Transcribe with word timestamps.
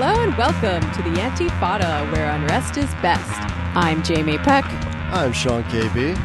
Hello 0.00 0.22
and 0.22 0.32
welcome 0.36 0.80
to 0.92 1.02
the 1.02 1.16
Antifada, 1.18 2.08
where 2.12 2.30
unrest 2.30 2.76
is 2.76 2.88
best. 3.02 3.32
I'm 3.74 4.00
Jamie 4.04 4.38
Peck, 4.38 4.64
I'm 5.12 5.32
Sean 5.32 5.64
KB. 5.64 6.16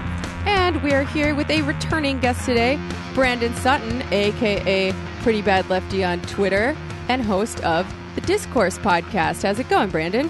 and 0.45 0.79
we're 0.83 1.03
here 1.05 1.33
with 1.33 1.49
a 1.49 1.63
returning 1.63 2.19
guest 2.19 2.45
today, 2.45 2.79
Brandon 3.15 3.51
Sutton, 3.55 4.03
aka 4.13 4.93
Pretty 5.23 5.41
Bad 5.41 5.67
Lefty 5.71 6.03
on 6.03 6.21
Twitter, 6.21 6.77
and 7.09 7.23
host 7.23 7.63
of 7.63 7.91
the 8.13 8.21
Discourse 8.21 8.77
podcast. 8.77 9.41
How's 9.41 9.57
it 9.57 9.69
going, 9.69 9.89
Brandon? 9.89 10.29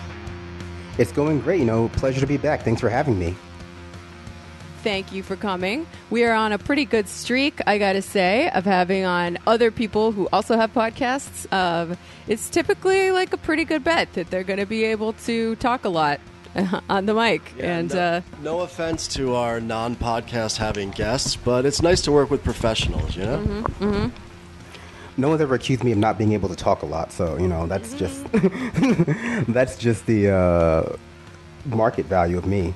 It's 0.98 1.12
going 1.12 1.42
great. 1.42 1.60
You 1.60 1.66
know, 1.66 1.90
pleasure 1.90 2.22
to 2.22 2.28
be 2.28 2.38
back. 2.38 2.64
Thanks 2.64 2.80
for 2.80 2.88
having 2.88 3.20
me. 3.20 3.36
Thank 4.84 5.14
you 5.14 5.24
for 5.24 5.38
coming. 5.38 5.88
We 6.10 6.26
are 6.26 6.34
on 6.34 6.52
a 6.52 6.58
pretty 6.58 6.84
good 6.84 7.08
streak, 7.08 7.62
I 7.66 7.78
got 7.78 7.94
to 7.94 8.02
say, 8.02 8.50
of 8.50 8.66
having 8.66 9.06
on 9.06 9.38
other 9.48 9.72
people 9.72 10.12
who 10.12 10.28
also 10.34 10.58
have 10.58 10.74
podcasts. 10.74 11.52
Um, 11.54 11.98
it's 12.28 12.50
typically 12.50 13.12
like 13.12 13.32
a 13.32 13.38
pretty 13.38 13.64
good 13.64 13.86
bet 13.86 14.12
that 14.14 14.30
they're 14.30 14.44
going 14.44 14.60
to 14.60 14.66
be 14.66 14.84
able 14.84 15.14
to 15.14 15.56
talk 15.56 15.86
a 15.86 15.90
lot 15.90 16.20
on 16.90 17.06
the 17.06 17.14
mic. 17.14 17.42
and 17.60 17.94
no, 17.94 18.00
uh, 18.00 18.22
no 18.42 18.60
offense 18.60 19.08
to 19.08 19.36
our 19.36 19.62
non-podcast 19.62 20.58
having 20.58 20.92
guests, 20.92 21.38
but 21.38 21.66
it's 21.66 21.82
nice 21.82 22.02
to 22.02 22.12
work 22.12 22.30
with 22.30 22.44
professionals. 22.44 23.16
You 23.16 23.24
know. 23.24 23.38
Mm-hmm. 23.40 24.08
No 25.16 25.30
one's 25.30 25.42
ever 25.42 25.56
accused 25.56 25.84
me 25.84 25.94
of 25.94 25.98
not 25.98 26.18
being 26.18 26.34
able 26.34 26.50
to 26.50 26.56
talk 26.56 26.82
a 26.82 26.86
lot, 26.86 27.14
so 27.14 27.38
you 27.38 27.48
know 27.48 27.68
that's 27.68 27.94
just 27.94 28.30
that's 29.48 29.78
just 29.78 30.06
the 30.08 30.30
uh, 30.30 30.98
market 31.66 32.06
value 32.08 32.38
of 32.38 32.46
me. 32.46 32.74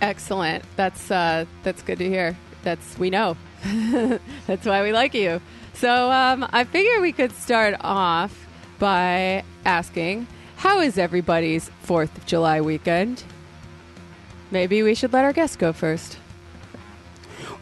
Excellent. 0.00 0.64
That's 0.76 1.10
uh, 1.10 1.44
that's 1.62 1.82
good 1.82 1.98
to 1.98 2.08
hear. 2.08 2.36
That's 2.62 2.98
we 2.98 3.10
know. 3.10 3.36
that's 4.46 4.66
why 4.66 4.82
we 4.82 4.92
like 4.92 5.14
you. 5.14 5.40
So 5.74 6.10
um, 6.10 6.46
I 6.52 6.64
figure 6.64 7.00
we 7.00 7.12
could 7.12 7.32
start 7.32 7.76
off 7.80 8.46
by 8.78 9.44
asking, 9.64 10.26
how 10.56 10.80
is 10.80 10.98
everybody's 10.98 11.70
Fourth 11.82 12.16
of 12.16 12.26
July 12.26 12.60
weekend? 12.60 13.24
Maybe 14.50 14.82
we 14.82 14.94
should 14.94 15.12
let 15.12 15.24
our 15.24 15.32
guest 15.32 15.58
go 15.58 15.72
first. 15.72 16.18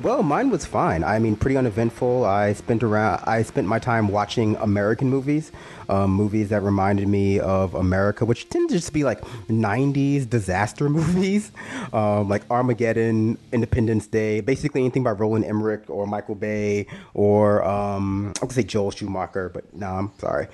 Well, 0.00 0.22
mine 0.22 0.50
was 0.50 0.66
fine. 0.66 1.04
I 1.04 1.18
mean, 1.18 1.36
pretty 1.36 1.56
uneventful. 1.56 2.24
I 2.24 2.52
spent 2.52 2.82
around. 2.82 3.22
I 3.24 3.42
spent 3.42 3.68
my 3.68 3.78
time 3.78 4.08
watching 4.08 4.56
American 4.56 5.08
movies, 5.08 5.52
um, 5.88 6.10
movies 6.10 6.48
that 6.48 6.62
reminded 6.62 7.06
me 7.06 7.38
of 7.38 7.74
America, 7.74 8.24
which 8.24 8.48
tend 8.48 8.68
to 8.70 8.74
just 8.74 8.92
be 8.92 9.04
like 9.04 9.20
'90s 9.48 10.28
disaster 10.28 10.88
movies, 10.98 11.52
um, 11.92 12.28
like 12.28 12.42
Armageddon, 12.50 13.38
Independence 13.52 14.06
Day, 14.08 14.40
basically 14.40 14.80
anything 14.80 15.04
by 15.04 15.12
Roland 15.12 15.44
Emmerich 15.44 15.88
or 15.88 16.06
Michael 16.06 16.34
Bay 16.34 16.86
or 17.14 17.62
um, 17.64 18.32
I 18.42 18.44
would 18.44 18.52
say 18.52 18.64
Joel 18.64 18.90
Schumacher, 18.90 19.48
but 19.48 19.72
no, 19.74 19.86
I'm 19.86 20.12
sorry. 20.18 20.48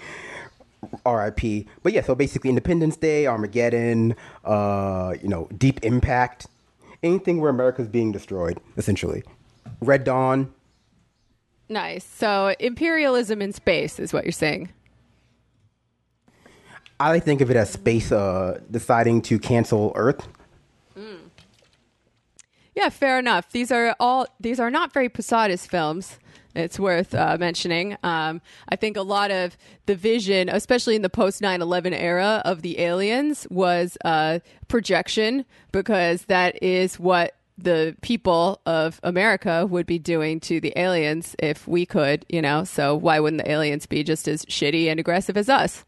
R.I.P. 1.05 1.67
But 1.83 1.93
yeah, 1.93 2.03
so 2.03 2.15
basically 2.15 2.51
Independence 2.51 2.97
Day, 2.97 3.27
Armageddon, 3.27 4.17
uh, 4.45 5.15
you 5.23 5.29
know, 5.29 5.49
Deep 5.57 5.85
Impact, 5.85 6.47
anything 7.03 7.41
where 7.41 7.51
America's 7.51 7.89
being 7.89 8.13
destroyed, 8.13 8.61
essentially. 8.77 9.23
Red 9.81 10.05
Dawn. 10.05 10.53
Nice. 11.69 12.05
So 12.05 12.55
imperialism 12.59 13.41
in 13.41 13.53
space 13.53 13.99
is 13.99 14.13
what 14.13 14.25
you're 14.25 14.33
saying. 14.33 14.71
I 16.99 17.09
like 17.11 17.25
think 17.25 17.41
of 17.41 17.51
it 17.51 17.57
as 17.57 17.71
space 17.71 18.13
uh, 18.13 18.61
deciding 18.71 19.23
to 19.23 19.39
cancel 19.39 19.93
Earth. 19.95 20.29
Yeah, 22.75 22.89
fair 22.89 23.19
enough. 23.19 23.51
These 23.51 23.73
are 23.73 23.97
all 23.99 24.27
these 24.39 24.61
are 24.61 24.71
not 24.71 24.93
very 24.93 25.09
Posadas 25.09 25.67
films. 25.67 26.19
It's 26.55 26.79
worth 26.79 27.15
uh, 27.15 27.37
mentioning. 27.39 27.97
Um, 28.03 28.41
I 28.69 28.77
think 28.77 28.97
a 28.97 29.03
lot 29.03 29.31
of 29.31 29.57
the 29.87 29.95
vision, 29.95 30.49
especially 30.49 30.97
in 30.97 31.03
the 31.03 31.11
post 31.11 31.41
9 31.41 31.63
11 31.63 31.95
era 31.95 32.43
of 32.45 32.63
the 32.63 32.81
aliens, 32.81 33.47
was 33.51 33.97
uh, 34.05 34.41
projection 34.69 35.45
because 35.73 36.25
that 36.25 36.63
is 36.63 36.99
what 36.99 37.37
the 37.63 37.95
people 38.01 38.61
of 38.67 39.01
America 39.03 39.67
would 39.67 39.87
be 39.87 39.99
doing 39.99 40.41
to 40.41 40.61
the 40.61 40.73
aliens 40.77 41.37
if 41.39 41.69
we 41.69 41.85
could, 41.87 42.25
you 42.29 42.43
know. 42.43 42.65
So 42.65 42.95
why 42.95 43.21
wouldn't 43.21 43.43
the 43.43 43.51
aliens 43.51 43.87
be 43.87 44.03
just 44.03 44.27
as 44.27 44.45
shitty 44.47 44.87
and 44.87 44.99
aggressive 44.99 45.37
as 45.37 45.49
us? 45.49 45.85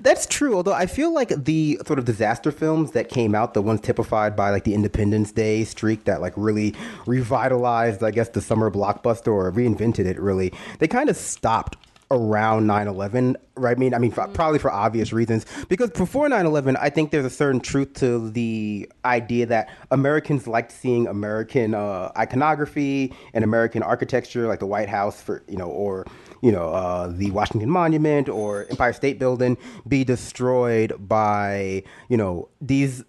That's 0.00 0.26
true, 0.26 0.54
although 0.54 0.72
I 0.72 0.86
feel 0.86 1.12
like 1.12 1.28
the 1.44 1.80
sort 1.86 1.98
of 1.98 2.04
disaster 2.04 2.50
films 2.50 2.92
that 2.92 3.08
came 3.08 3.34
out, 3.34 3.54
the 3.54 3.62
ones 3.62 3.80
typified 3.80 4.36
by 4.36 4.50
like 4.50 4.64
the 4.64 4.74
Independence 4.74 5.32
Day 5.32 5.64
streak 5.64 6.04
that 6.04 6.20
like 6.20 6.32
really 6.36 6.74
revitalized, 7.06 8.02
I 8.02 8.10
guess, 8.10 8.28
the 8.30 8.40
summer 8.40 8.70
blockbuster 8.70 9.28
or 9.28 9.50
reinvented 9.52 10.06
it 10.06 10.18
really, 10.20 10.52
they 10.78 10.88
kind 10.88 11.08
of 11.08 11.16
stopped 11.16 11.76
around 12.12 12.66
9-11 12.66 13.36
right? 13.56 13.74
I 13.76 13.80
mean 13.80 13.94
i 13.94 13.98
mean 13.98 14.10
for, 14.10 14.28
probably 14.28 14.58
for 14.58 14.70
obvious 14.70 15.12
reasons 15.14 15.46
because 15.68 15.88
before 15.90 16.28
9-11 16.28 16.76
i 16.78 16.90
think 16.90 17.10
there's 17.10 17.24
a 17.24 17.30
certain 17.30 17.58
truth 17.58 17.94
to 17.94 18.30
the 18.30 18.86
idea 19.04 19.46
that 19.46 19.70
americans 19.90 20.46
liked 20.46 20.72
seeing 20.72 21.06
american 21.06 21.74
uh, 21.74 22.12
iconography 22.16 23.14
and 23.32 23.44
american 23.44 23.82
architecture 23.82 24.46
like 24.46 24.58
the 24.58 24.66
white 24.66 24.90
house 24.90 25.22
for 25.22 25.42
you 25.48 25.56
know 25.56 25.68
or 25.68 26.06
you 26.42 26.52
know 26.52 26.68
uh, 26.68 27.06
the 27.08 27.30
washington 27.30 27.70
monument 27.70 28.28
or 28.28 28.66
empire 28.70 28.92
state 28.92 29.18
building 29.18 29.56
be 29.88 30.04
destroyed 30.04 30.94
by 30.98 31.82
you 32.08 32.16
know 32.16 32.48
these 32.60 33.04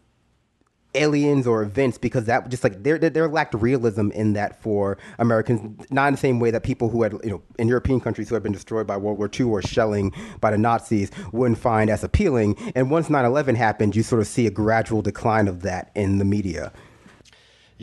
aliens 0.96 1.48
or 1.48 1.64
events 1.64 1.98
because 1.98 2.26
that 2.26 2.48
just 2.50 2.64
like 2.64 2.84
there 2.84 2.98
there 2.98 3.28
lacked 3.28 3.54
realism 3.56 4.12
in 4.12 4.34
that 4.34 4.62
for 4.62 4.98
Americans 5.20 5.86
not 5.90 6.08
in 6.08 6.14
the 6.14 6.20
same 6.20 6.40
way 6.40 6.52
that 6.52 6.64
people 6.64 6.90
who 6.90 7.04
had 7.04 7.14
you 7.24 7.30
know 7.30 7.42
in 7.58 7.68
European 7.68 8.00
countries 8.00 8.30
who 8.30 8.36
had 8.36 8.44
been 8.44 8.52
destroyed 8.52 8.86
by 8.86 8.98
World 8.98 9.18
War 9.18 9.30
II 9.40 9.48
or 9.48 9.62
shelling 9.62 10.14
by 10.40 10.52
the 10.52 10.58
Nazis 10.58 11.10
wouldn't 11.32 11.58
find 11.58 11.90
as 11.90 12.04
appealing. 12.04 12.56
And 12.76 12.92
once 12.92 13.10
9/11 13.10 13.56
happened 13.56 13.96
you 13.96 14.04
sort 14.04 14.22
of 14.22 14.28
see 14.28 14.48
a 14.48 14.52
gradual 14.52 15.02
decline 15.02 15.48
of 15.48 15.62
that 15.64 15.92
in 15.96 16.20
the 16.20 16.26
media 16.26 16.72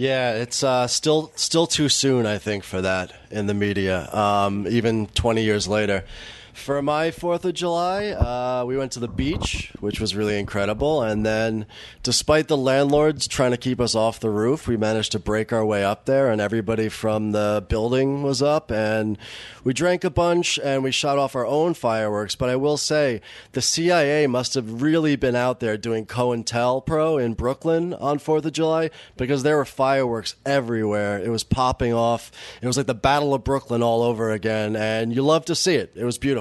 Yeah, 0.01 0.33
it's 0.33 0.63
uh, 0.63 0.87
still 0.87 1.31
still 1.37 1.67
too 1.67 1.91
soon, 1.91 2.25
I 2.25 2.39
think, 2.39 2.65
for 2.65 2.81
that 2.81 3.13
in 3.31 3.49
the 3.49 3.53
media. 3.53 4.09
Um, 4.15 4.67
even 4.67 5.09
20 5.09 5.43
years 5.43 5.69
later. 5.69 6.05
For 6.53 6.83
my 6.83 7.11
Fourth 7.11 7.45
of 7.45 7.55
July, 7.55 8.09
uh, 8.09 8.65
we 8.67 8.77
went 8.77 8.93
to 8.93 9.01
the 9.01 9.09
beach, 9.09 9.73
which 9.81 10.01
was 10.01 10.17
really 10.17 10.39
incredible. 10.39 11.03
And 11.03 11.25
then, 11.25 11.67
despite 12.03 12.49
the 12.49 12.57
landlords 12.57 13.29
trying 13.29 13.53
to 13.53 13.57
keep 13.57 13.81
us 13.81 13.95
off 13.95 14.21
the 14.21 14.31
roof, 14.31 14.67
we 14.67 14.77
managed 14.77 15.13
to 15.13 15.19
break 15.19 15.53
our 15.53 15.65
way 15.65 15.85
up 15.85 16.07
there, 16.07 16.31
and 16.31 16.41
everybody 16.41 16.89
from 16.89 17.33
the 17.33 17.65
building 17.69 18.23
was 18.23 18.43
up. 18.43 18.71
And 18.71 19.17
we 19.63 19.73
drank 19.73 20.05
a 20.05 20.11
bunch 20.11 20.59
and 20.59 20.83
we 20.83 20.91
shot 20.91 21.19
off 21.19 21.37
our 21.37 21.47
own 21.47 21.75
fireworks. 21.75 22.35
But 22.35 22.49
I 22.49 22.57
will 22.57 22.77
say, 22.77 23.21
the 23.53 23.63
CIA 23.63 24.27
must 24.27 24.55
have 24.55 24.83
really 24.83 25.17
been 25.17 25.37
out 25.37 25.61
there 25.61 25.77
doing 25.77 26.07
COINTELPRO 26.07 27.23
in 27.23 27.35
Brooklyn 27.35 27.95
on 27.95 28.19
Fourth 28.19 28.45
of 28.45 28.53
July 28.53 28.91
because 29.17 29.43
there 29.43 29.57
were 29.57 29.65
fireworks 29.65 30.35
everywhere. 30.45 31.19
It 31.19 31.29
was 31.29 31.45
popping 31.45 31.93
off. 31.93 32.33
It 32.61 32.67
was 32.67 32.77
like 32.77 32.87
the 32.87 32.95
Battle 32.95 33.35
of 33.35 33.45
Brooklyn 33.45 33.83
all 33.83 34.03
over 34.03 34.31
again, 34.31 34.77
and 34.77 35.15
you 35.15 35.23
love 35.23 35.45
to 35.47 35.55
see 35.55 35.75
it. 35.75 35.93
It 35.95 36.05
was 36.05 36.19
beautiful. 36.19 36.40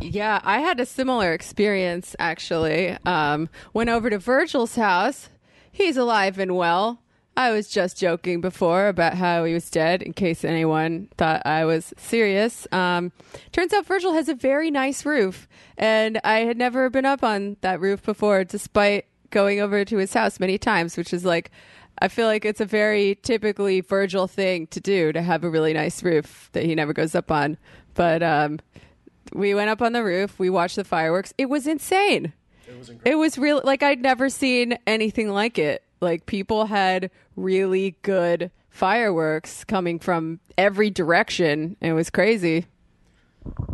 Yeah, 0.00 0.40
I 0.44 0.60
had 0.60 0.80
a 0.80 0.86
similar 0.86 1.32
experience 1.32 2.14
actually. 2.18 2.96
Um, 3.04 3.48
went 3.72 3.90
over 3.90 4.10
to 4.10 4.18
Virgil's 4.18 4.76
house. 4.76 5.28
He's 5.70 5.96
alive 5.96 6.38
and 6.38 6.56
well. 6.56 7.00
I 7.36 7.50
was 7.50 7.68
just 7.68 7.98
joking 7.98 8.40
before 8.40 8.86
about 8.86 9.14
how 9.14 9.44
he 9.44 9.52
was 9.52 9.68
dead 9.68 10.02
in 10.02 10.12
case 10.12 10.44
anyone 10.44 11.08
thought 11.16 11.42
I 11.44 11.64
was 11.64 11.92
serious. 11.96 12.68
Um, 12.70 13.10
turns 13.50 13.72
out 13.72 13.86
Virgil 13.86 14.12
has 14.12 14.28
a 14.28 14.36
very 14.36 14.70
nice 14.70 15.04
roof, 15.04 15.48
and 15.76 16.20
I 16.22 16.40
had 16.40 16.56
never 16.56 16.88
been 16.90 17.04
up 17.04 17.24
on 17.24 17.56
that 17.60 17.80
roof 17.80 18.04
before, 18.04 18.44
despite 18.44 19.06
going 19.30 19.60
over 19.60 19.84
to 19.84 19.96
his 19.96 20.14
house 20.14 20.38
many 20.38 20.58
times, 20.58 20.96
which 20.96 21.12
is 21.12 21.24
like, 21.24 21.50
I 21.98 22.06
feel 22.06 22.28
like 22.28 22.44
it's 22.44 22.60
a 22.60 22.66
very 22.66 23.18
typically 23.22 23.80
Virgil 23.80 24.28
thing 24.28 24.68
to 24.68 24.80
do 24.80 25.12
to 25.12 25.20
have 25.20 25.42
a 25.42 25.50
really 25.50 25.72
nice 25.72 26.04
roof 26.04 26.50
that 26.52 26.64
he 26.64 26.76
never 26.76 26.92
goes 26.92 27.16
up 27.16 27.32
on. 27.32 27.58
But 27.94 28.22
um, 28.22 28.60
we 29.32 29.54
went 29.54 29.70
up 29.70 29.82
on 29.82 29.92
the 29.92 30.04
roof. 30.04 30.38
We 30.38 30.50
watched 30.50 30.76
the 30.76 30.84
fireworks. 30.84 31.32
It 31.38 31.46
was 31.46 31.66
insane. 31.66 32.32
It 32.66 32.78
was 32.78 32.90
incredible. 32.90 33.12
It 33.12 33.14
was 33.22 33.38
real. 33.38 33.60
Like 33.64 33.82
I'd 33.82 34.00
never 34.00 34.28
seen 34.28 34.78
anything 34.86 35.30
like 35.30 35.58
it. 35.58 35.82
Like 36.00 36.26
people 36.26 36.66
had 36.66 37.10
really 37.36 37.96
good 38.02 38.50
fireworks 38.70 39.64
coming 39.64 39.98
from 39.98 40.40
every 40.58 40.90
direction. 40.90 41.76
It 41.80 41.92
was 41.92 42.10
crazy. 42.10 42.66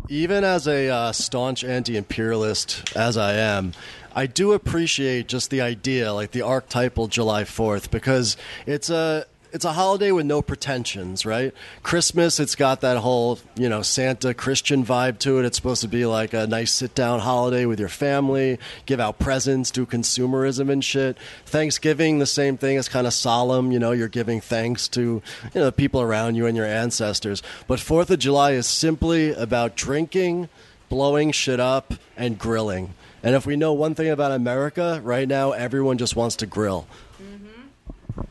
Even 0.09 0.43
as 0.43 0.67
a 0.67 0.89
uh, 0.89 1.13
staunch 1.13 1.63
anti-imperialist 1.63 2.97
as 2.97 3.17
I 3.17 3.35
am, 3.35 3.73
I 4.15 4.27
do 4.27 4.53
appreciate 4.53 5.29
just 5.29 5.51
the 5.51 5.61
idea, 5.61 6.13
like 6.13 6.33
the 6.33 6.43
archetypal 6.43 7.07
July 7.07 7.45
Fourth, 7.45 7.91
because 7.93 8.37
it's 8.67 8.91
a 8.91 9.27
it's 9.53 9.65
a 9.65 9.73
holiday 9.73 10.13
with 10.13 10.27
no 10.27 10.43
pretensions, 10.43 11.27
right? 11.27 11.53
Christmas, 11.83 12.39
it's 12.41 12.55
got 12.55 12.81
that 12.81 12.99
whole 12.99 13.39
you 13.57 13.69
know 13.69 13.83
Santa 13.83 14.35
Christian 14.35 14.85
vibe 14.85 15.19
to 15.21 15.39
it. 15.39 15.45
It's 15.45 15.57
supposed 15.57 15.83
to 15.83 15.89
be 15.89 16.07
like 16.07 16.33
a 16.33 16.47
nice 16.47 16.73
sit 16.73 16.95
down 16.95 17.21
holiday 17.21 17.67
with 17.67 17.81
your 17.81 17.89
family, 17.89 18.59
give 18.87 19.01
out 19.01 19.19
presents, 19.19 19.71
do 19.71 19.87
consumerism 19.87 20.71
and 20.71 20.85
shit. 20.85 21.17
Thanksgiving, 21.47 22.19
the 22.19 22.27
same 22.27 22.57
thing. 22.57 22.79
It's 22.79 22.89
kind 22.89 23.07
of 23.07 23.13
solemn. 23.13 23.73
You 23.73 23.79
know, 23.79 23.93
you're 23.93 24.09
giving 24.09 24.41
thanks 24.41 24.89
to 24.89 25.01
you 25.01 25.23
know 25.55 25.65
the 25.65 25.73
people 25.73 26.01
around 26.01 26.37
you 26.37 26.47
and 26.47 26.57
your 26.57 26.67
ancestors. 26.67 27.43
But 27.67 27.81
Fourth 27.81 28.11
of 28.11 28.19
July 28.19 28.53
is 28.53 28.67
simply 28.67 29.33
about 29.33 29.77
drinking, 29.77 30.49
blowing 30.89 31.33
shit 31.33 31.61
up, 31.61 31.95
and 32.17 32.39
grilling. 32.39 32.95
And 33.23 33.35
if 33.35 33.45
we 33.45 33.57
know 33.57 33.73
one 33.73 33.95
thing 33.95 34.09
about 34.09 34.33
America 34.33 35.01
right 35.05 35.29
now, 35.29 35.53
everyone 35.53 35.99
just 35.99 36.17
wants 36.17 36.37
to 36.37 36.47
grill. 36.47 36.87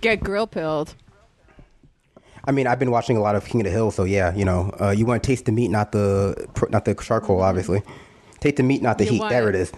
Get 0.01 0.21
grill 0.21 0.47
pilled. 0.47 0.95
I 2.45 2.51
mean, 2.51 2.67
I've 2.67 2.79
been 2.79 2.91
watching 2.91 3.17
a 3.17 3.21
lot 3.21 3.35
of 3.35 3.45
King 3.45 3.61
of 3.61 3.65
the 3.65 3.71
Hill, 3.71 3.91
so 3.91 4.03
yeah, 4.03 4.33
you 4.33 4.45
know, 4.45 4.73
uh, 4.79 4.89
you 4.91 5.05
want 5.05 5.21
to 5.23 5.27
taste 5.27 5.45
the 5.45 5.51
meat, 5.51 5.69
not 5.69 5.91
the 5.91 6.47
not 6.69 6.85
the 6.85 6.95
charcoal, 6.95 7.41
obviously. 7.41 7.81
Taste 8.39 8.55
the 8.57 8.63
meat, 8.63 8.81
not 8.81 8.97
the 8.97 9.03
You 9.05 9.11
heat. 9.11 9.19
want 9.19 9.31
There 9.31 9.49
it. 9.49 9.55
it 9.55 9.73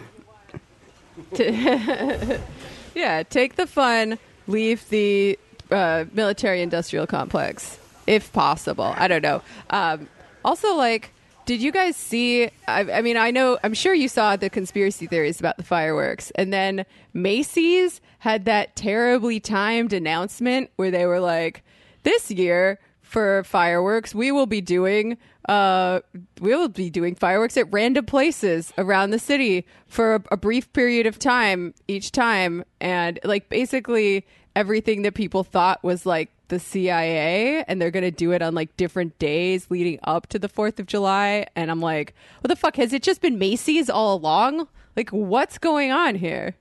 is. 1.34 2.40
Yeah, 2.94 3.24
take 3.24 3.56
the 3.56 3.68
fun, 3.68 4.20
leave 4.48 4.88
the 4.90 5.40
uh, 5.72 6.04
military 6.12 6.62
industrial 6.62 7.08
complex 7.08 7.80
if 8.06 8.34
possible. 8.34 8.94
I 8.98 9.08
don't 9.08 9.22
know. 9.22 9.42
Um, 9.70 10.10
also, 10.44 10.76
like, 10.76 11.14
did 11.46 11.62
you 11.62 11.72
guys 11.72 11.96
see? 11.96 12.50
I, 12.68 12.82
I 12.92 13.02
mean, 13.02 13.16
I 13.16 13.32
know, 13.32 13.58
I'm 13.64 13.74
sure 13.74 13.94
you 13.94 14.10
saw 14.10 14.36
the 14.36 14.50
conspiracy 14.50 15.08
theories 15.08 15.40
about 15.40 15.56
the 15.56 15.64
fireworks. 15.64 16.32
And 16.36 16.52
then 16.52 16.86
Macy's 17.14 18.02
had 18.20 18.44
that 18.46 18.76
terribly 18.76 19.40
timed 19.40 19.94
announcement 19.94 20.70
where 20.76 20.92
they 20.92 21.06
were 21.06 21.22
like, 21.22 21.64
this 22.04 22.32
year 22.32 22.80
for 23.02 23.44
fireworks, 23.44 24.16
we 24.16 24.32
will 24.32 24.46
be 24.46 24.62
doing 24.62 25.18
uh, 25.50 26.02
we 26.40 26.56
will 26.56 26.70
be 26.70 26.90
doing 26.90 27.16
fireworks 27.16 27.58
at 27.58 27.72
random 27.72 28.06
places 28.06 28.72
around 28.78 29.10
the 29.10 29.20
city 29.20 29.66
for 29.88 30.16
a, 30.16 30.24
a 30.32 30.38
brief 30.38 30.72
period 30.72 31.06
of 31.08 31.20
time 31.20 31.74
each 31.88 32.12
time, 32.12 32.64
and 32.80 33.20
like 33.24 33.50
basically 33.50 34.26
everything 34.56 35.02
that 35.02 35.14
people 35.14 35.44
thought 35.44 35.84
was 35.84 36.06
like 36.06 36.30
the 36.50 36.60
CIA, 36.60 37.64
and 37.68 37.82
they're 37.82 37.92
gonna 37.92 38.12
do 38.12 38.32
it 38.32 38.42
on 38.42 38.54
like 38.54 38.78
different 38.78 39.18
days 39.20 39.70
leading 39.70 40.00
up 40.04 40.28
to 40.28 40.40
the 40.40 40.50
Fourth 40.50 40.80
of 40.80 40.86
July. 40.86 41.48
And 41.56 41.72
I'm 41.72 41.82
like, 41.82 42.14
what 42.42 42.50
the 42.50 42.56
fuck? 42.56 42.76
Has 42.76 42.94
it 42.94 43.04
just 43.04 43.22
been 43.22 43.40
Macy's 43.40 43.90
all 43.90 44.16
along? 44.16 44.68
Like, 44.96 45.10
what's 45.10 45.58
going 45.58 45.92
on 45.92 46.16
here? 46.16 46.56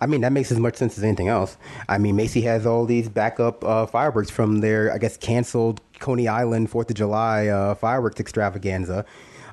I 0.00 0.06
mean, 0.06 0.22
that 0.22 0.32
makes 0.32 0.50
as 0.50 0.58
much 0.58 0.76
sense 0.76 0.96
as 0.96 1.04
anything 1.04 1.28
else. 1.28 1.56
I 1.88 1.98
mean, 1.98 2.16
Macy 2.16 2.40
has 2.42 2.66
all 2.66 2.86
these 2.86 3.08
backup 3.08 3.62
uh, 3.64 3.86
fireworks 3.86 4.30
from 4.30 4.60
their, 4.60 4.92
I 4.92 4.98
guess, 4.98 5.16
canceled 5.16 5.80
Coney 5.98 6.26
Island 6.26 6.70
Fourth 6.70 6.90
of 6.90 6.96
July 6.96 7.48
uh, 7.48 7.74
fireworks 7.74 8.18
extravaganza. 8.18 9.04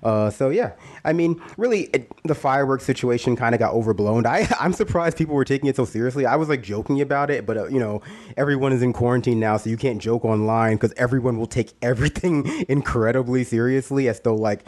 Uh, 0.03 0.29
so 0.29 0.49
yeah, 0.49 0.73
I 1.03 1.13
mean, 1.13 1.41
really, 1.57 1.83
it, 1.93 2.11
the 2.23 2.35
fireworks 2.35 2.85
situation 2.85 3.35
kind 3.35 3.55
of 3.55 3.59
got 3.59 3.73
overblown. 3.73 4.25
I 4.25 4.47
I'm 4.59 4.73
surprised 4.73 5.17
people 5.17 5.35
were 5.35 5.45
taking 5.45 5.67
it 5.67 5.75
so 5.75 5.85
seriously. 5.85 6.25
I 6.25 6.35
was 6.35 6.49
like 6.49 6.61
joking 6.61 7.01
about 7.01 7.29
it, 7.29 7.45
but 7.45 7.57
uh, 7.57 7.67
you 7.67 7.79
know, 7.79 8.01
everyone 8.35 8.73
is 8.73 8.81
in 8.81 8.93
quarantine 8.93 9.39
now, 9.39 9.57
so 9.57 9.69
you 9.69 9.77
can't 9.77 10.01
joke 10.01 10.23
online 10.23 10.75
because 10.75 10.93
everyone 10.97 11.37
will 11.37 11.47
take 11.47 11.73
everything 11.81 12.65
incredibly 12.69 13.43
seriously, 13.43 14.07
as 14.07 14.19
though 14.21 14.35
like 14.35 14.65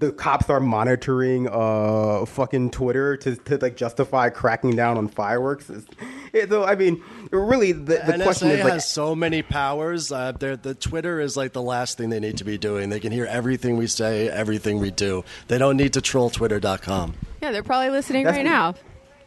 the 0.00 0.10
cops 0.12 0.50
are 0.50 0.58
monitoring 0.60 1.48
uh 1.48 2.24
fucking 2.26 2.70
Twitter 2.70 3.16
to, 3.18 3.36
to 3.36 3.58
like 3.58 3.76
justify 3.76 4.28
cracking 4.30 4.74
down 4.74 4.98
on 4.98 5.06
fireworks. 5.08 5.70
It's- 5.70 5.86
it- 6.32 6.48
so 6.50 6.64
I 6.64 6.74
mean, 6.74 7.02
really, 7.30 7.72
the, 7.72 7.82
the 7.84 7.96
NSA 8.14 8.22
question 8.24 8.50
is 8.50 8.64
like, 8.64 8.72
has 8.74 8.90
so 8.90 9.14
many 9.14 9.42
powers. 9.42 10.10
Uh, 10.10 10.32
the 10.32 10.76
Twitter 10.78 11.20
is 11.20 11.36
like 11.36 11.52
the 11.52 11.62
last 11.62 11.96
thing 11.98 12.10
they 12.10 12.20
need 12.20 12.38
to 12.38 12.44
be 12.44 12.58
doing. 12.58 12.88
They 12.90 12.98
can 13.00 13.12
hear 13.12 13.26
everything 13.26 13.76
we 13.76 13.86
say, 13.86 14.28
everything 14.28 14.78
we 14.80 14.90
do. 14.90 15.24
They 15.48 15.58
don't 15.58 15.76
need 15.76 15.92
to 15.94 16.00
troll 16.00 16.30
Twitter.com. 16.30 17.14
Yeah, 17.42 17.52
they're 17.52 17.62
probably 17.62 17.90
listening 17.90 18.24
That's- 18.24 18.38
right 18.44 18.50
now. 18.50 18.74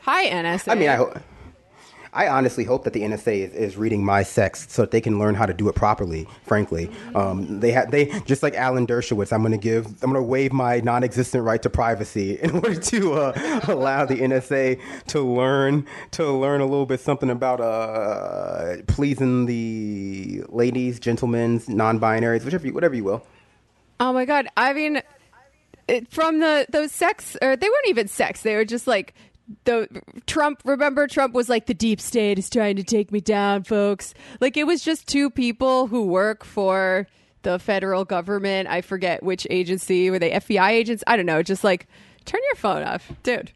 Hi, 0.02 0.28
NSA. 0.28 0.72
I 0.72 0.76
mean, 0.76 0.90
I 0.90 0.96
hope. 0.96 1.18
I 2.14 2.28
honestly 2.28 2.64
hope 2.64 2.84
that 2.84 2.94
the 2.94 3.02
NSA 3.02 3.50
is, 3.50 3.54
is 3.54 3.78
reading 3.78 4.06
my 4.06 4.24
sex 4.24 4.68
so 4.70 4.84
that 4.84 4.92
they 4.92 5.02
can 5.02 5.20
learn 5.20 5.36
how 5.36 5.46
to 5.46 5.54
do 5.54 5.68
it 5.68 5.76
properly. 5.76 6.28
Frankly, 6.44 6.90
um, 7.16 7.60
they 7.60 7.72
they 7.90 8.06
just 8.22 8.44
like 8.44 8.54
Alan 8.56 8.86
Dershowitz. 8.86 9.34
I'm 9.34 9.42
going 9.42 9.52
to 9.52 9.58
give 9.58 9.86
I'm 10.04 10.12
going 10.12 10.14
to 10.14 10.22
waive 10.22 10.54
my 10.54 10.80
non-existent 10.80 11.44
right 11.44 11.62
to 11.64 11.70
privacy 11.70 12.40
in 12.42 12.52
order 12.52 12.76
to 12.76 13.14
uh, 13.14 13.62
allow 13.68 14.06
the 14.06 14.16
NSA 14.16 14.80
to 15.08 15.22
learn 15.22 15.86
to 16.12 16.32
learn 16.32 16.62
a 16.62 16.66
little 16.66 16.86
bit 16.86 17.00
something 17.00 17.30
about 17.30 17.60
uh, 17.60 18.78
pleasing 18.88 19.46
the 19.46 20.44
ladies, 20.50 21.00
gentlemen, 21.00 21.62
non-binaries, 21.68 22.46
whichever 22.46 22.68
you, 22.68 22.74
whatever 22.74 22.96
you 22.96 23.04
will. 23.04 23.26
Oh 24.00 24.14
my 24.14 24.26
god! 24.26 24.48
I 24.58 24.74
mean, 24.74 25.02
it, 25.88 26.10
from 26.10 26.40
the 26.40 26.66
those 26.70 26.92
sex, 26.92 27.36
or 27.42 27.56
they 27.56 27.68
weren't 27.68 27.88
even 27.88 28.08
sex. 28.08 28.42
They 28.44 28.56
were 28.56 28.66
just 28.66 28.88
like 28.88 29.14
the 29.66 29.88
Trump. 30.26 30.62
Remember, 30.66 31.08
Trump 31.08 31.34
was 31.34 31.50
like 31.50 31.66
the 31.66 31.74
deep 31.74 32.00
state 32.00 32.40
is 32.40 32.50
trying 32.50 32.76
to 32.78 32.84
take 32.84 33.12
me 33.12 33.20
down, 33.20 33.64
folks. 33.64 34.14
Like 34.40 34.58
it 34.58 34.66
was 34.66 34.84
just 34.84 35.08
two 35.08 35.30
people 35.30 35.88
who 35.88 36.06
work 36.08 36.44
for 36.44 37.08
the 37.44 37.60
federal 37.60 38.06
government. 38.06 38.68
I 38.70 38.82
forget 38.82 39.24
which 39.24 39.46
agency. 39.50 40.10
Were 40.10 40.20
they 40.20 40.32
FBI 40.32 40.70
agents? 40.70 41.04
I 41.08 41.18
don't 41.18 41.26
know. 41.26 41.44
Just 41.44 41.64
like 41.64 41.88
turn 42.26 42.42
your 42.46 42.56
phone 42.56 42.84
off, 42.84 43.12
dude. 43.24 43.52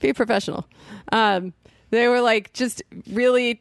Be 0.00 0.12
professional. 0.12 0.66
Um, 1.12 1.52
they 1.90 2.08
were 2.08 2.20
like 2.20 2.52
just 2.52 2.82
really 3.10 3.60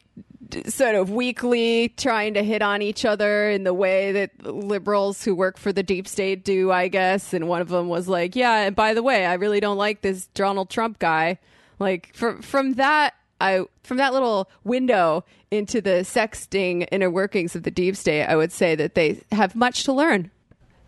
sort 0.67 0.95
of 0.95 1.11
weakly 1.11 1.89
trying 1.89 2.33
to 2.33 2.43
hit 2.43 2.61
on 2.61 2.81
each 2.81 3.05
other 3.05 3.49
in 3.49 3.63
the 3.63 3.73
way 3.73 4.11
that 4.11 4.43
liberals 4.43 5.23
who 5.23 5.35
work 5.35 5.57
for 5.57 5.71
the 5.71 5.83
deep 5.83 6.07
state 6.07 6.43
do, 6.43 6.71
I 6.71 6.87
guess. 6.87 7.33
And 7.33 7.47
one 7.47 7.61
of 7.61 7.69
them 7.69 7.87
was 7.89 8.07
like, 8.07 8.35
"Yeah, 8.35 8.55
and 8.61 8.75
by 8.75 8.93
the 8.93 9.03
way, 9.03 9.25
I 9.25 9.35
really 9.35 9.59
don't 9.59 9.77
like 9.77 10.01
this 10.01 10.27
Donald 10.27 10.69
Trump 10.69 10.99
guy." 10.99 11.39
Like 11.79 12.13
from 12.13 12.41
from 12.41 12.73
that 12.73 13.15
I 13.41 13.63
from 13.83 13.97
that 13.97 14.13
little 14.13 14.49
window 14.63 15.23
into 15.51 15.81
the 15.81 16.01
sexting 16.03 16.87
inner 16.91 17.09
workings 17.09 17.55
of 17.55 17.63
the 17.63 17.71
deep 17.71 17.95
state, 17.95 18.25
I 18.25 18.35
would 18.35 18.51
say 18.51 18.75
that 18.75 18.95
they 18.95 19.21
have 19.31 19.55
much 19.55 19.83
to 19.85 19.93
learn. 19.93 20.31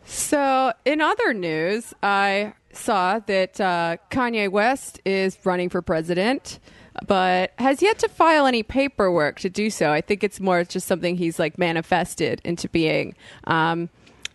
So, 0.06 0.74
in 0.84 1.00
other 1.00 1.34
news, 1.34 1.94
I 2.02 2.54
saw 2.74 3.20
that 3.20 3.62
uh, 3.62 3.98
Kanye 4.10 4.50
West 4.50 5.00
is 5.06 5.38
running 5.44 5.70
for 5.70 5.82
president, 5.82 6.60
but 7.08 7.54
has 7.60 7.82
yet 7.82 8.00
to 8.00 8.10
file 8.10 8.46
any 8.46 8.64
paperwork 8.64 9.40
to 9.42 9.50
do 9.50 9.70
so. 9.70 9.92
I 9.92 10.02
think 10.02 10.24
it's 10.24 10.40
more 10.40 10.64
just 10.64 10.88
something 10.88 11.16
he's 11.16 11.40
like 11.40 11.58
manifested 11.58 12.42
into 12.44 12.68
being. 12.68 13.16
Um, 13.46 13.90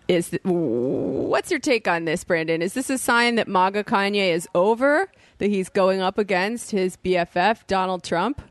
is 0.08 0.30
th- 0.30 0.42
what's 0.44 1.50
your 1.50 1.60
take 1.60 1.88
on 1.88 2.04
this, 2.04 2.22
Brandon? 2.22 2.62
Is 2.62 2.74
this 2.74 2.88
a 2.90 2.98
sign 2.98 3.34
that 3.34 3.48
MAGA 3.48 3.84
Kanye 3.84 4.32
is 4.32 4.48
over? 4.54 5.10
That 5.38 5.48
he's 5.48 5.68
going 5.68 6.00
up 6.00 6.18
against 6.18 6.70
his 6.70 6.96
BFF 6.96 7.66
Donald 7.66 8.02
Trump? 8.02 8.42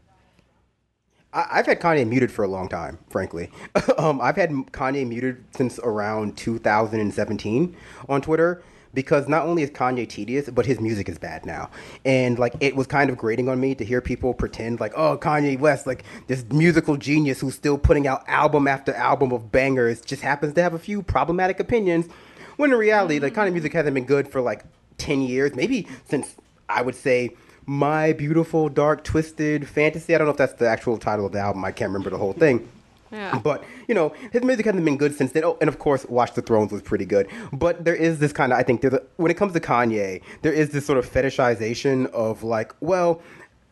I've 1.33 1.65
had 1.65 1.81
Kanye 1.81 2.07
muted 2.07 2.31
for 2.31 2.45
a 2.45 2.47
long 2.47 2.69
time, 2.69 2.97
frankly. 3.09 3.51
um, 3.97 4.21
I've 4.21 4.37
had 4.37 4.51
Kanye 4.51 5.05
muted 5.05 5.43
since 5.51 5.79
around 5.79 6.37
2017 6.37 7.75
on 8.07 8.21
Twitter 8.21 8.63
because 8.93 9.27
not 9.27 9.45
only 9.45 9.61
is 9.61 9.69
Kanye 9.69 10.07
tedious, 10.07 10.49
but 10.49 10.65
his 10.65 10.79
music 10.79 11.09
is 11.09 11.19
bad 11.19 11.45
now. 11.45 11.69
And 12.05 12.39
like 12.39 12.55
it 12.61 12.77
was 12.77 12.87
kind 12.87 13.09
of 13.09 13.17
grating 13.17 13.49
on 13.49 13.59
me 13.59 13.75
to 13.75 13.83
hear 13.83 13.99
people 13.99 14.33
pretend 14.33 14.79
like, 14.79 14.93
oh, 14.95 15.17
Kanye 15.17 15.59
West, 15.59 15.85
like 15.85 16.05
this 16.27 16.45
musical 16.51 16.95
genius 16.95 17.41
who's 17.41 17.55
still 17.55 17.77
putting 17.77 18.07
out 18.07 18.23
album 18.27 18.67
after 18.67 18.93
album 18.93 19.33
of 19.33 19.51
bangers, 19.51 19.99
just 19.99 20.21
happens 20.21 20.53
to 20.53 20.63
have 20.63 20.73
a 20.73 20.79
few 20.79 21.03
problematic 21.03 21.59
opinions. 21.59 22.07
When 22.55 22.71
in 22.71 22.77
reality, 22.77 23.19
like 23.19 23.33
Kanye 23.33 23.51
music 23.51 23.73
hasn't 23.73 23.93
been 23.93 24.05
good 24.05 24.29
for 24.29 24.39
like 24.39 24.63
10 24.97 25.21
years, 25.21 25.53
maybe 25.53 25.85
since 26.05 26.37
I 26.69 26.81
would 26.81 26.95
say 26.95 27.31
my 27.65 28.13
beautiful 28.13 28.69
dark 28.69 29.03
twisted 29.03 29.67
fantasy. 29.67 30.13
I 30.13 30.17
don't 30.17 30.27
know 30.27 30.31
if 30.31 30.37
that's 30.37 30.53
the 30.53 30.67
actual 30.67 30.97
title 30.97 31.25
of 31.25 31.31
the 31.31 31.39
album. 31.39 31.65
I 31.65 31.71
can't 31.71 31.89
remember 31.89 32.09
the 32.09 32.17
whole 32.17 32.33
thing. 32.33 32.67
Yeah. 33.11 33.39
But 33.39 33.63
you 33.87 33.95
know, 33.95 34.13
his 34.31 34.43
music 34.43 34.65
hasn't 34.65 34.83
been 34.83 34.97
good 34.97 35.15
since 35.15 35.31
then. 35.31 35.43
Oh, 35.45 35.57
and 35.61 35.67
of 35.67 35.79
course, 35.79 36.05
Watch 36.05 36.33
the 36.33 36.41
Thrones 36.41 36.71
was 36.71 36.81
pretty 36.81 37.05
good. 37.05 37.27
But 37.53 37.85
there 37.85 37.95
is 37.95 38.19
this 38.19 38.33
kind 38.33 38.51
of, 38.51 38.59
I 38.59 38.63
think, 38.63 38.81
there's 38.81 38.93
a, 38.95 39.01
when 39.17 39.31
it 39.31 39.35
comes 39.37 39.53
to 39.53 39.59
Kanye, 39.59 40.21
there 40.41 40.51
is 40.51 40.71
this 40.71 40.85
sort 40.85 40.97
of 40.97 41.09
fetishization 41.09 42.07
of 42.11 42.43
like, 42.43 42.73
well, 42.81 43.21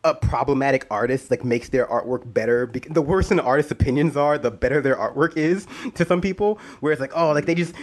a 0.06 0.14
problematic 0.14 0.86
artist 0.92 1.32
like 1.32 1.44
makes 1.44 1.70
their 1.70 1.88
artwork 1.88 2.32
better. 2.34 2.68
Bec- 2.68 2.94
The 2.94 3.02
worse 3.02 3.32
an 3.32 3.40
artist's 3.40 3.72
opinions 3.72 4.16
are, 4.16 4.38
the 4.38 4.52
better 4.52 4.82
their 4.82 4.96
artwork 4.96 5.36
is 5.36 5.66
to 5.96 6.06
some 6.06 6.22
people. 6.22 6.60
Where 6.80 6.92
it's 6.94 7.02
like, 7.02 7.16
oh, 7.16 7.32
like 7.32 7.46
they 7.46 7.56
just. 7.56 7.74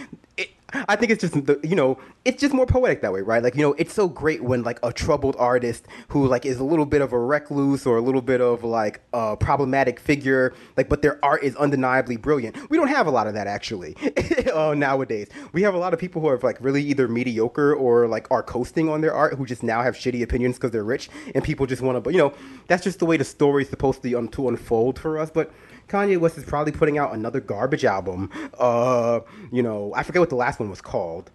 I 0.73 0.95
think 0.95 1.11
it's 1.11 1.21
just 1.21 1.33
the, 1.45 1.59
you 1.63 1.75
know 1.75 1.97
it's 2.23 2.39
just 2.39 2.53
more 2.53 2.65
poetic 2.65 3.01
that 3.01 3.11
way, 3.11 3.21
right? 3.21 3.43
Like 3.43 3.55
you 3.55 3.61
know 3.61 3.73
it's 3.77 3.93
so 3.93 4.07
great 4.07 4.43
when 4.43 4.63
like 4.63 4.79
a 4.83 4.93
troubled 4.93 5.35
artist 5.39 5.85
who 6.09 6.27
like 6.27 6.45
is 6.45 6.59
a 6.59 6.63
little 6.63 6.85
bit 6.85 7.01
of 7.01 7.13
a 7.13 7.19
recluse 7.19 7.85
or 7.85 7.97
a 7.97 8.01
little 8.01 8.21
bit 8.21 8.41
of 8.41 8.63
like 8.63 9.01
a 9.13 9.35
problematic 9.37 9.99
figure, 9.99 10.53
like 10.77 10.89
but 10.89 11.01
their 11.01 11.23
art 11.23 11.43
is 11.43 11.55
undeniably 11.55 12.17
brilliant. 12.17 12.69
We 12.69 12.77
don't 12.77 12.87
have 12.87 13.07
a 13.07 13.11
lot 13.11 13.27
of 13.27 13.33
that 13.33 13.47
actually 13.47 13.95
uh, 14.53 14.73
nowadays. 14.73 15.27
We 15.53 15.61
have 15.63 15.73
a 15.73 15.79
lot 15.79 15.93
of 15.93 15.99
people 15.99 16.21
who 16.21 16.27
are 16.27 16.37
like 16.37 16.57
really 16.61 16.83
either 16.83 17.07
mediocre 17.07 17.73
or 17.73 18.07
like 18.07 18.29
are 18.31 18.43
coasting 18.43 18.89
on 18.89 19.01
their 19.01 19.13
art 19.13 19.35
who 19.35 19.45
just 19.45 19.63
now 19.63 19.81
have 19.81 19.95
shitty 19.95 20.21
opinions 20.21 20.57
because 20.57 20.71
they're 20.71 20.83
rich 20.83 21.09
and 21.33 21.43
people 21.43 21.65
just 21.65 21.81
want 21.81 21.95
to. 21.95 22.01
But 22.01 22.13
you 22.13 22.19
know 22.19 22.33
that's 22.67 22.83
just 22.83 22.99
the 22.99 23.05
way 23.05 23.17
the 23.17 23.25
story 23.25 23.63
is 23.63 23.69
supposed 23.69 24.03
to, 24.03 24.15
um, 24.15 24.27
to 24.29 24.47
unfold 24.47 24.99
for 24.99 25.17
us. 25.17 25.31
But 25.31 25.51
Kanye 25.87 26.17
West 26.17 26.37
is 26.37 26.43
probably 26.43 26.71
putting 26.71 26.97
out 26.97 27.13
another 27.13 27.39
garbage 27.39 27.85
album. 27.85 28.29
Uh, 28.57 29.21
you 29.51 29.63
know, 29.63 29.93
I 29.95 30.03
forget 30.03 30.19
what 30.19 30.29
the 30.29 30.35
last 30.35 30.59
one 30.59 30.69
was 30.69 30.81
called. 30.81 31.31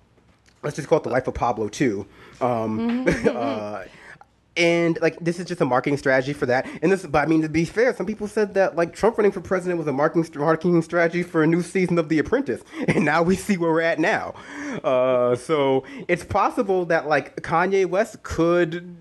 Let's 0.63 0.77
just 0.77 0.89
call 0.89 0.99
it 0.99 1.05
The 1.05 1.11
Life 1.11 1.29
of 1.29 1.35
Pablo 1.35 1.69
2. 1.69 2.07
Um, 2.41 3.07
uh, 3.29 3.85
and 4.57 4.99
like 5.03 5.19
this 5.21 5.39
is 5.39 5.47
just 5.47 5.61
a 5.61 5.65
marketing 5.65 5.99
strategy 5.99 6.33
for 6.33 6.47
that. 6.47 6.67
And 6.83 6.91
this, 6.91 7.07
but 7.07 7.23
I 7.23 7.27
mean, 7.27 7.43
to 7.43 7.49
be 7.49 7.65
fair, 7.65 7.95
some 7.95 8.07
people 8.07 8.29
said 8.29 8.55
that 8.55 8.77
like 8.77 8.95
Trump 8.95 9.19
running 9.19 9.33
for 9.33 9.41
president 9.41 9.79
was 9.79 9.87
a 9.87 9.93
marketing 9.93 10.27
marketing 10.37 10.83
strategy 10.83 11.23
for 11.23 11.43
a 11.43 11.47
new 11.47 11.63
season 11.63 11.99
of 11.99 12.09
The 12.09 12.19
Apprentice, 12.19 12.63
and 12.89 13.05
now 13.05 13.23
we 13.23 13.37
see 13.37 13.57
where 13.57 13.71
we're 13.71 13.81
at 13.83 13.99
now. 13.99 14.35
Uh, 14.83 15.37
so 15.37 15.85
it's 16.09 16.25
possible 16.25 16.87
that 16.87 17.07
like 17.07 17.37
Kanye 17.43 17.87
West 17.87 18.23
could 18.23 18.97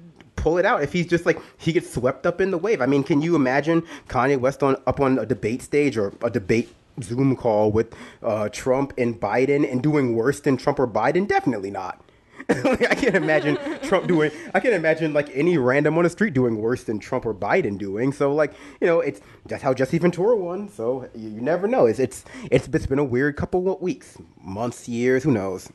pull 0.45 0.59
it 0.59 0.65
out 0.65 0.83
if 0.83 0.93
he's 0.93 1.07
just 1.07 1.25
like 1.25 1.39
he 1.57 1.73
gets 1.73 1.91
swept 1.91 2.27
up 2.27 2.39
in 2.39 2.51
the 2.51 2.57
wave. 2.59 2.79
I 2.79 2.85
mean, 2.85 3.03
can 3.03 3.19
you 3.19 3.35
imagine 3.35 3.81
Kanye 4.07 4.39
West 4.39 4.61
on 4.61 4.75
up 4.85 4.99
on 4.99 5.17
a 5.17 5.25
debate 5.25 5.63
stage 5.63 5.97
or 5.97 6.13
a 6.21 6.29
debate 6.29 6.71
Zoom 7.01 7.35
call 7.35 7.71
with 7.71 7.95
uh, 8.21 8.49
Trump 8.49 8.93
and 8.95 9.19
Biden 9.19 9.69
and 9.69 9.81
doing 9.81 10.15
worse 10.15 10.39
than 10.39 10.55
Trump 10.55 10.77
or 10.77 10.87
Biden? 10.87 11.27
Definitely 11.27 11.71
not. 11.71 11.99
like, 12.47 12.91
I 12.91 12.93
can't 12.93 13.15
imagine 13.15 13.57
Trump 13.81 14.05
doing. 14.05 14.29
I 14.53 14.59
can't 14.59 14.75
imagine 14.75 15.13
like 15.13 15.35
any 15.35 15.57
random 15.57 15.97
on 15.97 16.03
the 16.03 16.11
street 16.11 16.35
doing 16.35 16.57
worse 16.57 16.83
than 16.83 16.99
Trump 16.99 17.25
or 17.25 17.33
Biden 17.33 17.79
doing. 17.79 18.13
So 18.13 18.31
like 18.31 18.53
you 18.79 18.85
know, 18.85 18.99
it's 18.99 19.21
that's 19.47 19.63
how 19.63 19.73
Jesse 19.73 19.97
Ventura 19.97 20.35
won. 20.35 20.69
So 20.69 21.09
you, 21.15 21.29
you 21.29 21.41
never 21.41 21.67
know. 21.67 21.87
It's 21.87 21.97
it's 21.97 22.23
it's, 22.51 22.67
it's 22.67 22.85
been 22.85 22.99
a 22.99 23.03
weird 23.03 23.35
couple 23.35 23.73
of 23.73 23.81
weeks, 23.81 24.19
months, 24.39 24.87
years. 24.87 25.23
Who 25.23 25.31
knows? 25.31 25.71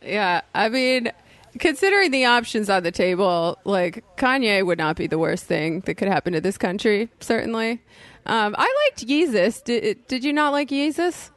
Yeah, 0.00 0.42
I 0.54 0.68
mean, 0.68 1.10
considering 1.58 2.10
the 2.10 2.24
options 2.24 2.68
on 2.70 2.82
the 2.82 2.90
table, 2.90 3.58
like 3.64 4.04
Kanye 4.16 4.64
would 4.64 4.78
not 4.78 4.96
be 4.96 5.06
the 5.06 5.18
worst 5.18 5.44
thing 5.44 5.80
that 5.80 5.94
could 5.94 6.08
happen 6.08 6.32
to 6.32 6.40
this 6.40 6.58
country. 6.58 7.08
Certainly, 7.20 7.82
um, 8.26 8.54
I 8.58 8.86
liked 8.86 9.06
Yeezus. 9.06 9.62
Did 9.64 10.06
did 10.06 10.24
you 10.24 10.32
not 10.32 10.52
like 10.52 10.68
Yeezus? 10.68 11.30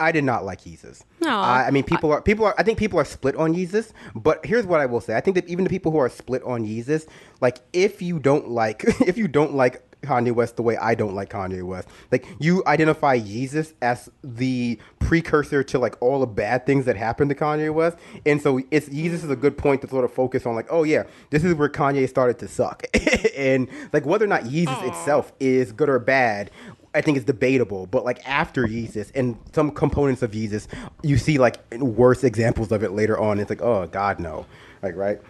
I 0.00 0.12
did 0.12 0.24
not 0.24 0.44
like 0.46 0.62
Yeezus. 0.62 1.02
No, 1.20 1.38
I, 1.38 1.66
I 1.66 1.70
mean 1.70 1.84
people 1.84 2.10
are 2.10 2.22
people 2.22 2.46
are. 2.46 2.54
I 2.58 2.62
think 2.62 2.78
people 2.78 2.98
are 2.98 3.04
split 3.04 3.36
on 3.36 3.54
Yeezus. 3.54 3.92
But 4.14 4.44
here's 4.44 4.66
what 4.66 4.80
I 4.80 4.86
will 4.86 5.00
say: 5.00 5.14
I 5.14 5.20
think 5.20 5.34
that 5.34 5.46
even 5.46 5.64
the 5.64 5.70
people 5.70 5.92
who 5.92 5.98
are 5.98 6.08
split 6.08 6.42
on 6.42 6.64
Yeezus, 6.64 7.06
like 7.40 7.58
if 7.72 8.00
you 8.00 8.18
don't 8.18 8.48
like 8.48 8.82
if 9.06 9.18
you 9.18 9.28
don't 9.28 9.54
like 9.54 9.82
Kanye 10.02 10.32
West 10.32 10.56
the 10.56 10.62
way 10.62 10.76
I 10.76 10.94
don't 10.94 11.14
like 11.14 11.30
Kanye 11.30 11.62
West. 11.62 11.88
Like 12.10 12.26
you 12.38 12.62
identify 12.66 13.18
Yeezus 13.18 13.74
as 13.82 14.10
the 14.22 14.78
precursor 14.98 15.62
to 15.64 15.78
like 15.78 16.00
all 16.00 16.20
the 16.20 16.26
bad 16.26 16.66
things 16.66 16.84
that 16.86 16.96
happened 16.96 17.30
to 17.30 17.34
Kanye 17.34 17.72
West, 17.72 17.98
and 18.26 18.40
so 18.40 18.60
it's 18.70 18.88
Yeezus 18.88 19.24
is 19.24 19.30
a 19.30 19.36
good 19.36 19.58
point 19.58 19.82
to 19.82 19.88
sort 19.88 20.04
of 20.04 20.12
focus 20.12 20.46
on 20.46 20.54
like, 20.54 20.66
oh 20.70 20.82
yeah, 20.82 21.04
this 21.30 21.44
is 21.44 21.54
where 21.54 21.68
Kanye 21.68 22.08
started 22.08 22.38
to 22.38 22.48
suck, 22.48 22.84
and 23.36 23.68
like 23.92 24.06
whether 24.06 24.24
or 24.24 24.28
not 24.28 24.44
Yeezus 24.44 24.82
itself 24.88 25.32
is 25.40 25.72
good 25.72 25.88
or 25.88 25.98
bad. 25.98 26.50
I 26.92 27.02
think 27.02 27.16
it's 27.16 27.26
debatable, 27.26 27.86
but 27.86 28.04
like 28.04 28.26
after 28.26 28.66
Yeezus 28.66 29.12
and 29.14 29.38
some 29.52 29.70
components 29.70 30.22
of 30.22 30.32
Yeezus, 30.32 30.66
you 31.04 31.18
see 31.18 31.38
like 31.38 31.58
worse 31.74 32.24
examples 32.24 32.72
of 32.72 32.82
it 32.82 32.90
later 32.90 33.16
on. 33.18 33.38
It's 33.38 33.48
like, 33.48 33.62
oh 33.62 33.86
God, 33.86 34.18
no, 34.18 34.44
like 34.82 34.96
right. 34.96 35.20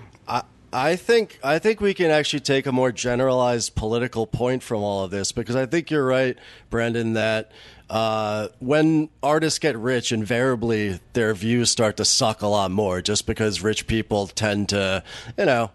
I, 0.72 0.96
think 0.96 1.38
I 1.42 1.58
think 1.58 1.80
we 1.80 1.94
can 1.94 2.10
actually 2.10 2.40
take 2.40 2.66
a 2.66 2.72
more 2.72 2.92
generalized 2.92 3.74
political 3.74 4.26
point 4.26 4.62
from 4.62 4.82
all 4.82 5.04
of 5.04 5.10
this 5.10 5.32
because 5.32 5.56
I 5.56 5.66
think 5.66 5.90
you're 5.90 6.06
right, 6.06 6.36
Brandon, 6.70 7.14
that 7.14 7.50
uh, 7.88 8.48
when 8.60 9.08
artists 9.20 9.58
get 9.58 9.76
rich, 9.76 10.12
invariably 10.12 11.00
their 11.12 11.34
views 11.34 11.70
start 11.70 11.96
to 11.96 12.04
suck 12.04 12.40
a 12.40 12.46
lot 12.46 12.70
more, 12.70 13.02
just 13.02 13.26
because 13.26 13.62
rich 13.62 13.88
people 13.88 14.28
tend 14.28 14.68
to, 14.68 15.02
you 15.36 15.44
know, 15.44 15.72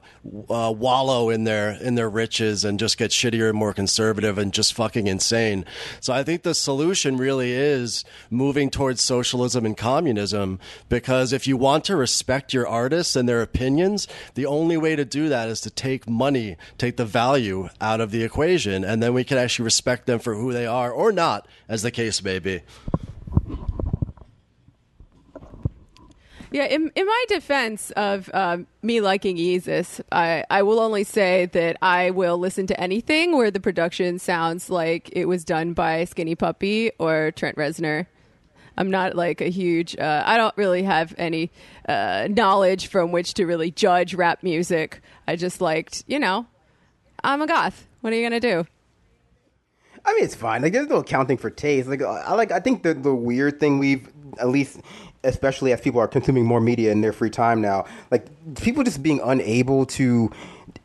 uh, 0.49 0.73
wallow 0.75 1.29
in 1.29 1.43
their 1.43 1.71
in 1.71 1.95
their 1.95 2.09
riches 2.09 2.65
and 2.65 2.79
just 2.79 2.97
get 2.97 3.11
shittier 3.11 3.49
and 3.49 3.57
more 3.57 3.73
conservative 3.73 4.37
and 4.37 4.53
just 4.53 4.73
fucking 4.73 5.07
insane. 5.07 5.65
So 5.99 6.13
I 6.13 6.23
think 6.23 6.43
the 6.43 6.53
solution 6.53 7.17
really 7.17 7.51
is 7.51 8.03
moving 8.29 8.69
towards 8.69 9.01
socialism 9.01 9.65
and 9.65 9.77
communism, 9.77 10.59
because 10.89 11.33
if 11.33 11.47
you 11.47 11.57
want 11.57 11.83
to 11.85 11.95
respect 11.95 12.53
your 12.53 12.67
artists 12.67 13.15
and 13.15 13.29
their 13.29 13.41
opinions, 13.41 14.07
the 14.33 14.45
only 14.45 14.77
way 14.77 14.95
to 14.95 15.05
do 15.05 15.29
that 15.29 15.49
is 15.49 15.61
to 15.61 15.69
take 15.69 16.09
money, 16.09 16.57
take 16.77 16.97
the 16.97 17.05
value 17.05 17.69
out 17.79 18.01
of 18.01 18.11
the 18.11 18.23
equation, 18.23 18.83
and 18.83 19.01
then 19.03 19.13
we 19.13 19.23
can 19.23 19.37
actually 19.37 19.65
respect 19.65 20.05
them 20.05 20.19
for 20.19 20.35
who 20.35 20.51
they 20.51 20.65
are 20.65 20.91
or 20.91 21.11
not, 21.11 21.47
as 21.69 21.81
the 21.81 21.91
case 21.91 22.23
may 22.23 22.39
be. 22.39 22.61
Yeah, 26.55 26.67
in, 26.67 26.89
in 26.95 27.05
my 27.05 27.25
defense 27.27 27.91
of 27.97 28.33
um, 28.33 28.65
me 28.81 29.01
liking 29.01 29.35
Yeezus, 29.35 29.99
I, 30.09 30.45
I 30.49 30.63
will 30.63 30.79
only 30.79 31.03
say 31.03 31.47
that 31.47 31.75
I 31.81 32.11
will 32.11 32.37
listen 32.37 32.65
to 32.67 32.79
anything 32.79 33.35
where 33.35 33.51
the 33.51 33.59
production 33.59 34.19
sounds 34.19 34.69
like 34.69 35.09
it 35.11 35.25
was 35.25 35.43
done 35.43 35.73
by 35.73 36.05
Skinny 36.05 36.33
Puppy 36.33 36.91
or 36.97 37.31
Trent 37.31 37.57
Reznor. 37.57 38.05
I'm 38.77 38.89
not 38.89 39.17
like 39.17 39.41
a 39.41 39.49
huge, 39.49 39.97
uh, 39.97 40.23
I 40.25 40.37
don't 40.37 40.55
really 40.55 40.83
have 40.83 41.13
any 41.17 41.51
uh, 41.89 42.29
knowledge 42.31 42.87
from 42.87 43.11
which 43.11 43.33
to 43.33 43.45
really 43.45 43.69
judge 43.69 44.13
rap 44.13 44.41
music. 44.41 45.01
I 45.27 45.35
just 45.35 45.59
liked, 45.59 46.05
you 46.07 46.19
know, 46.19 46.45
I'm 47.21 47.41
a 47.41 47.47
goth. 47.47 47.85
What 47.99 48.13
are 48.13 48.15
you 48.15 48.29
going 48.29 48.39
to 48.39 48.47
do? 48.47 48.65
I 50.05 50.13
mean, 50.13 50.23
it's 50.23 50.35
fine. 50.35 50.61
Like, 50.61 50.71
there's 50.71 50.87
no 50.87 50.99
accounting 50.99 51.35
for 51.35 51.49
taste. 51.49 51.89
Like, 51.89 52.01
I 52.01 52.33
like. 52.35 52.51
I 52.51 52.59
think 52.59 52.83
the 52.83 52.93
the 52.93 53.13
weird 53.13 53.59
thing 53.59 53.79
we've, 53.79 54.07
at 54.39 54.49
least, 54.49 54.79
especially 55.25 55.73
as 55.73 55.81
people 55.81 55.99
are 55.99 56.07
consuming 56.07 56.45
more 56.45 56.61
media 56.61 56.91
in 56.91 57.01
their 57.01 57.13
free 57.13 57.29
time 57.29 57.61
now, 57.61 57.85
like 58.11 58.27
people 58.55 58.83
just 58.83 59.03
being 59.03 59.19
unable 59.23 59.85
to 59.85 60.31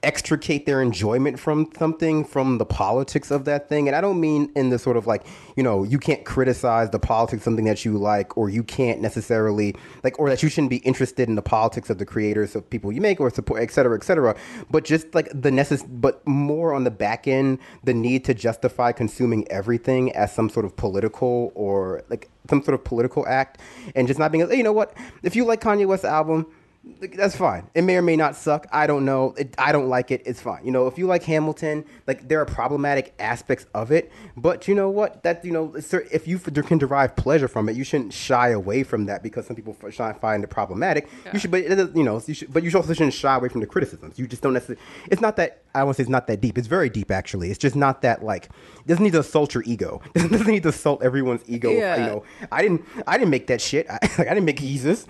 extricate 0.02 0.64
their 0.64 0.80
enjoyment 0.80 1.38
from 1.38 1.70
something 1.78 2.24
from 2.24 2.56
the 2.58 2.64
politics 2.64 3.30
of 3.30 3.44
that 3.44 3.68
thing. 3.68 3.86
And 3.86 3.96
i 3.96 4.00
don't 4.00 4.20
mean 4.20 4.50
in 4.56 4.70
the 4.70 4.78
sort 4.78 4.96
of 4.96 5.06
like 5.06 5.26
you 5.56 5.62
know 5.62 5.82
you 5.82 5.98
can't 5.98 6.24
criticize 6.24 6.90
the 6.90 6.98
politics 6.98 7.42
something 7.42 7.66
that 7.66 7.84
you 7.84 7.98
like 7.98 8.36
or 8.36 8.48
you 8.48 8.62
can't 8.62 9.00
necessarily 9.00 9.74
like 10.02 10.18
or 10.18 10.30
that 10.30 10.42
you 10.42 10.48
shouldn't 10.48 10.70
be 10.70 10.78
interested 10.78 11.28
in 11.28 11.34
the 11.34 11.42
politics 11.42 11.90
of 11.90 11.98
the 11.98 12.06
creators 12.06 12.56
of 12.56 12.68
people 12.70 12.90
you 12.90 13.00
make 13.00 13.20
or 13.20 13.30
support 13.30 13.62
et 13.62 13.70
cetera 13.70 13.96
et 13.96 14.04
cetera. 14.04 14.34
But 14.70 14.84
just 14.84 15.14
like 15.14 15.28
the 15.28 15.50
necess 15.50 15.86
but 15.88 16.26
more 16.26 16.72
on 16.72 16.84
the 16.84 16.90
back 16.90 17.28
end 17.28 17.58
the 17.84 17.94
need 17.94 18.24
to 18.24 18.34
justify 18.34 18.92
consuming 18.92 19.46
everything 19.48 20.12
as 20.12 20.32
some 20.32 20.48
sort 20.48 20.64
of 20.64 20.76
political 20.76 21.52
or 21.54 22.02
like 22.08 22.30
some 22.48 22.62
sort 22.62 22.74
of 22.74 22.84
political 22.84 23.26
act 23.26 23.60
and 23.94 24.08
just 24.08 24.18
not 24.18 24.32
being 24.32 24.42
like, 24.44 24.50
hey, 24.50 24.56
you 24.56 24.64
know 24.64 24.72
what? 24.72 24.96
If 25.22 25.36
you 25.36 25.44
like 25.44 25.60
kanye 25.60 25.86
west's 25.86 26.04
album 26.04 26.46
that's 26.82 27.36
fine. 27.36 27.68
It 27.74 27.82
may 27.82 27.96
or 27.96 28.02
may 28.02 28.16
not 28.16 28.34
suck. 28.34 28.66
I 28.72 28.86
don't 28.86 29.04
know. 29.04 29.34
It, 29.36 29.54
I 29.58 29.70
don't 29.70 29.88
like 29.88 30.10
it. 30.10 30.22
It's 30.24 30.40
fine. 30.40 30.64
You 30.64 30.72
know, 30.72 30.86
if 30.86 30.96
you 30.96 31.06
like 31.06 31.22
Hamilton, 31.24 31.84
like 32.06 32.26
there 32.28 32.40
are 32.40 32.46
problematic 32.46 33.12
aspects 33.18 33.66
of 33.74 33.92
it, 33.92 34.10
but 34.34 34.66
you 34.66 34.74
know 34.74 34.88
what? 34.88 35.22
That 35.22 35.44
you 35.44 35.52
know, 35.52 35.74
if 35.74 36.26
you 36.26 36.38
can 36.38 36.78
derive 36.78 37.16
pleasure 37.16 37.48
from 37.48 37.68
it, 37.68 37.76
you 37.76 37.84
shouldn't 37.84 38.14
shy 38.14 38.48
away 38.48 38.82
from 38.82 39.04
that 39.06 39.22
because 39.22 39.46
some 39.46 39.56
people 39.56 39.74
find 39.74 40.42
it 40.42 40.46
problematic. 40.48 41.08
Yeah. 41.26 41.32
You 41.34 41.38
should, 41.38 41.50
but 41.50 41.64
you 41.64 42.02
know, 42.02 42.22
you 42.26 42.34
should, 42.34 42.52
but 42.52 42.62
you 42.62 42.70
also 42.74 42.94
shouldn't 42.94 43.14
shy 43.14 43.34
away 43.34 43.50
from 43.50 43.60
the 43.60 43.66
criticisms. 43.66 44.18
You 44.18 44.26
just 44.26 44.42
don't 44.42 44.54
necessarily. 44.54 44.82
It's 45.10 45.20
not 45.20 45.36
that 45.36 45.62
I 45.74 45.84
won't 45.84 45.98
say 45.98 46.02
it's 46.02 46.10
not 46.10 46.28
that 46.28 46.40
deep. 46.40 46.56
It's 46.56 46.68
very 46.68 46.88
deep 46.88 47.10
actually. 47.10 47.50
It's 47.50 47.58
just 47.58 47.76
not 47.76 48.00
that 48.02 48.24
like 48.24 48.46
it 48.46 48.86
doesn't 48.86 49.04
need 49.04 49.12
to 49.12 49.20
assault 49.20 49.54
your 49.54 49.64
ego. 49.66 50.00
It 50.14 50.30
doesn't 50.30 50.46
need 50.46 50.62
to 50.62 50.70
assault 50.70 51.02
everyone's 51.02 51.42
ego. 51.46 51.70
Yeah. 51.70 51.96
You 51.96 52.06
know, 52.06 52.24
I 52.50 52.62
didn't. 52.62 52.84
I 53.06 53.18
didn't 53.18 53.30
make 53.30 53.48
that 53.48 53.60
shit. 53.60 53.86
I, 53.90 53.98
like, 54.00 54.28
I 54.28 54.34
didn't 54.34 54.44
make 54.44 54.60
Yeezus. 54.60 55.06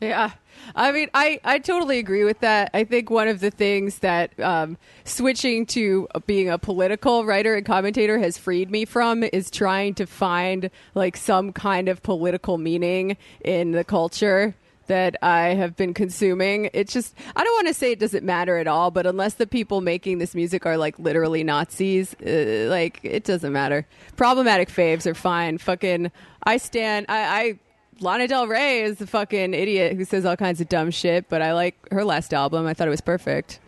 Yeah. 0.00 0.32
I 0.74 0.92
mean, 0.92 1.08
I, 1.14 1.40
I 1.44 1.58
totally 1.58 1.98
agree 1.98 2.24
with 2.24 2.40
that. 2.40 2.70
I 2.74 2.84
think 2.84 3.10
one 3.10 3.28
of 3.28 3.40
the 3.40 3.50
things 3.50 3.98
that 4.00 4.38
um, 4.40 4.76
switching 5.04 5.66
to 5.66 6.08
being 6.26 6.48
a 6.48 6.58
political 6.58 7.24
writer 7.24 7.54
and 7.54 7.64
commentator 7.64 8.18
has 8.18 8.38
freed 8.38 8.70
me 8.70 8.84
from 8.84 9.22
is 9.22 9.50
trying 9.50 9.94
to 9.94 10.06
find 10.06 10.70
like 10.94 11.16
some 11.16 11.52
kind 11.52 11.88
of 11.88 12.02
political 12.02 12.58
meaning 12.58 13.16
in 13.44 13.72
the 13.72 13.84
culture 13.84 14.54
that 14.86 15.16
I 15.22 15.54
have 15.54 15.76
been 15.76 15.94
consuming. 15.94 16.68
It's 16.74 16.92
just, 16.92 17.14
I 17.34 17.42
don't 17.42 17.54
want 17.54 17.68
to 17.68 17.74
say 17.74 17.92
it 17.92 17.98
doesn't 17.98 18.24
matter 18.24 18.58
at 18.58 18.66
all, 18.66 18.90
but 18.90 19.06
unless 19.06 19.34
the 19.34 19.46
people 19.46 19.80
making 19.80 20.18
this 20.18 20.34
music 20.34 20.66
are 20.66 20.76
like 20.76 20.98
literally 20.98 21.42
Nazis, 21.42 22.14
uh, 22.14 22.66
like 22.68 23.00
it 23.02 23.24
doesn't 23.24 23.52
matter. 23.52 23.86
Problematic 24.16 24.68
faves 24.68 25.06
are 25.06 25.14
fine. 25.14 25.56
Fucking, 25.56 26.12
I 26.42 26.58
stand, 26.58 27.06
I, 27.08 27.18
I 27.18 27.58
Lana 28.04 28.28
Del 28.28 28.46
Rey 28.46 28.82
is 28.82 28.98
the 28.98 29.06
fucking 29.06 29.54
idiot 29.54 29.96
who 29.96 30.04
says 30.04 30.26
all 30.26 30.36
kinds 30.36 30.60
of 30.60 30.68
dumb 30.68 30.90
shit, 30.90 31.26
but 31.30 31.40
I 31.40 31.54
like 31.54 31.74
her 31.90 32.04
last 32.04 32.34
album. 32.34 32.66
I 32.66 32.74
thought 32.74 32.86
it 32.86 32.90
was 32.90 33.00
perfect. 33.00 33.60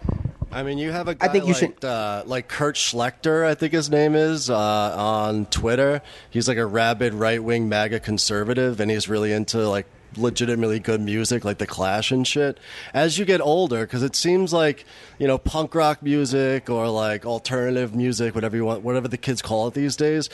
I 0.52 0.62
mean, 0.62 0.76
you 0.76 0.92
have 0.92 1.08
a 1.08 1.14
guy 1.14 1.26
I 1.26 1.28
think 1.30 1.46
you 1.46 1.54
like, 1.54 1.58
should... 1.58 1.84
Uh, 1.84 2.22
like 2.26 2.46
Kurt 2.46 2.76
Schlichter, 2.76 3.46
I 3.46 3.54
think 3.54 3.72
his 3.72 3.88
name 3.88 4.14
is, 4.14 4.50
uh, 4.50 4.56
on 4.56 5.46
Twitter. 5.46 6.02
He's 6.28 6.48
like 6.48 6.58
a 6.58 6.66
rabid 6.66 7.14
right 7.14 7.42
wing 7.42 7.70
MAGA 7.70 8.00
conservative, 8.00 8.78
and 8.78 8.90
he's 8.90 9.08
really 9.08 9.32
into 9.32 9.66
like 9.68 9.86
legitimately 10.16 10.80
good 10.80 11.00
music, 11.00 11.44
like 11.44 11.58
The 11.58 11.66
Clash 11.66 12.10
and 12.10 12.26
shit. 12.26 12.58
As 12.94 13.18
you 13.18 13.24
get 13.24 13.40
older, 13.40 13.80
because 13.80 14.02
it 14.02 14.16
seems 14.16 14.52
like 14.52 14.84
you 15.18 15.26
know 15.26 15.38
punk 15.38 15.74
rock 15.74 16.02
music 16.02 16.68
or 16.70 16.88
like 16.88 17.24
alternative 17.24 17.94
music, 17.94 18.34
whatever 18.34 18.56
you 18.56 18.64
want, 18.64 18.82
whatever 18.82 19.08
the 19.08 19.18
kids 19.18 19.42
call 19.42 19.68
it 19.68 19.74
these 19.74 19.96
days. 19.96 20.28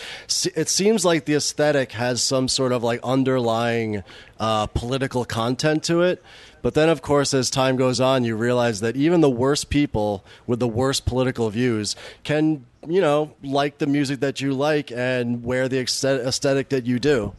It 0.55 0.69
seems 0.69 1.05
like 1.05 1.25
the 1.25 1.35
aesthetic 1.35 1.93
has 1.93 2.23
some 2.23 2.49
sort 2.49 2.73
of 2.73 2.83
like 2.83 3.01
underlying 3.03 4.03
uh, 4.39 4.67
political 4.67 5.25
content 5.25 5.85
to 5.85 6.03
it. 6.03 6.23
But 6.63 6.75
then, 6.75 6.89
of 6.89 7.03
course, 7.03 7.35
as 7.35 7.51
time 7.51 7.77
goes 7.77 8.01
on, 8.01 8.25
you 8.25 8.37
realize 8.37 8.81
that 8.81 8.97
even 8.97 9.21
the 9.21 9.31
worst 9.31 9.69
people 9.69 10.25
with 10.47 10.61
the 10.61 10.69
worst 10.69 11.05
political 11.07 11.51
views 11.51 11.97
can, 12.23 12.67
you 12.87 13.01
know, 13.01 13.35
like 13.43 13.79
the 13.79 13.87
music 13.87 14.21
that 14.21 14.41
you 14.41 14.55
like 14.55 14.93
and 14.93 15.45
wear 15.45 15.69
the 15.69 15.81
aesthetic 15.81 16.69
that 16.69 16.87
you 16.87 17.01
do. 17.01 17.35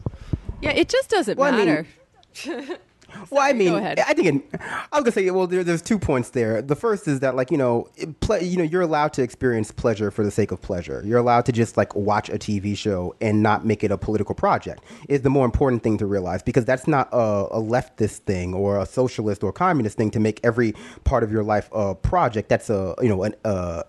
Yeah, 0.62 0.72
it 0.72 0.90
just 0.90 1.10
doesn't 1.10 1.38
well, 1.38 1.52
matter. 1.52 1.72
I 1.72 1.76
mean, 1.84 1.88
well, 3.30 3.42
I 3.42 3.54
mean, 3.54 3.74
I 3.74 4.13
think 4.13 4.28
it, 4.54 4.60
I 4.92 5.00
was 5.00 5.04
gonna 5.04 5.12
say, 5.12 5.30
well, 5.30 5.48
there, 5.48 5.63
there's 5.63 5.82
two 5.82 6.00
points 6.00 6.30
there. 6.30 6.62
The 6.62 6.75
first 6.75 7.08
is 7.08 7.20
that, 7.20 7.36
like, 7.36 7.52
you 7.52 7.58
know, 7.58 7.88
ple- 8.22 8.42
you 8.42 8.58
know, 8.58 8.63
you're 8.63 8.82
allowed 8.82 9.13
to 9.13 9.22
experience 9.22 9.72
pleasure 9.72 10.12
for 10.12 10.24
the 10.24 10.32
sake 10.32 10.52
of 10.52 10.62
pleasure. 10.62 11.02
You're 11.06 11.20
allowed 11.20 11.46
to 11.46 11.52
just 11.52 11.78
like 11.78 11.96
watch 11.96 12.30
a 12.30 12.34
TV 12.38 12.75
show 12.78 13.16
and 13.22 13.44
not 13.44 13.66
make 13.66 13.84
it 13.84 13.92
a 13.92 13.98
political 13.98 14.36
project. 14.36 14.84
Is 15.10 15.22
the 15.22 15.30
more 15.30 15.46
important 15.46 15.84
thing 15.84 15.98
to 16.00 16.06
realize 16.06 16.42
because 16.42 16.66
that's 16.66 16.88
not 16.88 17.10
a, 17.12 17.18
a 17.52 17.62
leftist 17.62 18.20
thing 18.20 18.54
or 18.54 18.80
a 18.80 18.86
socialist 18.86 19.44
or 19.44 19.52
communist 19.52 19.98
thing 19.98 20.12
to 20.12 20.20
make 20.20 20.40
every 20.44 20.74
part 21.04 21.24
of 21.24 21.32
your 21.32 21.44
life 21.44 21.70
a 21.72 21.96
project. 21.96 22.50
That's 22.50 22.70
a 22.70 22.96
you 23.02 23.10
know 23.10 23.24
an. 23.24 23.36
Uh, 23.44 23.84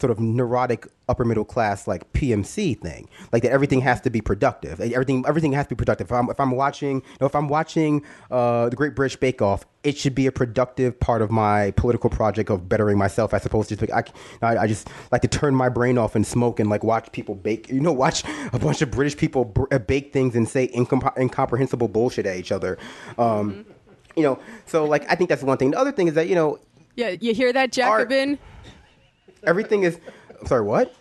sort 0.00 0.10
of 0.10 0.18
neurotic 0.18 0.86
upper 1.10 1.24
middle 1.24 1.44
class 1.44 1.86
like 1.86 2.10
PMC 2.12 2.80
thing, 2.80 3.08
like 3.32 3.42
that 3.42 3.52
everything 3.52 3.80
has 3.80 4.00
to 4.02 4.10
be 4.10 4.20
productive. 4.20 4.80
Everything 4.80 5.24
everything 5.26 5.52
has 5.52 5.66
to 5.66 5.70
be 5.70 5.76
productive. 5.76 6.06
If 6.06 6.12
I'm, 6.12 6.30
if 6.30 6.40
I'm 6.40 6.52
watching, 6.52 6.96
you 6.96 7.16
know, 7.20 7.26
if 7.26 7.34
I'm 7.34 7.48
watching 7.48 8.04
uh, 8.30 8.68
the 8.68 8.76
Great 8.76 8.94
British 8.94 9.16
Bake 9.16 9.42
Off, 9.42 9.66
it 9.82 9.96
should 9.96 10.14
be 10.14 10.26
a 10.26 10.32
productive 10.32 10.98
part 11.00 11.22
of 11.22 11.30
my 11.30 11.70
political 11.72 12.10
project 12.10 12.50
of 12.50 12.68
bettering 12.68 12.98
myself, 12.98 13.32
as 13.32 13.44
opposed 13.46 13.70
to 13.70 13.76
just 13.76 13.90
like, 13.90 14.10
I, 14.42 14.58
I 14.58 14.66
just 14.66 14.88
like 15.10 15.22
to 15.22 15.28
turn 15.28 15.54
my 15.54 15.68
brain 15.68 15.96
off 15.98 16.14
and 16.14 16.26
smoke 16.26 16.60
and 16.60 16.68
like 16.68 16.84
watch 16.84 17.10
people 17.12 17.34
bake. 17.34 17.70
You 17.70 17.80
know, 17.80 17.92
watch 17.92 18.22
a 18.52 18.58
bunch 18.58 18.82
of 18.82 18.90
British 18.90 19.16
people 19.16 19.46
b- 19.46 19.62
uh, 19.72 19.78
bake 19.78 20.12
things 20.12 20.36
and 20.36 20.48
say 20.48 20.68
incom- 20.68 21.16
incomprehensible 21.18 21.88
bullshit 21.88 22.26
at 22.26 22.36
each 22.36 22.52
other. 22.52 22.78
Um, 23.18 23.52
mm-hmm. 23.52 23.70
You 24.16 24.22
know, 24.22 24.38
so 24.66 24.84
like 24.84 25.10
I 25.10 25.14
think 25.14 25.30
that's 25.30 25.42
one 25.42 25.56
thing. 25.56 25.70
The 25.70 25.78
other 25.78 25.92
thing 25.92 26.08
is 26.08 26.14
that 26.14 26.28
you 26.28 26.34
know. 26.34 26.58
Yeah, 26.96 27.10
you 27.20 27.32
hear 27.32 27.52
that, 27.52 27.72
Jacobin? 27.72 28.38
Everything 29.44 29.84
is. 29.84 29.98
Sorry, 30.44 30.62
what? 30.62 30.94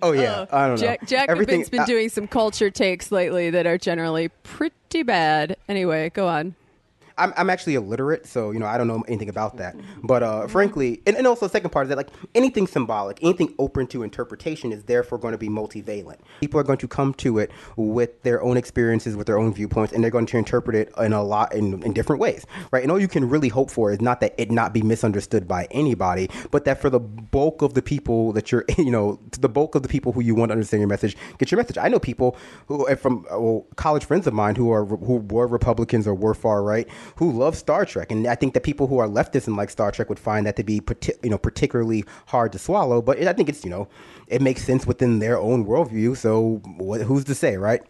Oh 0.00 0.12
yeah, 0.12 0.40
uh, 0.40 0.46
I 0.52 0.68
don't 0.68 0.80
know. 0.80 0.86
Jack, 0.86 1.06
Jacobin's 1.06 1.68
been 1.68 1.80
uh, 1.80 1.86
doing 1.86 2.08
some 2.08 2.28
culture 2.28 2.70
takes 2.70 3.10
lately 3.10 3.50
that 3.50 3.66
are 3.66 3.78
generally 3.78 4.28
pretty 4.44 5.02
bad. 5.02 5.56
Anyway, 5.68 6.10
go 6.10 6.28
on. 6.28 6.54
I'm, 7.18 7.32
I'm 7.36 7.50
actually 7.50 7.74
illiterate, 7.74 8.26
so 8.26 8.50
you 8.50 8.58
know 8.58 8.66
I 8.66 8.78
don't 8.78 8.88
know 8.88 9.02
anything 9.08 9.28
about 9.28 9.56
that. 9.58 9.76
Mm-hmm. 9.76 10.06
But 10.06 10.22
uh, 10.22 10.32
mm-hmm. 10.32 10.48
frankly, 10.48 11.02
and, 11.06 11.16
and 11.16 11.26
also 11.26 11.46
the 11.46 11.52
second 11.52 11.70
part 11.70 11.86
is 11.86 11.88
that 11.88 11.96
like 11.96 12.10
anything 12.34 12.66
symbolic, 12.66 13.22
anything 13.22 13.54
open 13.58 13.86
to 13.88 14.02
interpretation 14.02 14.72
is 14.72 14.84
therefore 14.84 15.18
going 15.18 15.32
to 15.32 15.38
be 15.38 15.48
multivalent. 15.48 16.18
People 16.40 16.60
are 16.60 16.64
going 16.64 16.78
to 16.78 16.88
come 16.88 17.14
to 17.14 17.38
it 17.38 17.50
with 17.76 18.22
their 18.22 18.42
own 18.42 18.56
experiences, 18.56 19.16
with 19.16 19.26
their 19.26 19.38
own 19.38 19.52
viewpoints, 19.52 19.92
and 19.92 20.02
they're 20.02 20.10
going 20.10 20.26
to 20.26 20.36
interpret 20.36 20.76
it 20.76 20.92
in 20.98 21.12
a 21.12 21.22
lot 21.22 21.54
in, 21.54 21.82
in 21.82 21.92
different 21.92 22.20
ways, 22.20 22.46
right? 22.70 22.82
And 22.82 22.92
all 22.92 23.00
you 23.00 23.08
can 23.08 23.28
really 23.28 23.48
hope 23.48 23.70
for 23.70 23.92
is 23.92 24.00
not 24.00 24.20
that 24.20 24.34
it 24.38 24.50
not 24.50 24.72
be 24.72 24.82
misunderstood 24.82 25.48
by 25.48 25.66
anybody, 25.70 26.30
but 26.50 26.64
that 26.64 26.80
for 26.80 26.90
the 26.90 27.00
bulk 27.00 27.62
of 27.62 27.74
the 27.74 27.82
people 27.82 28.32
that 28.32 28.52
you're, 28.52 28.64
you 28.78 28.90
know, 28.90 29.18
the 29.38 29.48
bulk 29.48 29.74
of 29.74 29.82
the 29.82 29.88
people 29.88 30.12
who 30.12 30.20
you 30.20 30.34
want 30.34 30.50
to 30.50 30.52
understand 30.52 30.80
your 30.80 30.88
message, 30.88 31.16
get 31.38 31.50
your 31.50 31.58
message. 31.58 31.78
I 31.78 31.88
know 31.88 31.98
people 31.98 32.36
who 32.66 32.86
from 32.96 33.26
uh, 33.30 33.38
well, 33.38 33.66
college 33.76 34.04
friends 34.04 34.26
of 34.26 34.34
mine 34.34 34.54
who 34.56 34.70
are 34.70 34.84
who 34.84 35.16
were 35.16 35.46
Republicans 35.46 36.06
or 36.06 36.14
were 36.14 36.34
far 36.34 36.62
right 36.62 36.88
who 37.16 37.32
love 37.32 37.56
Star 37.56 37.84
Trek, 37.84 38.10
and 38.10 38.26
I 38.26 38.34
think 38.34 38.54
that 38.54 38.62
people 38.62 38.86
who 38.86 38.98
are 38.98 39.08
leftists 39.08 39.46
and 39.46 39.56
like 39.56 39.70
Star 39.70 39.90
Trek 39.90 40.08
would 40.08 40.18
find 40.18 40.46
that 40.46 40.56
to 40.56 40.64
be 40.64 40.80
you 41.22 41.30
know 41.30 41.38
particularly 41.38 42.04
hard 42.26 42.52
to 42.52 42.58
swallow. 42.58 43.02
But 43.02 43.22
I 43.22 43.32
think 43.32 43.48
it's 43.48 43.64
you 43.64 43.70
know 43.70 43.88
it 44.26 44.42
makes 44.42 44.64
sense 44.64 44.86
within 44.86 45.18
their 45.18 45.38
own 45.38 45.66
worldview. 45.66 46.16
So 46.16 46.62
who's 47.04 47.24
to 47.24 47.34
say, 47.34 47.56
right? 47.56 47.82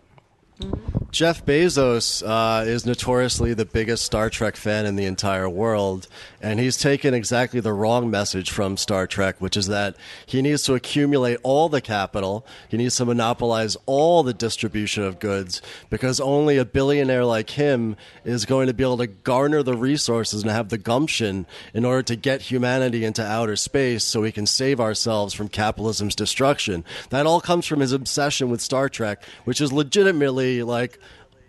Jeff 1.11 1.45
Bezos 1.47 2.23
uh, 2.23 2.65
is 2.67 2.85
notoriously 2.85 3.55
the 3.55 3.65
biggest 3.65 4.05
Star 4.05 4.29
Trek 4.29 4.57
fan 4.57 4.85
in 4.85 4.95
the 4.95 5.07
entire 5.07 5.49
world, 5.49 6.07
and 6.41 6.61
he's 6.61 6.77
taken 6.77 7.15
exactly 7.15 7.61
the 7.61 7.73
wrong 7.73 8.11
message 8.11 8.51
from 8.51 8.77
Star 8.77 9.07
Trek, 9.07 9.41
which 9.41 9.57
is 9.57 9.69
that 9.69 9.97
he 10.27 10.43
needs 10.43 10.65
to 10.65 10.75
accumulate 10.75 11.39
all 11.43 11.71
the 11.71 11.81
capital, 11.81 12.47
he 12.69 12.77
needs 12.77 12.97
to 12.97 13.07
monopolize 13.07 13.77
all 13.87 14.23
the 14.23 14.35
distribution 14.35 15.03
of 15.03 15.19
goods, 15.19 15.63
because 15.89 16.21
only 16.21 16.59
a 16.59 16.65
billionaire 16.65 17.25
like 17.25 17.51
him 17.51 17.97
is 18.25 18.45
going 18.45 18.67
to 18.67 18.75
be 18.75 18.85
able 18.85 18.99
to 18.99 19.07
garner 19.07 19.63
the 19.63 19.77
resources 19.77 20.43
and 20.43 20.51
have 20.51 20.69
the 20.69 20.79
gumption 20.79 21.47
in 21.73 21.87
order 21.87 22.03
to 22.03 22.17
get 22.17 22.43
humanity 22.43 23.05
into 23.05 23.25
outer 23.25 23.57
space 23.57 24.05
so 24.05 24.21
we 24.21 24.31
can 24.31 24.47
save 24.47 24.79
ourselves 24.79 25.33
from 25.33 25.49
capitalism's 25.49 26.15
destruction. 26.15 26.85
That 27.09 27.27
all 27.27 27.41
comes 27.41 27.67
from 27.67 27.81
his 27.81 27.93
obsession 27.93 28.51
with 28.51 28.61
Star 28.61 28.91
Trek, 28.91 29.25
which 29.45 29.61
is 29.63 29.73
legitimately 29.73 30.48
like 30.63 30.99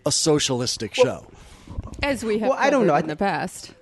a 0.06 0.12
socialistic 0.12 0.94
show. 0.94 1.26
As 2.02 2.24
we 2.24 2.38
have 2.38 2.50
well, 2.50 2.58
I 2.58 2.70
don't 2.70 2.86
know 2.86 2.96
in 2.96 3.06
the 3.06 3.16
past. 3.16 3.74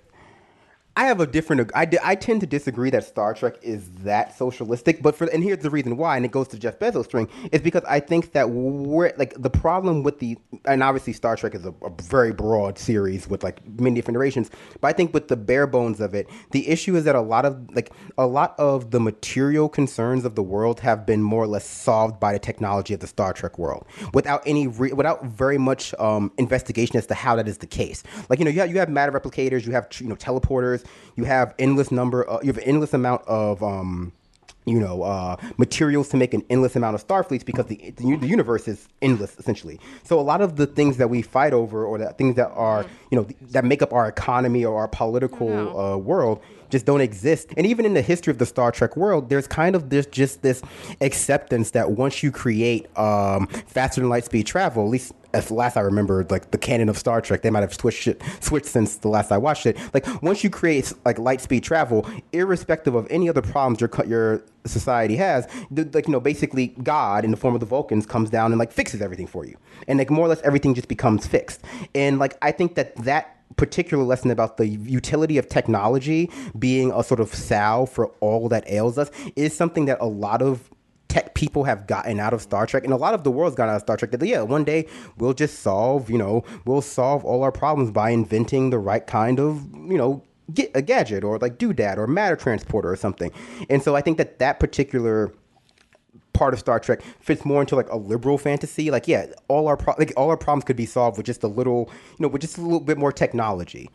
I 0.99 1.05
have 1.05 1.21
a 1.21 1.29
different. 1.29 1.71
I, 1.77 1.89
I 2.03 2.17
tend 2.17 2.41
to 2.41 2.47
disagree 2.49 2.91
that 2.91 3.05
Star 3.05 3.33
Trek 3.33 3.55
is 3.63 3.89
that 4.03 4.37
socialistic, 4.37 5.01
but 5.01 5.15
for 5.15 5.27
and 5.29 5.45
here's 5.45 5.59
the 5.61 5.71
reason 5.71 5.97
why, 5.97 6.17
and 6.17 6.25
it 6.25 6.33
goes 6.33 6.49
to 6.49 6.59
Jeff 6.59 6.81
Bezos' 6.81 7.05
string 7.05 7.29
is 7.53 7.61
because 7.61 7.85
I 7.89 8.01
think 8.01 8.33
that 8.33 8.51
we're 8.51 9.13
like 9.17 9.41
the 9.41 9.49
problem 9.49 10.03
with 10.03 10.19
the 10.19 10.37
and 10.65 10.83
obviously 10.83 11.13
Star 11.13 11.37
Trek 11.37 11.55
is 11.55 11.65
a, 11.65 11.73
a 11.83 11.91
very 12.03 12.33
broad 12.33 12.81
series 12.81 13.29
with 13.29 13.45
like 13.45 13.65
many 13.79 13.95
different 13.95 14.17
iterations, 14.17 14.51
but 14.81 14.89
I 14.89 14.93
think 14.93 15.15
with 15.15 15.29
the 15.29 15.37
bare 15.37 15.69
bones 15.69 16.01
of 16.01 16.15
it, 16.17 16.29
the 16.51 16.69
issue 16.69 16.97
is 16.97 17.05
that 17.05 17.15
a 17.15 17.21
lot 17.21 17.45
of 17.45 17.73
like 17.77 17.93
a 18.19 18.27
lot 18.27 18.59
of 18.59 18.91
the 18.91 18.99
material 18.99 19.69
concerns 19.69 20.25
of 20.25 20.35
the 20.35 20.43
world 20.43 20.81
have 20.81 21.07
been 21.07 21.23
more 21.23 21.45
or 21.45 21.49
less 21.49 21.65
solved 21.65 22.19
by 22.19 22.33
the 22.33 22.41
technology 22.41 22.93
of 22.93 22.99
the 22.99 23.07
Star 23.07 23.33
Trek 23.33 23.57
world 23.57 23.87
without 24.15 24.43
any 24.47 24.67
re, 24.67 24.93
without 24.93 25.25
very 25.27 25.59
much 25.59 25.95
um, 26.01 26.33
investigation 26.39 26.97
as 26.97 27.07
to 27.07 27.15
how 27.15 27.37
that 27.37 27.47
is 27.47 27.59
the 27.59 27.69
case. 27.69 28.03
Like 28.29 28.41
you 28.41 28.45
know 28.45 28.51
you 28.51 28.59
have 28.59 28.71
you 28.71 28.79
have 28.81 28.89
matter 28.89 29.13
replicators, 29.13 29.65
you 29.65 29.71
have 29.71 29.87
you 30.01 30.09
know 30.09 30.17
teleporters 30.17 30.88
you 31.17 31.25
have 31.25 31.55
endless 31.59 31.91
number. 31.91 32.29
Uh, 32.29 32.41
you 32.43 32.49
have 32.49 32.59
an 32.59 32.65
endless 32.65 32.95
amount 32.95 33.23
of. 33.27 33.63
Um, 33.63 34.13
you 34.65 34.79
know, 34.79 35.03
uh, 35.03 35.37
materials 35.57 36.11
to 36.11 36.17
make 36.19 36.35
an 36.35 36.45
endless 36.51 36.77
amount 36.77 36.95
of 36.95 37.07
starfleets 37.07 37.43
because 37.43 37.65
the, 37.67 37.95
the, 37.97 38.17
the 38.17 38.27
universe 38.27 38.69
is 38.69 38.87
endless 39.01 39.39
essentially. 39.39 39.81
So 40.05 40.21
a 40.21 40.23
lot 40.23 40.43
of 40.43 40.57
the 40.57 40.67
things 40.67 40.99
that 40.99 41.09
we 41.09 41.23
fight 41.23 41.55
over, 41.55 41.87
or 41.87 41.97
the 41.97 42.13
things 42.13 42.37
that 42.37 42.51
are, 42.51 42.85
you 43.11 43.17
know, 43.17 43.27
that 43.53 43.65
make 43.65 43.81
up 43.81 43.95
our 43.95 44.07
economy 44.07 44.67
or 44.67 44.79
our 44.79 44.89
political 44.89 45.79
uh, 45.79 45.97
world, 45.97 46.43
just 46.71 46.87
don't 46.87 47.01
exist. 47.01 47.49
And 47.57 47.67
even 47.67 47.85
in 47.85 47.95
the 47.95 48.03
history 48.03 48.31
of 48.31 48.39
the 48.39 48.47
Star 48.47 48.71
Trek 48.73 48.97
world, 48.97 49.29
there's 49.29 49.47
kind 49.47 49.75
of 49.75 49.91
this 49.91 50.07
just 50.07 50.43
this 50.43 50.63
acceptance 51.01 51.71
that 51.73 51.93
once 51.93 52.23
you 52.23 52.31
create 52.31 52.87
um, 52.99 53.47
faster 53.47 54.01
than 54.01 54.11
light 54.11 54.25
speed 54.25 54.47
travel, 54.47 54.85
at 54.85 54.91
least 54.91 55.13
as 55.35 55.51
last 55.51 55.77
I 55.77 55.81
remember, 55.81 56.27
like 56.31 56.51
the 56.51 56.59
canon 56.59 56.89
of 56.89 56.97
Star 56.97 57.21
Trek, 57.21 57.43
they 57.43 57.51
might 57.51 57.61
have 57.61 57.75
switched 57.75 58.09
it, 58.09 58.23
switched 58.41 58.67
since 58.67 58.97
the 58.97 59.09
last 59.09 59.31
I 59.31 59.37
watched 59.37 59.67
it. 59.67 59.79
Like 59.93 60.07
once 60.23 60.43
you 60.43 60.51
create 60.51 60.93
like 61.05 61.19
light 61.19 61.41
speed 61.41 61.65
travel, 61.65 62.09
irrespective 62.33 62.95
of 62.95 63.07
any 63.11 63.29
other 63.29 63.43
problems 63.43 63.81
your 63.81 63.91
your 64.07 64.43
society 64.65 65.17
has, 65.17 65.47
like 65.71 66.07
you 66.07 66.13
know, 66.13 66.21
basically 66.21 66.69
God 66.83 67.25
in 67.25 67.31
the 67.31 67.37
form 67.37 67.55
of 67.55 67.61
the 67.61 67.67
Vulcans 67.67 68.07
comes 68.07 68.31
down 68.31 68.53
and 68.53 68.59
like 68.59 68.73
fixes 68.73 69.03
everything 69.03 69.27
for 69.27 69.45
you, 69.45 69.57
and 69.87 69.99
like 69.99 70.11
more 70.11 70.27
or 70.27 70.29
less 70.29 70.41
everything 70.43 70.75
just 70.75 70.89
becomes 70.89 71.27
fixed. 71.27 71.63
And 71.95 72.19
like 72.19 72.37
I 72.41 72.53
think 72.53 72.75
that 72.77 72.97
that 72.97 73.38
particular 73.57 74.05
lesson 74.05 74.31
about 74.31 74.57
the 74.57 74.67
utility 74.67 75.39
of 75.39 75.49
technology 75.49 76.31
being 76.59 76.93
a 76.93 77.03
sort 77.03 77.21
of 77.21 77.35
salve 77.35 77.91
for 77.91 78.09
all 78.21 78.49
that 78.49 78.69
ails 78.71 78.99
us 78.99 79.11
is 79.37 79.57
something 79.57 79.87
that 79.87 79.99
a 80.01 80.07
lot 80.07 80.43
of 80.43 80.71
tech 81.09 81.35
people 81.35 81.65
have 81.65 81.87
gotten 81.87 82.21
out 82.21 82.35
of 82.35 82.43
Star 82.43 82.67
Trek, 82.67 82.85
and 82.85 82.93
a 82.93 82.97
lot 82.97 83.15
of 83.15 83.25
the 83.25 83.31
world's 83.31 83.57
gotten 83.57 83.73
out 83.73 83.77
of 83.77 83.83
Star 83.83 83.97
Trek. 83.97 84.11
That 84.11 84.25
yeah, 84.27 84.43
one 84.43 84.65
day 84.65 84.87
we'll 85.17 85.33
just 85.33 85.61
solve, 85.61 86.11
you 86.11 86.19
know, 86.19 86.45
we'll 86.65 86.83
solve 86.83 87.25
all 87.25 87.43
our 87.43 87.53
problems 87.53 87.91
by 87.91 88.11
inventing 88.11 88.71
the 88.71 88.79
right 88.79 89.07
kind 89.07 89.41
of, 89.41 89.65
you 89.75 89.97
know, 89.97 90.23
get 90.53 90.71
a 90.75 90.83
gadget 90.83 91.25
or 91.25 91.39
like 91.39 91.59
doodad 91.59 91.97
or 91.97 92.07
matter 92.07 92.37
transporter 92.37 92.91
or 92.91 92.97
something. 92.97 93.31
And 93.69 93.83
so 93.83 93.97
I 93.97 94.01
think 94.01 94.19
that 94.19 94.39
that 94.39 94.61
particular 94.61 95.33
part 96.39 96.55
of 96.55 96.61
Star 96.61 96.79
Trek 96.79 97.03
fits 97.21 97.45
more 97.45 97.61
into 97.61 97.75
like 97.77 97.91
a 97.91 97.97
liberal 97.97 98.39
fantasy. 98.39 98.91
Like 98.91 99.09
yeah, 99.09 99.27
all 99.49 99.67
our 99.67 99.77
pro- 99.77 99.97
like 99.99 100.13
all 100.17 100.31
our 100.31 100.37
problems 100.37 100.65
could 100.65 100.77
be 100.77 100.87
solved 100.87 101.17
with 101.17 101.27
just 101.27 101.43
a 101.43 101.49
little, 101.49 101.91
you 102.19 102.23
know, 102.23 102.29
with 102.29 102.43
just 102.43 102.57
a 102.57 102.63
little 102.63 102.81
bit 102.81 102.97
more 102.97 103.13
technology. 103.13 103.91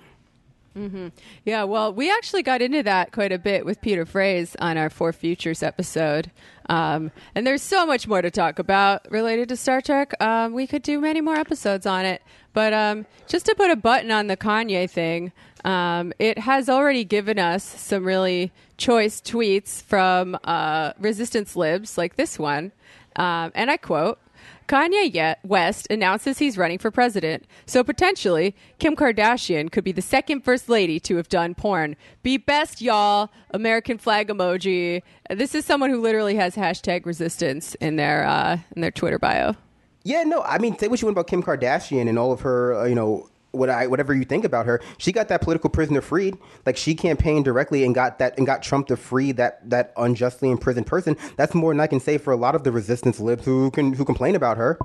Mm-hmm. 0.75 1.09
Yeah, 1.45 1.63
well, 1.65 1.93
we 1.93 2.11
actually 2.11 2.41
got 2.41 2.61
into 2.61 2.81
that 2.83 3.11
quite 3.11 3.31
a 3.31 3.37
bit 3.37 3.63
with 3.65 3.79
Peter 3.81 4.05
Frase 4.05 4.55
on 4.59 4.77
our 4.77 4.89
Four 4.89 5.13
Futures 5.13 5.61
episode. 5.61 6.31
Um, 6.67 7.11
and 7.35 7.45
there's 7.45 7.61
so 7.61 7.85
much 7.85 8.07
more 8.07 8.21
to 8.21 8.31
talk 8.31 8.57
about 8.57 9.05
related 9.11 9.49
to 9.49 9.55
Star 9.55 9.81
Trek. 9.81 10.19
Um, 10.21 10.53
we 10.53 10.65
could 10.65 10.81
do 10.81 10.99
many 10.99 11.21
more 11.21 11.35
episodes 11.35 11.85
on 11.85 12.05
it. 12.05 12.23
But 12.53 12.73
um, 12.73 13.05
just 13.27 13.45
to 13.47 13.55
put 13.55 13.69
a 13.69 13.75
button 13.75 14.11
on 14.11 14.27
the 14.27 14.37
Kanye 14.37 14.89
thing, 14.89 15.31
um, 15.63 16.13
it 16.19 16.37
has 16.39 16.69
already 16.69 17.03
given 17.03 17.39
us 17.39 17.63
some 17.63 18.03
really 18.05 18.51
choice 18.77 19.21
tweets 19.21 19.81
from 19.81 20.37
uh, 20.43 20.93
resistance 20.99 21.55
libs 21.55 21.97
like 21.97 22.15
this 22.15 22.37
one. 22.37 22.71
Um, 23.15 23.51
and 23.55 23.69
I 23.69 23.77
quote, 23.77 24.19
Kanye 24.67 25.35
West 25.43 25.87
announces 25.89 26.39
he's 26.39 26.57
running 26.57 26.77
for 26.77 26.89
president. 26.89 27.45
So 27.65 27.83
potentially, 27.83 28.55
Kim 28.79 28.95
Kardashian 28.95 29.71
could 29.71 29.83
be 29.83 29.91
the 29.91 30.01
second 30.01 30.41
first 30.41 30.69
lady 30.69 30.99
to 31.01 31.17
have 31.17 31.29
done 31.29 31.53
porn. 31.53 31.95
Be 32.23 32.37
best, 32.37 32.81
y'all. 32.81 33.29
American 33.51 33.97
flag 33.97 34.29
emoji. 34.29 35.01
This 35.29 35.53
is 35.53 35.65
someone 35.65 35.89
who 35.89 36.01
literally 36.01 36.35
has 36.35 36.55
hashtag 36.55 37.05
resistance 37.05 37.75
in 37.75 37.97
their 37.97 38.25
uh, 38.25 38.57
in 38.75 38.81
their 38.81 38.91
Twitter 38.91 39.19
bio. 39.19 39.55
Yeah, 40.03 40.23
no, 40.23 40.41
I 40.41 40.57
mean, 40.57 40.77
say 40.77 40.87
what 40.87 41.01
you 41.01 41.07
want 41.07 41.15
about 41.15 41.27
Kim 41.27 41.41
Kardashian 41.41 42.09
and 42.09 42.19
all 42.19 42.33
of 42.33 42.41
her, 42.41 42.73
uh, 42.73 42.85
you 42.85 42.95
know, 42.95 43.29
what 43.53 43.69
I 43.69 43.87
whatever 43.87 44.13
you 44.13 44.25
think 44.25 44.43
about 44.43 44.65
her, 44.65 44.81
she 44.97 45.11
got 45.11 45.29
that 45.29 45.41
political 45.41 45.69
prisoner 45.69 46.01
freed. 46.01 46.37
Like 46.65 46.75
she 46.75 46.95
campaigned 46.95 47.45
directly 47.45 47.85
and 47.85 47.95
got 47.95 48.19
that 48.19 48.37
and 48.37 48.45
got 48.45 48.61
Trump 48.61 48.87
to 48.87 48.97
free 48.97 49.31
that 49.33 49.69
that 49.69 49.93
unjustly 49.95 50.49
imprisoned 50.49 50.87
person. 50.87 51.15
That's 51.37 51.53
more 51.53 51.71
than 51.71 51.79
I 51.79 51.87
can 51.87 51.99
say 51.99 52.17
for 52.17 52.33
a 52.33 52.37
lot 52.37 52.55
of 52.55 52.63
the 52.63 52.71
resistance 52.71 53.19
libs 53.19 53.45
who 53.45 53.71
can 53.71 53.93
who 53.93 54.03
complain 54.03 54.35
about 54.35 54.57
her. 54.57 54.77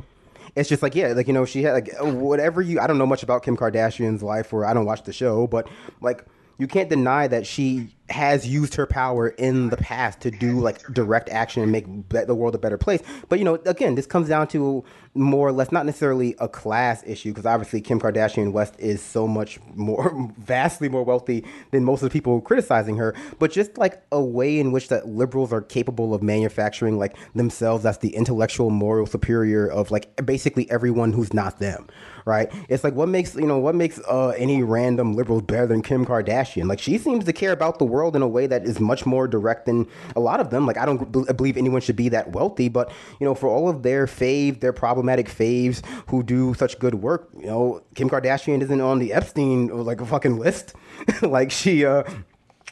It's 0.55 0.69
just 0.69 0.83
like 0.83 0.95
yeah, 0.95 1.09
like 1.09 1.27
you 1.27 1.33
know, 1.33 1.45
she 1.45 1.63
had 1.63 1.73
like 1.73 1.91
whatever 2.01 2.63
you. 2.63 2.79
I 2.79 2.87
don't 2.87 2.99
know 2.99 3.07
much 3.07 3.23
about 3.23 3.43
Kim 3.43 3.57
Kardashian's 3.57 4.23
life, 4.23 4.53
or 4.53 4.65
I 4.65 4.75
don't 4.75 4.87
watch 4.87 5.03
the 5.03 5.13
show, 5.13 5.47
but 5.47 5.69
like 6.01 6.25
you 6.59 6.67
can't 6.67 6.89
deny 6.89 7.29
that 7.29 7.47
she 7.47 7.95
has 8.11 8.47
used 8.47 8.75
her 8.75 8.87
power 8.87 9.29
in 9.29 9.69
the 9.69 9.77
past 9.77 10.21
to 10.21 10.31
do 10.31 10.61
like 10.61 10.83
direct 10.93 11.29
action 11.29 11.63
and 11.63 11.71
make 11.71 12.09
the 12.09 12.35
world 12.35 12.55
a 12.55 12.59
better 12.59 12.79
place. 12.79 13.03
But 13.29 13.39
you 13.39 13.45
know, 13.45 13.55
again, 13.67 13.95
this 13.95 14.07
comes 14.07 14.29
down 14.29 14.49
to 14.49 14.85
more 15.15 15.49
or 15.49 15.53
less 15.53 15.73
not 15.73 15.85
necessarily 15.85 16.35
a 16.39 16.49
class 16.49 17.03
issue 17.07 17.31
because 17.31 17.45
obviously 17.45 17.81
Kim 17.81 18.01
Kardashian 18.01 18.53
West 18.53 18.75
is 18.79 19.03
so 19.03 19.27
much 19.27 19.59
more 19.75 20.31
vastly 20.39 20.89
more 20.89 21.03
wealthy 21.03 21.45
than 21.71 21.85
most 21.85 22.03
of 22.03 22.09
the 22.09 22.13
people 22.13 22.41
criticizing 22.41 22.97
her, 22.97 23.15
but 23.39 23.51
just 23.51 23.77
like 23.77 24.03
a 24.13 24.21
way 24.21 24.59
in 24.59 24.73
which 24.73 24.89
that 24.89 25.09
liberals 25.09 25.53
are 25.53 25.63
capable 25.63 26.15
of 26.15 26.23
manufacturing 26.23 26.99
like 26.99 27.17
themselves 27.35 27.85
as 27.85 27.99
the 27.99 28.15
intellectual 28.15 28.71
moral 28.71 29.07
superior 29.07 29.67
of 29.67 29.91
like 29.91 30.15
basically 30.25 30.71
everyone 30.71 31.13
who's 31.13 31.35
not 31.35 31.59
them 31.59 31.89
right? 32.29 32.53
It's 32.69 32.85
like 32.85 32.95
what 32.95 33.09
makes 33.09 33.35
you 33.35 33.47
know 33.47 33.59
what 33.59 33.75
makes 33.75 33.99
uh, 34.07 34.29
any 34.37 34.63
random 34.63 35.15
liberal 35.15 35.41
better 35.41 35.67
than 35.67 35.83
Kim 35.83 36.05
Kardashian? 36.05 36.69
Like 36.69 36.79
she 36.79 36.99
seems 36.99 37.25
to 37.25 37.33
care 37.33 37.53
about 37.53 37.79
the 37.79 37.87
world 37.87 37.98
world 37.99 38.15
in 38.15 38.23
a 38.23 38.29
way 38.29 38.47
that 38.47 38.65
is 38.65 38.79
much 38.79 39.05
more 39.05 39.27
direct 39.27 39.67
than 39.67 39.87
a 40.15 40.21
lot 40.21 40.39
of 40.41 40.51
them. 40.51 40.67
Like 40.67 40.79
I 40.79 40.87
don't 40.87 41.11
b- 41.11 41.33
believe 41.33 41.57
anyone 41.57 41.81
should 41.81 41.97
be 41.97 42.09
that 42.11 42.31
wealthy, 42.31 42.69
but 42.69 42.93
you 43.19 43.27
know, 43.27 43.35
for 43.35 43.49
all 43.49 43.69
of 43.69 43.83
their 43.83 44.07
faves, 44.07 44.61
their 44.61 44.73
problematic 44.73 45.29
faves 45.29 45.85
who 46.09 46.23
do 46.23 46.55
such 46.55 46.79
good 46.79 46.95
work, 46.95 47.29
you 47.37 47.47
know, 47.47 47.83
Kim 47.95 48.09
Kardashian 48.09 48.63
isn't 48.63 48.81
on 48.81 49.01
the 49.01 49.13
Epstein 49.13 49.69
like 49.69 50.01
a 50.01 50.07
fucking 50.07 50.39
list. 50.39 50.75
like 51.23 51.51
she, 51.51 51.85
uh, 51.85 52.05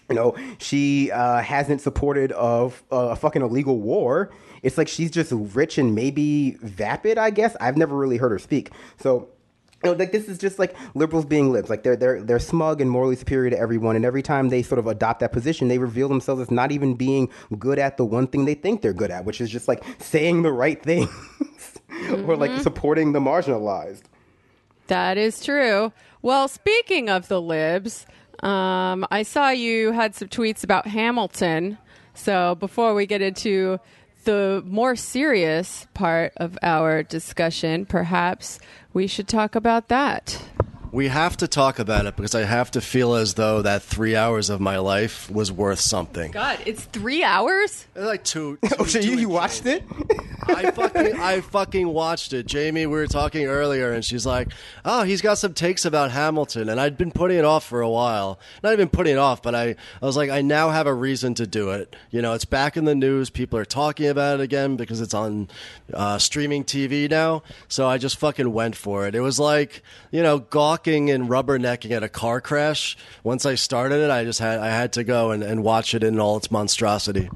you 0.08 0.14
know, 0.14 0.36
she 0.58 1.10
uh, 1.10 1.42
hasn't 1.42 1.80
supported 1.80 2.30
of 2.32 2.82
uh, 2.92 3.08
a 3.10 3.16
fucking 3.16 3.42
illegal 3.42 3.80
war. 3.80 4.30
It's 4.62 4.78
like 4.78 4.88
she's 4.88 5.10
just 5.10 5.32
rich 5.32 5.78
and 5.78 5.94
maybe 5.94 6.56
vapid. 6.62 7.18
I 7.18 7.30
guess 7.30 7.56
I've 7.60 7.76
never 7.76 7.96
really 7.96 8.16
heard 8.16 8.30
her 8.30 8.38
speak. 8.38 8.70
So 8.98 9.28
know, 9.86 9.92
like 9.92 10.12
this 10.12 10.28
is 10.28 10.38
just 10.38 10.58
like 10.58 10.76
liberals 10.94 11.24
being 11.24 11.52
libs. 11.52 11.70
Like 11.70 11.82
they're 11.82 11.96
they're 11.96 12.22
they're 12.22 12.38
smug 12.38 12.80
and 12.80 12.90
morally 12.90 13.16
superior 13.16 13.50
to 13.50 13.58
everyone, 13.58 13.96
and 13.96 14.04
every 14.04 14.22
time 14.22 14.48
they 14.48 14.62
sort 14.62 14.78
of 14.78 14.86
adopt 14.86 15.20
that 15.20 15.32
position, 15.32 15.68
they 15.68 15.78
reveal 15.78 16.08
themselves 16.08 16.42
as 16.42 16.50
not 16.50 16.72
even 16.72 16.94
being 16.94 17.30
good 17.58 17.78
at 17.78 17.96
the 17.96 18.04
one 18.04 18.26
thing 18.26 18.44
they 18.44 18.54
think 18.54 18.82
they're 18.82 18.92
good 18.92 19.10
at, 19.10 19.24
which 19.24 19.40
is 19.40 19.50
just 19.50 19.68
like 19.68 19.82
saying 19.98 20.42
the 20.42 20.52
right 20.52 20.82
things 20.82 21.08
mm-hmm. 21.08 22.30
or 22.30 22.36
like 22.36 22.50
mm-hmm. 22.50 22.62
supporting 22.62 23.12
the 23.12 23.20
marginalized. 23.20 24.02
That 24.88 25.18
is 25.18 25.44
true. 25.44 25.92
Well, 26.22 26.48
speaking 26.48 27.08
of 27.08 27.28
the 27.28 27.40
libs, 27.40 28.06
um, 28.40 29.06
I 29.10 29.22
saw 29.22 29.50
you 29.50 29.92
had 29.92 30.14
some 30.14 30.28
tweets 30.28 30.62
about 30.62 30.86
Hamilton. 30.86 31.78
So 32.14 32.54
before 32.54 32.94
we 32.94 33.06
get 33.06 33.20
into 33.20 33.78
the 34.26 34.62
more 34.66 34.94
serious 34.96 35.86
part 35.94 36.32
of 36.36 36.58
our 36.62 37.02
discussion, 37.02 37.86
perhaps 37.86 38.60
we 38.92 39.06
should 39.06 39.28
talk 39.28 39.54
about 39.54 39.88
that. 39.88 40.38
We 40.96 41.08
have 41.08 41.36
to 41.36 41.46
talk 41.46 41.78
about 41.78 42.06
it 42.06 42.16
because 42.16 42.34
I 42.34 42.44
have 42.44 42.70
to 42.70 42.80
feel 42.80 43.16
as 43.16 43.34
though 43.34 43.60
that 43.60 43.82
three 43.82 44.16
hours 44.16 44.48
of 44.48 44.62
my 44.62 44.78
life 44.78 45.30
was 45.30 45.52
worth 45.52 45.78
something. 45.78 46.30
God, 46.30 46.58
it's 46.64 46.84
three 46.84 47.22
hours? 47.22 47.84
Like 47.94 48.24
two. 48.24 48.56
two 48.64 48.76
oh, 48.78 48.84
so 48.86 49.00
you, 49.00 49.18
you 49.18 49.28
watched 49.28 49.66
it? 49.66 49.84
I 50.48 50.70
fucking 50.70 51.20
I 51.20 51.40
fucking 51.40 51.88
watched 51.88 52.32
it. 52.32 52.46
Jamie, 52.46 52.86
we 52.86 52.96
were 52.96 53.06
talking 53.06 53.46
earlier, 53.46 53.92
and 53.92 54.04
she's 54.04 54.24
like, 54.24 54.48
"Oh, 54.84 55.02
he's 55.02 55.20
got 55.20 55.38
some 55.38 55.54
takes 55.54 55.84
about 55.84 56.12
Hamilton," 56.12 56.68
and 56.68 56.80
I'd 56.80 56.96
been 56.96 57.12
putting 57.12 57.38
it 57.38 57.44
off 57.44 57.64
for 57.64 57.80
a 57.80 57.90
while. 57.90 58.38
Not 58.62 58.72
even 58.72 58.88
putting 58.88 59.14
it 59.14 59.18
off, 59.18 59.42
but 59.42 59.54
I 59.54 59.76
I 60.00 60.06
was 60.06 60.16
like, 60.16 60.30
I 60.30 60.42
now 60.42 60.70
have 60.70 60.86
a 60.86 60.94
reason 60.94 61.34
to 61.34 61.46
do 61.46 61.70
it. 61.70 61.94
You 62.10 62.22
know, 62.22 62.32
it's 62.32 62.44
back 62.44 62.76
in 62.76 62.84
the 62.84 62.94
news. 62.94 63.30
People 63.30 63.58
are 63.58 63.64
talking 63.64 64.06
about 64.06 64.40
it 64.40 64.42
again 64.42 64.76
because 64.76 65.00
it's 65.00 65.14
on 65.14 65.48
uh, 65.92 66.18
streaming 66.18 66.64
TV 66.64 67.10
now. 67.10 67.42
So 67.68 67.86
I 67.86 67.98
just 67.98 68.18
fucking 68.18 68.52
went 68.52 68.76
for 68.76 69.06
it. 69.06 69.14
It 69.14 69.20
was 69.20 69.38
like 69.38 69.82
you 70.10 70.22
know 70.22 70.38
gawking 70.86 71.10
and 71.10 71.28
rubbernecking 71.28 71.90
at 71.90 72.02
a 72.02 72.08
car 72.08 72.40
crash. 72.40 72.96
Once 73.24 73.44
I 73.44 73.56
started 73.56 73.96
it, 73.96 74.10
I 74.10 74.24
just 74.24 74.38
had 74.38 74.60
I 74.60 74.68
had 74.68 74.92
to 74.94 75.04
go 75.04 75.32
and, 75.32 75.42
and 75.42 75.62
watch 75.62 75.94
it 75.94 76.04
in 76.04 76.20
all 76.20 76.36
its 76.36 76.50
monstrosity. 76.50 77.28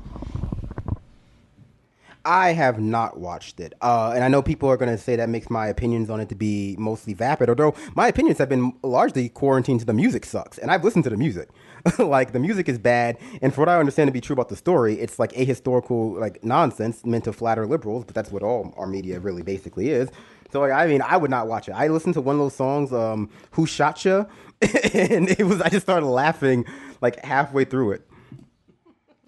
I 2.23 2.53
have 2.53 2.79
not 2.79 3.19
watched 3.19 3.61
it, 3.61 3.73
uh, 3.81 4.13
and 4.15 4.23
I 4.23 4.29
know 4.29 4.43
people 4.43 4.69
are 4.69 4.77
going 4.77 4.95
to 4.95 5.03
say 5.03 5.17
that 5.17 5.31
makes 5.31 5.49
my 5.49 5.67
opinions 5.69 6.11
on 6.11 6.21
it 6.21 6.29
to 6.29 6.35
be 6.35 6.77
mostly 6.79 7.15
vapid. 7.15 7.49
Although 7.49 7.75
my 7.95 8.09
opinions 8.09 8.39
have 8.39 8.49
been 8.49 8.75
largely 8.83 9.31
quarantined 9.31 9.81
to 9.81 9.87
the 9.87 9.95
music 9.95 10.27
sucks, 10.27 10.59
and 10.59 10.71
I've 10.71 10.85
listened 10.85 11.05
to 11.05 11.11
the 11.11 11.17
music. 11.17 11.49
like 11.99 12.33
the 12.33 12.39
music 12.39 12.69
is 12.69 12.79
bad, 12.79 13.17
and 13.41 13.55
for 13.55 13.63
what 13.63 13.71
I 13.71 13.79
understand 13.79 14.09
to 14.09 14.13
be 14.13 14.21
true 14.21 14.35
about 14.35 14.51
the 14.51 14.57
story, 14.57 15.01
it's 15.01 15.19
like 15.19 15.33
ahistorical 15.33 16.21
like 16.21 16.45
nonsense 16.45 17.05
meant 17.07 17.25
to 17.25 17.33
flatter 17.33 17.67
liberals. 17.67 18.05
But 18.05 18.15
that's 18.15 18.31
what 18.31 18.43
all 18.43 18.75
our 18.77 18.87
media 18.87 19.19
really 19.19 19.43
basically 19.43 19.89
is. 19.89 20.11
So 20.53 20.61
like, 20.61 20.73
I 20.73 20.87
mean, 20.87 21.03
I 21.03 21.17
would 21.17 21.31
not 21.31 21.47
watch 21.47 21.69
it. 21.69 21.73
I 21.73 21.89
listened 21.89 22.15
to 22.15 22.21
one 22.21 22.37
of 22.37 22.41
those 22.41 22.55
songs, 22.55 22.93
um, 22.93 23.31
"Who 23.53 23.67
Shot 23.67 24.05
Ya," 24.05 24.25
and 24.61 25.29
it 25.31 25.45
was 25.45 25.61
I 25.61 25.69
just 25.69 25.87
started 25.87 26.07
laughing 26.07 26.65
like 27.01 27.23
halfway 27.25 27.65
through 27.65 27.93
it. 27.93 28.09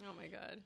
Oh 0.04 0.12
my 0.16 0.26
god! 0.26 0.58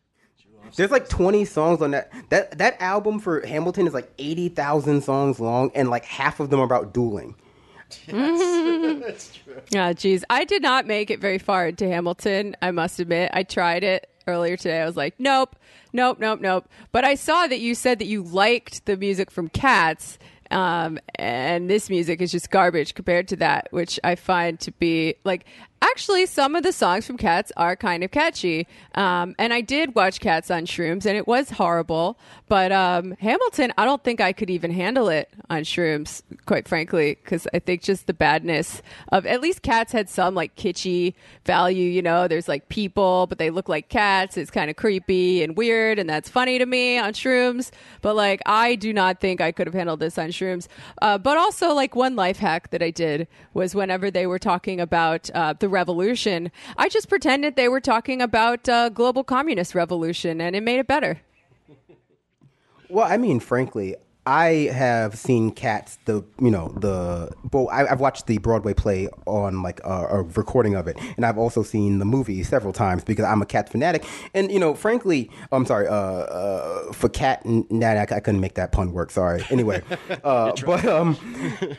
There's 0.77 0.91
like 0.91 1.09
20 1.09 1.45
songs 1.45 1.83
on 1.83 1.93
that. 1.93 2.11
That 2.31 2.59
that 2.59 2.81
album 2.81 3.19
for 3.21 3.47
Hamilton 3.47 3.87
is 3.87 3.95
like 3.95 4.11
80,000 4.19 5.03
songs 5.03 5.41
long, 5.41 5.71
and 5.75 5.91
like 5.91 6.05
half 6.05 6.41
of 6.41 6.51
them 6.51 6.61
are 6.61 6.65
about 6.65 6.93
dueling. 6.93 7.37
Yes, 8.09 9.01
that's 9.01 9.35
true. 9.37 9.63
Yeah, 9.71 9.93
geez, 9.93 10.25
I 10.29 10.45
did 10.45 10.63
not 10.63 10.87
make 10.87 11.11
it 11.11 11.21
very 11.21 11.39
far 11.39 11.69
into 11.69 11.87
Hamilton. 11.87 12.57
I 12.63 12.71
must 12.71 12.99
admit, 12.99 13.31
I 13.33 13.43
tried 13.43 13.85
it 13.85 14.11
earlier 14.27 14.57
today. 14.57 14.81
I 14.81 14.87
was 14.87 14.97
like, 14.97 15.15
nope, 15.19 15.57
nope, 15.93 16.19
nope, 16.19 16.41
nope. 16.41 16.69
But 16.93 17.05
I 17.05 17.15
saw 17.15 17.47
that 17.47 17.61
you 17.61 17.75
said 17.75 17.99
that 18.01 18.07
you 18.07 18.23
liked 18.23 18.87
the 18.87 18.97
music 18.97 19.31
from 19.31 19.49
Cats, 19.49 20.19
um, 20.51 20.99
and 21.17 21.69
this 21.69 21.91
music 21.91 22.21
is 22.21 22.33
just 22.33 22.51
garbage 22.51 22.95
compared 22.95 23.29
to 23.29 23.37
that, 23.37 23.69
which 23.71 23.99
I 24.05 24.15
find 24.15 24.59
to 24.61 24.73
be 24.73 25.15
like 25.25 25.47
actually 25.83 26.27
some 26.27 26.55
of 26.55 26.63
the 26.63 26.73
songs 26.73 27.07
from 27.07 27.17
Cats 27.17 27.53
are 27.57 27.77
kind 27.77 28.05
of 28.05 28.11
catchy. 28.11 28.67
Um, 28.95 29.35
and 29.39 29.53
I 29.53 29.61
did 29.61 29.95
watch 29.95 30.21
Cats 30.21 30.51
on 30.51 30.67
Shrooms, 30.67 31.07
and 31.07 31.17
it 31.17 31.27
was 31.27 31.51
horrible. 31.51 32.19
But 32.49 32.71
um, 32.73 33.13
Hamilton, 33.19 33.73
I 33.79 33.85
don't 33.85 34.03
think 34.05 34.21
I 34.21 34.33
could 34.33 34.51
even 34.51 34.71
handle 34.71 35.09
it 35.09 35.29
on 35.51 35.63
Shrooms, 35.63 36.23
quite 36.45 36.69
frankly, 36.69 37.19
because 37.23 37.49
I 37.53 37.59
think 37.59 37.83
just 37.83 38.07
the 38.07 38.15
badness 38.15 38.83
of 39.11 39.27
at 39.27 39.41
least 39.41 39.63
Cats 39.63 39.93
had 39.93 40.09
some 40.09 40.35
like 40.35 40.55
kitschy 40.57 41.15
value. 41.45 41.89
You 41.89 42.03
know, 42.03 42.29
there's 42.29 42.49
like 42.49 42.69
people, 42.69 43.27
but 43.27 43.39
they 43.39 43.51
look 43.51 43.69
like 43.69 43.89
cats. 43.89 44.37
It's 44.37 44.51
kind 44.51 44.71
of 44.71 44.77
creepy 44.77 45.43
and 45.43 45.57
weird, 45.57 45.99
and 45.99 46.09
that's 46.09 46.29
funny 46.29 46.59
to 46.59 46.67
me 46.67 46.99
on 46.99 47.13
Shrooms. 47.13 47.71
But 48.03 48.17
like, 48.17 48.43
I 48.47 48.75
do 48.75 48.93
not 48.93 49.21
think 49.21 49.41
I 49.41 49.53
could 49.53 49.67
have 49.67 49.75
handled 49.75 50.01
this 50.01 50.19
on 50.19 50.29
Shrooms. 50.29 50.69
Uh, 51.03 51.19
but 51.19 51.37
also, 51.39 51.73
like 51.73 51.97
one 51.97 52.17
life 52.17 52.39
hack 52.39 52.71
that 52.71 52.83
I 52.83 52.91
did 52.91 53.29
was 53.55 53.75
whenever 53.75 54.11
they 54.11 54.27
were 54.27 54.39
talking 54.39 54.81
about 54.81 55.31
uh, 55.35 55.55
the 55.59 55.69
revolution. 55.77 56.51
I 56.79 56.89
just 56.89 57.09
pretended 57.09 57.55
they 57.55 57.69
were 57.69 57.81
talking 57.81 58.23
about 58.23 58.67
uh, 58.69 58.89
global 58.89 59.25
communist 59.25 59.75
revolution, 59.75 60.41
and 60.41 60.57
it 60.57 60.63
made 60.63 60.79
it 60.79 60.87
better. 60.87 61.21
Well, 62.89 63.07
I 63.07 63.17
mean, 63.19 63.41
frankly, 63.41 63.97
I 64.27 64.71
have 64.73 65.17
seen 65.17 65.53
Cats, 65.53 65.99
the 66.05 66.25
you 66.41 66.51
know 66.51 66.75
the 66.77 67.33
well, 67.53 67.69
I, 67.71 67.87
have 67.87 68.01
watched 68.01 68.27
the 68.27 68.39
Broadway 68.39 68.75
play 68.75 69.09
on 69.25 69.63
like 69.63 69.81
a, 69.85 70.07
a, 70.07 70.23
recording 70.23 70.75
of 70.75 70.89
it, 70.89 70.99
and 71.17 71.25
I've 71.25 71.39
also 71.39 71.63
seen 71.63 72.01
the 72.01 72.05
movie 72.05 72.43
several 72.43 72.73
times 72.73 73.05
because 73.05 73.25
I'm 73.25 73.41
a 73.41 73.47
Cat 73.47 73.69
fanatic. 73.69 74.05
And 74.35 74.51
you 74.51 74.59
know, 74.59 74.75
frankly, 74.75 75.31
I'm 75.53 75.65
sorry, 75.65 75.87
uh, 75.87 75.93
uh, 75.93 76.93
for 76.93 77.09
Cat, 77.09 77.47
nah, 77.47 77.87
I, 77.87 78.03
I 78.03 78.21
couldn't 78.21 78.41
make 78.41 78.55
that 78.55 78.73
pun 78.73 78.93
work. 78.93 79.13
Sorry. 79.13 79.45
Anyway, 79.49 79.83
uh, 80.25 80.53
but 80.67 80.85
um, 80.87 81.17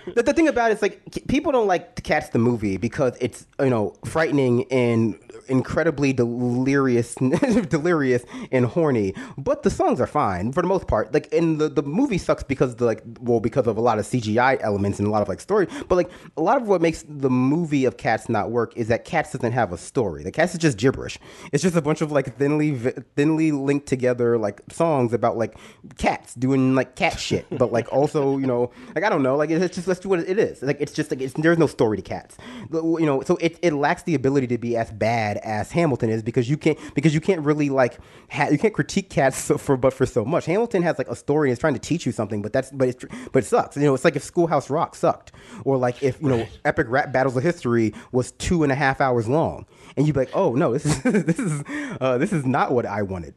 the, 0.15 0.23
the 0.23 0.33
thing 0.33 0.47
about 0.47 0.71
it 0.71 0.75
is 0.75 0.81
like 0.81 1.01
people 1.27 1.51
don't 1.51 1.67
like 1.67 2.01
Cats 2.03 2.29
the 2.29 2.39
movie 2.39 2.77
because 2.77 3.17
it's 3.19 3.45
you 3.59 3.69
know 3.69 3.93
frightening 4.05 4.71
and 4.71 5.19
incredibly 5.49 6.13
delirious, 6.13 7.15
delirious 7.69 8.23
and 8.51 8.65
horny. 8.65 9.13
But 9.37 9.63
the 9.63 9.69
songs 9.69 9.99
are 9.99 10.07
fine 10.07 10.51
for 10.51 10.61
the 10.61 10.67
most 10.67 10.87
part. 10.87 11.13
Like 11.13 11.27
in 11.33 11.57
the 11.57 11.69
the 11.69 11.83
movie 11.83 12.17
sucks 12.17 12.43
because 12.43 12.75
the 12.75 12.85
like 12.85 13.03
well 13.19 13.39
because 13.39 13.67
of 13.67 13.77
a 13.77 13.81
lot 13.81 13.99
of 13.99 14.05
CGI 14.05 14.59
elements 14.61 14.99
and 14.99 15.07
a 15.07 15.11
lot 15.11 15.21
of 15.21 15.27
like 15.27 15.39
story. 15.39 15.67
But 15.87 15.95
like 15.95 16.11
a 16.35 16.41
lot 16.41 16.61
of 16.61 16.67
what 16.67 16.81
makes 16.81 17.03
the 17.07 17.29
movie 17.29 17.85
of 17.85 17.97
Cats 17.97 18.29
not 18.29 18.51
work 18.51 18.75
is 18.75 18.87
that 18.87 19.05
Cats 19.05 19.31
doesn't 19.31 19.51
have 19.51 19.71
a 19.73 19.77
story. 19.77 20.23
The 20.23 20.31
Cats 20.31 20.53
is 20.53 20.59
just 20.59 20.77
gibberish. 20.77 21.17
It's 21.51 21.63
just 21.63 21.75
a 21.75 21.81
bunch 21.81 22.01
of 22.01 22.11
like 22.11 22.37
thinly 22.37 22.75
thinly 23.15 23.51
linked 23.51 23.87
together 23.87 24.37
like 24.37 24.61
songs 24.69 25.13
about 25.13 25.37
like 25.37 25.57
cats 25.97 26.33
doing 26.35 26.75
like 26.75 26.95
cat 26.95 27.19
shit, 27.27 27.45
but 27.51 27.71
like 27.71 27.91
also 27.91 28.37
you 28.37 28.47
know 28.47 28.71
like 28.95 29.03
I 29.03 29.09
don't 29.09 29.23
know 29.23 29.35
like 29.35 29.49
it's 29.49 29.75
just 29.75 29.87
that's 29.87 30.05
what 30.05 30.19
it 30.19 30.39
is. 30.39 30.61
Like 30.61 30.77
it's 30.79 30.93
just 30.93 31.11
like 31.11 31.21
it's, 31.21 31.33
there's 31.33 31.57
no 31.57 31.67
story 31.67 31.97
to 31.97 32.03
Cats. 32.03 32.37
You 32.71 33.05
know, 33.05 33.21
so 33.21 33.37
it 33.37 33.59
it 33.61 33.73
lacks 33.73 34.03
the 34.03 34.15
ability 34.15 34.47
to 34.47 34.57
be 34.57 34.77
as 34.77 34.91
bad 34.91 35.36
as 35.43 35.71
Hamilton 35.71 36.09
is 36.09 36.23
because 36.23 36.49
you 36.49 36.57
can't 36.57 36.77
because 36.93 37.13
you 37.13 37.21
can't 37.21 37.41
really 37.41 37.69
like 37.69 37.99
ha- 38.29 38.49
you 38.49 38.57
can't 38.57 38.73
critique 38.73 39.09
Cats 39.09 39.37
so 39.43 39.57
for 39.57 39.77
but 39.77 39.93
for 39.93 40.05
so 40.05 40.25
much. 40.25 40.45
Hamilton 40.45 40.83
has 40.83 40.97
like 40.97 41.07
a 41.07 41.15
story 41.15 41.49
and 41.49 41.53
is 41.53 41.59
trying 41.59 41.73
to 41.73 41.79
teach 41.79 42.05
you 42.05 42.11
something, 42.11 42.41
but 42.41 42.53
that's 42.53 42.71
but 42.71 42.89
it's 42.89 43.05
but 43.31 43.43
it 43.43 43.45
sucks. 43.45 43.75
You 43.77 43.83
know, 43.83 43.93
it's 43.93 44.05
like 44.05 44.15
if 44.15 44.23
Schoolhouse 44.23 44.69
Rock 44.69 44.95
sucked, 44.95 45.31
or 45.65 45.77
like 45.77 46.01
if 46.03 46.21
you 46.21 46.29
know 46.29 46.47
Epic 46.65 46.87
Rap 46.89 47.11
Battles 47.11 47.35
of 47.37 47.43
History 47.43 47.93
was 48.11 48.31
two 48.33 48.63
and 48.63 48.71
a 48.71 48.75
half 48.75 49.01
hours 49.01 49.27
long, 49.27 49.65
and 49.95 50.07
you'd 50.07 50.13
be 50.13 50.21
like, 50.21 50.35
oh 50.35 50.53
no, 50.53 50.73
this 50.73 50.85
is 50.85 51.01
this 51.03 51.39
is 51.39 51.63
uh, 52.01 52.17
this 52.17 52.33
is 52.33 52.45
not 52.45 52.71
what 52.71 52.85
I 52.85 53.01
wanted. 53.01 53.35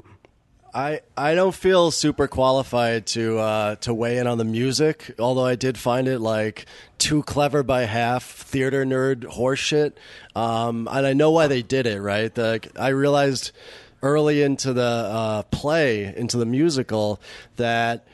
I, 0.73 1.01
I 1.17 1.35
don't 1.35 1.55
feel 1.55 1.91
super 1.91 2.29
qualified 2.29 3.07
to 3.09 3.39
uh, 3.39 3.75
to 3.77 3.93
weigh 3.93 4.19
in 4.19 4.27
on 4.27 4.39
the 4.39 4.45
music, 4.45 5.15
although 5.19 5.45
I 5.45 5.57
did 5.57 5.77
find 5.77 6.07
it 6.07 6.21
like 6.21 6.67
too 6.99 7.23
clever 7.23 7.63
by 7.63 7.83
half, 7.83 8.25
theater 8.25 8.85
nerd 8.85 9.23
horseshit. 9.25 9.93
Um, 10.37 10.89
and 10.91 11.07
I 11.07 11.13
know 11.13 11.31
why 11.33 11.49
they 11.49 11.63
did 11.63 11.87
it, 11.87 12.01
right? 12.01 12.33
The, 12.33 12.61
I 12.79 12.89
realized 12.89 13.53
early 14.03 14.43
into 14.43 14.73
the 14.73 14.83
uh, 14.83 15.43
play, 15.45 16.15
into 16.17 16.37
the 16.37 16.47
musical, 16.47 17.21
that 17.57 18.07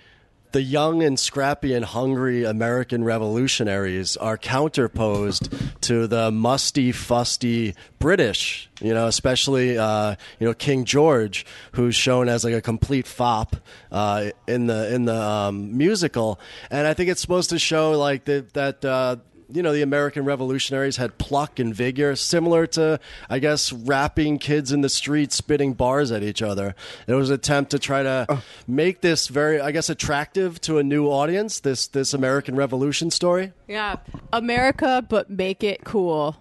the 0.52 0.62
young 0.62 1.02
and 1.02 1.18
scrappy 1.18 1.74
and 1.74 1.84
hungry 1.84 2.44
American 2.44 3.04
revolutionaries 3.04 4.16
are 4.16 4.36
counterposed 4.36 5.52
to 5.82 6.06
the 6.06 6.30
musty, 6.30 6.92
fusty 6.92 7.74
British. 7.98 8.68
You 8.80 8.92
know, 8.92 9.06
especially 9.06 9.78
uh, 9.78 10.16
you 10.38 10.46
know 10.46 10.54
King 10.54 10.84
George, 10.84 11.46
who's 11.72 11.94
shown 11.94 12.28
as 12.28 12.44
like 12.44 12.54
a 12.54 12.62
complete 12.62 13.06
fop 13.06 13.56
uh, 13.90 14.30
in 14.46 14.66
the 14.66 14.94
in 14.94 15.04
the 15.04 15.20
um, 15.20 15.76
musical, 15.76 16.38
and 16.70 16.86
I 16.86 16.94
think 16.94 17.10
it's 17.10 17.20
supposed 17.20 17.50
to 17.50 17.58
show 17.58 17.92
like 17.92 18.24
that 18.24 18.52
that. 18.54 18.84
Uh, 18.84 19.16
you 19.48 19.62
know, 19.62 19.72
the 19.72 19.82
American 19.82 20.24
revolutionaries 20.24 20.96
had 20.96 21.18
pluck 21.18 21.58
and 21.58 21.74
vigor, 21.74 22.16
similar 22.16 22.66
to, 22.68 22.98
I 23.30 23.38
guess, 23.38 23.72
rapping 23.72 24.38
kids 24.38 24.72
in 24.72 24.80
the 24.80 24.88
street 24.88 25.32
spitting 25.32 25.74
bars 25.74 26.10
at 26.10 26.22
each 26.22 26.42
other. 26.42 26.74
It 27.06 27.14
was 27.14 27.30
an 27.30 27.36
attempt 27.36 27.70
to 27.70 27.78
try 27.78 28.02
to 28.02 28.42
make 28.66 29.00
this 29.00 29.28
very, 29.28 29.60
I 29.60 29.70
guess, 29.70 29.88
attractive 29.88 30.60
to 30.62 30.78
a 30.78 30.82
new 30.82 31.06
audience. 31.06 31.60
This 31.60 31.86
this 31.86 32.12
American 32.12 32.56
Revolution 32.56 33.10
story. 33.10 33.52
Yeah, 33.68 33.96
America, 34.32 35.04
but 35.08 35.30
make 35.30 35.62
it 35.62 35.84
cool. 35.84 36.36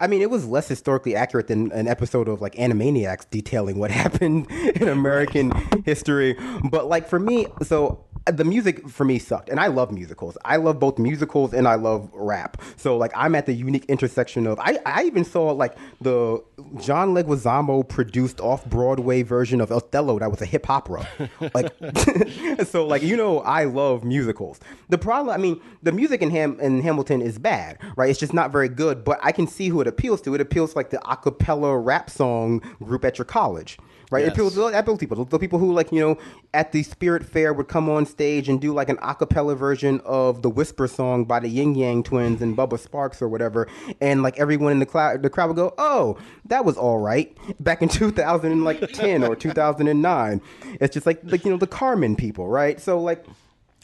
I 0.00 0.06
mean, 0.06 0.22
it 0.22 0.30
was 0.30 0.46
less 0.46 0.68
historically 0.68 1.14
accurate 1.14 1.46
than 1.48 1.70
an 1.72 1.86
episode 1.86 2.28
of 2.28 2.40
like 2.40 2.54
Animaniacs 2.54 3.30
detailing 3.30 3.78
what 3.78 3.90
happened 3.90 4.50
in 4.50 4.88
American 4.88 5.52
history. 5.84 6.36
But 6.70 6.86
like 6.88 7.08
for 7.08 7.20
me, 7.20 7.46
so 7.62 8.04
the 8.26 8.44
music 8.44 8.88
for 8.88 9.04
me 9.04 9.18
sucked, 9.18 9.50
and 9.50 9.60
I 9.60 9.66
love 9.66 9.92
musicals. 9.92 10.38
I 10.44 10.56
love 10.56 10.80
both 10.80 10.98
musicals 10.98 11.52
and 11.52 11.68
I 11.68 11.74
love 11.74 12.08
rap. 12.14 12.60
So 12.76 12.96
like 12.96 13.12
I'm 13.14 13.34
at 13.34 13.46
the 13.46 13.52
unique 13.52 13.84
intersection 13.86 14.46
of 14.46 14.58
I, 14.58 14.78
I 14.86 15.04
even 15.04 15.24
saw 15.24 15.50
like 15.50 15.76
the 16.00 16.42
John 16.80 17.14
Leguizamo 17.14 17.86
produced 17.86 18.40
off 18.40 18.64
Broadway 18.64 19.22
version 19.22 19.60
of 19.60 19.70
Othello 19.70 20.18
that 20.18 20.30
was 20.30 20.40
a 20.40 20.46
hip 20.46 20.70
opera. 20.70 21.06
like 21.54 21.72
so 22.64 22.86
like 22.86 23.02
you 23.02 23.16
know 23.16 23.40
I 23.40 23.64
love 23.64 24.04
musicals. 24.04 24.58
The 24.88 24.98
problem 24.98 25.34
I 25.34 25.38
mean 25.38 25.60
the 25.82 25.92
music 25.92 26.22
in 26.22 26.30
Ham 26.30 26.58
in 26.60 26.80
Hamilton 26.80 27.20
is 27.20 27.38
bad, 27.38 27.78
right? 27.96 28.08
It's 28.08 28.20
just 28.20 28.34
not 28.34 28.50
very 28.50 28.70
good. 28.70 29.04
But 29.04 29.20
I 29.22 29.32
can 29.32 29.46
see 29.46 29.68
who 29.68 29.80
it 29.82 29.86
appeals 29.86 30.22
to. 30.22 30.34
It 30.34 30.40
appeals 30.40 30.72
to 30.72 30.78
like 30.78 30.90
the 30.90 31.04
a 31.10 31.16
cappella 31.16 31.76
rap 31.78 32.08
song 32.08 32.60
group 32.82 33.04
at 33.04 33.18
your 33.18 33.26
college 33.26 33.78
right? 34.10 34.20
Yes. 34.24 34.34
To 34.34 34.34
appeals 34.34 34.98
people, 34.98 35.24
the 35.24 35.38
people 35.38 35.58
who 35.58 35.72
like 35.72 35.92
you 35.92 36.00
know 36.00 36.18
at 36.52 36.72
the 36.72 36.82
Spirit 36.82 37.24
Fair 37.24 37.52
would 37.52 37.68
come 37.68 37.88
on 37.88 38.06
stage 38.06 38.48
and 38.48 38.60
do 38.60 38.72
like 38.72 38.88
an 38.88 38.96
acapella 38.98 39.56
version 39.56 40.00
of 40.04 40.42
the 40.42 40.50
Whisper 40.50 40.86
song 40.86 41.24
by 41.24 41.40
the 41.40 41.48
Ying 41.48 41.74
Yang 41.74 42.04
Twins 42.04 42.42
and 42.42 42.56
Bubba 42.56 42.78
Sparxxx 42.80 43.22
or 43.22 43.28
whatever, 43.28 43.68
and 44.00 44.22
like 44.22 44.38
everyone 44.38 44.72
in 44.72 44.78
the 44.78 44.86
crowd, 44.86 45.22
the 45.22 45.30
crowd 45.30 45.48
would 45.48 45.56
go, 45.56 45.74
"Oh, 45.78 46.18
that 46.46 46.64
was 46.64 46.76
all 46.76 46.98
right." 46.98 47.36
Back 47.60 47.82
in 47.82 47.88
2010 47.90 49.24
or 49.24 49.36
2009, 49.36 50.42
it's 50.80 50.94
just 50.94 51.06
like 51.06 51.20
like 51.24 51.44
you 51.44 51.50
know 51.50 51.56
the 51.58 51.66
Carmen 51.66 52.16
people, 52.16 52.48
right? 52.48 52.80
So 52.80 53.00
like. 53.00 53.24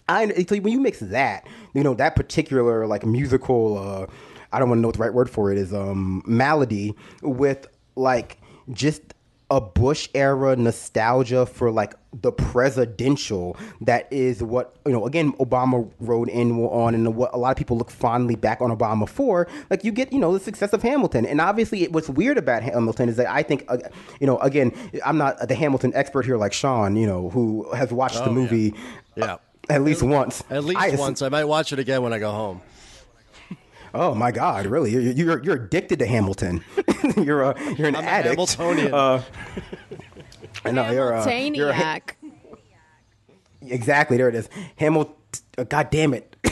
I, 0.08 0.26
so 0.42 0.56
when 0.56 0.72
you 0.72 0.80
mix 0.80 0.98
that, 0.98 1.46
you 1.72 1.84
know, 1.84 1.94
that 1.94 2.16
particular 2.16 2.84
like 2.84 3.06
musical, 3.06 3.78
uh, 3.78 4.06
I 4.52 4.58
don't 4.58 4.68
want 4.68 4.78
to 4.78 4.82
know 4.82 4.88
what 4.88 4.96
the 4.96 5.02
right 5.02 5.14
word 5.14 5.30
for 5.30 5.52
it 5.52 5.58
is, 5.58 5.72
um, 5.72 6.24
melody 6.26 6.96
with 7.22 7.68
like 7.94 8.38
just 8.72 9.14
a 9.50 9.60
Bush 9.60 10.08
era 10.14 10.54
nostalgia 10.54 11.44
for 11.44 11.72
like 11.72 11.94
the 12.12 12.30
presidential 12.30 13.56
that 13.80 14.06
is 14.12 14.42
what 14.42 14.76
you 14.86 14.92
know 14.92 15.06
again 15.06 15.32
Obama 15.34 15.90
rode 15.98 16.28
in 16.28 16.52
on 16.52 16.94
and 16.94 17.16
what 17.16 17.32
a 17.34 17.36
lot 17.36 17.50
of 17.50 17.56
people 17.56 17.76
look 17.76 17.90
fondly 17.90 18.36
back 18.36 18.60
on 18.60 18.76
Obama 18.76 19.08
for 19.08 19.48
like 19.68 19.84
you 19.84 19.90
get 19.90 20.12
you 20.12 20.18
know 20.18 20.32
the 20.32 20.40
success 20.40 20.72
of 20.72 20.82
Hamilton. 20.82 21.26
And 21.26 21.40
obviously 21.40 21.86
what's 21.88 22.08
weird 22.08 22.38
about 22.38 22.62
Hamilton 22.62 23.08
is 23.08 23.16
that 23.16 23.28
I 23.28 23.42
think 23.42 23.64
uh, 23.68 23.78
you 24.20 24.26
know 24.26 24.38
again 24.38 24.72
I'm 25.04 25.18
not 25.18 25.48
the 25.48 25.54
Hamilton 25.54 25.92
expert 25.94 26.24
here 26.24 26.36
like 26.36 26.52
Sean 26.52 26.96
you 26.96 27.06
know 27.06 27.30
who 27.30 27.70
has 27.72 27.92
watched 27.92 28.18
oh, 28.20 28.24
the 28.24 28.30
movie 28.30 28.74
yeah, 29.16 29.24
yeah. 29.24 29.34
Uh, 29.34 29.38
at 29.68 29.82
least 29.82 30.02
once. 30.02 30.42
at 30.50 30.64
least 30.64 30.80
I, 30.80 30.96
once. 30.96 31.22
I 31.22 31.28
might 31.28 31.44
watch 31.44 31.72
it 31.72 31.78
again 31.78 32.02
when 32.02 32.12
I 32.12 32.18
go 32.18 32.30
home 32.30 32.60
Oh 33.94 34.14
my 34.14 34.30
God! 34.30 34.66
Really, 34.66 34.90
you're 34.90 35.02
you're, 35.02 35.42
you're 35.42 35.56
addicted 35.56 35.98
to 35.98 36.06
Hamilton. 36.06 36.62
you're 37.16 37.42
a 37.42 37.74
you're 37.74 37.88
an 37.88 37.96
I'm 37.96 38.04
addict. 38.04 38.30
Hamiltonian. 38.30 38.94
Uh, 38.94 39.22
I 40.64 40.70
know 40.70 40.90
you're 40.90 41.12
a 41.12 41.50
you're 41.50 41.70
a, 41.70 42.00
exactly 43.62 44.16
there 44.16 44.28
it 44.28 44.34
is. 44.34 44.48
Hamilton. 44.76 45.14
Uh, 45.58 45.64
God 45.64 45.90
damn 45.90 46.14
it! 46.14 46.36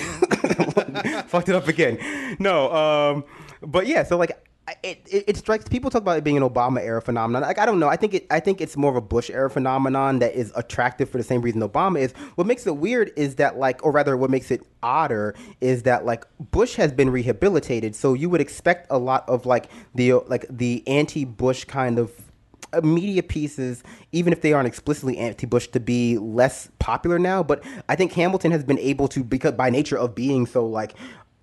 Fucked 1.29 1.48
it 1.48 1.55
up 1.55 1.68
again. 1.68 2.37
No, 2.38 2.72
um, 2.72 3.24
but 3.62 3.87
yeah. 3.87 4.03
So 4.03 4.16
like 4.16 4.47
it, 4.83 5.07
it, 5.11 5.24
it, 5.28 5.37
strikes 5.37 5.68
people 5.68 5.90
talk 5.90 6.02
about 6.02 6.18
it 6.18 6.24
being 6.24 6.37
an 6.37 6.42
Obama 6.42 6.81
era 6.81 7.00
phenomenon. 7.00 7.42
Like 7.42 7.59
I 7.59 7.66
don't 7.66 7.78
know. 7.78 7.88
I 7.88 7.96
think 7.96 8.14
it 8.14 8.26
I 8.31 8.40
think 8.40 8.61
it's 8.61 8.76
more 8.76 8.90
of 8.90 8.96
a 8.96 9.00
Bush 9.00 9.31
era 9.31 9.48
phenomenon 9.48 10.18
that 10.18 10.35
is 10.35 10.52
attractive 10.57 11.09
for 11.09 11.18
the 11.18 11.24
same 11.24 11.42
reason 11.42 11.61
Obama 11.61 12.00
is. 12.00 12.12
What 12.35 12.46
makes 12.46 12.66
it 12.66 12.76
weird 12.76 13.12
is 13.16 13.37
that 13.37 13.59
like 13.59 13.85
or 13.85 13.92
rather 13.92 14.16
what 14.16 14.31
makes 14.31 14.50
it 14.50 14.62
odder 14.83 15.35
is 15.61 15.85
that 15.85 16.04
like 16.04 16.24
Bush 16.50 16.74
has 16.76 16.92
been 16.92 17.11
rehabilitated, 17.11 17.94
so 17.94 18.14
you 18.14 18.28
would 18.31 18.40
expect 18.40 18.87
a 18.90 18.98
lot 18.98 19.28
of 19.28 19.46
like 19.46 19.70
the 19.94 20.14
like 20.14 20.46
the 20.50 20.83
anti-Bush 20.87 21.64
kind 21.64 21.98
of 21.98 22.12
uh, 22.72 22.81
media 22.83 23.22
pieces, 23.22 23.83
even 24.12 24.33
if 24.33 24.42
they 24.42 24.52
aren't 24.52 24.68
explicitly 24.68 25.16
anti-Bush, 25.16 25.68
to 25.68 25.81
be 25.81 26.18
less 26.18 26.68
popular 26.78 27.18
now. 27.18 27.42
But 27.42 27.64
I 27.88 27.96
think 27.96 28.12
Hamilton 28.12 28.50
has 28.52 28.62
been 28.62 28.78
able 28.78 29.09
to, 29.09 29.24
because 29.24 29.52
by 29.52 29.70
nature 29.70 29.96
of 29.96 30.14
being 30.14 30.46
so 30.46 30.66
like 30.66 30.94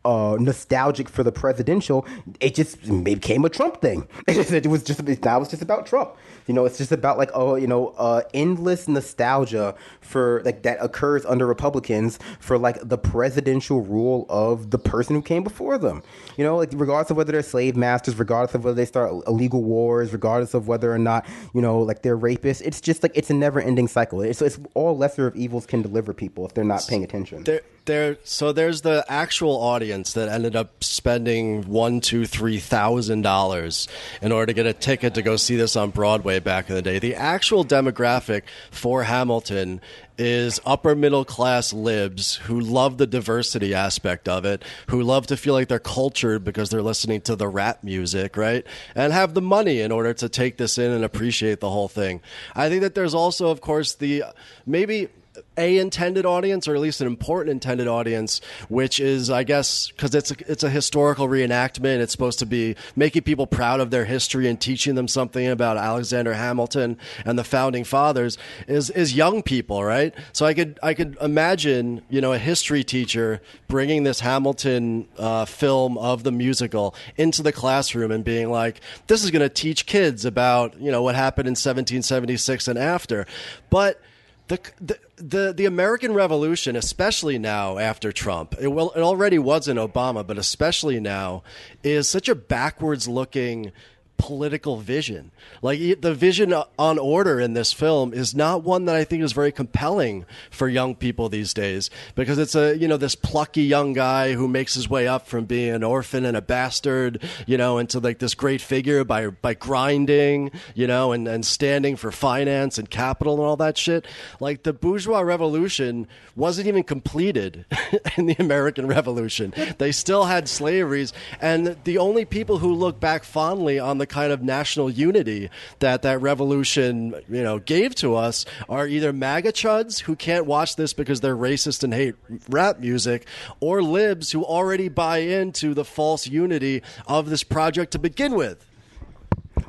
uh, 0.06 0.38
nostalgic 0.39 1.10
for 1.10 1.24
the 1.24 1.32
presidential, 1.32 2.06
it 2.39 2.56
just 2.56 3.04
became 3.04 3.44
a 3.44 3.50
Trump 3.50 3.82
thing. 3.82 4.08
it 4.28 4.68
was 4.68 4.84
just 4.84 5.02
now 5.26 5.41
it's 5.41 5.50
just 5.50 5.62
about 5.62 5.86
Trump. 5.86 6.15
You 6.48 6.54
know, 6.54 6.65
it's 6.65 6.78
just 6.78 6.91
about 6.91 7.18
like 7.18 7.32
oh, 7.34 7.56
you 7.56 7.68
know, 7.68 7.88
uh, 7.98 8.22
endless 8.34 8.88
nostalgia 8.88 9.76
for 10.02 10.41
like 10.46 10.62
that 10.63 10.78
occurs 10.80 11.26
under 11.26 11.46
Republicans 11.48 12.20
for 12.39 12.58
like 12.58 12.78
the 12.88 12.98
presidential 12.98 13.82
rule 13.82 14.26
of 14.30 14.70
the 14.70 14.78
person 14.78 15.15
who 15.15 15.22
came 15.22 15.44
before 15.44 15.78
them. 15.78 16.04
You 16.38 16.44
know, 16.44 16.58
like 16.58 16.70
regardless 16.74 17.10
of 17.10 17.18
whether 17.18 17.32
they're 17.32 17.41
slave 17.41 17.76
masters, 17.76 18.18
regardless 18.20 18.54
of 18.54 18.63
whether 18.63 18.76
they 18.76 18.86
start 18.86 19.12
illegal 19.28 19.63
wars, 19.63 20.13
regardless 20.13 20.54
of 20.54 20.68
whether 20.68 20.94
or 20.94 21.00
not 21.00 21.26
you 21.54 21.62
know 21.62 21.80
like 21.80 22.04
they're 22.04 22.18
rapists. 22.18 22.62
It's 22.62 22.80
just 22.80 23.02
like 23.02 23.12
it's 23.15 23.30
a 23.30 23.34
never-ending 23.34 23.88
cycle. 23.88 24.22
It's, 24.22 24.41
it's 24.41 24.60
all 24.76 24.96
lesser 24.96 25.26
of 25.26 25.36
evils 25.36 25.65
can 25.65 25.82
deliver 25.82 26.13
people 26.13 26.46
if 26.46 26.54
they're 26.54 26.63
not 26.63 26.86
paying 26.88 27.04
attention. 27.04 27.44
There, 27.44 27.62
there. 27.86 28.18
So 28.24 28.52
there's 28.52 28.82
the 28.82 29.06
actual 29.08 29.56
audience 29.56 29.95
that 30.04 30.30
ended 30.30 30.56
up 30.56 30.84
spending 30.84 31.64
one, 31.64 32.02
two, 32.02 32.26
three 32.26 32.60
thousand 32.60 33.22
dollars 33.22 33.88
in 34.22 34.32
order 34.32 34.48
to 34.48 34.54
get 34.54 34.66
a 34.66 34.74
ticket 34.74 35.14
to 35.16 35.22
go 35.22 35.36
see 35.36 35.56
this 35.56 35.76
on 35.76 35.90
Broadway 35.90 36.40
back 36.40 36.70
in 36.70 36.76
the 36.76 36.82
day. 36.82 37.00
The 37.00 37.16
actual 37.16 37.66
demographic 37.66 38.44
for 38.72 39.04
Hamilton 39.04 39.82
is 40.18 40.62
upper 40.66 40.96
middle 40.96 41.26
class 41.26 41.74
libs 41.74 42.36
who 42.36 42.60
love 42.60 42.98
the 42.98 43.08
diversity 43.08 43.74
aspect 43.74 44.30
of 44.30 44.46
it, 44.46 44.64
who 44.88 45.02
love 45.02 45.28
to 45.28 45.38
feel 45.38 45.54
like 45.54 45.68
they're 45.68 45.80
cultured 45.80 46.44
because 46.44 46.70
they're 46.70 46.82
listening 46.82 47.22
to 47.22 47.36
the 47.36 47.48
rap 47.48 47.84
music, 47.84 48.38
right? 48.38 48.66
And 48.96 49.12
have 49.12 49.34
the 49.34 49.42
money 49.42 49.82
in 49.82 49.92
order 49.92 50.14
to 50.14 50.30
take 50.30 50.58
this 50.58 50.78
in 50.78 50.92
and 50.92 51.04
appreciate 51.04 51.60
the 51.60 51.70
whole 51.70 51.90
thing. 51.90 52.22
I 52.56 52.70
think 52.70 52.82
that 52.82 52.96
there's 52.96 53.14
also, 53.14 53.50
of 53.50 53.62
course, 53.62 53.96
the 53.96 54.24
maybe 54.66 55.10
a 55.58 55.78
intended 55.78 56.26
audience, 56.26 56.68
or 56.68 56.76
at 56.76 56.82
least 56.82 57.02
an 57.02 57.08
important 57.08 57.52
intended 57.52 57.88
audience, 57.88 58.41
which 58.70 59.00
is, 59.00 59.30
I 59.30 59.44
guess, 59.44 59.89
because 59.89 60.13
it's 60.13 60.32
a, 60.32 60.36
it's 60.52 60.63
a 60.63 60.70
historical 60.70 61.28
reenactment. 61.28 62.00
It's 62.00 62.12
supposed 62.12 62.39
to 62.39 62.46
be 62.46 62.76
making 62.96 63.24
people 63.24 63.48
proud 63.48 63.80
of 63.80 63.91
their 63.91 64.06
history 64.06 64.48
and 64.48 64.60
teaching 64.60 64.96
them 64.96 65.08
something 65.08 65.48
about 65.48 65.78
Alexander 65.78 66.34
Hamilton 66.34 66.98
and 67.26 67.39
the 67.39 67.44
founding 67.44 67.84
fathers. 67.84 68.38
Is 68.68 68.89
is 68.89 69.13
young 69.13 69.41
people, 69.44 69.84
right? 69.84 70.13
So 70.34 70.46
I 70.46 70.54
could 70.54 70.80
I 70.84 70.94
could 70.94 71.18
imagine, 71.22 72.02
you 72.10 72.22
know, 72.22 72.34
a 72.34 72.38
history 72.38 72.84
teacher 72.84 73.41
bringing 73.68 74.04
this 74.04 74.20
Hamilton 74.20 75.08
uh, 75.18 75.46
film 75.46 75.98
of 75.98 76.24
the 76.24 76.32
musical 76.32 76.96
into 77.18 77.41
the 77.44 77.52
classroom 77.52 78.12
and 78.12 78.24
being 78.24 78.50
like, 78.50 78.82
"This 79.08 79.24
is 79.24 79.32
going 79.32 79.41
to 79.41 79.50
teach 79.50 79.86
kids 79.86 80.26
about 80.26 80.80
you 80.80 80.91
know 80.91 81.02
what 81.02 81.15
happened 81.15 81.48
in 81.48 81.52
1776 81.52 82.68
and 82.68 82.78
after," 82.78 83.26
but 83.70 84.02
the, 84.48 84.60
the 84.80 84.98
the 85.17 85.54
the 85.54 85.65
American 85.65 86.13
Revolution, 86.13 86.75
especially 86.75 87.38
now 87.38 87.78
after 87.78 88.12
Trump, 88.12 88.56
it, 88.60 88.67
well, 88.67 88.91
it 88.95 89.01
already 89.01 89.39
was 89.39 89.67
in 89.67 89.78
Obama, 89.78 90.25
but 90.25 90.38
especially 90.38 90.99
now, 90.99 91.43
is 91.84 92.08
such 92.08 92.30
a 92.30 92.36
backwards 92.36 93.08
looking 93.08 93.71
political 94.17 94.78
vision. 94.78 95.32
Like 95.62 96.01
the 96.01 96.13
vision 96.13 96.54
on 96.80 96.97
order 96.97 97.39
in 97.39 97.54
this 97.54 97.73
film 97.73 98.13
is 98.13 98.36
not 98.36 98.63
one 98.63 98.86
that 98.86 98.95
I 98.95 99.04
think 99.04 99.23
is 99.23 99.34
very 99.34 99.51
compelling 99.51 100.25
for 100.49 100.67
young 100.67 100.95
people 100.95 101.30
these 101.30 101.54
days 101.54 101.89
because 102.15 102.38
it's 102.38 102.56
a, 102.56 102.78
you 102.78 102.88
know, 102.88 102.97
this 102.97 103.15
plucky 103.15 103.63
young 103.63 103.93
guy 103.93 104.34
who 104.34 104.47
makes 104.47 104.73
his 104.73 104.89
way 104.89 105.08
up 105.08 105.28
from 105.28 105.45
being 105.45 105.73
an 105.73 105.84
orphan 105.84 106.25
and 106.25 106.38
a 106.38 106.41
bastard, 106.41 107.21
you 107.45 107.58
know, 107.58 107.78
into 107.78 107.99
like 107.99 108.19
this 108.19 108.34
great 108.34 108.62
figure 108.62 109.04
by 109.04 109.28
by 109.28 109.54
grinding, 109.54 110.51
you 110.73 110.88
know, 110.88 111.12
and 111.12 111.28
and 111.28 111.45
standing 111.45 111.95
for 111.95 112.12
finance 112.12 112.78
and 112.78 112.89
capital 112.89 113.36
and 113.36 113.43
all 113.43 113.58
that 113.58 113.78
shit. 113.78 114.06
Like 114.39 114.63
the 114.63 114.73
bourgeois 114.73 115.21
revolution 115.21 116.08
wasn't 116.36 116.67
even 116.67 116.84
completed 116.84 117.65
in 118.17 118.25
the 118.25 118.36
American 118.39 118.88
Revolution. 118.88 119.54
They 119.78 119.91
still 119.91 120.25
had 120.25 120.49
slaveries 120.49 121.13
and 121.41 121.78
the 121.84 121.97
only 121.97 122.25
people 122.25 122.58
who 122.58 122.73
look 122.73 122.99
back 122.99 123.23
fondly 123.23 123.80
on 123.80 123.97
the 123.97 124.05
the 124.06 124.13
kind 124.13 124.32
of 124.32 124.44
national 124.44 124.89
unity 124.89 125.50
that 125.80 126.04
that 126.04 126.22
revolution, 126.22 127.15
you 127.28 127.41
know, 127.41 127.58
gave 127.58 127.96
to 127.96 128.15
us 128.15 128.46
are 128.70 128.88
either 128.88 129.12
MAGA 129.12 129.52
chuds 129.52 130.00
who 130.00 130.15
can't 130.15 130.46
watch 130.46 130.76
this 130.76 130.94
because 130.94 131.22
they're 131.22 131.36
racist 131.36 131.84
and 131.84 131.91
hate 131.91 132.13
rap 132.48 132.80
music, 132.80 133.26
or 133.60 133.82
libs 133.82 134.32
who 134.32 134.44
already 134.44 134.89
buy 134.89 135.18
into 135.18 135.74
the 135.74 135.84
false 135.84 136.28
unity 136.28 136.84
of 137.08 137.30
this 137.30 137.44
project 137.44 137.91
to 137.94 138.00
begin 138.00 138.36
with. 138.36 138.63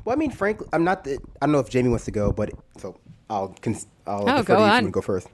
Well, 0.05 0.15
I 0.15 0.19
mean, 0.19 0.31
frankly, 0.31 0.69
I'm 0.73 0.85
not. 0.85 1.05
The, 1.05 1.19
I 1.41 1.47
don't 1.47 1.53
know 1.53 1.61
if 1.61 1.71
Jamie 1.71 1.89
wants 1.89 2.05
to 2.05 2.11
go, 2.11 2.31
but 2.33 2.51
so 2.77 2.99
I'll. 3.31 3.57
Cons- 3.63 3.87
I'll 4.07 4.29
oh, 4.29 4.43
go 4.43 4.59
on. 4.59 4.91
Go 4.91 5.01
first. 5.01 5.29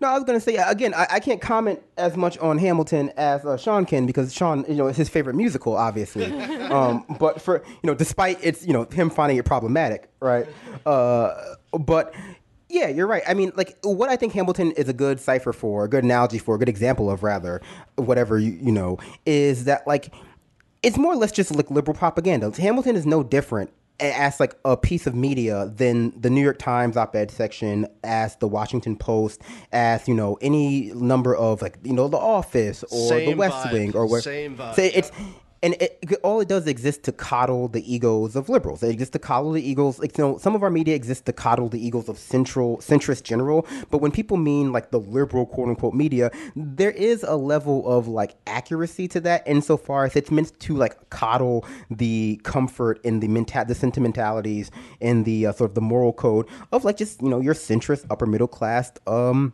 No, 0.00 0.08
I 0.08 0.14
was 0.14 0.24
going 0.24 0.38
to 0.38 0.44
say 0.44 0.56
again. 0.56 0.94
I, 0.94 1.06
I, 1.10 1.20
can't 1.20 1.40
comment 1.40 1.82
as 1.96 2.16
much 2.16 2.38
on 2.38 2.58
Hamilton 2.58 3.10
as 3.16 3.44
uh, 3.44 3.56
Sean 3.56 3.84
can 3.86 4.06
because 4.06 4.32
Sean, 4.32 4.64
you 4.68 4.74
know, 4.74 4.88
is 4.88 4.96
his 4.96 5.08
favorite 5.08 5.34
musical, 5.34 5.76
obviously. 5.76 6.26
um, 6.70 7.04
but 7.18 7.40
for 7.40 7.62
you 7.64 7.86
know, 7.86 7.94
despite 7.94 8.38
it's 8.42 8.66
you 8.66 8.72
know 8.72 8.84
him 8.84 9.10
finding 9.10 9.38
it 9.38 9.44
problematic, 9.44 10.08
right? 10.20 10.46
Uh, 10.86 11.54
but 11.72 12.14
yeah, 12.68 12.88
you're 12.88 13.06
right. 13.06 13.22
I 13.26 13.34
mean, 13.34 13.52
like 13.54 13.76
what 13.82 14.08
I 14.08 14.16
think 14.16 14.32
Hamilton 14.32 14.72
is 14.72 14.88
a 14.88 14.94
good 14.94 15.20
cipher 15.20 15.52
for, 15.52 15.84
a 15.84 15.88
good 15.88 16.04
analogy 16.04 16.38
for, 16.38 16.54
a 16.54 16.58
good 16.58 16.68
example 16.68 17.10
of 17.10 17.22
rather, 17.22 17.60
whatever 17.96 18.38
you 18.38 18.52
you 18.52 18.72
know, 18.72 18.98
is 19.26 19.64
that 19.64 19.86
like 19.86 20.12
it's 20.82 20.98
more 20.98 21.12
or 21.12 21.16
less 21.16 21.32
just 21.32 21.54
like 21.54 21.70
liberal 21.70 21.96
propaganda. 21.96 22.50
Hamilton 22.60 22.96
is 22.96 23.06
no 23.06 23.22
different 23.22 23.70
as 24.00 24.40
like 24.40 24.54
a 24.64 24.76
piece 24.76 25.06
of 25.06 25.14
media 25.14 25.72
than 25.74 26.18
the 26.20 26.30
New 26.30 26.42
York 26.42 26.58
Times 26.58 26.96
op-ed 26.96 27.30
section, 27.30 27.86
as 28.02 28.36
the 28.36 28.48
Washington 28.48 28.96
Post, 28.96 29.40
as 29.72 30.08
you 30.08 30.14
know 30.14 30.38
any 30.40 30.92
number 30.94 31.34
of 31.36 31.62
like 31.62 31.78
you 31.82 31.92
know 31.92 32.08
The 32.08 32.18
Office 32.18 32.82
or 32.84 33.08
Same 33.08 33.30
The 33.30 33.36
West 33.36 33.56
vibe. 33.68 33.72
Wing 33.72 33.96
or 33.96 34.06
where. 34.06 34.20
Same 34.20 34.56
vibe. 34.56 34.74
So 34.74 34.82
it's 34.82 35.10
and 35.62 35.74
it, 35.80 36.02
all 36.22 36.40
it 36.40 36.48
does 36.48 36.66
exist 36.66 37.04
to 37.04 37.12
coddle 37.12 37.68
the 37.68 37.92
egos 37.92 38.34
of 38.34 38.48
liberals. 38.48 38.82
It 38.82 38.90
exists 38.90 39.12
to 39.12 39.18
coddle 39.18 39.52
the 39.52 39.62
egos. 39.62 39.98
Like, 39.98 40.18
you 40.18 40.24
know, 40.24 40.38
some 40.38 40.54
of 40.54 40.62
our 40.62 40.70
media 40.70 40.94
exists 40.94 41.22
to 41.24 41.32
coddle 41.32 41.68
the 41.68 41.84
egos 41.84 42.08
of 42.08 42.18
central 42.18 42.78
centrist 42.78 43.22
general. 43.22 43.66
But 43.90 43.98
when 43.98 44.10
people 44.10 44.36
mean 44.36 44.72
like 44.72 44.90
the 44.90 44.98
liberal 44.98 45.46
quote 45.46 45.68
unquote 45.68 45.94
media, 45.94 46.30
there 46.56 46.90
is 46.90 47.22
a 47.22 47.36
level 47.36 47.88
of 47.88 48.08
like 48.08 48.34
accuracy 48.46 49.06
to 49.08 49.20
that 49.20 49.46
insofar 49.46 50.04
as 50.04 50.16
it's 50.16 50.30
meant 50.30 50.58
to 50.60 50.76
like 50.76 51.10
coddle 51.10 51.64
the 51.90 52.40
comfort 52.42 53.00
and 53.04 53.22
the 53.22 53.28
mental 53.28 53.64
the 53.64 53.74
sentimentalities 53.74 54.70
and 55.00 55.24
the 55.24 55.46
uh, 55.46 55.52
sort 55.52 55.70
of 55.70 55.74
the 55.74 55.80
moral 55.80 56.12
code 56.12 56.48
of 56.72 56.84
like 56.84 56.96
just 56.96 57.20
you 57.20 57.28
know 57.28 57.38
your 57.38 57.54
centrist 57.54 58.06
upper 58.10 58.24
middle 58.24 58.48
class 58.48 58.92
um 59.06 59.52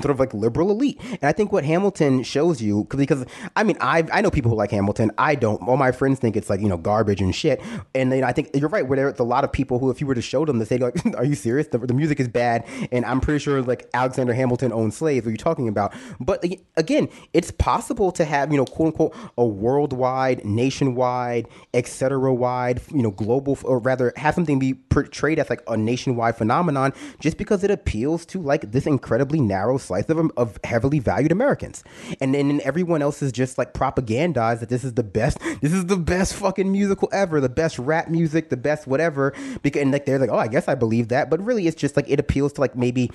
sort 0.00 0.10
of 0.10 0.20
like 0.20 0.34
liberal 0.34 0.70
elite. 0.70 1.00
And 1.02 1.24
I 1.24 1.32
think 1.32 1.52
what 1.52 1.64
Hamilton 1.64 2.22
shows 2.22 2.62
you, 2.62 2.86
because 2.90 3.24
I 3.56 3.64
mean, 3.64 3.76
I 3.80 4.04
I 4.12 4.20
know 4.20 4.30
people 4.30 4.50
who 4.50 4.56
like 4.56 4.70
Hamilton. 4.70 5.10
I 5.18 5.34
don't. 5.34 5.60
All 5.68 5.76
my 5.76 5.92
friends 5.92 6.18
think 6.18 6.36
it's 6.36 6.50
like 6.50 6.60
you 6.60 6.68
know 6.68 6.76
garbage 6.76 7.20
and 7.20 7.34
shit. 7.34 7.60
And 7.94 8.12
then 8.12 8.24
I 8.24 8.32
think 8.32 8.50
you're 8.54 8.68
right. 8.68 8.86
Where 8.86 8.96
there's 8.96 9.18
a 9.18 9.24
lot 9.24 9.44
of 9.44 9.52
people 9.52 9.78
who, 9.78 9.90
if 9.90 10.00
you 10.00 10.06
were 10.06 10.14
to 10.14 10.22
show 10.22 10.44
them, 10.44 10.58
they 10.58 10.64
say 10.64 10.78
like, 10.78 10.94
"Are 11.16 11.24
you 11.24 11.34
serious? 11.34 11.68
The, 11.68 11.78
the 11.78 11.94
music 11.94 12.20
is 12.20 12.28
bad." 12.28 12.66
And 12.92 13.04
I'm 13.04 13.20
pretty 13.20 13.38
sure 13.38 13.62
like 13.62 13.88
Alexander 13.94 14.34
Hamilton 14.34 14.72
owned 14.72 14.94
slaves. 14.94 15.24
What 15.24 15.30
are 15.30 15.32
you 15.32 15.38
talking 15.38 15.68
about? 15.68 15.94
But 16.20 16.44
again, 16.76 17.08
it's 17.32 17.50
possible 17.50 18.12
to 18.12 18.24
have 18.24 18.50
you 18.52 18.58
know 18.58 18.64
quote 18.64 18.88
unquote 18.88 19.14
a 19.36 19.44
worldwide, 19.44 20.44
nationwide, 20.44 21.46
etc. 21.74 22.32
wide, 22.32 22.80
you 22.92 23.02
know, 23.02 23.10
global, 23.10 23.58
or 23.64 23.78
rather 23.78 24.12
have 24.16 24.34
something 24.34 24.58
be 24.58 24.74
portrayed 24.74 25.38
as 25.38 25.50
like 25.50 25.62
a 25.68 25.76
nationwide 25.76 26.36
phenomenon 26.36 26.92
just 27.20 27.36
because 27.36 27.64
it 27.64 27.70
appeals 27.70 28.26
to 28.26 28.40
like 28.40 28.72
this 28.72 28.86
incredibly 28.86 29.40
narrow 29.40 29.78
slice 29.88 30.08
of, 30.08 30.30
of 30.36 30.58
heavily 30.64 30.98
valued 30.98 31.32
Americans. 31.32 31.82
And 32.20 32.34
then 32.34 32.60
everyone 32.64 33.02
else 33.02 33.22
is 33.22 33.32
just 33.32 33.58
like 33.58 33.74
propagandized 33.74 34.60
that 34.60 34.68
this 34.68 34.84
is 34.84 34.94
the 34.94 35.02
best, 35.02 35.38
this 35.60 35.72
is 35.72 35.86
the 35.86 35.96
best 35.96 36.34
fucking 36.34 36.70
musical 36.70 37.08
ever, 37.12 37.40
the 37.40 37.48
best 37.48 37.78
rap 37.78 38.08
music, 38.08 38.50
the 38.50 38.56
best 38.56 38.86
whatever. 38.86 39.34
Because, 39.62 39.82
and 39.82 39.90
like 39.90 40.06
they're 40.06 40.18
like, 40.18 40.30
oh, 40.30 40.38
I 40.38 40.48
guess 40.48 40.68
I 40.68 40.74
believe 40.74 41.08
that. 41.08 41.30
But 41.30 41.44
really, 41.44 41.66
it's 41.66 41.76
just 41.76 41.96
like 41.96 42.08
it 42.08 42.20
appeals 42.20 42.52
to 42.54 42.60
like 42.60 42.76
maybe 42.76 43.10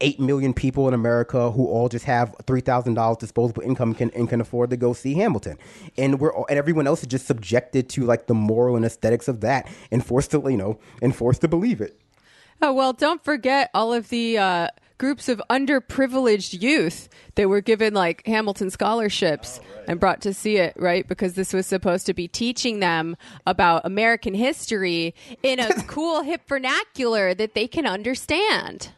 8 0.00 0.20
million 0.20 0.52
people 0.52 0.88
in 0.88 0.94
America 0.94 1.50
who 1.50 1.66
all 1.66 1.88
just 1.88 2.04
have 2.04 2.34
$3,000 2.44 3.18
disposable 3.18 3.62
income 3.62 3.94
can, 3.94 4.10
and 4.10 4.28
can 4.28 4.40
afford 4.40 4.70
to 4.70 4.76
go 4.76 4.92
see 4.92 5.14
Hamilton. 5.14 5.58
And 5.96 6.20
we're 6.20 6.32
and 6.48 6.58
everyone 6.58 6.86
else 6.86 7.00
is 7.00 7.08
just 7.08 7.26
subjected 7.26 7.88
to 7.90 8.04
like 8.04 8.26
the 8.26 8.34
moral 8.34 8.76
and 8.76 8.84
aesthetics 8.84 9.28
of 9.28 9.40
that 9.40 9.68
and 9.90 10.04
forced 10.04 10.30
to, 10.32 10.42
you 10.50 10.56
know, 10.56 10.78
and 11.00 11.14
forced 11.14 11.40
to 11.42 11.48
believe 11.48 11.80
it. 11.80 11.98
Oh, 12.60 12.72
well, 12.72 12.92
don't 12.92 13.22
forget 13.22 13.70
all 13.74 13.92
of 13.92 14.08
the 14.08 14.38
uh, 14.38 14.68
groups 14.98 15.28
of 15.28 15.42
underprivileged 15.50 16.60
youth 16.60 17.08
that 17.34 17.48
were 17.48 17.60
given 17.60 17.94
like 17.94 18.26
Hamilton 18.26 18.70
scholarships 18.70 19.60
oh, 19.62 19.76
right. 19.76 19.84
and 19.88 20.00
brought 20.00 20.20
to 20.22 20.32
see 20.32 20.56
it, 20.56 20.74
right? 20.76 21.06
Because 21.06 21.34
this 21.34 21.52
was 21.52 21.66
supposed 21.66 22.06
to 22.06 22.14
be 22.14 22.28
teaching 22.28 22.80
them 22.80 23.16
about 23.46 23.84
American 23.84 24.34
history 24.34 25.14
in 25.42 25.60
a 25.60 25.82
cool, 25.86 26.22
hip 26.22 26.42
vernacular 26.48 27.34
that 27.34 27.54
they 27.54 27.66
can 27.66 27.86
understand. 27.86 28.90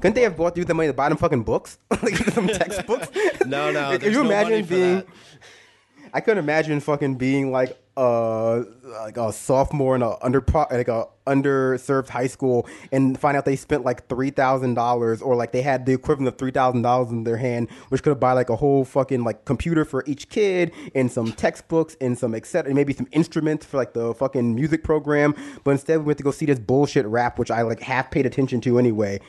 Couldn't 0.00 0.14
they 0.14 0.22
have 0.22 0.36
bought 0.36 0.56
you 0.56 0.64
the 0.64 0.74
money 0.74 0.88
to 0.88 0.94
buy 0.94 1.08
them 1.08 1.18
fucking 1.18 1.42
books, 1.42 1.78
like 2.02 2.16
some 2.16 2.46
textbooks? 2.48 3.08
no, 3.46 3.70
no. 3.70 3.98
Can 3.98 4.12
you 4.12 4.22
imagine 4.22 4.64
being? 4.64 5.02
I 6.12 6.20
couldn't 6.20 6.42
imagine 6.42 6.80
fucking 6.80 7.16
being 7.16 7.52
like 7.52 7.76
uh 7.96 8.62
like 8.84 9.16
a 9.16 9.32
sophomore 9.32 9.94
in 9.94 10.02
a 10.02 10.14
under 10.24 10.42
like 10.70 10.88
a 10.88 11.06
underserved 11.26 12.08
high 12.08 12.26
school 12.26 12.66
and 12.92 13.18
find 13.18 13.36
out 13.36 13.44
they 13.44 13.56
spent 13.56 13.84
like 13.84 14.08
three 14.08 14.30
thousand 14.30 14.74
dollars 14.74 15.20
or 15.20 15.36
like 15.36 15.52
they 15.52 15.60
had 15.60 15.86
the 15.86 15.92
equivalent 15.92 16.28
of 16.28 16.38
three 16.38 16.50
thousand 16.50 16.82
dollars 16.82 17.10
in 17.10 17.24
their 17.24 17.36
hand, 17.36 17.68
which 17.88 18.02
could 18.02 18.18
buy 18.18 18.32
like 18.32 18.48
a 18.48 18.56
whole 18.56 18.84
fucking 18.84 19.22
like 19.24 19.44
computer 19.44 19.84
for 19.84 20.02
each 20.06 20.28
kid 20.28 20.72
and 20.94 21.10
some 21.10 21.32
textbooks 21.32 21.96
and 22.00 22.16
some 22.16 22.34
etc. 22.34 22.70
and 22.70 22.76
maybe 22.76 22.92
some 22.92 23.08
instruments 23.12 23.66
for 23.66 23.76
like 23.76 23.92
the 23.92 24.14
fucking 24.14 24.54
music 24.54 24.82
program. 24.82 25.34
But 25.64 25.72
instead 25.72 25.98
we 25.98 26.04
went 26.04 26.18
to 26.18 26.24
go 26.24 26.30
see 26.30 26.46
this 26.46 26.58
bullshit 26.58 27.06
rap, 27.06 27.38
which 27.38 27.50
I 27.50 27.62
like 27.62 27.80
half 27.80 28.10
paid 28.10 28.24
attention 28.24 28.60
to 28.62 28.78
anyway. 28.78 29.20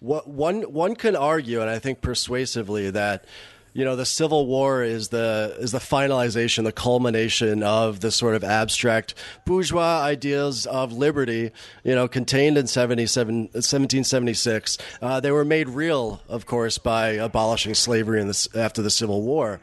What 0.00 0.28
one 0.28 0.62
one 0.62 0.96
could 0.96 1.16
argue, 1.16 1.60
and 1.60 1.70
I 1.70 1.78
think 1.78 2.00
persuasively, 2.00 2.90
that 2.90 3.24
you 3.74 3.84
know 3.84 3.96
the 3.96 4.06
Civil 4.06 4.46
War 4.46 4.84
is 4.84 5.08
the 5.08 5.56
is 5.58 5.72
the 5.72 5.78
finalization, 5.78 6.64
the 6.64 6.72
culmination 6.72 7.62
of 7.62 8.00
the 8.00 8.12
sort 8.12 8.36
of 8.36 8.44
abstract 8.44 9.14
bourgeois 9.44 10.00
ideas 10.00 10.64
of 10.64 10.92
liberty, 10.92 11.50
you 11.82 11.94
know, 11.94 12.08
contained 12.08 12.56
in 12.56 12.66
1776. 12.66 14.78
Uh, 15.02 15.20
they 15.20 15.32
were 15.32 15.44
made 15.44 15.68
real, 15.68 16.22
of 16.28 16.46
course, 16.46 16.78
by 16.78 17.08
abolishing 17.08 17.74
slavery 17.74 18.20
in 18.20 18.28
the, 18.28 18.48
after 18.54 18.80
the 18.80 18.90
Civil 18.90 19.22
War. 19.22 19.60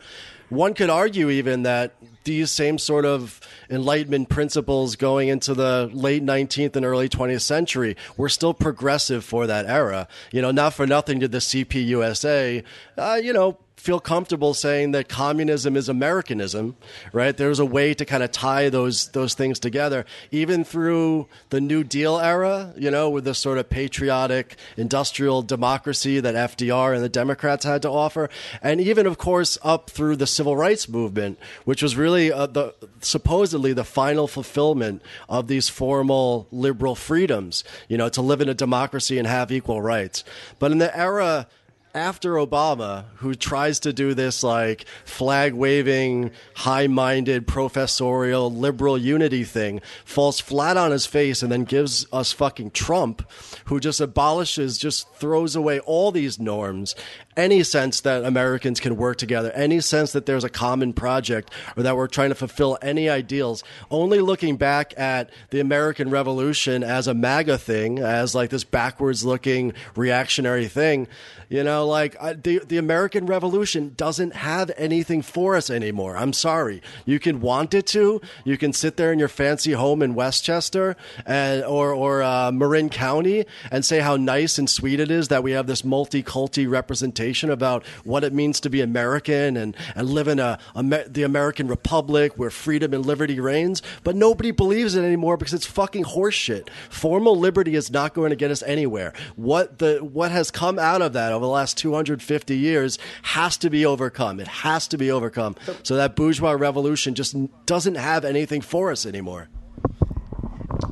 One 0.50 0.74
could 0.74 0.90
argue 0.90 1.30
even 1.30 1.64
that 1.64 1.94
these 2.26 2.52
same 2.52 2.78
sort 2.78 3.06
of 3.06 3.40
Enlightenment 3.70 4.28
principles 4.28 4.98
going 4.98 5.30
into 5.30 5.54
the 5.54 5.90
late 5.94 6.26
19th 6.26 6.76
and 6.76 6.86
early 6.86 7.08
20th 7.08 7.42
century 7.42 7.96
were 8.18 8.28
still 8.28 8.54
progressive 8.54 9.24
for 9.24 9.48
that 9.48 9.66
era. 9.66 10.10
You 10.34 10.42
know, 10.42 10.52
not 10.52 10.74
for 10.74 10.86
nothing 10.86 11.20
did 11.20 11.32
the 11.32 11.38
CPUSA, 11.38 12.66
uh, 12.98 13.22
you 13.24 13.32
know, 13.32 13.58
feel 13.82 14.00
comfortable 14.00 14.54
saying 14.54 14.92
that 14.92 15.10
communism 15.10 15.76
is 15.76 15.90
Americanism, 15.90 16.76
right? 17.14 17.36
There's 17.36 17.58
a 17.58 17.66
way 17.66 17.96
to 17.96 18.06
kind 18.06 18.22
of 18.22 18.32
tie 18.32 18.70
those 18.70 19.08
those 19.10 19.34
things 19.34 19.60
together, 19.60 20.06
even 20.30 20.64
through 20.64 21.28
the 21.50 21.60
New 21.60 21.84
Deal 21.84 22.20
era, 22.20 22.76
you 22.78 22.92
know, 22.92 23.10
with 23.10 23.24
the 23.24 23.34
sort 23.34 23.58
of 23.58 23.72
patriotic 23.72 24.56
industrial 24.78 25.42
democracy 25.42 26.20
that 26.20 26.36
FDR 26.36 26.94
and 26.94 27.04
the 27.04 27.10
Democrats 27.10 27.66
had 27.66 27.82
to 27.82 27.90
offer, 27.90 28.30
and 28.62 28.80
even, 28.80 29.08
of 29.08 29.18
course, 29.18 29.58
up 29.64 29.90
through 29.90 30.16
the 30.16 30.28
civil 30.28 30.56
rights 30.56 30.88
movement, 30.88 31.40
which 31.66 31.82
was 31.82 31.96
really 31.96 32.32
uh, 32.32 32.46
the 32.46 32.76
supposedly 33.00 33.74
the 33.74 33.84
final 33.84 34.28
fulfillment 34.28 35.02
of 35.28 35.48
these 35.48 35.70
formal 35.70 36.48
liberal 36.52 36.94
freedoms, 36.94 37.64
you 37.88 37.98
know, 37.98 38.10
to 38.10 38.22
live 38.22 38.42
in 38.42 38.50
a 38.50 38.54
democracy 38.54 39.18
and 39.18 39.28
have 39.28 39.52
equal 39.52 39.82
rights. 39.82 40.24
But 40.60 40.72
in 40.72 40.78
the 40.78 40.96
era 40.96 41.48
after 41.94 42.34
Obama, 42.34 43.06
who 43.18 43.36
tries 43.36 43.80
to 43.82 43.94
do 43.94 44.14
this 44.14 44.44
like 44.44 44.86
flag 45.06 45.54
waving, 45.54 46.32
high 46.56 46.88
minded, 46.88 47.48
professorial, 47.48 48.52
liberal 48.52 48.98
unity 48.98 49.44
thing, 49.44 49.82
falls 50.06 50.40
flat 50.40 50.78
on 50.78 50.92
his 50.92 51.06
face 51.06 51.44
and 51.44 51.52
then 51.52 51.64
gives 51.64 52.06
us 52.14 52.32
fucking 52.32 52.72
Trump, 52.72 53.30
who 53.66 53.80
just 53.80 54.00
abolishes, 54.00 54.78
just 54.78 55.14
throws 55.16 55.56
away 55.56 55.80
all 55.82 56.12
these 56.12 56.40
norms, 56.40 56.96
any 57.38 57.64
sense 57.64 58.02
that 58.02 58.24
Americans 58.24 58.80
can 58.80 58.98
work 58.98 59.18
together, 59.18 59.52
any 59.52 59.80
sense 59.80 60.12
that 60.14 60.26
there's 60.26 60.44
a 60.44 60.50
common 60.50 60.94
project 60.94 61.52
or 61.78 61.84
that 61.84 61.96
we're 61.96 62.08
trying 62.08 62.30
to 62.30 62.36
fulfill 62.36 62.78
any 62.82 63.10
ideals. 63.10 63.64
Only 63.90 64.20
looking 64.20 64.58
back 64.58 64.94
at 64.98 65.30
the 65.50 65.60
American 65.60 66.10
Revolution 66.10 66.84
as 66.84 67.08
a 67.08 67.14
MAGA 67.14 67.58
thing, 67.58 68.00
as 68.00 68.36
like 68.36 68.50
this 68.50 68.64
backwards 68.64 69.24
looking 69.24 69.74
reactionary 69.96 70.68
thing 70.68 71.08
you 71.52 71.66
know, 71.66 71.86
like 71.86 72.16
I, 72.22 72.32
the 72.32 72.60
the 72.60 72.78
American 72.78 73.26
Revolution 73.26 73.94
doesn't 73.98 74.36
have 74.36 74.72
anything 74.78 75.22
for 75.22 75.58
us 75.58 75.70
anymore. 75.70 76.16
I'm 76.16 76.32
sorry. 76.32 76.82
You 77.06 77.20
can 77.20 77.42
want 77.42 77.74
it 77.74 77.88
to. 77.88 78.22
You 78.46 78.58
can 78.58 78.72
sit 78.72 78.96
there 78.96 79.12
in 79.12 79.20
your 79.20 79.28
fancy 79.28 79.74
home 79.74 80.02
in 80.02 80.16
Westchester 80.16 80.96
and 81.26 81.66
or 81.66 81.94
or 81.94 82.24
uh, 82.24 82.54
Marin 82.54 82.88
County 82.88 83.44
and 83.70 83.84
say 83.84 84.00
how 84.00 84.16
nice 84.16 84.58
and 84.58 84.70
sweet 84.70 85.02
it 85.02 85.12
is 85.12 85.28
that 85.28 85.44
we 85.44 85.52
have 85.52 85.68
this 85.68 85.84
multi-culti 85.84 86.70
representation 86.70 87.22
about 87.50 87.86
what 88.04 88.24
it 88.24 88.34
means 88.34 88.60
to 88.62 88.70
be 88.70 88.82
American 88.82 89.58
and 89.58 89.76
and 89.96 90.10
live 90.10 90.28
in 90.28 90.40
a, 90.40 90.60
a 90.76 90.84
the 91.08 91.24
American 91.24 91.68
Republic 91.68 92.38
where 92.38 92.50
freedom 92.50 92.94
and 92.94 93.06
liberty 93.06 93.40
reigns. 93.40 93.82
But 94.04 94.16
nobody 94.16 94.52
believes 94.52 94.96
it 94.96 95.04
anymore 95.04 95.38
because 95.38 95.54
it's 95.54 95.66
fucking 95.66 96.04
horseshit. 96.04 96.70
Formal 96.90 97.38
liberty 97.38 97.76
is 97.76 97.92
not 97.92 98.14
going 98.14 98.32
to 98.32 98.36
get 98.36 98.52
us 98.52 98.64
anywhere. 98.64 99.14
What 99.36 99.80
the 99.80 100.00
what 100.00 100.32
has 100.32 100.52
come 100.52 100.80
out 100.80 101.02
of 101.02 101.14
that 101.14 101.32
over 101.32 101.46
the 101.46 101.52
last 101.52 101.78
250 101.78 102.58
years 102.58 103.00
has 103.24 103.58
to 103.58 103.70
be 103.70 103.86
overcome. 103.86 104.40
It 104.40 104.48
has 104.48 104.88
to 104.90 104.98
be 104.98 105.12
overcome. 105.12 105.56
So 105.84 105.96
that 105.96 106.16
bourgeois 106.16 106.52
revolution 106.52 107.16
just 107.16 107.36
doesn't 107.66 107.96
have 107.96 108.26
anything 108.26 108.62
for 108.62 108.92
us 108.92 109.06
anymore. 109.06 109.50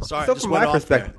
Sorry, 0.02 0.26
so 0.26 0.36
from 0.36 0.52
my 0.52 0.66
perspective. 0.72 1.14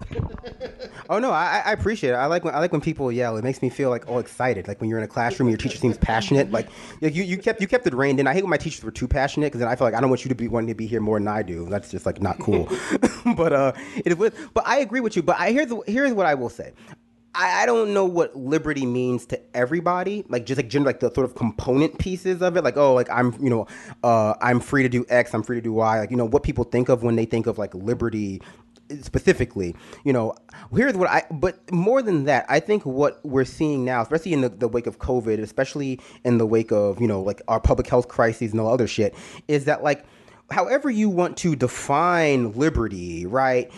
oh 1.10 1.18
no, 1.18 1.30
I, 1.30 1.62
I, 1.64 1.72
appreciate 1.72 2.10
it. 2.10 2.14
I 2.14 2.26
like 2.26 2.44
when 2.44 2.54
I 2.54 2.58
like 2.58 2.72
when 2.72 2.80
people 2.80 3.10
yell. 3.12 3.36
It 3.36 3.44
makes 3.44 3.62
me 3.62 3.68
feel 3.68 3.90
like 3.90 4.08
all 4.08 4.18
excited. 4.18 4.68
Like 4.68 4.80
when 4.80 4.88
you're 4.88 4.98
in 4.98 5.04
a 5.04 5.08
classroom, 5.08 5.48
your 5.48 5.58
teacher 5.58 5.76
seems 5.76 5.98
passionate. 5.98 6.50
Like 6.50 6.68
you, 7.00 7.10
you 7.10 7.38
kept 7.38 7.60
you 7.60 7.66
kept 7.66 7.86
it 7.86 7.94
reined 7.94 8.20
in. 8.20 8.26
I 8.26 8.32
hate 8.32 8.42
when 8.42 8.50
my 8.50 8.56
teachers 8.56 8.82
were 8.82 8.90
too 8.90 9.08
passionate 9.08 9.46
because 9.46 9.60
then 9.60 9.68
I 9.68 9.76
feel 9.76 9.86
like 9.86 9.94
I 9.94 10.00
don't 10.00 10.10
want 10.10 10.24
you 10.24 10.28
to 10.28 10.34
be 10.34 10.48
wanting 10.48 10.68
to 10.68 10.74
be 10.74 10.86
here 10.86 11.00
more 11.00 11.18
than 11.18 11.28
I 11.28 11.42
do. 11.42 11.66
That's 11.66 11.90
just 11.90 12.06
like 12.06 12.20
not 12.20 12.38
cool. 12.38 12.68
but 13.36 13.52
uh, 13.52 13.72
it 14.04 14.16
was. 14.18 14.32
But 14.54 14.66
I 14.66 14.78
agree 14.78 15.00
with 15.00 15.16
you. 15.16 15.22
But 15.22 15.36
I 15.38 15.52
here's 15.52 15.68
the, 15.68 15.82
here's 15.86 16.12
what 16.12 16.26
I 16.26 16.34
will 16.34 16.50
say. 16.50 16.72
I, 17.34 17.62
I 17.62 17.66
don't 17.66 17.94
know 17.94 18.04
what 18.04 18.34
liberty 18.36 18.86
means 18.86 19.26
to 19.26 19.40
everybody. 19.54 20.24
Like 20.28 20.46
just 20.46 20.58
like 20.58 20.68
general, 20.68 20.88
like 20.88 21.00
the 21.00 21.12
sort 21.12 21.24
of 21.24 21.34
component 21.34 21.98
pieces 21.98 22.42
of 22.42 22.56
it. 22.56 22.64
Like 22.64 22.76
oh, 22.76 22.94
like 22.94 23.08
I'm 23.10 23.34
you 23.42 23.50
know, 23.50 23.66
uh, 24.02 24.34
I'm 24.40 24.60
free 24.60 24.82
to 24.82 24.88
do 24.88 25.04
X. 25.08 25.34
I'm 25.34 25.42
free 25.42 25.56
to 25.56 25.62
do 25.62 25.72
Y. 25.72 26.00
Like 26.00 26.10
you 26.10 26.16
know 26.16 26.24
what 26.24 26.42
people 26.42 26.64
think 26.64 26.88
of 26.88 27.02
when 27.02 27.16
they 27.16 27.24
think 27.24 27.46
of 27.46 27.58
like 27.58 27.74
liberty 27.74 28.42
specifically 29.02 29.74
you 30.04 30.12
know 30.12 30.34
here's 30.74 30.96
what 30.96 31.08
i 31.08 31.22
but 31.30 31.58
more 31.72 32.02
than 32.02 32.24
that 32.24 32.44
i 32.48 32.60
think 32.60 32.84
what 32.84 33.24
we're 33.24 33.44
seeing 33.44 33.84
now 33.84 34.02
especially 34.02 34.32
in 34.32 34.40
the, 34.40 34.48
the 34.48 34.68
wake 34.68 34.86
of 34.86 34.98
covid 34.98 35.40
especially 35.40 36.00
in 36.24 36.38
the 36.38 36.46
wake 36.46 36.72
of 36.72 37.00
you 37.00 37.06
know 37.06 37.20
like 37.20 37.40
our 37.48 37.60
public 37.60 37.86
health 37.86 38.08
crises 38.08 38.52
and 38.52 38.60
all 38.60 38.72
other 38.72 38.86
shit 38.86 39.14
is 39.48 39.64
that 39.64 39.82
like 39.82 40.04
however 40.50 40.90
you 40.90 41.08
want 41.08 41.36
to 41.38 41.54
define 41.54 42.52
liberty, 42.52 43.26
right? 43.26 43.70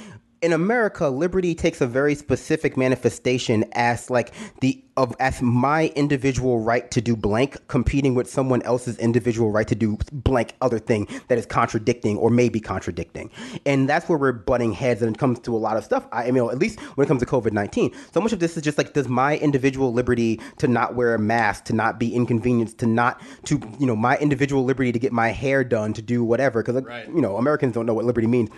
In 0.42 0.52
America, 0.52 1.08
liberty 1.08 1.54
takes 1.54 1.80
a 1.80 1.86
very 1.86 2.16
specific 2.16 2.76
manifestation 2.76 3.64
as 3.72 4.10
like 4.10 4.34
the 4.60 4.82
of 4.96 5.14
as 5.20 5.40
my 5.40 5.86
individual 5.96 6.60
right 6.60 6.90
to 6.90 7.00
do 7.00 7.16
blank 7.16 7.56
competing 7.68 8.14
with 8.14 8.28
someone 8.28 8.60
else's 8.62 8.98
individual 8.98 9.50
right 9.50 9.66
to 9.68 9.74
do 9.74 9.96
blank 10.12 10.54
other 10.60 10.78
thing 10.78 11.08
that 11.28 11.38
is 11.38 11.46
contradicting 11.46 12.18
or 12.18 12.28
maybe 12.28 12.60
contradicting. 12.60 13.30
And 13.64 13.88
that's 13.88 14.08
where 14.08 14.18
we're 14.18 14.32
butting 14.32 14.72
heads 14.72 15.00
and 15.00 15.14
it 15.16 15.18
comes 15.18 15.38
to 15.40 15.56
a 15.56 15.58
lot 15.58 15.78
of 15.78 15.84
stuff. 15.84 16.06
I, 16.12 16.30
mean, 16.30 16.46
at 16.50 16.58
least 16.58 16.78
when 16.96 17.06
it 17.06 17.08
comes 17.08 17.20
to 17.20 17.26
COVID-19. 17.26 17.94
So 18.12 18.20
much 18.20 18.32
of 18.32 18.40
this 18.40 18.56
is 18.56 18.62
just 18.62 18.76
like 18.76 18.92
does 18.92 19.08
my 19.08 19.38
individual 19.38 19.94
liberty 19.94 20.40
to 20.58 20.68
not 20.68 20.94
wear 20.94 21.14
a 21.14 21.18
mask, 21.18 21.64
to 21.66 21.72
not 21.72 21.98
be 21.98 22.14
inconvenienced, 22.14 22.78
to 22.78 22.86
not 22.86 23.22
to 23.44 23.60
you 23.78 23.86
know, 23.86 23.96
my 23.96 24.18
individual 24.18 24.64
liberty 24.64 24.92
to 24.92 24.98
get 24.98 25.12
my 25.12 25.28
hair 25.28 25.64
done, 25.64 25.94
to 25.94 26.02
do 26.02 26.22
whatever 26.22 26.62
because 26.62 26.82
right. 26.82 27.08
you 27.08 27.20
know, 27.20 27.36
Americans 27.36 27.72
don't 27.72 27.86
know 27.86 27.94
what 27.94 28.04
liberty 28.04 28.26
means 28.26 28.50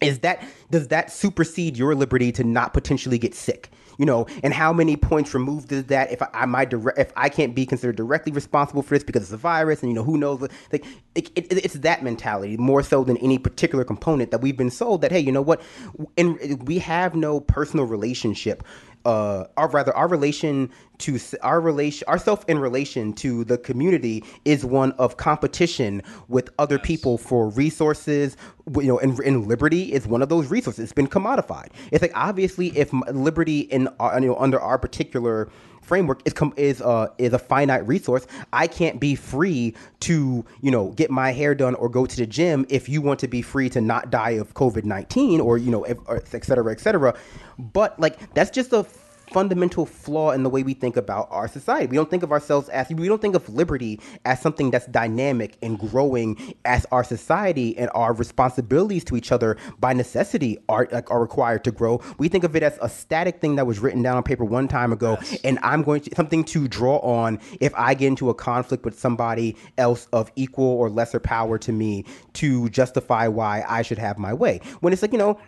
is 0.00 0.20
that 0.20 0.42
does 0.70 0.88
that 0.88 1.10
supersede 1.10 1.76
your 1.76 1.94
liberty 1.94 2.32
to 2.32 2.44
not 2.44 2.74
potentially 2.74 3.18
get 3.18 3.34
sick? 3.34 3.70
You 3.98 4.04
know 4.04 4.26
and 4.42 4.52
how 4.52 4.74
many 4.74 4.94
points 4.94 5.32
removed 5.32 5.72
is 5.72 5.86
that 5.86 6.12
if 6.12 6.20
i, 6.20 6.28
I 6.34 6.44
my 6.44 6.66
direct 6.66 6.98
if 6.98 7.12
i 7.16 7.30
can't 7.30 7.54
be 7.54 7.64
considered 7.64 7.96
directly 7.96 8.30
responsible 8.30 8.82
for 8.82 8.94
this 8.94 9.02
because 9.02 9.22
it's 9.22 9.32
a 9.32 9.38
virus 9.38 9.82
and 9.82 9.90
you 9.90 9.94
know 9.94 10.04
who 10.04 10.18
knows? 10.18 10.42
Like 10.42 10.84
it, 11.14 11.30
it, 11.34 11.64
it's 11.64 11.74
that 11.76 12.02
mentality 12.02 12.58
more 12.58 12.82
so 12.82 13.04
than 13.04 13.16
any 13.18 13.38
particular 13.38 13.84
component 13.84 14.32
that 14.32 14.42
we've 14.42 14.56
been 14.56 14.70
sold 14.70 15.00
that 15.00 15.12
hey 15.12 15.20
you 15.20 15.32
know 15.32 15.40
what? 15.40 15.62
And 16.18 16.68
we 16.68 16.78
have 16.80 17.14
no 17.14 17.40
personal 17.40 17.86
relationship 17.86 18.62
uh, 19.06 19.46
or 19.56 19.68
rather 19.68 19.96
our 19.96 20.08
relation 20.08 20.68
to 20.98 21.18
our 21.42 21.60
relation 21.60 22.06
ourself 22.08 22.44
in 22.48 22.58
relation 22.58 23.12
to 23.12 23.44
the 23.44 23.56
community 23.56 24.24
is 24.44 24.64
one 24.64 24.90
of 24.92 25.16
competition 25.16 26.02
with 26.26 26.50
other 26.58 26.74
yes. 26.74 26.86
people 26.86 27.16
for 27.16 27.48
resources. 27.50 28.36
You 28.74 28.88
know 28.88 28.98
and, 28.98 29.16
and, 29.20 29.46
liberty 29.46 29.92
is 29.92 30.08
one 30.08 30.22
of 30.22 30.28
those 30.28 30.50
resources. 30.50 30.82
It's 30.82 30.92
been 30.92 31.06
commodified. 31.06 31.68
It's 31.92 32.02
like 32.02 32.10
obviously 32.16 32.76
if 32.76 32.92
liberty 32.92 33.60
in 33.60 33.88
uh, 34.00 34.18
you 34.20 34.26
know 34.26 34.36
under 34.36 34.60
our 34.60 34.76
particular 34.76 35.48
framework 35.86 36.20
is 36.24 36.32
com- 36.32 36.54
is 36.56 36.82
uh 36.82 37.08
is 37.18 37.32
a 37.32 37.38
finite 37.38 37.86
resource. 37.86 38.26
I 38.52 38.66
can't 38.66 38.98
be 39.00 39.14
free 39.14 39.74
to 40.00 40.44
you 40.60 40.70
know 40.70 40.90
get 40.90 41.10
my 41.10 41.30
hair 41.30 41.54
done 41.54 41.74
or 41.76 41.88
go 41.88 42.06
to 42.06 42.16
the 42.16 42.26
gym 42.26 42.66
if 42.68 42.88
you 42.88 43.00
want 43.00 43.20
to 43.20 43.28
be 43.28 43.42
free 43.42 43.68
to 43.70 43.80
not 43.80 44.10
die 44.10 44.30
of 44.30 44.54
COVID 44.54 44.84
nineteen 44.84 45.40
or 45.40 45.58
you 45.58 45.70
know 45.70 45.84
if, 45.84 45.98
or 46.06 46.16
et 46.16 46.44
cetera 46.44 46.72
et 46.72 46.80
cetera. 46.80 47.16
But 47.58 47.98
like 48.00 48.34
that's 48.34 48.50
just 48.50 48.72
a 48.72 48.84
fundamental 49.30 49.86
flaw 49.86 50.30
in 50.30 50.42
the 50.42 50.50
way 50.50 50.62
we 50.62 50.74
think 50.74 50.96
about 50.96 51.28
our 51.30 51.48
society. 51.48 51.86
We 51.86 51.96
don't 51.96 52.10
think 52.10 52.22
of 52.22 52.32
ourselves 52.32 52.68
as 52.68 52.88
we 52.90 53.08
don't 53.08 53.20
think 53.20 53.34
of 53.34 53.48
liberty 53.48 54.00
as 54.24 54.40
something 54.40 54.70
that's 54.70 54.86
dynamic 54.86 55.56
and 55.62 55.78
growing 55.78 56.54
as 56.64 56.86
our 56.92 57.04
society 57.04 57.76
and 57.78 57.90
our 57.94 58.12
responsibilities 58.12 59.04
to 59.04 59.16
each 59.16 59.32
other 59.32 59.56
by 59.78 59.92
necessity 59.92 60.58
are 60.68 60.88
like 60.92 61.10
are 61.10 61.20
required 61.20 61.64
to 61.64 61.70
grow. 61.70 62.00
We 62.18 62.28
think 62.28 62.44
of 62.44 62.56
it 62.56 62.62
as 62.62 62.78
a 62.80 62.88
static 62.88 63.40
thing 63.40 63.56
that 63.56 63.66
was 63.66 63.78
written 63.78 64.02
down 64.02 64.16
on 64.16 64.22
paper 64.22 64.44
one 64.44 64.68
time 64.68 64.92
ago 64.92 65.18
yes. 65.20 65.40
and 65.44 65.58
I'm 65.62 65.82
going 65.82 66.02
to 66.02 66.14
something 66.14 66.44
to 66.44 66.68
draw 66.68 66.98
on 66.98 67.40
if 67.60 67.72
I 67.74 67.94
get 67.94 68.08
into 68.08 68.30
a 68.30 68.34
conflict 68.34 68.84
with 68.84 68.98
somebody 68.98 69.56
else 69.78 70.08
of 70.12 70.30
equal 70.36 70.66
or 70.66 70.88
lesser 70.90 71.20
power 71.20 71.58
to 71.58 71.72
me 71.72 72.04
to 72.34 72.68
justify 72.70 73.28
why 73.28 73.64
I 73.66 73.82
should 73.82 73.98
have 73.98 74.18
my 74.18 74.32
way. 74.32 74.60
When 74.80 74.92
it's 74.92 75.02
like, 75.02 75.12
you 75.12 75.18
know, 75.18 75.38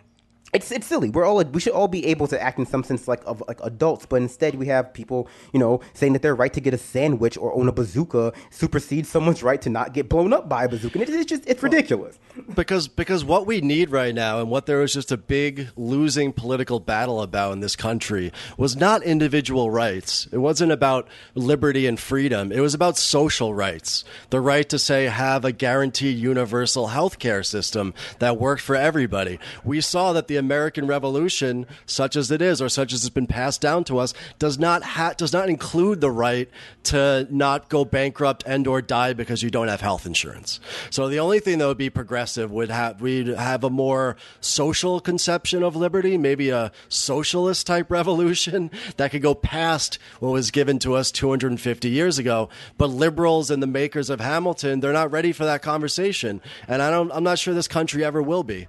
it's 0.53 0.71
it's 0.71 0.87
silly. 0.87 1.09
We're 1.09 1.25
all 1.25 1.43
we 1.43 1.59
should 1.59 1.73
all 1.73 1.87
be 1.87 2.05
able 2.07 2.27
to 2.27 2.41
act 2.41 2.57
in 2.59 2.65
some 2.65 2.83
sense 2.83 3.07
like 3.07 3.21
of 3.25 3.43
like 3.47 3.59
adults, 3.61 4.05
but 4.05 4.21
instead 4.21 4.55
we 4.55 4.67
have 4.67 4.93
people, 4.93 5.27
you 5.53 5.59
know, 5.59 5.81
saying 5.93 6.13
that 6.13 6.21
their 6.21 6.35
right 6.35 6.51
to 6.53 6.61
get 6.61 6.73
a 6.73 6.77
sandwich 6.77 7.37
or 7.37 7.53
own 7.53 7.67
a 7.67 7.71
bazooka 7.71 8.33
supersedes 8.49 9.09
someone's 9.09 9.43
right 9.43 9.61
to 9.61 9.69
not 9.69 9.93
get 9.93 10.09
blown 10.09 10.33
up 10.33 10.49
by 10.49 10.65
a 10.65 10.69
bazooka. 10.69 10.99
And 10.99 11.09
it, 11.09 11.13
it's 11.13 11.25
just 11.25 11.43
it's 11.47 11.61
ridiculous. 11.61 12.17
Because 12.55 12.87
because 12.87 13.23
what 13.23 13.45
we 13.45 13.61
need 13.61 13.91
right 13.91 14.15
now 14.15 14.39
and 14.39 14.49
what 14.49 14.65
there 14.65 14.79
was 14.79 14.93
just 14.93 15.11
a 15.11 15.17
big 15.17 15.69
losing 15.75 16.33
political 16.33 16.79
battle 16.79 17.21
about 17.21 17.53
in 17.53 17.59
this 17.59 17.75
country 17.75 18.31
was 18.57 18.75
not 18.75 19.03
individual 19.03 19.69
rights. 19.69 20.27
It 20.31 20.37
wasn't 20.37 20.71
about 20.71 21.07
liberty 21.35 21.85
and 21.85 21.99
freedom. 21.99 22.51
It 22.51 22.61
was 22.61 22.73
about 22.73 22.97
social 22.97 23.53
rights. 23.53 24.03
The 24.31 24.41
right 24.41 24.67
to 24.69 24.79
say 24.79 25.05
have 25.05 25.45
a 25.45 25.51
guaranteed 25.51 26.17
universal 26.17 26.87
health 26.87 27.19
care 27.19 27.43
system 27.43 27.93
that 28.17 28.39
worked 28.39 28.61
for 28.61 28.75
everybody. 28.75 29.39
We 29.63 29.81
saw 29.81 30.13
that 30.13 30.27
the 30.27 30.38
American 30.39 30.87
Revolution, 30.87 31.67
such 31.85 32.15
as 32.15 32.31
it 32.31 32.41
is 32.41 32.61
or 32.61 32.69
such 32.69 32.93
as 32.93 33.03
it's 33.03 33.13
been 33.13 33.27
passed 33.27 33.61
down 33.61 33.83
to 33.85 33.99
us, 33.99 34.13
does 34.39 34.57
not 34.57 34.81
ha- 34.83 35.13
does 35.15 35.33
not 35.33 35.49
include 35.49 36.01
the 36.01 36.09
right 36.09 36.49
to 36.83 37.27
not 37.29 37.69
go 37.69 37.85
bankrupt 37.85 38.43
and 38.45 38.65
or 38.65 38.81
die 38.81 39.13
because 39.13 39.43
you 39.43 39.49
don't 39.49 39.67
have 39.67 39.81
health 39.81 40.05
insurance. 40.05 40.59
So 40.89 41.07
the 41.07 41.19
only 41.19 41.39
thing 41.39 41.59
that 41.59 41.67
would 41.67 41.77
be 41.77 41.89
progressive 41.89 42.51
would 42.51 42.69
have 42.71 43.01
we'd 43.01 43.27
have 43.27 43.63
a 43.63 43.69
more 43.69 44.15
social 44.41 44.99
conception 44.99 45.63
of 45.63 45.75
liberty, 45.75 46.17
maybe 46.17 46.49
a 46.49 46.71
socialist 46.87 47.67
type 47.67 47.91
revolution 47.99 48.71
that 48.97 49.11
could 49.11 49.21
go 49.21 49.35
past 49.35 49.99
what 50.19 50.29
was 50.31 50.51
given 50.51 50.79
to 50.79 50.95
us 50.95 51.11
250 51.11 51.89
years 51.89 52.17
ago. 52.17 52.49
But 52.77 52.87
liberals 52.87 53.51
and 53.51 53.61
the 53.61 53.67
makers 53.67 54.09
of 54.09 54.19
Hamilton, 54.19 54.79
they're 54.79 54.93
not 54.93 55.11
ready 55.11 55.31
for 55.31 55.45
that 55.45 55.61
conversation, 55.61 56.41
and 56.67 56.81
I 56.81 56.89
don't. 56.89 57.11
I'm 57.11 57.23
not 57.23 57.39
sure 57.39 57.53
this 57.53 57.67
country 57.67 58.03
ever 58.03 58.21
will 58.21 58.43
be. 58.43 58.67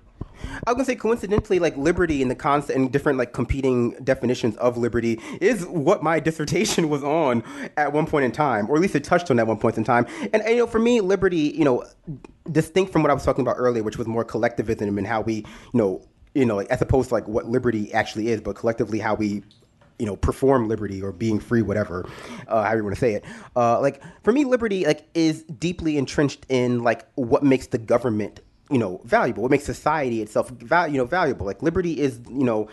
I 0.66 0.70
was 0.70 0.76
gonna 0.76 0.84
say 0.84 0.95
coincidentally, 0.97 1.59
like 1.59 1.76
liberty 1.76 2.22
and 2.22 2.30
the 2.30 2.34
concept 2.34 2.76
and 2.76 2.93
different 2.93 3.18
like 3.18 3.32
competing 3.32 3.93
definitions 4.05 4.57
of 4.57 4.76
liberty 4.76 5.20
is 5.41 5.66
what 5.66 6.03
my 6.03 6.20
dissertation 6.30 6.88
was 6.88 7.03
on 7.03 7.43
at 7.76 7.93
one 7.93 8.07
point 8.07 8.24
in 8.24 8.32
time, 8.32 8.68
or 8.68 8.76
at 8.76 8.82
least 8.82 8.95
it 8.95 9.05
touched 9.05 9.30
on 9.30 9.38
at 9.38 9.47
one 9.47 9.59
point 9.59 9.76
in 9.78 9.84
time. 9.84 10.07
And, 10.32 10.43
and 10.43 10.51
you 10.51 10.57
know, 10.59 10.66
for 10.66 10.78
me, 10.78 11.01
liberty, 11.01 11.55
you 11.57 11.64
know, 11.64 11.84
distinct 12.51 12.93
from 12.93 13.03
what 13.03 13.11
I 13.11 13.14
was 13.14 13.24
talking 13.24 13.43
about 13.43 13.57
earlier, 13.59 13.82
which 13.82 13.99
was 13.99 14.07
more 14.07 14.24
collectivism 14.24 14.99
and 14.99 15.07
how 15.07 15.20
we, 15.20 15.36
you 15.36 15.45
know, 15.74 16.07
you 16.34 16.45
know, 16.45 16.57
like, 16.57 16.68
as 16.68 16.80
opposed 16.80 17.09
to 17.09 17.14
like 17.14 17.26
what 17.26 17.47
liberty 17.47 17.93
actually 17.93 18.28
is, 18.28 18.41
but 18.41 18.57
collectively 18.57 18.99
how 18.99 19.14
we 19.14 19.43
you 19.99 20.07
know 20.07 20.16
perform 20.16 20.66
liberty 20.66 21.03
or 21.03 21.12
being 21.12 21.38
free 21.38 21.61
whatever 21.61 22.09
uh, 22.49 22.62
however 22.62 22.78
you 22.78 22.84
want 22.84 22.97
to 22.97 23.01
say 23.01 23.12
it 23.12 23.24
uh, 23.55 23.78
like 23.80 24.03
for 24.24 24.32
me 24.32 24.45
liberty 24.45 24.86
like 24.86 25.07
is 25.12 25.43
deeply 25.43 25.99
entrenched 25.99 26.47
in 26.49 26.82
like 26.82 27.07
what 27.16 27.43
makes 27.43 27.66
the 27.66 27.76
government 27.76 28.41
you 28.71 28.79
know 28.79 29.01
valuable. 29.05 29.43
What 29.43 29.51
makes 29.51 29.64
society 29.64 30.23
itself 30.23 30.51
you 30.61 30.97
know 30.99 31.05
valuable. 31.05 31.47
Like 31.47 31.62
liberty 31.62 32.01
is 32.01 32.21
you 32.29 32.45
know 32.45 32.68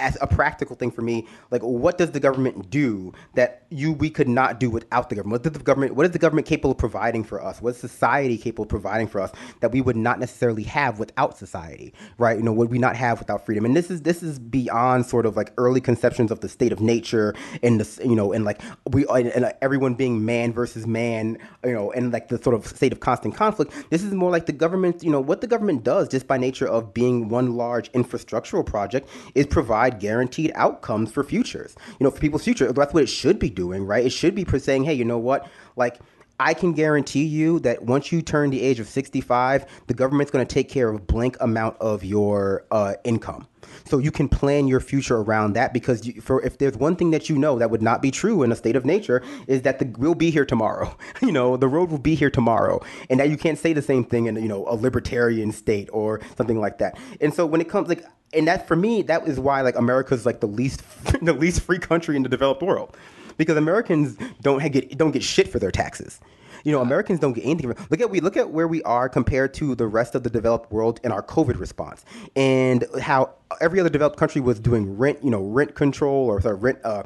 as 0.00 0.18
a 0.20 0.26
practical 0.26 0.74
thing 0.74 0.90
for 0.90 1.02
me, 1.02 1.26
like 1.50 1.62
what 1.62 1.98
does 1.98 2.10
the 2.10 2.20
government 2.20 2.70
do 2.70 3.12
that 3.34 3.66
you 3.70 3.92
we 3.92 4.10
could 4.10 4.28
not 4.28 4.58
do 4.58 4.70
without 4.70 5.08
the 5.08 5.14
government? 5.14 5.44
What 5.44 5.52
the 5.52 5.58
government 5.58 5.94
what 5.94 6.06
is 6.06 6.12
the 6.12 6.18
government 6.18 6.46
capable 6.46 6.72
of 6.72 6.78
providing 6.78 7.22
for 7.22 7.42
us? 7.42 7.60
What 7.60 7.74
is 7.74 7.76
society 7.76 8.38
capable 8.38 8.64
of 8.64 8.68
providing 8.68 9.06
for 9.06 9.20
us 9.20 9.30
that 9.60 9.70
we 9.72 9.80
would 9.80 9.96
not 9.96 10.18
necessarily 10.18 10.64
have 10.64 10.98
without 10.98 11.38
society? 11.38 11.94
Right? 12.18 12.36
You 12.36 12.42
know, 12.42 12.52
would 12.52 12.70
we 12.70 12.78
not 12.78 12.96
have 12.96 13.18
without 13.18 13.46
freedom? 13.46 13.64
And 13.64 13.76
this 13.76 13.90
is 13.90 14.02
this 14.02 14.22
is 14.22 14.38
beyond 14.38 15.06
sort 15.06 15.26
of 15.26 15.36
like 15.36 15.52
early 15.58 15.80
conceptions 15.80 16.30
of 16.30 16.40
the 16.40 16.48
state 16.48 16.72
of 16.72 16.80
nature 16.80 17.34
and 17.62 17.80
the 17.80 18.06
you 18.06 18.16
know 18.16 18.32
and 18.32 18.44
like 18.44 18.60
we 18.90 19.06
and, 19.06 19.28
and 19.28 19.52
everyone 19.60 19.94
being 19.94 20.24
man 20.24 20.52
versus 20.52 20.86
man, 20.86 21.38
you 21.64 21.72
know, 21.72 21.92
and 21.92 22.12
like 22.12 22.28
the 22.28 22.42
sort 22.42 22.54
of 22.54 22.66
state 22.66 22.92
of 22.92 23.00
constant 23.00 23.34
conflict. 23.34 23.72
This 23.90 24.02
is 24.02 24.12
more 24.12 24.30
like 24.30 24.46
the 24.46 24.52
government, 24.52 25.02
you 25.02 25.10
know, 25.10 25.20
what 25.20 25.40
the 25.40 25.46
government 25.46 25.84
does 25.84 26.08
just 26.08 26.26
by 26.26 26.38
nature 26.38 26.66
of 26.66 26.94
being 26.94 27.28
one 27.28 27.56
large 27.56 27.90
infrastructural 27.92 28.64
project 28.64 29.08
is 29.34 29.46
provide 29.46 29.89
provide 29.90 30.00
guaranteed 30.00 30.52
outcomes 30.54 31.10
for 31.12 31.22
futures. 31.24 31.74
You 31.98 32.04
know, 32.04 32.10
for 32.10 32.20
people's 32.20 32.44
future. 32.44 32.72
That's 32.72 32.94
what 32.94 33.02
it 33.02 33.08
should 33.08 33.38
be 33.38 33.50
doing, 33.50 33.84
right? 33.84 34.04
It 34.04 34.10
should 34.10 34.34
be 34.34 34.44
saying, 34.58 34.84
hey, 34.84 34.94
you 34.94 35.04
know 35.04 35.18
what? 35.18 35.46
Like, 35.76 35.98
I 36.40 36.54
can 36.54 36.72
guarantee 36.72 37.24
you 37.24 37.60
that 37.60 37.82
once 37.82 38.10
you 38.10 38.22
turn 38.22 38.48
the 38.48 38.62
age 38.62 38.80
of 38.80 38.88
65, 38.88 39.66
the 39.88 39.92
government's 39.92 40.32
going 40.32 40.44
to 40.44 40.52
take 40.52 40.70
care 40.70 40.88
of 40.88 40.94
a 40.96 40.98
blank 40.98 41.36
amount 41.38 41.76
of 41.82 42.02
your 42.02 42.64
uh, 42.70 42.94
income. 43.04 43.46
So 43.84 43.98
you 43.98 44.10
can 44.10 44.26
plan 44.26 44.66
your 44.66 44.80
future 44.80 45.18
around 45.18 45.52
that 45.52 45.74
because 45.74 46.06
you, 46.06 46.22
for 46.22 46.42
if 46.42 46.56
there's 46.56 46.78
one 46.78 46.96
thing 46.96 47.10
that 47.10 47.28
you 47.28 47.36
know 47.36 47.58
that 47.58 47.70
would 47.70 47.82
not 47.82 48.00
be 48.00 48.10
true 48.10 48.42
in 48.42 48.50
a 48.52 48.56
state 48.56 48.74
of 48.74 48.86
nature 48.86 49.22
is 49.48 49.60
that 49.62 49.80
the 49.80 49.94
we'll 49.98 50.14
be 50.14 50.30
here 50.30 50.46
tomorrow. 50.46 50.96
you 51.20 51.30
know, 51.30 51.58
the 51.58 51.68
road 51.68 51.90
will 51.90 51.98
be 51.98 52.14
here 52.14 52.30
tomorrow, 52.30 52.80
and 53.10 53.20
that 53.20 53.28
you 53.28 53.36
can't 53.36 53.58
say 53.58 53.74
the 53.74 53.82
same 53.82 54.02
thing 54.02 54.24
in 54.24 54.36
you 54.36 54.48
know 54.48 54.64
a 54.66 54.74
libertarian 54.74 55.52
state 55.52 55.90
or 55.92 56.22
something 56.38 56.58
like 56.58 56.78
that. 56.78 56.98
And 57.20 57.34
so 57.34 57.44
when 57.44 57.60
it 57.60 57.68
comes 57.68 57.88
like 57.88 58.02
and 58.32 58.48
that 58.48 58.66
for 58.66 58.76
me 58.76 59.02
that 59.02 59.26
is 59.28 59.38
why 59.38 59.60
like 59.60 59.76
America's 59.76 60.24
like 60.24 60.40
the 60.40 60.46
least 60.46 60.82
the 61.22 61.34
least 61.34 61.60
free 61.60 61.78
country 61.78 62.16
in 62.16 62.22
the 62.22 62.28
developed 62.28 62.62
world 62.62 62.96
because 63.40 63.56
Americans 63.56 64.18
don't 64.42 64.60
get 64.70 64.98
don't 64.98 65.12
get 65.12 65.22
shit 65.22 65.48
for 65.48 65.58
their 65.58 65.70
taxes. 65.70 66.20
You 66.62 66.72
know, 66.72 66.82
Americans 66.82 67.20
don't 67.20 67.32
get 67.32 67.46
anything. 67.46 67.74
Look 67.88 68.02
at 68.02 68.10
we 68.10 68.20
look 68.20 68.36
at 68.36 68.50
where 68.50 68.68
we 68.68 68.82
are 68.82 69.08
compared 69.08 69.54
to 69.54 69.74
the 69.74 69.86
rest 69.86 70.14
of 70.14 70.24
the 70.24 70.30
developed 70.30 70.70
world 70.70 71.00
in 71.02 71.10
our 71.10 71.22
COVID 71.22 71.58
response, 71.58 72.04
and 72.36 72.84
how 73.00 73.32
every 73.62 73.80
other 73.80 73.88
developed 73.88 74.18
country 74.18 74.42
was 74.42 74.60
doing 74.60 74.98
rent, 74.98 75.24
you 75.24 75.30
know, 75.30 75.42
rent 75.42 75.74
control 75.74 76.26
or 76.26 76.38
sorry, 76.42 76.56
rent 76.56 76.80
uh, 76.84 77.04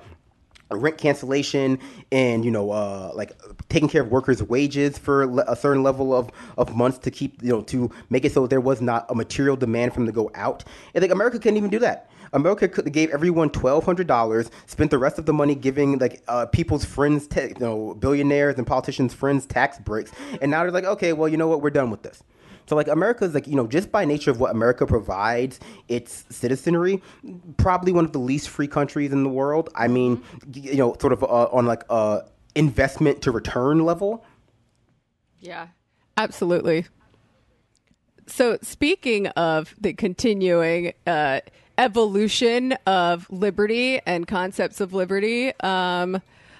rent 0.72 0.98
cancellation 0.98 1.78
and 2.10 2.44
you 2.44 2.50
know 2.50 2.72
uh, 2.72 3.12
like 3.14 3.32
taking 3.68 3.88
care 3.88 4.02
of 4.02 4.10
workers 4.10 4.42
wages 4.42 4.98
for 4.98 5.22
a 5.46 5.54
certain 5.54 5.84
level 5.84 6.12
of, 6.12 6.30
of 6.58 6.74
months 6.74 6.98
to 6.98 7.12
keep 7.12 7.40
you 7.42 7.50
know 7.50 7.62
to 7.62 7.90
make 8.10 8.24
it 8.24 8.32
so 8.32 8.48
there 8.48 8.60
was 8.60 8.80
not 8.80 9.06
a 9.08 9.14
material 9.14 9.54
demand 9.54 9.94
from 9.94 10.04
to 10.06 10.12
go 10.12 10.30
out 10.34 10.64
and 10.94 11.02
like 11.02 11.10
america 11.10 11.38
couldn't 11.38 11.56
even 11.56 11.70
do 11.70 11.78
that 11.78 12.10
america 12.34 12.68
could, 12.68 12.92
gave 12.92 13.10
everyone 13.10 13.48
$1200 13.48 14.50
spent 14.66 14.90
the 14.90 14.98
rest 14.98 15.18
of 15.18 15.26
the 15.26 15.32
money 15.32 15.54
giving 15.54 15.98
like 15.98 16.22
uh, 16.28 16.46
people's 16.46 16.84
friends 16.84 17.26
you 17.34 17.54
know 17.58 17.94
billionaires 17.94 18.56
and 18.56 18.66
politicians 18.66 19.14
friends 19.14 19.46
tax 19.46 19.78
breaks 19.78 20.12
and 20.42 20.50
now 20.50 20.62
they're 20.62 20.70
like 20.70 20.84
okay 20.84 21.12
well 21.12 21.28
you 21.28 21.36
know 21.36 21.48
what 21.48 21.62
we're 21.62 21.70
done 21.70 21.90
with 21.90 22.02
this 22.02 22.22
so 22.66 22.76
like 22.76 22.88
America 22.88 23.24
is 23.24 23.34
like 23.34 23.46
you 23.46 23.56
know 23.56 23.66
just 23.66 23.92
by 23.92 24.04
nature 24.04 24.30
of 24.30 24.40
what 24.40 24.50
America 24.50 24.86
provides 24.86 25.60
its 25.88 26.24
citizenry, 26.30 27.02
probably 27.56 27.92
one 27.92 28.04
of 28.04 28.12
the 28.12 28.18
least 28.18 28.48
free 28.48 28.68
countries 28.68 29.12
in 29.12 29.22
the 29.22 29.28
world. 29.28 29.68
I 29.74 29.88
mean, 29.88 30.22
you 30.52 30.76
know, 30.76 30.96
sort 31.00 31.12
of 31.12 31.22
uh, 31.22 31.26
on 31.52 31.66
like 31.66 31.84
a 31.90 32.22
investment 32.54 33.22
to 33.22 33.30
return 33.30 33.84
level. 33.84 34.24
Yeah, 35.40 35.68
absolutely. 36.16 36.86
So 38.26 38.58
speaking 38.62 39.26
of 39.28 39.74
the 39.78 39.92
continuing 39.92 40.94
uh, 41.06 41.40
evolution 41.78 42.72
of 42.86 43.26
liberty 43.30 44.00
and 44.06 44.26
concepts 44.26 44.80
of 44.80 44.92
liberty, 44.92 45.52
um, 45.60 46.12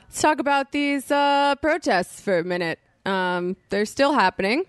let's 0.09 0.23
talk 0.23 0.39
about 0.39 0.73
these 0.73 1.11
uh, 1.11 1.55
protests 1.57 2.21
for 2.21 2.39
a 2.39 2.45
minute. 2.45 2.79
Um, 3.07 3.57
they're 3.71 3.87
still 3.87 4.15
happening. 4.15 4.65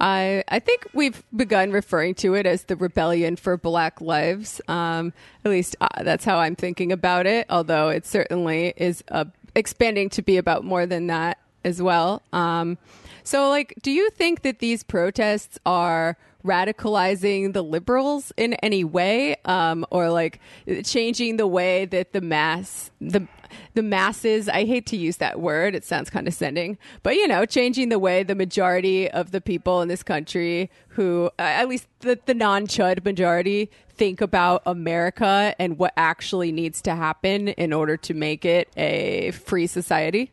I 0.00 0.42
I 0.48 0.58
think 0.60 0.86
we've 0.94 1.22
begun 1.34 1.72
referring 1.72 2.14
to 2.16 2.34
it 2.34 2.46
as 2.46 2.64
the 2.64 2.76
rebellion 2.76 3.36
for 3.36 3.56
Black 3.56 4.00
lives. 4.00 4.60
Um, 4.66 5.12
at 5.44 5.50
least 5.50 5.76
uh, 5.80 5.88
that's 6.02 6.24
how 6.24 6.38
I'm 6.38 6.56
thinking 6.56 6.90
about 6.90 7.26
it. 7.26 7.46
Although 7.50 7.90
it 7.90 8.06
certainly 8.06 8.72
is 8.76 9.04
uh, 9.10 9.26
expanding 9.54 10.08
to 10.10 10.22
be 10.22 10.38
about 10.38 10.64
more 10.64 10.86
than 10.86 11.08
that 11.08 11.38
as 11.64 11.82
well. 11.82 12.22
Um, 12.32 12.78
so, 13.22 13.50
like, 13.50 13.74
do 13.82 13.90
you 13.90 14.10
think 14.10 14.42
that 14.42 14.60
these 14.60 14.82
protests 14.82 15.58
are 15.66 16.16
radicalizing 16.44 17.52
the 17.52 17.62
liberals 17.62 18.32
in 18.36 18.54
any 18.54 18.84
way, 18.84 19.36
um, 19.44 19.84
or 19.90 20.10
like 20.10 20.40
changing 20.84 21.36
the 21.36 21.46
way 21.46 21.84
that 21.86 22.12
the 22.12 22.20
mass 22.20 22.90
the 23.00 23.26
the 23.74 23.82
masses 23.82 24.48
i 24.48 24.64
hate 24.64 24.86
to 24.86 24.96
use 24.96 25.16
that 25.16 25.40
word 25.40 25.74
it 25.74 25.84
sounds 25.84 26.10
condescending 26.10 26.78
but 27.02 27.14
you 27.14 27.26
know 27.26 27.44
changing 27.44 27.88
the 27.88 27.98
way 27.98 28.22
the 28.22 28.34
majority 28.34 29.10
of 29.10 29.32
the 29.32 29.40
people 29.40 29.80
in 29.80 29.88
this 29.88 30.02
country 30.02 30.70
who 30.88 31.30
uh, 31.38 31.42
at 31.42 31.68
least 31.68 31.86
the, 32.00 32.18
the 32.26 32.34
non-chud 32.34 33.04
majority 33.04 33.70
think 33.88 34.20
about 34.20 34.62
america 34.66 35.54
and 35.58 35.78
what 35.78 35.92
actually 35.96 36.52
needs 36.52 36.80
to 36.82 36.94
happen 36.94 37.48
in 37.48 37.72
order 37.72 37.96
to 37.96 38.14
make 38.14 38.44
it 38.44 38.68
a 38.76 39.30
free 39.32 39.66
society 39.66 40.30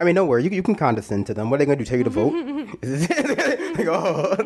I 0.00 0.04
mean, 0.04 0.14
don't 0.14 0.28
worry. 0.28 0.44
You, 0.44 0.50
you 0.50 0.62
can 0.62 0.74
condescend 0.74 1.26
to 1.26 1.34
them. 1.34 1.50
What 1.50 1.56
are 1.56 1.58
they 1.58 1.66
going 1.66 1.78
to 1.78 1.84
do? 1.84 1.88
Tell 1.88 1.98
you 1.98 2.04
to 2.04 2.10
vote? 2.10 2.32
like, 3.78 3.86
oh, 3.88 4.36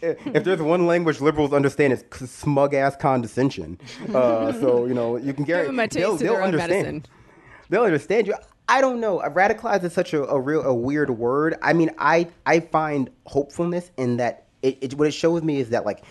if 0.00 0.44
there's 0.44 0.62
one 0.62 0.86
language 0.86 1.20
liberals 1.20 1.52
understand, 1.52 1.92
it's 1.92 2.30
smug 2.30 2.74
ass 2.74 2.96
condescension. 2.96 3.78
Uh, 4.14 4.52
so 4.52 4.86
you 4.86 4.94
know, 4.94 5.16
you 5.16 5.32
can 5.32 5.44
guarantee 5.44 5.98
they'll, 6.00 6.16
they'll 6.16 6.36
understand. 6.36 6.70
Medicine. 6.70 7.06
They'll 7.68 7.82
understand 7.82 8.26
you. 8.26 8.34
I 8.68 8.80
don't 8.80 9.00
know. 9.00 9.18
Radicalized 9.20 9.84
is 9.84 9.92
such 9.92 10.12
a, 10.12 10.24
a 10.24 10.40
real 10.40 10.62
a 10.62 10.74
weird 10.74 11.10
word. 11.10 11.56
I 11.62 11.72
mean, 11.72 11.90
I 11.98 12.28
I 12.46 12.60
find 12.60 13.10
hopefulness 13.26 13.90
in 13.96 14.18
that. 14.18 14.44
It, 14.60 14.78
it 14.80 14.94
what 14.94 15.06
it 15.06 15.12
shows 15.12 15.42
me 15.42 15.58
is 15.60 15.70
that 15.70 15.86
like 15.86 16.02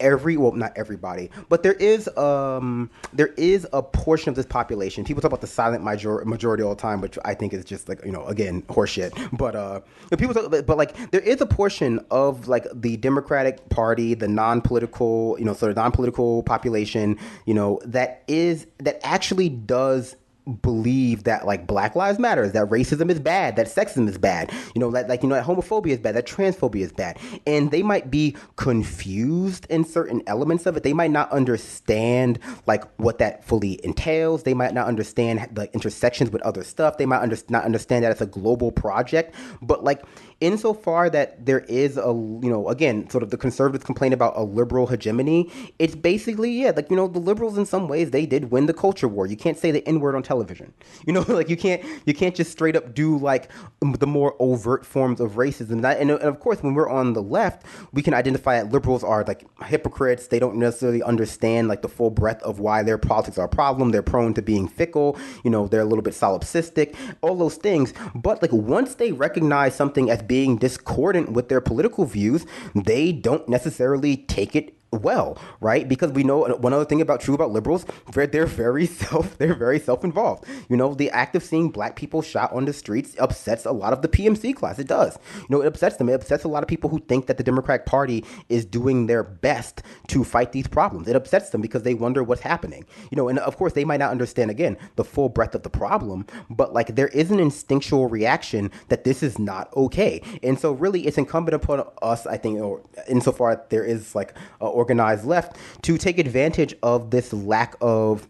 every 0.00 0.36
well 0.36 0.52
not 0.52 0.72
everybody 0.76 1.30
but 1.48 1.62
there 1.62 1.74
is 1.74 2.08
um 2.16 2.90
there 3.12 3.32
is 3.36 3.66
a 3.72 3.82
portion 3.82 4.28
of 4.28 4.36
this 4.36 4.46
population 4.46 5.04
people 5.04 5.20
talk 5.20 5.30
about 5.30 5.40
the 5.40 5.46
silent 5.46 5.82
major- 5.82 6.24
majority 6.24 6.62
all 6.62 6.74
the 6.74 6.80
time 6.80 7.00
which 7.00 7.18
i 7.24 7.34
think 7.34 7.52
is 7.52 7.64
just 7.64 7.88
like 7.88 8.04
you 8.04 8.12
know 8.12 8.24
again 8.26 8.62
horseshit 8.62 9.12
but 9.36 9.54
uh 9.54 9.80
people 10.18 10.34
talk, 10.34 10.50
but 10.50 10.76
like 10.76 11.10
there 11.10 11.20
is 11.20 11.40
a 11.40 11.46
portion 11.46 12.04
of 12.10 12.48
like 12.48 12.66
the 12.74 12.96
democratic 12.98 13.68
party 13.70 14.14
the 14.14 14.28
non-political 14.28 15.36
you 15.38 15.44
know 15.44 15.54
sort 15.54 15.70
of 15.70 15.76
non-political 15.76 16.42
population 16.42 17.18
you 17.46 17.54
know 17.54 17.80
that 17.84 18.22
is 18.28 18.66
that 18.78 19.00
actually 19.02 19.48
does 19.48 20.16
believe 20.46 21.24
that 21.24 21.44
like 21.44 21.66
Black 21.66 21.96
Lives 21.96 22.18
Matter, 22.18 22.48
that 22.48 22.68
racism 22.68 23.10
is 23.10 23.18
bad, 23.18 23.56
that 23.56 23.66
sexism 23.66 24.08
is 24.08 24.18
bad, 24.18 24.52
you 24.74 24.80
know, 24.80 24.90
that 24.92 25.08
like 25.08 25.22
you 25.22 25.28
know 25.28 25.34
that 25.34 25.44
homophobia 25.44 25.88
is 25.88 25.98
bad, 25.98 26.14
that 26.14 26.26
transphobia 26.26 26.82
is 26.82 26.92
bad, 26.92 27.18
and 27.46 27.70
they 27.70 27.82
might 27.82 28.10
be 28.10 28.36
confused 28.56 29.66
in 29.68 29.84
certain 29.84 30.22
elements 30.26 30.66
of 30.66 30.76
it. 30.76 30.82
They 30.82 30.92
might 30.92 31.10
not 31.10 31.30
understand 31.32 32.38
like 32.66 32.84
what 32.98 33.18
that 33.18 33.44
fully 33.44 33.84
entails. 33.84 34.44
They 34.44 34.54
might 34.54 34.74
not 34.74 34.86
understand 34.86 35.48
the 35.52 35.72
intersections 35.74 36.30
with 36.30 36.42
other 36.42 36.62
stuff. 36.62 36.98
They 36.98 37.06
might 37.06 37.20
under- 37.20 37.38
not 37.48 37.64
understand 37.64 38.04
that 38.04 38.12
it's 38.12 38.20
a 38.20 38.26
global 38.26 38.70
project. 38.70 39.34
But 39.60 39.82
like 39.82 40.04
insofar 40.40 41.08
that 41.10 41.44
there 41.46 41.60
is 41.60 41.96
a 41.96 42.08
you 42.08 42.50
know 42.50 42.68
again 42.68 43.08
sort 43.08 43.22
of 43.22 43.30
the 43.30 43.36
conservatives 43.36 43.84
complain 43.84 44.12
about 44.12 44.36
a 44.36 44.42
liberal 44.42 44.86
hegemony 44.86 45.50
it's 45.78 45.94
basically 45.94 46.50
yeah 46.50 46.72
like 46.76 46.90
you 46.90 46.96
know 46.96 47.08
the 47.08 47.18
liberals 47.18 47.56
in 47.56 47.64
some 47.64 47.88
ways 47.88 48.10
they 48.10 48.26
did 48.26 48.50
win 48.50 48.66
the 48.66 48.74
culture 48.74 49.08
war. 49.08 49.26
You 49.26 49.36
can't 49.36 49.58
say 49.58 49.70
the 49.70 49.86
n 49.86 50.00
word 50.00 50.14
on 50.14 50.22
television. 50.22 50.72
You 51.06 51.12
know 51.12 51.20
like 51.28 51.48
you 51.48 51.56
can't 51.56 51.82
you 52.04 52.14
can't 52.14 52.34
just 52.34 52.52
straight 52.52 52.76
up 52.76 52.94
do 52.94 53.18
like 53.18 53.50
the 53.80 54.06
more 54.06 54.36
overt 54.38 54.84
forms 54.86 55.20
of 55.20 55.32
racism. 55.32 55.82
That 55.82 56.00
and, 56.00 56.10
and 56.10 56.22
of 56.22 56.40
course 56.40 56.62
when 56.62 56.74
we're 56.74 56.88
on 56.88 57.12
the 57.12 57.22
left 57.22 57.66
we 57.92 58.02
can 58.02 58.14
identify 58.14 58.62
that 58.62 58.72
liberals 58.72 59.04
are 59.04 59.24
like 59.24 59.46
hypocrites. 59.64 60.28
They 60.28 60.38
don't 60.38 60.56
necessarily 60.56 61.02
understand 61.02 61.68
like 61.68 61.82
the 61.82 61.88
full 61.88 62.10
breadth 62.10 62.42
of 62.42 62.60
why 62.60 62.82
their 62.82 62.98
politics 62.98 63.38
are 63.38 63.46
a 63.46 63.48
problem. 63.48 63.90
They're 63.90 64.02
prone 64.02 64.34
to 64.34 64.42
being 64.42 64.68
fickle. 64.68 65.18
You 65.44 65.50
know 65.50 65.66
they're 65.66 65.80
a 65.80 65.86
little 65.86 66.02
bit 66.02 66.14
solipsistic. 66.14 66.94
All 67.22 67.36
those 67.36 67.56
things. 67.56 67.92
But 68.14 68.42
like 68.42 68.52
once 68.52 68.94
they 68.94 69.12
recognize 69.12 69.74
something 69.74 70.10
as 70.10 70.22
being 70.26 70.56
discordant 70.56 71.32
with 71.32 71.48
their 71.48 71.60
political 71.60 72.04
views, 72.04 72.46
they 72.74 73.12
don't 73.12 73.48
necessarily 73.48 74.16
take 74.16 74.54
it 74.56 74.74
well, 74.96 75.38
right? 75.60 75.88
Because 75.88 76.12
we 76.12 76.24
know 76.24 76.44
one 76.56 76.72
other 76.72 76.84
thing 76.84 77.00
about 77.00 77.20
true 77.20 77.34
about 77.34 77.50
liberals, 77.50 77.86
they're, 78.12 78.26
they're 78.26 78.46
very 78.46 78.86
self 78.86 79.36
they're 79.38 79.54
very 79.54 79.78
self-involved. 79.78 80.44
You 80.68 80.76
know, 80.76 80.94
the 80.94 81.10
act 81.10 81.36
of 81.36 81.42
seeing 81.42 81.70
black 81.70 81.96
people 81.96 82.22
shot 82.22 82.52
on 82.52 82.64
the 82.64 82.72
streets 82.72 83.14
upsets 83.18 83.64
a 83.64 83.72
lot 83.72 83.92
of 83.92 84.02
the 84.02 84.08
PMC 84.08 84.54
class. 84.54 84.78
It 84.78 84.88
does. 84.88 85.18
You 85.36 85.46
know, 85.50 85.62
it 85.62 85.66
upsets 85.66 85.96
them. 85.96 86.08
It 86.08 86.14
upsets 86.14 86.44
a 86.44 86.48
lot 86.48 86.62
of 86.62 86.68
people 86.68 86.90
who 86.90 86.98
think 87.00 87.26
that 87.26 87.36
the 87.36 87.44
Democratic 87.44 87.86
Party 87.86 88.24
is 88.48 88.64
doing 88.64 89.06
their 89.06 89.22
best 89.22 89.82
to 90.08 90.24
fight 90.24 90.52
these 90.52 90.66
problems. 90.66 91.08
It 91.08 91.16
upsets 91.16 91.50
them 91.50 91.60
because 91.60 91.82
they 91.82 91.94
wonder 91.94 92.22
what's 92.22 92.42
happening. 92.42 92.84
You 93.10 93.16
know, 93.16 93.28
and 93.28 93.38
of 93.38 93.56
course 93.56 93.72
they 93.72 93.84
might 93.84 93.98
not 93.98 94.10
understand 94.10 94.50
again 94.50 94.76
the 94.96 95.04
full 95.04 95.28
breadth 95.28 95.54
of 95.54 95.62
the 95.62 95.70
problem, 95.70 96.26
but 96.50 96.72
like 96.72 96.94
there 96.94 97.08
is 97.08 97.30
an 97.30 97.40
instinctual 97.40 98.08
reaction 98.08 98.70
that 98.88 99.04
this 99.04 99.22
is 99.22 99.38
not 99.38 99.74
okay. 99.76 100.22
And 100.42 100.58
so 100.58 100.72
really 100.72 101.06
it's 101.06 101.18
incumbent 101.18 101.54
upon 101.54 101.84
us, 102.02 102.26
I 102.26 102.36
think, 102.36 102.60
or 102.60 102.82
insofar 103.08 103.64
there 103.68 103.84
is 103.84 104.14
like 104.14 104.34
a 104.60 104.66
organized 104.86 105.24
left 105.24 105.56
to 105.82 105.98
take 105.98 106.18
advantage 106.18 106.72
of 106.82 107.10
this 107.10 107.32
lack 107.32 107.74
of 107.80 108.28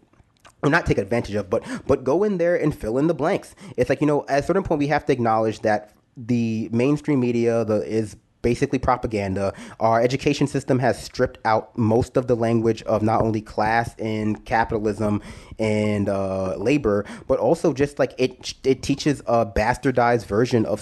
or 0.62 0.70
not 0.70 0.86
take 0.86 0.96
advantage 0.96 1.34
of, 1.34 1.50
but 1.50 1.62
but 1.86 2.02
go 2.02 2.24
in 2.24 2.38
there 2.38 2.56
and 2.56 2.74
fill 2.74 2.96
in 2.96 3.08
the 3.08 3.14
blanks. 3.14 3.54
It's 3.76 3.90
like 3.90 4.00
you 4.00 4.06
know, 4.06 4.24
at 4.26 4.42
a 4.42 4.46
certain 4.46 4.62
point, 4.62 4.78
we 4.78 4.86
have 4.86 5.04
to 5.06 5.12
acknowledge 5.12 5.60
that 5.60 5.92
the 6.16 6.70
mainstream 6.72 7.20
media 7.20 7.62
the 7.64 7.82
is 7.86 8.16
basically 8.40 8.78
propaganda. 8.78 9.52
Our 9.80 10.00
education 10.00 10.46
system 10.46 10.78
has 10.78 11.02
stripped 11.02 11.38
out 11.44 11.76
most 11.76 12.16
of 12.16 12.26
the 12.26 12.36
language 12.36 12.82
of 12.84 13.02
not 13.02 13.20
only 13.20 13.40
class 13.40 13.94
and 13.98 14.42
capitalism 14.44 15.20
and 15.58 16.08
uh, 16.08 16.56
labor, 16.56 17.04
but 17.26 17.38
also 17.38 17.72
just 17.72 17.98
like 17.98 18.14
it 18.18 18.54
it 18.64 18.82
teaches 18.82 19.20
a 19.26 19.46
bastardized 19.46 20.26
version 20.26 20.66
of 20.66 20.80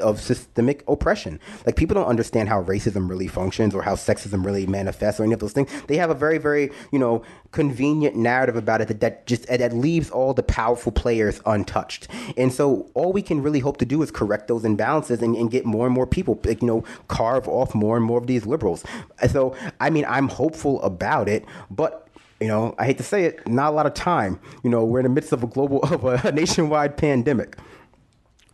of 0.00 0.20
systemic 0.20 0.84
oppression. 0.88 1.40
Like 1.64 1.76
people 1.76 1.94
don't 1.94 2.06
understand 2.06 2.48
how 2.48 2.62
racism 2.62 3.08
really 3.08 3.28
functions 3.28 3.74
or 3.74 3.82
how 3.82 3.94
sexism 3.94 4.44
really 4.44 4.66
manifests 4.66 5.20
or 5.20 5.24
any 5.24 5.32
of 5.32 5.40
those 5.40 5.52
things. 5.52 5.70
They 5.86 5.96
have 5.96 6.10
a 6.10 6.14
very 6.14 6.38
very 6.38 6.70
you 6.92 6.98
know 6.98 7.22
convenient 7.52 8.16
narrative 8.16 8.56
about 8.56 8.80
it 8.80 8.88
that, 8.88 9.00
that 9.00 9.26
just 9.26 9.46
that 9.46 9.72
leaves 9.72 10.10
all 10.10 10.34
the 10.34 10.42
powerful 10.42 10.92
players 10.92 11.40
untouched. 11.46 12.08
And 12.36 12.52
so 12.52 12.90
all 12.94 13.12
we 13.12 13.22
can 13.22 13.42
really 13.42 13.60
hope 13.60 13.78
to 13.78 13.86
do 13.86 14.02
is 14.02 14.10
correct 14.10 14.48
those 14.48 14.62
imbalances 14.62 15.22
and, 15.22 15.36
and 15.36 15.50
get 15.50 15.64
more 15.64 15.86
and 15.86 15.94
more 15.94 16.06
people 16.06 16.38
like 16.44 16.62
you 16.62 16.68
know 16.68 16.84
carve 17.08 17.48
off 17.48 17.74
more 17.74 17.96
and 17.96 18.04
more 18.04 18.18
of 18.18 18.26
these 18.26 18.46
liberals. 18.46 18.84
So, 19.30 19.56
I 19.80 19.90
mean, 19.90 20.04
I'm 20.08 20.28
hopeful 20.28 20.82
about 20.82 21.28
it, 21.28 21.44
but 21.70 22.05
you 22.40 22.48
know, 22.48 22.74
I 22.78 22.86
hate 22.86 22.98
to 22.98 23.04
say 23.04 23.24
it, 23.24 23.46
not 23.48 23.72
a 23.72 23.76
lot 23.76 23.86
of 23.86 23.94
time. 23.94 24.38
You 24.62 24.70
know, 24.70 24.84
we're 24.84 25.00
in 25.00 25.04
the 25.04 25.10
midst 25.10 25.32
of 25.32 25.42
a 25.42 25.46
global, 25.46 25.80
of 25.82 26.04
a 26.04 26.32
nationwide 26.32 26.96
pandemic. 26.96 27.56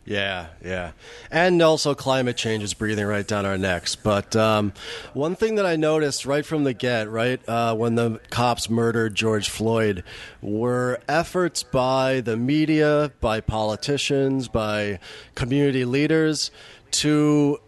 Yeah, 0.05 0.47
yeah. 0.63 0.91
And 1.31 1.61
also, 1.61 1.95
climate 1.95 2.35
change 2.35 2.61
is 2.61 2.73
breathing 2.73 3.05
right 3.05 3.25
down 3.25 3.45
our 3.45 3.57
necks. 3.57 3.95
But 3.95 4.35
um, 4.35 4.73
one 5.13 5.35
thing 5.35 5.55
that 5.55 5.65
I 5.65 5.77
noticed 5.77 6.25
right 6.25 6.45
from 6.45 6.65
the 6.65 6.73
get, 6.73 7.09
right, 7.09 7.39
uh, 7.47 7.73
when 7.75 7.95
the 7.95 8.19
cops 8.29 8.69
murdered 8.69 9.15
George 9.15 9.47
Floyd, 9.47 10.03
were 10.41 10.99
efforts 11.07 11.63
by 11.63 12.19
the 12.19 12.35
media, 12.35 13.13
by 13.21 13.39
politicians, 13.39 14.49
by 14.49 14.99
community 15.35 15.85
leaders 15.85 16.51
to 16.91 17.61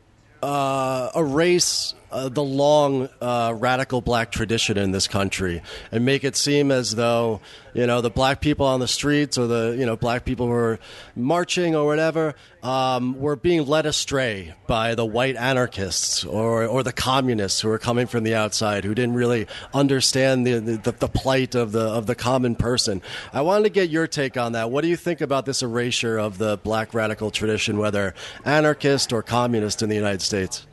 uh, 0.43 1.11
erase 1.15 1.93
uh, 2.15 2.29
the 2.29 2.43
long 2.43 3.09
uh, 3.19 3.53
radical 3.57 3.99
black 3.99 4.31
tradition 4.31 4.77
in 4.77 4.91
this 4.91 5.05
country 5.05 5.61
and 5.91 6.05
make 6.05 6.23
it 6.23 6.37
seem 6.37 6.71
as 6.71 6.95
though 6.95 7.41
you 7.73 7.85
know 7.85 7.99
the 7.99 8.09
black 8.09 8.39
people 8.39 8.65
on 8.65 8.79
the 8.79 8.87
streets 8.87 9.37
or 9.37 9.47
the 9.47 9.75
you 9.77 9.85
know 9.85 9.97
black 9.97 10.23
people 10.23 10.47
who 10.47 10.53
are 10.53 10.79
marching 11.13 11.75
or 11.75 11.85
whatever 11.85 12.33
um, 12.63 13.19
were 13.19 13.35
being 13.35 13.65
led 13.65 13.85
astray 13.85 14.53
by 14.65 14.95
the 14.95 15.05
white 15.05 15.35
anarchists 15.35 16.23
or 16.23 16.65
or 16.65 16.83
the 16.83 16.93
communists 16.93 17.59
who 17.59 17.67
were 17.67 17.77
coming 17.77 18.07
from 18.07 18.23
the 18.23 18.33
outside 18.33 18.85
who 18.85 18.95
didn't 18.95 19.15
really 19.15 19.45
understand 19.73 20.47
the 20.47 20.59
the, 20.59 20.91
the 20.93 21.09
plight 21.09 21.53
of 21.53 21.73
the 21.73 21.85
of 21.85 22.05
the 22.05 22.15
common 22.15 22.55
person. 22.55 23.01
I 23.33 23.41
wanted 23.41 23.65
to 23.65 23.69
get 23.71 23.89
your 23.89 24.07
take 24.07 24.37
on 24.37 24.53
that. 24.53 24.71
What 24.71 24.81
do 24.81 24.87
you 24.87 24.95
think 24.95 25.19
about 25.19 25.45
this 25.45 25.61
erasure 25.61 26.17
of 26.17 26.37
the 26.37 26.55
black 26.55 26.93
radical 26.93 27.29
tradition, 27.29 27.77
whether 27.77 28.15
anarchist 28.45 29.11
or 29.11 29.21
communist 29.21 29.81
in 29.81 29.89
the 29.89 29.95
United 29.95 30.21
States? 30.21 30.65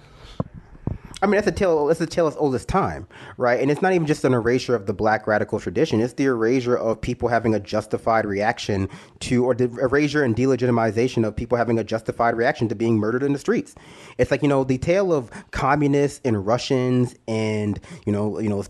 I 1.23 1.27
mean, 1.27 1.37
that's 1.37 1.47
a 1.47 1.53
tale. 1.53 1.87
That's 1.87 2.01
a 2.01 2.07
tale 2.07 2.27
as 2.27 2.37
old 2.37 2.53
as 2.57 2.64
time, 2.64 3.07
right? 3.37 3.61
And 3.61 3.70
it's 3.70 3.81
not 3.81 3.93
even 3.93 4.09
just 4.09 4.25
an 4.25 4.35
erasure 4.35 4.75
of 4.75 4.87
the 4.87 4.93
black 4.93 5.29
radical 5.29 5.61
tradition. 5.61 6.01
It's 6.01 6.14
the 6.14 6.25
erasure 6.25 6.77
of 6.77 7.01
people 7.01 7.29
having 7.29 7.55
a 7.55 7.61
justified 7.61 8.27
reaction 8.27 8.89
to, 9.20 9.45
or 9.45 9.55
the 9.55 9.64
erasure 9.81 10.25
and 10.25 10.35
delegitimization 10.35 11.25
of 11.25 11.37
people 11.37 11.57
having 11.57 11.79
a 11.79 11.85
justified 11.85 12.37
reaction 12.37 12.68
to 12.68 12.75
being 12.75 12.99
murdered 12.99 13.23
in 13.23 13.33
the 13.33 13.39
streets. 13.39 13.77
It's 14.18 14.33
like 14.33 14.43
you 14.43 14.49
know 14.49 14.64
the 14.64 14.79
tale 14.79 15.12
of 15.12 15.31
communists 15.53 16.20
and 16.25 16.45
Russians 16.45 17.14
and 17.29 17.79
you 18.05 18.12
know 18.12 18.41
you 18.41 18.49
know 18.49 18.61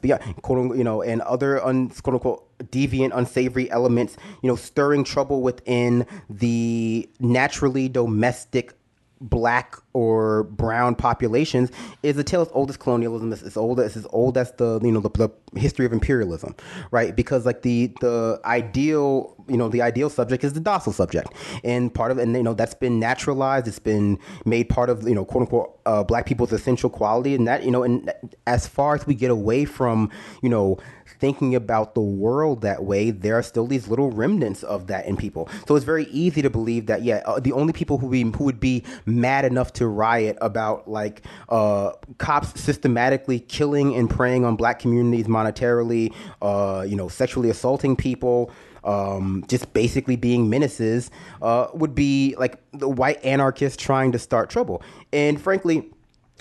quote 0.42 0.76
you 0.76 0.84
know 0.84 1.00
and 1.00 1.22
other 1.22 1.64
un, 1.64 1.88
quote 1.88 2.14
unquote 2.14 2.48
deviant, 2.70 3.10
unsavory 3.14 3.70
elements, 3.70 4.16
you 4.42 4.48
know, 4.48 4.56
stirring 4.56 5.02
trouble 5.04 5.42
within 5.42 6.06
the 6.30 7.08
naturally 7.18 7.88
domestic 7.88 8.74
black 9.22 9.76
or 9.92 10.44
brown 10.44 10.94
populations 10.94 11.70
is 12.02 12.18
a 12.18 12.24
tale 12.24 12.42
as 12.42 12.48
old 12.52 12.68
as 12.70 12.76
colonialism. 12.76 13.32
It's 13.32 13.42
as 13.42 13.56
old 13.56 13.78
as 13.80 13.96
as 13.96 14.06
old 14.10 14.36
as 14.36 14.52
the 14.52 14.80
you 14.82 14.90
know 14.90 15.00
the, 15.00 15.10
the, 15.10 15.30
history 15.58 15.86
of 15.86 15.92
imperialism, 15.92 16.56
right? 16.90 17.14
Because 17.14 17.46
like 17.46 17.62
the 17.62 17.92
the 18.00 18.40
ideal 18.44 19.36
you 19.48 19.56
know 19.56 19.68
the 19.68 19.82
ideal 19.82 20.10
subject 20.10 20.44
is 20.44 20.54
the 20.54 20.60
docile 20.60 20.92
subject, 20.92 21.32
and 21.62 21.92
part 21.92 22.10
of 22.10 22.18
and 22.18 22.34
you 22.34 22.42
know 22.42 22.54
that's 22.54 22.74
been 22.74 22.98
naturalized. 22.98 23.68
It's 23.68 23.78
been 23.78 24.18
made 24.44 24.68
part 24.68 24.90
of 24.90 25.06
you 25.06 25.14
know 25.14 25.24
quote 25.24 25.42
unquote 25.42 25.80
uh, 25.86 26.02
black 26.02 26.26
people's 26.26 26.52
essential 26.52 26.90
quality, 26.90 27.34
and 27.34 27.46
that 27.46 27.64
you 27.64 27.70
know 27.70 27.82
and 27.82 28.12
as 28.46 28.66
far 28.66 28.94
as 28.94 29.06
we 29.06 29.14
get 29.14 29.30
away 29.30 29.64
from 29.64 30.10
you 30.42 30.48
know 30.48 30.78
thinking 31.22 31.54
about 31.54 31.94
the 31.94 32.00
world 32.00 32.62
that 32.62 32.82
way, 32.82 33.12
there 33.12 33.38
are 33.38 33.44
still 33.44 33.68
these 33.68 33.86
little 33.86 34.10
remnants 34.10 34.64
of 34.64 34.88
that 34.88 35.06
in 35.06 35.16
people. 35.16 35.48
So 35.68 35.76
it's 35.76 35.84
very 35.84 36.06
easy 36.06 36.42
to 36.42 36.50
believe 36.50 36.86
that, 36.86 37.02
yeah, 37.04 37.22
uh, 37.24 37.38
the 37.38 37.52
only 37.52 37.72
people 37.72 37.96
who, 37.98 38.08
be, 38.10 38.22
who 38.36 38.42
would 38.42 38.58
be 38.58 38.82
mad 39.06 39.44
enough 39.44 39.72
to 39.74 39.86
riot 39.86 40.36
about 40.40 40.90
like 40.90 41.22
uh, 41.48 41.92
cops 42.18 42.60
systematically 42.60 43.38
killing 43.38 43.94
and 43.94 44.10
preying 44.10 44.44
on 44.44 44.56
black 44.56 44.80
communities 44.80 45.28
monetarily, 45.28 46.12
uh, 46.42 46.84
you 46.88 46.96
know, 46.96 47.08
sexually 47.08 47.50
assaulting 47.50 47.94
people. 47.94 48.50
Um, 48.82 49.44
just 49.46 49.72
basically 49.72 50.16
being 50.16 50.50
menaces 50.50 51.08
uh, 51.40 51.68
would 51.72 51.94
be 51.94 52.34
like 52.36 52.58
the 52.72 52.88
white 52.88 53.24
anarchists 53.24 53.80
trying 53.80 54.10
to 54.10 54.18
start 54.18 54.50
trouble. 54.50 54.82
And 55.12 55.40
frankly, 55.40 55.88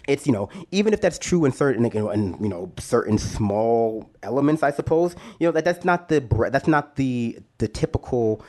it's 0.07 0.25
you 0.25 0.33
know 0.33 0.49
even 0.71 0.93
if 0.93 1.01
that's 1.01 1.19
true 1.19 1.45
in 1.45 1.51
certain 1.51 1.83
you 1.85 1.91
know, 1.93 2.09
in 2.09 2.41
you 2.41 2.49
know 2.49 2.71
certain 2.79 3.17
small 3.17 4.09
elements 4.23 4.63
I 4.63 4.71
suppose 4.71 5.15
you 5.39 5.47
know 5.47 5.51
that 5.51 5.65
that's 5.65 5.85
not 5.85 6.09
the 6.09 6.19
that's 6.51 6.67
not 6.67 6.95
the 6.95 7.39
the 7.57 7.67
typical 7.67 8.43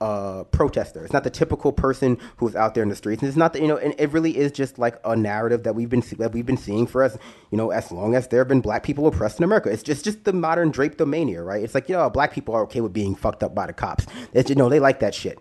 uh, 0.00 0.44
protester. 0.44 1.04
It's 1.04 1.12
not 1.12 1.24
the 1.24 1.30
typical 1.30 1.72
person 1.72 2.18
who's 2.36 2.54
out 2.54 2.74
there 2.74 2.82
in 2.82 2.88
the 2.88 2.96
streets. 2.96 3.22
And 3.22 3.28
it's 3.28 3.36
not 3.36 3.52
that 3.52 3.62
you 3.62 3.68
know, 3.68 3.76
and 3.76 3.94
it 3.98 4.12
really 4.12 4.36
is 4.36 4.52
just 4.52 4.78
like 4.78 4.98
a 5.04 5.16
narrative 5.16 5.64
that 5.64 5.74
we've 5.74 5.88
been 5.88 6.02
that 6.18 6.32
we've 6.32 6.46
been 6.46 6.56
seeing 6.56 6.86
for 6.86 7.02
us, 7.02 7.18
you 7.50 7.58
know, 7.58 7.70
as 7.70 7.90
long 7.90 8.14
as 8.14 8.28
there 8.28 8.40
have 8.40 8.48
been 8.48 8.60
black 8.60 8.82
people 8.82 9.06
oppressed 9.06 9.38
in 9.38 9.44
America. 9.44 9.70
It's 9.70 9.82
just 9.82 10.04
just 10.04 10.24
the 10.24 10.32
modern 10.32 10.72
drapetomania, 10.72 11.44
right? 11.44 11.62
It's 11.62 11.74
like 11.74 11.88
you 11.88 11.96
know, 11.96 12.08
black 12.10 12.32
people 12.32 12.54
are 12.54 12.62
okay 12.62 12.80
with 12.80 12.92
being 12.92 13.14
fucked 13.14 13.42
up 13.42 13.54
by 13.54 13.66
the 13.66 13.72
cops. 13.72 14.06
It's 14.32 14.50
you 14.50 14.56
know, 14.56 14.68
they 14.68 14.80
like 14.80 15.00
that 15.00 15.14
shit. 15.14 15.38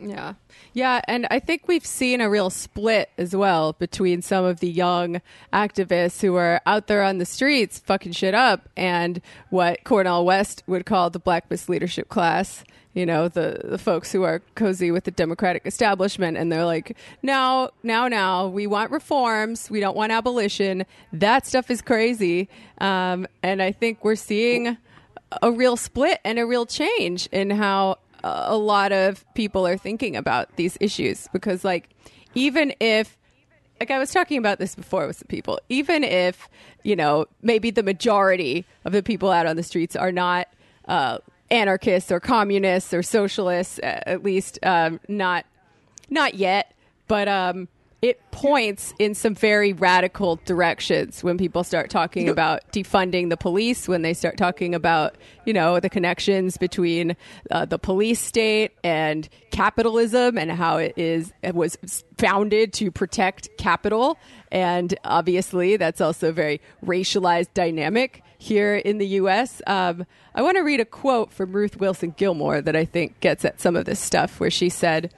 Yeah. 0.00 0.34
Yeah. 0.74 1.02
And 1.06 1.26
I 1.30 1.38
think 1.38 1.68
we've 1.68 1.84
seen 1.84 2.20
a 2.20 2.30
real 2.30 2.48
split 2.48 3.10
as 3.18 3.36
well 3.36 3.74
between 3.74 4.22
some 4.22 4.44
of 4.44 4.60
the 4.60 4.70
young 4.70 5.20
activists 5.52 6.22
who 6.22 6.34
are 6.36 6.60
out 6.64 6.86
there 6.86 7.02
on 7.02 7.18
the 7.18 7.26
streets 7.26 7.78
fucking 7.78 8.12
shit 8.12 8.34
up 8.34 8.68
and 8.76 9.20
what 9.50 9.84
Cornel 9.84 10.24
West 10.24 10.62
would 10.66 10.86
call 10.86 11.10
the 11.10 11.18
Black 11.18 11.48
Misleadership 11.50 12.08
class. 12.08 12.64
You 12.94 13.06
know, 13.06 13.28
the, 13.28 13.60
the 13.64 13.78
folks 13.78 14.12
who 14.12 14.22
are 14.22 14.42
cozy 14.54 14.90
with 14.90 15.04
the 15.04 15.10
Democratic 15.10 15.66
establishment 15.66 16.36
and 16.36 16.52
they're 16.52 16.66
like, 16.66 16.96
now, 17.22 17.70
now, 17.82 18.06
now, 18.06 18.48
we 18.48 18.66
want 18.66 18.90
reforms. 18.90 19.70
We 19.70 19.80
don't 19.80 19.96
want 19.96 20.12
abolition. 20.12 20.84
That 21.10 21.46
stuff 21.46 21.70
is 21.70 21.80
crazy. 21.80 22.50
Um, 22.78 23.26
and 23.42 23.62
I 23.62 23.72
think 23.72 24.04
we're 24.04 24.14
seeing 24.14 24.76
a 25.40 25.50
real 25.50 25.76
split 25.76 26.20
and 26.24 26.38
a 26.38 26.44
real 26.44 26.66
change 26.66 27.28
in 27.32 27.50
how 27.50 27.96
a 28.24 28.56
lot 28.56 28.92
of 28.92 29.24
people 29.34 29.66
are 29.66 29.76
thinking 29.76 30.16
about 30.16 30.56
these 30.56 30.76
issues 30.80 31.28
because 31.32 31.64
like 31.64 31.88
even 32.34 32.74
if 32.80 33.18
like 33.80 33.90
I 33.90 33.98
was 33.98 34.12
talking 34.12 34.38
about 34.38 34.60
this 34.60 34.76
before 34.76 35.08
with 35.08 35.16
some 35.16 35.26
people, 35.26 35.58
even 35.68 36.04
if, 36.04 36.48
you 36.84 36.94
know, 36.94 37.26
maybe 37.42 37.72
the 37.72 37.82
majority 37.82 38.64
of 38.84 38.92
the 38.92 39.02
people 39.02 39.32
out 39.32 39.46
on 39.46 39.56
the 39.56 39.64
streets 39.64 39.96
are 39.96 40.12
not 40.12 40.46
uh, 40.86 41.18
anarchists 41.50 42.12
or 42.12 42.20
communists 42.20 42.94
or 42.94 43.02
socialists, 43.02 43.80
at 43.82 44.22
least 44.22 44.60
um, 44.62 45.00
not 45.08 45.46
not 46.08 46.34
yet, 46.34 46.72
but 47.08 47.26
um, 47.26 47.66
it 48.02 48.20
points 48.32 48.92
in 48.98 49.14
some 49.14 49.32
very 49.32 49.72
radical 49.72 50.40
directions 50.44 51.22
when 51.22 51.38
people 51.38 51.62
start 51.62 51.88
talking 51.88 52.28
about 52.28 52.60
defunding 52.72 53.30
the 53.30 53.36
police, 53.36 53.86
when 53.86 54.02
they 54.02 54.12
start 54.12 54.36
talking 54.36 54.74
about, 54.74 55.14
you 55.46 55.52
know, 55.52 55.78
the 55.78 55.88
connections 55.88 56.56
between 56.56 57.16
uh, 57.52 57.64
the 57.64 57.78
police 57.78 58.18
state 58.18 58.72
and 58.82 59.28
capitalism 59.52 60.36
and 60.36 60.50
how 60.50 60.78
it 60.78 60.94
is 60.96 61.32
it 61.42 61.54
was 61.54 61.78
founded 62.18 62.72
to 62.72 62.90
protect 62.90 63.48
capital. 63.56 64.18
And 64.50 64.98
obviously, 65.04 65.76
that's 65.76 66.00
also 66.00 66.30
a 66.30 66.32
very 66.32 66.60
racialized 66.84 67.54
dynamic 67.54 68.24
here 68.38 68.74
in 68.74 68.98
the 68.98 69.06
U.S. 69.06 69.62
Um, 69.68 70.04
I 70.34 70.42
want 70.42 70.56
to 70.56 70.62
read 70.62 70.80
a 70.80 70.84
quote 70.84 71.32
from 71.32 71.52
Ruth 71.52 71.78
Wilson 71.78 72.12
Gilmore 72.16 72.60
that 72.60 72.74
I 72.74 72.84
think 72.84 73.20
gets 73.20 73.44
at 73.44 73.60
some 73.60 73.76
of 73.76 73.84
this 73.84 74.00
stuff, 74.00 74.40
where 74.40 74.50
she 74.50 74.68
said, 74.68 75.14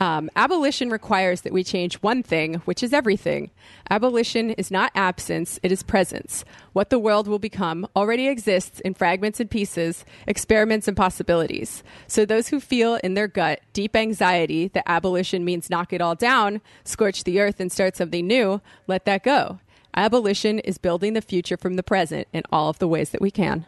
um, 0.00 0.30
abolition 0.36 0.90
requires 0.90 1.40
that 1.42 1.52
we 1.52 1.64
change 1.64 1.96
one 1.96 2.22
thing, 2.22 2.54
which 2.66 2.82
is 2.82 2.92
everything. 2.92 3.50
Abolition 3.90 4.50
is 4.50 4.70
not 4.70 4.92
absence, 4.94 5.58
it 5.62 5.72
is 5.72 5.82
presence. 5.82 6.44
What 6.72 6.90
the 6.90 6.98
world 6.98 7.26
will 7.26 7.38
become 7.38 7.86
already 7.96 8.28
exists 8.28 8.80
in 8.80 8.94
fragments 8.94 9.40
and 9.40 9.50
pieces, 9.50 10.04
experiments 10.26 10.86
and 10.86 10.96
possibilities. 10.96 11.82
So 12.06 12.24
those 12.24 12.48
who 12.48 12.60
feel 12.60 12.96
in 12.96 13.14
their 13.14 13.28
gut 13.28 13.60
deep 13.72 13.96
anxiety 13.96 14.68
that 14.68 14.88
abolition 14.88 15.44
means 15.44 15.70
knock 15.70 15.92
it 15.92 16.02
all 16.02 16.14
down, 16.14 16.60
scorch 16.84 17.24
the 17.24 17.40
earth, 17.40 17.60
and 17.60 17.72
start 17.72 17.96
something 17.96 18.26
new, 18.26 18.60
let 18.86 19.04
that 19.06 19.22
go. 19.22 19.60
Abolition 19.94 20.58
is 20.58 20.76
building 20.76 21.14
the 21.14 21.22
future 21.22 21.56
from 21.56 21.74
the 21.74 21.82
present 21.82 22.28
in 22.34 22.42
all 22.52 22.68
of 22.68 22.78
the 22.78 22.88
ways 22.88 23.10
that 23.10 23.22
we 23.22 23.30
can. 23.30 23.64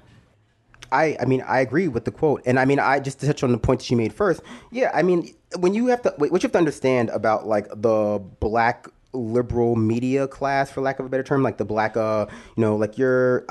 I, 0.93 1.17
I 1.21 1.25
mean, 1.25 1.43
I 1.43 1.61
agree 1.61 1.89
with 1.89 2.05
the 2.05 2.11
quote, 2.11 2.43
and 2.47 2.59
I 2.59 2.65
mean, 2.65 2.79
I 2.79 3.01
just 3.01 3.21
to 3.21 3.27
touch 3.27 3.43
on 3.43 3.53
the 3.53 3.59
point 3.59 3.81
that 3.81 3.91
you 3.91 3.97
made 3.97 4.13
first. 4.13 4.41
Yeah, 4.71 4.91
I 4.95 5.03
mean, 5.03 5.35
when 5.59 5.75
you 5.75 5.87
have 5.87 6.03
to, 6.03 6.15
what 6.17 6.31
you 6.31 6.47
have 6.47 6.53
to 6.53 6.59
understand 6.59 7.11
about 7.11 7.47
like 7.47 7.69
the 7.69 8.23
black 8.41 8.89
liberal 9.13 9.77
media 9.77 10.29
class, 10.29 10.71
for 10.71 10.81
lack 10.81 10.99
of 10.99 11.07
a 11.07 11.09
better 11.09 11.23
term, 11.23 11.43
like 11.43 11.57
the 11.57 11.65
black, 11.65 11.97
uh, 11.97 12.27
you 12.57 12.61
know, 12.61 12.77
like 12.77 12.99
your, 12.99 13.45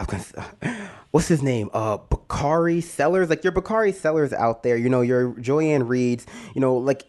what's 1.12 1.28
his 1.28 1.42
name, 1.42 1.70
uh, 1.74 1.98
Bakari 1.98 2.82
Sellers, 2.82 3.30
like 3.30 3.44
your 3.44 3.54
Bakari 3.54 3.92
Sellers 3.92 4.34
out 4.34 4.64
there, 4.64 4.78
you 4.78 4.90
know, 4.90 5.02
your 5.02 5.34
Joy-Ann 5.40 5.84
Reids, 5.84 6.26
you 6.54 6.62
know, 6.62 6.76
like 6.76 7.04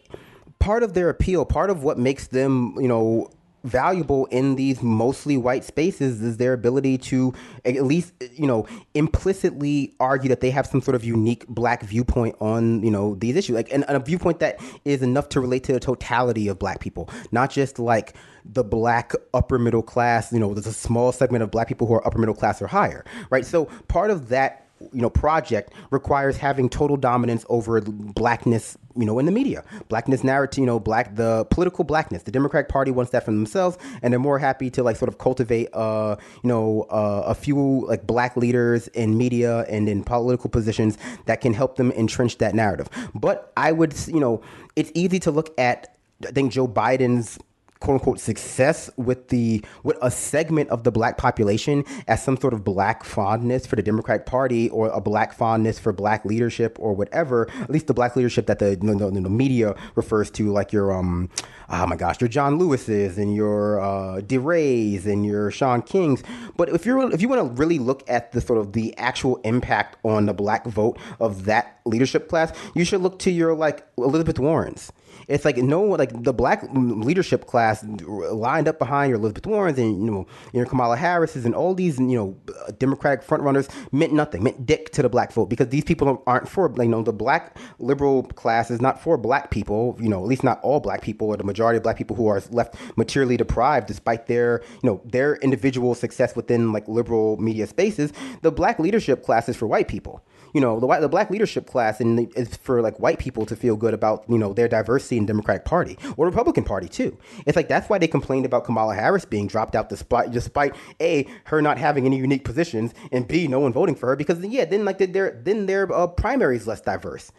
part 0.59 0.83
of 0.83 0.93
their 0.93 1.09
appeal, 1.09 1.45
part 1.45 1.69
of 1.69 1.83
what 1.83 1.97
makes 1.97 2.27
them, 2.27 2.75
you 2.79 2.87
know, 2.87 3.29
valuable 3.63 4.25
in 4.27 4.55
these 4.55 4.81
mostly 4.81 5.37
white 5.37 5.63
spaces 5.63 6.21
is 6.21 6.37
their 6.37 6.53
ability 6.53 6.97
to 6.97 7.33
at 7.65 7.83
least 7.83 8.13
you 8.33 8.47
know 8.47 8.65
implicitly 8.93 9.93
argue 9.99 10.29
that 10.29 10.39
they 10.39 10.49
have 10.49 10.65
some 10.65 10.81
sort 10.81 10.95
of 10.95 11.03
unique 11.03 11.45
black 11.47 11.83
viewpoint 11.83 12.35
on 12.39 12.81
you 12.83 12.91
know 12.91 13.15
these 13.15 13.35
issues. 13.35 13.55
Like 13.55 13.71
and, 13.71 13.83
and 13.87 13.97
a 13.97 13.99
viewpoint 13.99 14.39
that 14.39 14.59
is 14.85 15.01
enough 15.01 15.29
to 15.29 15.41
relate 15.41 15.63
to 15.65 15.73
the 15.73 15.79
totality 15.79 16.47
of 16.47 16.59
black 16.59 16.79
people 16.79 17.09
not 17.31 17.49
just 17.49 17.79
like 17.79 18.15
the 18.45 18.63
black 18.63 19.13
upper 19.33 19.59
middle 19.59 19.83
class 19.83 20.31
you 20.31 20.39
know 20.39 20.53
there's 20.53 20.67
a 20.67 20.73
small 20.73 21.11
segment 21.11 21.43
of 21.43 21.51
black 21.51 21.67
people 21.67 21.85
who 21.87 21.93
are 21.93 22.05
upper 22.07 22.17
middle 22.17 22.35
class 22.35 22.61
or 22.61 22.67
higher 22.67 23.03
right? 23.29 23.45
So 23.45 23.65
part 23.87 24.11
of 24.11 24.29
that 24.29 24.68
you 24.93 25.01
know 25.01 25.09
project 25.09 25.73
requires 25.91 26.37
having 26.37 26.69
total 26.69 26.97
dominance 26.97 27.45
over 27.49 27.81
blackness 27.81 28.77
you 28.95 29.05
know 29.05 29.19
in 29.19 29.25
the 29.25 29.31
media. 29.31 29.63
Blackness 29.87 30.23
narrative 30.23 30.59
you 30.59 30.65
know 30.65 30.79
black 30.79 31.15
the 31.15 31.45
political 31.45 31.83
blackness. 31.83 32.23
The 32.23 32.31
democratic 32.31 32.69
party 32.69 32.91
wants 32.91 33.11
that 33.11 33.23
for 33.23 33.31
themselves 33.31 33.77
and 34.01 34.13
they're 34.13 34.19
more 34.19 34.39
happy 34.39 34.69
to 34.71 34.83
like 34.83 34.95
sort 34.95 35.09
of 35.09 35.17
cultivate 35.17 35.69
uh 35.73 36.15
you 36.43 36.47
know 36.47 36.85
uh, 36.89 37.23
a 37.25 37.35
few 37.35 37.85
like 37.87 38.05
black 38.05 38.35
leaders 38.35 38.87
in 38.89 39.17
media 39.17 39.65
and 39.69 39.87
in 39.89 40.03
political 40.03 40.49
positions 40.49 40.97
that 41.25 41.41
can 41.41 41.53
help 41.53 41.75
them 41.75 41.91
entrench 41.91 42.37
that 42.37 42.55
narrative. 42.55 42.89
But 43.13 43.51
i 43.57 43.71
would 43.71 43.95
you 44.07 44.19
know 44.19 44.41
it's 44.75 44.91
easy 44.93 45.19
to 45.19 45.31
look 45.31 45.53
at 45.57 45.95
I 46.25 46.31
think 46.31 46.51
Joe 46.51 46.67
Biden's 46.67 47.39
quote 47.81 47.95
unquote 47.95 48.19
success 48.19 48.89
with 48.97 49.29
the 49.29 49.63
with 49.83 49.97
a 50.01 50.11
segment 50.11 50.69
of 50.69 50.83
the 50.83 50.91
black 50.91 51.17
population 51.17 51.85
as 52.07 52.21
some 52.21 52.35
sort 52.35 52.53
of 52.53 52.63
black 52.63 53.03
fondness 53.03 53.65
for 53.65 53.75
the 53.77 53.83
Democratic 53.83 54.25
Party 54.25 54.69
or 54.69 54.89
a 54.89 54.99
black 54.99 55.33
fondness 55.33 55.79
for 55.79 55.93
black 55.93 56.25
leadership 56.25 56.77
or 56.79 56.93
whatever. 56.93 57.49
At 57.61 57.69
least 57.69 57.87
the 57.87 57.93
black 57.93 58.15
leadership 58.15 58.47
that 58.47 58.59
the, 58.59 58.75
the, 58.75 58.95
the, 58.95 59.21
the 59.21 59.29
media 59.29 59.75
refers 59.95 60.29
to, 60.31 60.51
like 60.51 60.73
your 60.73 60.91
um 60.91 61.29
oh 61.69 61.85
my 61.85 61.95
gosh, 61.95 62.19
your 62.19 62.27
John 62.27 62.57
Lewis's 62.57 63.17
and 63.17 63.33
your 63.33 63.79
uh, 63.79 64.21
DeRays 64.21 65.05
and 65.05 65.25
your 65.25 65.51
Shaun 65.51 65.81
Kings. 65.81 66.23
But 66.57 66.69
if 66.69 66.85
you're 66.85 67.11
if 67.13 67.21
you 67.21 67.29
want 67.29 67.47
to 67.47 67.61
really 67.61 67.79
look 67.79 68.03
at 68.09 68.31
the 68.33 68.41
sort 68.41 68.59
of 68.59 68.73
the 68.73 68.97
actual 68.97 69.37
impact 69.37 69.97
on 70.03 70.25
the 70.25 70.33
black 70.33 70.65
vote 70.65 70.97
of 71.19 71.45
that 71.45 71.79
leadership 71.85 72.27
class, 72.27 72.51
you 72.75 72.83
should 72.83 73.01
look 73.01 73.19
to 73.19 73.31
your 73.31 73.53
like 73.53 73.87
Elizabeth 73.97 74.39
Warren's 74.39 74.91
it's 75.29 75.45
like 75.45 75.57
no 75.57 75.81
like 75.81 76.23
the 76.23 76.33
black 76.33 76.63
leadership 76.73 77.45
class 77.45 77.83
lined 77.83 78.67
up 78.67 78.79
behind 78.79 79.09
your 79.09 79.19
Elizabeth 79.19 79.45
Warrens 79.45 79.77
and 79.77 80.03
you 80.03 80.11
know 80.11 80.27
your 80.53 80.65
Kamala 80.65 80.97
Harris's 80.97 81.45
and 81.45 81.55
all 81.55 81.73
these 81.73 81.99
you 81.99 82.17
know 82.17 82.37
Democratic 82.79 83.25
frontrunners 83.25 83.69
meant 83.91 84.11
nothing, 84.11 84.43
meant 84.43 84.65
dick 84.65 84.89
to 84.91 85.01
the 85.01 85.09
black 85.09 85.31
vote 85.31 85.45
because 85.45 85.69
these 85.69 85.83
people 85.83 86.21
aren't 86.25 86.49
for 86.49 86.73
you 86.77 86.89
know 86.89 87.03
the 87.03 87.13
black 87.13 87.57
liberal 87.77 88.23
class 88.23 88.71
is 88.71 88.81
not 88.81 89.01
for 89.01 89.17
black 89.17 89.51
people, 89.51 89.95
you 90.01 90.09
know 90.09 90.21
at 90.21 90.27
least 90.27 90.43
not 90.43 90.59
all 90.61 90.79
black 90.79 91.01
people 91.01 91.27
or 91.27 91.37
the 91.37 91.43
majority 91.43 91.77
of 91.77 91.83
black 91.83 91.97
people 91.97 92.15
who 92.15 92.27
are 92.27 92.41
left 92.49 92.75
materially 92.97 93.37
deprived 93.37 93.87
despite 93.87 94.25
their 94.27 94.61
you 94.81 94.89
know 94.89 95.01
their 95.05 95.35
individual 95.37 95.93
success 95.93 96.35
within 96.35 96.73
like 96.73 96.87
liberal 96.87 97.37
media 97.37 97.67
spaces. 97.67 98.11
The 98.41 98.51
black 98.51 98.79
leadership 98.79 99.23
class 99.23 99.47
is 99.47 99.55
for 99.55 99.67
white 99.67 99.87
people 99.87 100.23
you 100.53 100.61
know 100.61 100.79
the 100.79 100.85
white 100.85 101.01
the 101.01 101.09
black 101.09 101.29
leadership 101.29 101.67
class 101.67 101.99
and 101.99 102.31
it's 102.35 102.57
for 102.57 102.81
like 102.81 102.99
white 102.99 103.19
people 103.19 103.45
to 103.45 103.55
feel 103.55 103.75
good 103.75 103.93
about 103.93 104.23
you 104.27 104.37
know 104.37 104.53
their 104.53 104.67
diversity 104.67 105.17
in 105.17 105.25
Democratic 105.25 105.65
Party 105.65 105.97
or 106.17 106.25
Republican 106.25 106.63
Party 106.63 106.87
too. 106.87 107.17
It's 107.45 107.55
like 107.55 107.67
that's 107.67 107.89
why 107.89 107.97
they 107.97 108.07
complained 108.07 108.45
about 108.45 108.65
Kamala 108.65 108.95
Harris 108.95 109.25
being 109.25 109.47
dropped 109.47 109.75
out 109.75 109.89
despite 109.89 110.31
despite 110.31 110.75
a 111.01 111.27
her 111.45 111.61
not 111.61 111.77
having 111.77 112.05
any 112.05 112.17
unique 112.17 112.43
positions 112.43 112.93
and 113.11 113.27
b 113.27 113.47
no 113.47 113.59
one 113.59 113.73
voting 113.73 113.95
for 113.95 114.07
her 114.07 114.15
because 114.15 114.39
yeah 114.45 114.65
then 114.65 114.85
like 114.85 114.97
their 114.97 115.41
then 115.43 115.65
their 115.65 115.91
uh, 115.93 116.07
primaries 116.07 116.67
less 116.67 116.81
diverse. 116.81 117.31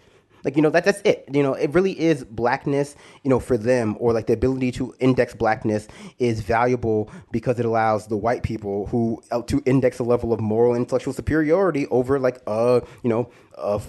Like 0.45 0.57
you 0.57 0.63
know 0.63 0.71
that 0.71 0.85
that's 0.85 1.01
it. 1.03 1.25
You 1.33 1.43
know 1.43 1.55
it 1.55 1.73
really 1.73 1.99
is 1.99 2.25
blackness. 2.25 2.97
You 3.23 3.31
know 3.31 3.41
for 3.41 3.57
them 3.57 3.97
or 3.99 4.13
like 4.13 4.27
the 4.27 4.33
ability 4.33 4.73
to 4.73 4.95
index 5.01 5.35
blackness 5.35 5.89
is 6.19 6.41
valuable 6.41 7.11
because 7.31 7.59
it 7.59 7.65
allows 7.65 8.07
the 8.07 8.17
white 8.17 8.43
people 8.43 8.87
who 8.87 9.23
uh, 9.31 9.43
to 9.43 9.63
index 9.67 9.99
a 9.99 10.05
level 10.05 10.33
of 10.33 10.41
moral 10.41 10.75
intellectual 10.75 11.13
superiority 11.13 11.87
over 11.89 12.19
like 12.19 12.41
a 12.47 12.83
you 13.03 13.11
know 13.11 13.31
a 13.59 13.81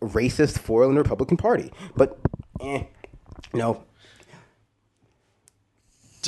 racist 0.00 0.58
foil 0.58 0.88
in 0.88 0.94
the 0.94 1.02
Republican 1.02 1.36
Party. 1.36 1.72
But 1.96 2.18
eh, 2.60 2.84
you 3.52 3.58
know 3.58 3.84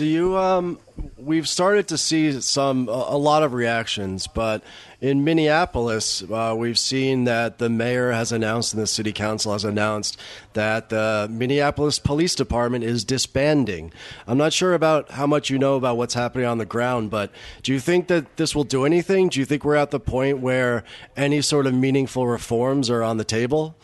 do 0.01 0.07
you? 0.07 0.35
Um, 0.39 0.79
we've 1.19 1.47
started 1.47 1.89
to 1.89 1.99
see 1.99 2.41
some 2.41 2.89
a, 2.89 3.19
lot 3.19 3.43
of 3.43 3.53
reactions, 3.53 4.27
but 4.27 4.63
in 5.03 5.25
Minneapolis, 5.25 6.23
uh, 6.23 6.55
we've 6.57 6.79
seen 6.79 7.25
that 7.25 7.59
the 7.59 7.69
mayor 7.69 8.11
has 8.11 8.33
announced 8.33 8.73
and 8.73 8.83
the 8.83 8.87
city 8.87 9.13
council 9.13 9.53
has 9.53 9.63
announced 9.63 10.19
that 10.55 10.89
the 10.89 11.29
Minneapolis 11.31 11.99
Police 11.99 12.35
Department 12.35 12.83
is 12.83 13.05
disbanding. 13.05 13.93
I'm 14.27 14.39
not 14.39 14.55
sure 14.55 14.73
about 14.73 15.11
how 15.11 15.27
much 15.27 15.51
you 15.51 15.59
know 15.59 15.77
about 15.77 15.99
what's 15.99 16.15
happening 16.15 16.47
on 16.47 16.57
the 16.57 16.65
ground, 16.65 17.11
but 17.11 17.31
do 17.63 17.71
you 17.71 17.79
think 17.79 18.09
that 18.09 18.39
this 18.39 18.55
will 18.55 18.65
do 18.65 18.87
anything? 18.87 19.29
Do 19.29 19.39
you 19.39 19.45
think 19.45 19.67
we're 19.67 19.77
at 19.77 19.91
the 19.91 20.01
point 20.01 20.39
where 20.39 20.83
any 21.15 21.43
sort 21.43 21.67
of 21.67 21.75
meaningful 21.75 22.27
reforms 22.27 22.89
are 22.89 23.03
on 23.03 23.19
the 23.19 23.25
table? 23.25 23.77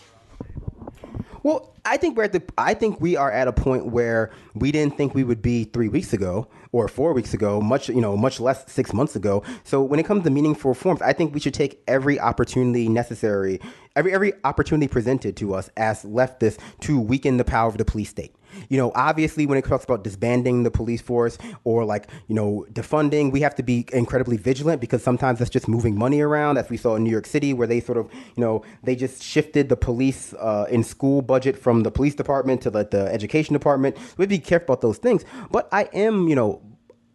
Well, 1.46 1.72
I 1.84 1.96
think 1.96 2.16
we're 2.16 2.24
at 2.24 2.32
the. 2.32 2.42
I 2.58 2.74
think 2.74 3.00
we 3.00 3.14
are 3.14 3.30
at 3.30 3.46
a 3.46 3.52
point 3.52 3.86
where 3.86 4.32
we 4.56 4.72
didn't 4.72 4.96
think 4.96 5.14
we 5.14 5.22
would 5.22 5.42
be 5.42 5.62
three 5.62 5.86
weeks 5.86 6.12
ago 6.12 6.48
or 6.72 6.88
four 6.88 7.12
weeks 7.12 7.34
ago, 7.34 7.60
much 7.60 7.88
you 7.88 8.00
know, 8.00 8.16
much 8.16 8.40
less 8.40 8.68
six 8.68 8.92
months 8.92 9.14
ago. 9.14 9.44
So 9.62 9.80
when 9.80 10.00
it 10.00 10.06
comes 10.06 10.24
to 10.24 10.30
meaningful 10.30 10.70
reforms, 10.70 11.02
I 11.02 11.12
think 11.12 11.34
we 11.34 11.38
should 11.38 11.54
take 11.54 11.80
every 11.86 12.18
opportunity 12.18 12.88
necessary, 12.88 13.60
every 13.94 14.12
every 14.12 14.32
opportunity 14.42 14.88
presented 14.88 15.36
to 15.36 15.54
us 15.54 15.70
as 15.76 16.02
leftists 16.02 16.58
to 16.80 16.98
weaken 16.98 17.36
the 17.36 17.44
power 17.44 17.68
of 17.68 17.78
the 17.78 17.84
police 17.84 18.08
state. 18.08 18.34
You 18.68 18.78
know, 18.78 18.92
obviously, 18.94 19.46
when 19.46 19.58
it 19.58 19.64
talks 19.64 19.84
about 19.84 20.04
disbanding 20.04 20.62
the 20.62 20.70
police 20.70 21.00
force 21.00 21.38
or 21.64 21.84
like, 21.84 22.08
you 22.28 22.34
know, 22.34 22.66
defunding, 22.72 23.32
we 23.32 23.40
have 23.40 23.54
to 23.56 23.62
be 23.62 23.86
incredibly 23.92 24.36
vigilant 24.36 24.80
because 24.80 25.02
sometimes 25.02 25.38
that's 25.38 25.50
just 25.50 25.68
moving 25.68 25.98
money 25.98 26.20
around, 26.20 26.58
as 26.58 26.68
we 26.70 26.76
saw 26.76 26.94
in 26.94 27.04
New 27.04 27.10
York 27.10 27.26
City, 27.26 27.52
where 27.52 27.66
they 27.66 27.80
sort 27.80 27.98
of, 27.98 28.10
you 28.12 28.40
know, 28.40 28.64
they 28.82 28.96
just 28.96 29.22
shifted 29.22 29.68
the 29.68 29.76
police 29.76 30.34
uh, 30.34 30.66
in 30.70 30.82
school 30.82 31.22
budget 31.22 31.56
from 31.56 31.82
the 31.82 31.90
police 31.90 32.14
department 32.14 32.60
to 32.62 32.70
like 32.70 32.90
the 32.90 33.06
education 33.12 33.52
department. 33.52 33.96
So 33.96 34.14
we'd 34.18 34.28
be 34.28 34.38
careful 34.38 34.74
about 34.74 34.80
those 34.80 34.98
things. 34.98 35.24
But 35.50 35.68
I 35.72 35.88
am, 35.92 36.28
you 36.28 36.34
know, 36.34 36.62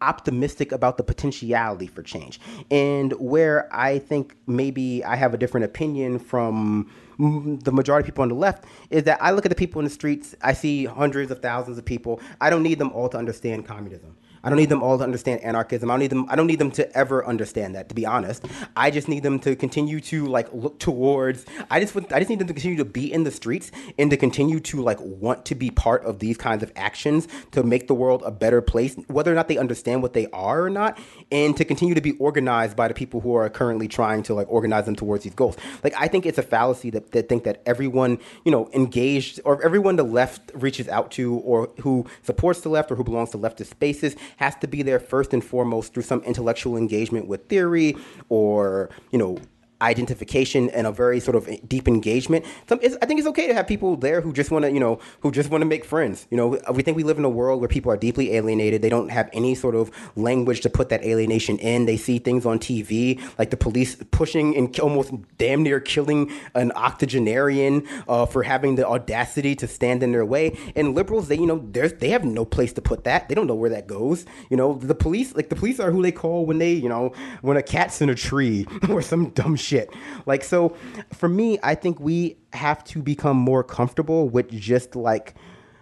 optimistic 0.02 0.72
about 0.72 0.96
the 0.96 1.04
potentiality 1.04 1.86
for 1.86 2.02
change. 2.02 2.40
And 2.70 3.12
where 3.14 3.68
I 3.74 4.00
think 4.00 4.36
maybe 4.46 5.04
I 5.04 5.16
have 5.16 5.32
a 5.32 5.38
different 5.38 5.64
opinion 5.64 6.18
from 6.18 6.90
the 7.22 7.72
majority 7.72 8.02
of 8.02 8.06
people 8.06 8.22
on 8.22 8.28
the 8.28 8.34
left 8.34 8.64
is 8.90 9.04
that 9.04 9.22
I 9.22 9.30
look 9.30 9.46
at 9.46 9.50
the 9.50 9.54
people 9.54 9.78
in 9.78 9.84
the 9.84 9.90
streets, 9.90 10.34
I 10.42 10.52
see 10.52 10.86
hundreds 10.86 11.30
of 11.30 11.40
thousands 11.40 11.78
of 11.78 11.84
people. 11.84 12.20
I 12.40 12.50
don't 12.50 12.62
need 12.62 12.78
them 12.78 12.90
all 12.92 13.08
to 13.10 13.18
understand 13.18 13.64
communism. 13.66 14.16
I 14.44 14.48
don't 14.48 14.58
need 14.58 14.68
them 14.68 14.82
all 14.82 14.98
to 14.98 15.04
understand 15.04 15.42
anarchism. 15.42 15.90
I 15.90 15.94
don't 15.94 16.00
need 16.00 16.10
them. 16.10 16.26
I 16.28 16.36
don't 16.36 16.46
need 16.46 16.58
them 16.58 16.70
to 16.72 16.96
ever 16.96 17.24
understand 17.24 17.74
that. 17.76 17.88
To 17.88 17.94
be 17.94 18.04
honest, 18.04 18.44
I 18.76 18.90
just 18.90 19.08
need 19.08 19.22
them 19.22 19.38
to 19.40 19.54
continue 19.54 20.00
to 20.00 20.26
like 20.26 20.52
look 20.52 20.78
towards. 20.78 21.44
I 21.70 21.80
just 21.80 21.96
I 22.12 22.18
just 22.18 22.28
need 22.28 22.38
them 22.38 22.48
to 22.48 22.54
continue 22.54 22.78
to 22.78 22.84
be 22.84 23.12
in 23.12 23.24
the 23.24 23.30
streets 23.30 23.70
and 23.98 24.10
to 24.10 24.16
continue 24.16 24.60
to 24.60 24.82
like 24.82 24.98
want 25.00 25.44
to 25.46 25.54
be 25.54 25.70
part 25.70 26.04
of 26.04 26.18
these 26.18 26.36
kinds 26.36 26.62
of 26.62 26.72
actions 26.76 27.28
to 27.52 27.62
make 27.62 27.86
the 27.86 27.94
world 27.94 28.22
a 28.24 28.30
better 28.30 28.60
place, 28.60 28.96
whether 29.06 29.30
or 29.30 29.34
not 29.34 29.48
they 29.48 29.58
understand 29.58 30.02
what 30.02 30.12
they 30.12 30.26
are 30.32 30.64
or 30.64 30.70
not, 30.70 30.98
and 31.30 31.56
to 31.56 31.64
continue 31.64 31.94
to 31.94 32.00
be 32.00 32.12
organized 32.12 32.76
by 32.76 32.88
the 32.88 32.94
people 32.94 33.20
who 33.20 33.34
are 33.34 33.48
currently 33.48 33.86
trying 33.86 34.22
to 34.24 34.34
like 34.34 34.50
organize 34.50 34.86
them 34.86 34.96
towards 34.96 35.24
these 35.24 35.34
goals. 35.34 35.56
Like 35.84 35.94
I 35.96 36.08
think 36.08 36.26
it's 36.26 36.38
a 36.38 36.42
fallacy 36.42 36.90
that, 36.90 37.12
that 37.12 37.28
think 37.28 37.44
that 37.44 37.62
everyone 37.64 38.18
you 38.44 38.50
know 38.50 38.68
engaged 38.72 39.40
or 39.44 39.62
everyone 39.62 39.96
the 39.96 40.02
left 40.02 40.50
reaches 40.54 40.88
out 40.88 41.12
to 41.12 41.36
or 41.36 41.70
who 41.80 42.06
supports 42.22 42.60
the 42.62 42.68
left 42.68 42.90
or 42.90 42.96
who 42.96 43.04
belongs 43.04 43.30
to 43.30 43.38
leftist 43.38 43.66
spaces 43.66 44.16
has 44.36 44.54
to 44.56 44.66
be 44.66 44.82
there 44.82 45.00
first 45.00 45.32
and 45.32 45.44
foremost 45.44 45.94
through 45.94 46.02
some 46.02 46.22
intellectual 46.22 46.76
engagement 46.76 47.26
with 47.26 47.46
theory 47.48 47.96
or, 48.28 48.90
you 49.10 49.18
know, 49.18 49.38
identification 49.82 50.70
and 50.70 50.86
a 50.86 50.92
very 50.92 51.20
sort 51.20 51.36
of 51.36 51.48
deep 51.68 51.88
engagement. 51.88 52.44
Some, 52.68 52.80
I 52.82 53.06
think 53.06 53.18
it's 53.18 53.28
okay 53.28 53.46
to 53.48 53.54
have 53.54 53.66
people 53.66 53.96
there 53.96 54.20
who 54.20 54.32
just 54.32 54.50
want 54.50 54.64
to, 54.64 54.72
you 54.72 54.80
know, 54.80 55.00
who 55.20 55.30
just 55.30 55.50
want 55.50 55.62
to 55.62 55.66
make 55.66 55.84
friends. 55.84 56.26
You 56.30 56.36
know, 56.36 56.60
we 56.72 56.82
think 56.82 56.96
we 56.96 57.02
live 57.02 57.18
in 57.18 57.24
a 57.24 57.30
world 57.30 57.60
where 57.60 57.68
people 57.68 57.90
are 57.92 57.96
deeply 57.96 58.34
alienated. 58.34 58.82
They 58.82 58.88
don't 58.88 59.10
have 59.10 59.28
any 59.32 59.54
sort 59.54 59.74
of 59.74 59.90
language 60.16 60.60
to 60.62 60.70
put 60.70 60.88
that 60.90 61.04
alienation 61.04 61.58
in. 61.58 61.86
They 61.86 61.96
see 61.96 62.18
things 62.18 62.46
on 62.46 62.58
TV 62.58 63.20
like 63.38 63.50
the 63.50 63.56
police 63.56 63.96
pushing 64.10 64.56
and 64.56 64.78
almost 64.80 65.12
damn 65.38 65.62
near 65.62 65.80
killing 65.80 66.30
an 66.54 66.72
octogenarian 66.72 67.86
uh, 68.08 68.26
for 68.26 68.42
having 68.42 68.76
the 68.76 68.86
audacity 68.86 69.54
to 69.56 69.66
stand 69.66 70.02
in 70.02 70.12
their 70.12 70.24
way. 70.24 70.56
And 70.76 70.94
liberals, 70.94 71.28
they, 71.28 71.36
you 71.36 71.46
know, 71.46 71.58
they 71.58 72.10
have 72.10 72.24
no 72.24 72.44
place 72.44 72.72
to 72.74 72.80
put 72.80 73.04
that. 73.04 73.28
They 73.28 73.34
don't 73.34 73.46
know 73.46 73.54
where 73.54 73.70
that 73.70 73.86
goes. 73.86 74.24
You 74.48 74.56
know, 74.56 74.74
the 74.74 74.94
police, 74.94 75.34
like 75.34 75.48
the 75.48 75.56
police 75.56 75.80
are 75.80 75.90
who 75.90 76.02
they 76.02 76.12
call 76.12 76.46
when 76.46 76.58
they, 76.58 76.72
you 76.72 76.88
know, 76.88 77.12
when 77.40 77.56
a 77.56 77.62
cat's 77.62 78.00
in 78.00 78.10
a 78.10 78.14
tree 78.14 78.66
or 78.88 79.02
some 79.02 79.30
dumb 79.30 79.56
shit 79.56 79.71
shit. 79.72 79.90
Like, 80.26 80.44
so 80.44 80.76
for 81.12 81.28
me, 81.28 81.58
I 81.62 81.74
think 81.74 81.98
we 81.98 82.36
have 82.52 82.84
to 82.84 83.02
become 83.02 83.36
more 83.36 83.64
comfortable 83.64 84.28
with 84.28 84.50
just 84.50 84.94
like 84.94 85.34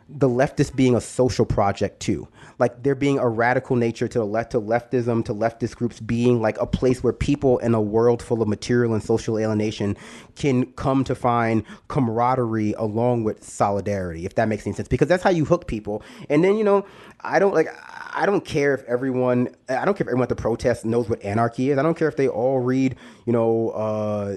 the 0.08 0.28
leftist 0.28 0.76
being 0.76 0.94
a 0.94 1.00
social 1.00 1.44
project 1.44 2.00
too. 2.00 2.28
Like 2.60 2.82
there 2.84 2.94
being 2.94 3.18
a 3.18 3.28
radical 3.28 3.74
nature 3.74 4.06
to 4.06 4.18
the 4.18 4.24
left 4.24 4.52
to 4.52 4.60
leftism 4.60 5.24
to 5.24 5.34
leftist 5.34 5.74
groups 5.74 5.98
being 5.98 6.40
like 6.40 6.58
a 6.58 6.66
place 6.66 7.02
where 7.02 7.12
people 7.12 7.58
in 7.58 7.74
a 7.74 7.80
world 7.80 8.22
full 8.22 8.42
of 8.42 8.48
material 8.48 8.94
and 8.94 9.02
social 9.02 9.38
alienation 9.38 9.96
can 10.36 10.66
come 10.72 11.02
to 11.04 11.14
find 11.14 11.64
camaraderie 11.88 12.74
along 12.74 13.24
with 13.24 13.42
solidarity, 13.42 14.26
if 14.26 14.36
that 14.36 14.46
makes 14.46 14.66
any 14.66 14.76
sense. 14.76 14.88
Because 14.88 15.08
that's 15.08 15.24
how 15.24 15.30
you 15.30 15.44
hook 15.44 15.66
people. 15.66 16.02
And 16.28 16.44
then, 16.44 16.56
you 16.56 16.64
know, 16.64 16.86
I 17.22 17.38
don't 17.38 17.54
like 17.54 17.68
I 18.12 18.26
don't 18.26 18.44
care 18.44 18.74
if 18.74 18.82
everyone 18.84 19.54
I 19.68 19.84
don't 19.84 19.96
care 19.96 20.04
if 20.04 20.08
everyone 20.08 20.22
at 20.22 20.28
the 20.28 20.36
protest 20.36 20.84
knows 20.84 21.08
what 21.08 21.22
anarchy 21.24 21.70
is. 21.70 21.78
I 21.78 21.82
don't 21.82 21.96
care 21.96 22.08
if 22.08 22.16
they 22.16 22.28
all 22.28 22.60
read, 22.60 22.96
you 23.26 23.32
know, 23.32 23.70
uh, 23.70 24.36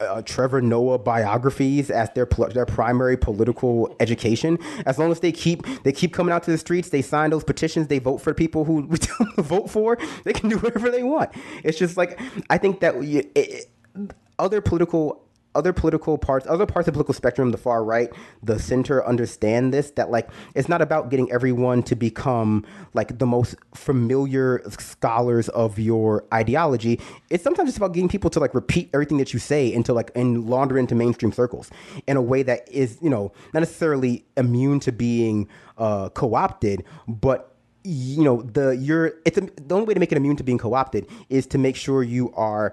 uh, 0.00 0.22
Trevor 0.22 0.60
Noah 0.60 0.98
biographies 0.98 1.90
as 1.90 2.10
their 2.10 2.26
their 2.52 2.66
primary 2.66 3.16
political 3.16 3.94
education. 4.00 4.58
As 4.86 4.98
long 4.98 5.10
as 5.10 5.20
they 5.20 5.32
keep 5.32 5.64
they 5.82 5.92
keep 5.92 6.12
coming 6.12 6.32
out 6.32 6.42
to 6.44 6.50
the 6.50 6.58
streets, 6.58 6.90
they 6.90 7.02
sign 7.02 7.30
those 7.30 7.44
petitions, 7.44 7.86
they 7.88 7.98
vote 7.98 8.18
for 8.18 8.34
people 8.34 8.64
who 8.64 8.86
we 8.86 8.98
tell 8.98 9.18
them 9.18 9.32
to 9.36 9.42
vote 9.42 9.70
for. 9.70 9.98
They 10.24 10.32
can 10.32 10.48
do 10.48 10.58
whatever 10.58 10.90
they 10.90 11.02
want. 11.02 11.30
It's 11.62 11.78
just 11.78 11.96
like 11.96 12.20
I 12.50 12.58
think 12.58 12.80
that 12.80 12.96
it, 12.96 13.30
it, 13.34 13.70
other 14.38 14.60
political 14.60 15.23
other 15.54 15.72
political 15.72 16.18
parts, 16.18 16.46
other 16.46 16.66
parts 16.66 16.88
of 16.88 16.94
the 16.94 16.96
political 16.96 17.14
spectrum, 17.14 17.50
the 17.50 17.58
far 17.58 17.84
right, 17.84 18.12
the 18.42 18.58
center, 18.58 19.04
understand 19.06 19.72
this 19.72 19.90
that 19.92 20.10
like 20.10 20.28
it's 20.54 20.68
not 20.68 20.82
about 20.82 21.10
getting 21.10 21.30
everyone 21.30 21.82
to 21.84 21.94
become 21.94 22.64
like 22.92 23.18
the 23.18 23.26
most 23.26 23.56
familiar 23.74 24.62
scholars 24.68 25.48
of 25.50 25.78
your 25.78 26.24
ideology. 26.32 27.00
It's 27.30 27.44
sometimes 27.44 27.68
just 27.68 27.78
about 27.78 27.92
getting 27.92 28.08
people 28.08 28.30
to 28.30 28.40
like 28.40 28.54
repeat 28.54 28.90
everything 28.92 29.18
that 29.18 29.32
you 29.32 29.38
say 29.38 29.72
into 29.72 29.92
like 29.92 30.10
and 30.14 30.48
launder 30.48 30.78
into 30.78 30.94
mainstream 30.94 31.32
circles 31.32 31.70
in 32.06 32.16
a 32.16 32.22
way 32.22 32.42
that 32.42 32.68
is 32.70 32.98
you 33.00 33.10
know 33.10 33.32
not 33.52 33.60
necessarily 33.60 34.24
immune 34.36 34.80
to 34.80 34.92
being 34.92 35.48
uh, 35.78 36.08
co-opted, 36.10 36.84
but 37.08 37.54
you 37.84 38.24
know 38.24 38.40
the 38.42 38.70
you're 38.70 39.12
it's 39.26 39.36
a, 39.36 39.42
the 39.42 39.74
only 39.74 39.86
way 39.86 39.92
to 39.92 40.00
make 40.00 40.10
it 40.10 40.16
immune 40.16 40.36
to 40.36 40.42
being 40.42 40.56
co-opted 40.56 41.06
is 41.28 41.46
to 41.46 41.58
make 41.58 41.76
sure 41.76 42.02
you 42.02 42.32
are 42.32 42.72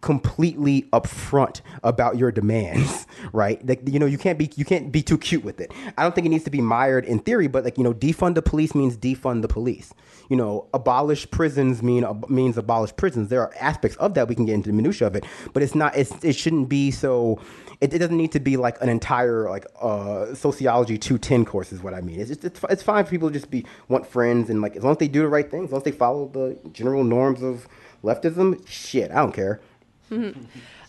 completely 0.00 0.82
upfront 0.92 1.60
about 1.82 2.16
your 2.16 2.30
demands, 2.30 3.06
right? 3.32 3.64
Like 3.66 3.88
you 3.88 3.98
know, 3.98 4.06
you 4.06 4.18
can't 4.18 4.38
be 4.38 4.50
you 4.56 4.64
can't 4.64 4.92
be 4.92 5.02
too 5.02 5.18
cute 5.18 5.44
with 5.44 5.60
it. 5.60 5.72
I 5.96 6.02
don't 6.02 6.14
think 6.14 6.26
it 6.26 6.30
needs 6.30 6.44
to 6.44 6.50
be 6.50 6.60
mired 6.60 7.04
in 7.04 7.18
theory, 7.18 7.46
but 7.46 7.64
like 7.64 7.78
you 7.78 7.84
know, 7.84 7.94
defund 7.94 8.34
the 8.34 8.42
police 8.42 8.74
means 8.74 8.96
defund 8.96 9.42
the 9.42 9.48
police. 9.48 9.92
You 10.28 10.36
know, 10.36 10.66
abolish 10.74 11.30
prisons 11.30 11.82
mean 11.82 12.04
uh, 12.04 12.14
means 12.28 12.58
abolish 12.58 12.94
prisons. 12.96 13.28
There 13.28 13.40
are 13.40 13.52
aspects 13.60 13.96
of 13.98 14.14
that 14.14 14.28
we 14.28 14.34
can 14.34 14.44
get 14.44 14.54
into 14.54 14.70
the 14.70 14.74
minutia 14.74 15.06
of 15.06 15.16
it, 15.16 15.24
but 15.52 15.62
it's 15.62 15.74
not. 15.74 15.96
It's 15.96 16.12
it 16.24 16.34
shouldn't 16.34 16.68
be 16.68 16.90
so. 16.90 17.40
It, 17.80 17.92
it 17.92 17.98
doesn't 17.98 18.16
need 18.16 18.32
to 18.32 18.40
be 18.40 18.56
like 18.56 18.80
an 18.80 18.88
entire 18.88 19.50
like 19.50 19.66
uh, 19.80 20.34
sociology 20.34 20.98
two 20.98 21.18
ten 21.18 21.44
course 21.44 21.72
is 21.72 21.82
what 21.82 21.94
I 21.94 22.00
mean. 22.00 22.20
It's 22.20 22.28
just 22.28 22.44
it's, 22.44 22.60
it's 22.68 22.82
fine 22.82 23.04
for 23.04 23.10
people 23.10 23.28
to 23.28 23.34
just 23.34 23.50
be 23.50 23.64
want 23.88 24.06
friends 24.06 24.50
and 24.50 24.60
like 24.60 24.76
as 24.76 24.82
long 24.82 24.92
as 24.92 24.98
they 24.98 25.08
do 25.08 25.20
the 25.20 25.28
right 25.28 25.48
things, 25.48 25.66
as 25.66 25.72
long 25.72 25.80
as 25.80 25.84
they 25.84 25.92
follow 25.92 26.28
the 26.28 26.58
general 26.72 27.04
norms 27.04 27.42
of 27.42 27.68
leftism. 28.02 28.66
Shit, 28.66 29.10
I 29.10 29.16
don't 29.16 29.32
care. 29.32 29.60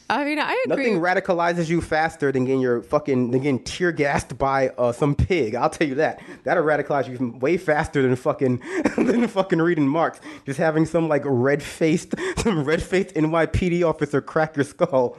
I 0.10 0.24
mean, 0.24 0.40
I 0.40 0.64
agree. 0.66 0.92
Nothing 0.94 1.02
radicalizes 1.02 1.68
you 1.68 1.82
faster 1.82 2.32
than 2.32 2.46
getting 2.46 2.62
your 2.62 2.82
fucking 2.82 3.32
than 3.32 3.42
getting 3.42 3.64
tear 3.64 3.92
gassed 3.92 4.38
by 4.38 4.70
uh, 4.70 4.94
some 4.94 5.16
pig. 5.16 5.54
I'll 5.54 5.70
tell 5.70 5.86
you 5.88 5.96
that. 5.96 6.22
That'll 6.46 6.64
radicalize 6.64 7.10
you 7.10 7.38
way 7.40 7.58
faster 7.58 8.02
than 8.02 8.16
fucking 8.16 8.62
than 8.98 9.28
fucking 9.28 9.62
reading 9.62 9.88
Marx. 9.88 10.22
Just 10.46 10.60
having 10.60 10.86
some 10.86 11.10
like 11.10 11.24
red 11.26 11.62
faced 11.62 12.14
some 12.38 12.64
red 12.64 12.82
faced 12.82 13.16
NYPD 13.16 13.84
officer 13.88 14.22
crack 14.22 14.56
your 14.56 14.64
skull. 14.64 15.18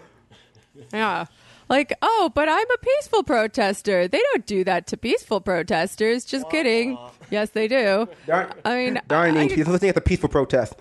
Yeah. 0.93 1.27
Like, 1.69 1.93
oh, 2.01 2.33
but 2.35 2.49
I'm 2.49 2.71
a 2.71 2.79
peaceful 2.79 3.23
protester. 3.25 4.09
They 4.09 4.23
don't 4.33 4.47
do 4.47 4.65
that 4.65 4.87
to 4.87 4.97
peaceful 4.97 5.43
protesters. 5.43 6.25
Just 6.25 6.49
kidding. 6.49 6.97
Yes, 7.31 7.51
they 7.51 7.69
do. 7.69 8.09
Darn, 8.27 8.55
I 8.65 8.75
mean, 8.75 9.01
darn 9.07 9.37
I- 9.37 9.43
it, 9.43 9.53
he's 9.53 9.69
listening 9.69 9.91
at 9.91 9.95
the 9.95 10.01
peaceful 10.01 10.31
protest. 10.31 10.77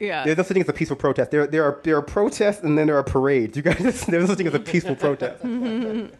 Yeah. 0.00 0.24
There's 0.24 0.36
no 0.36 0.42
such 0.42 0.54
thing 0.54 0.62
as 0.62 0.68
a 0.68 0.72
peaceful 0.72 0.96
protest. 0.96 1.30
There, 1.30 1.46
there 1.46 1.62
are 1.62 1.80
there 1.84 1.96
are 1.96 2.02
protests 2.02 2.62
and 2.62 2.76
then 2.76 2.86
there 2.86 2.96
are 2.96 3.04
parades. 3.04 3.56
You 3.56 3.62
guys, 3.62 3.78
there's 3.78 4.08
no 4.08 4.26
such 4.26 4.38
thing 4.38 4.46
as 4.46 4.54
a 4.54 4.58
peaceful 4.60 4.96
protest. 4.96 5.44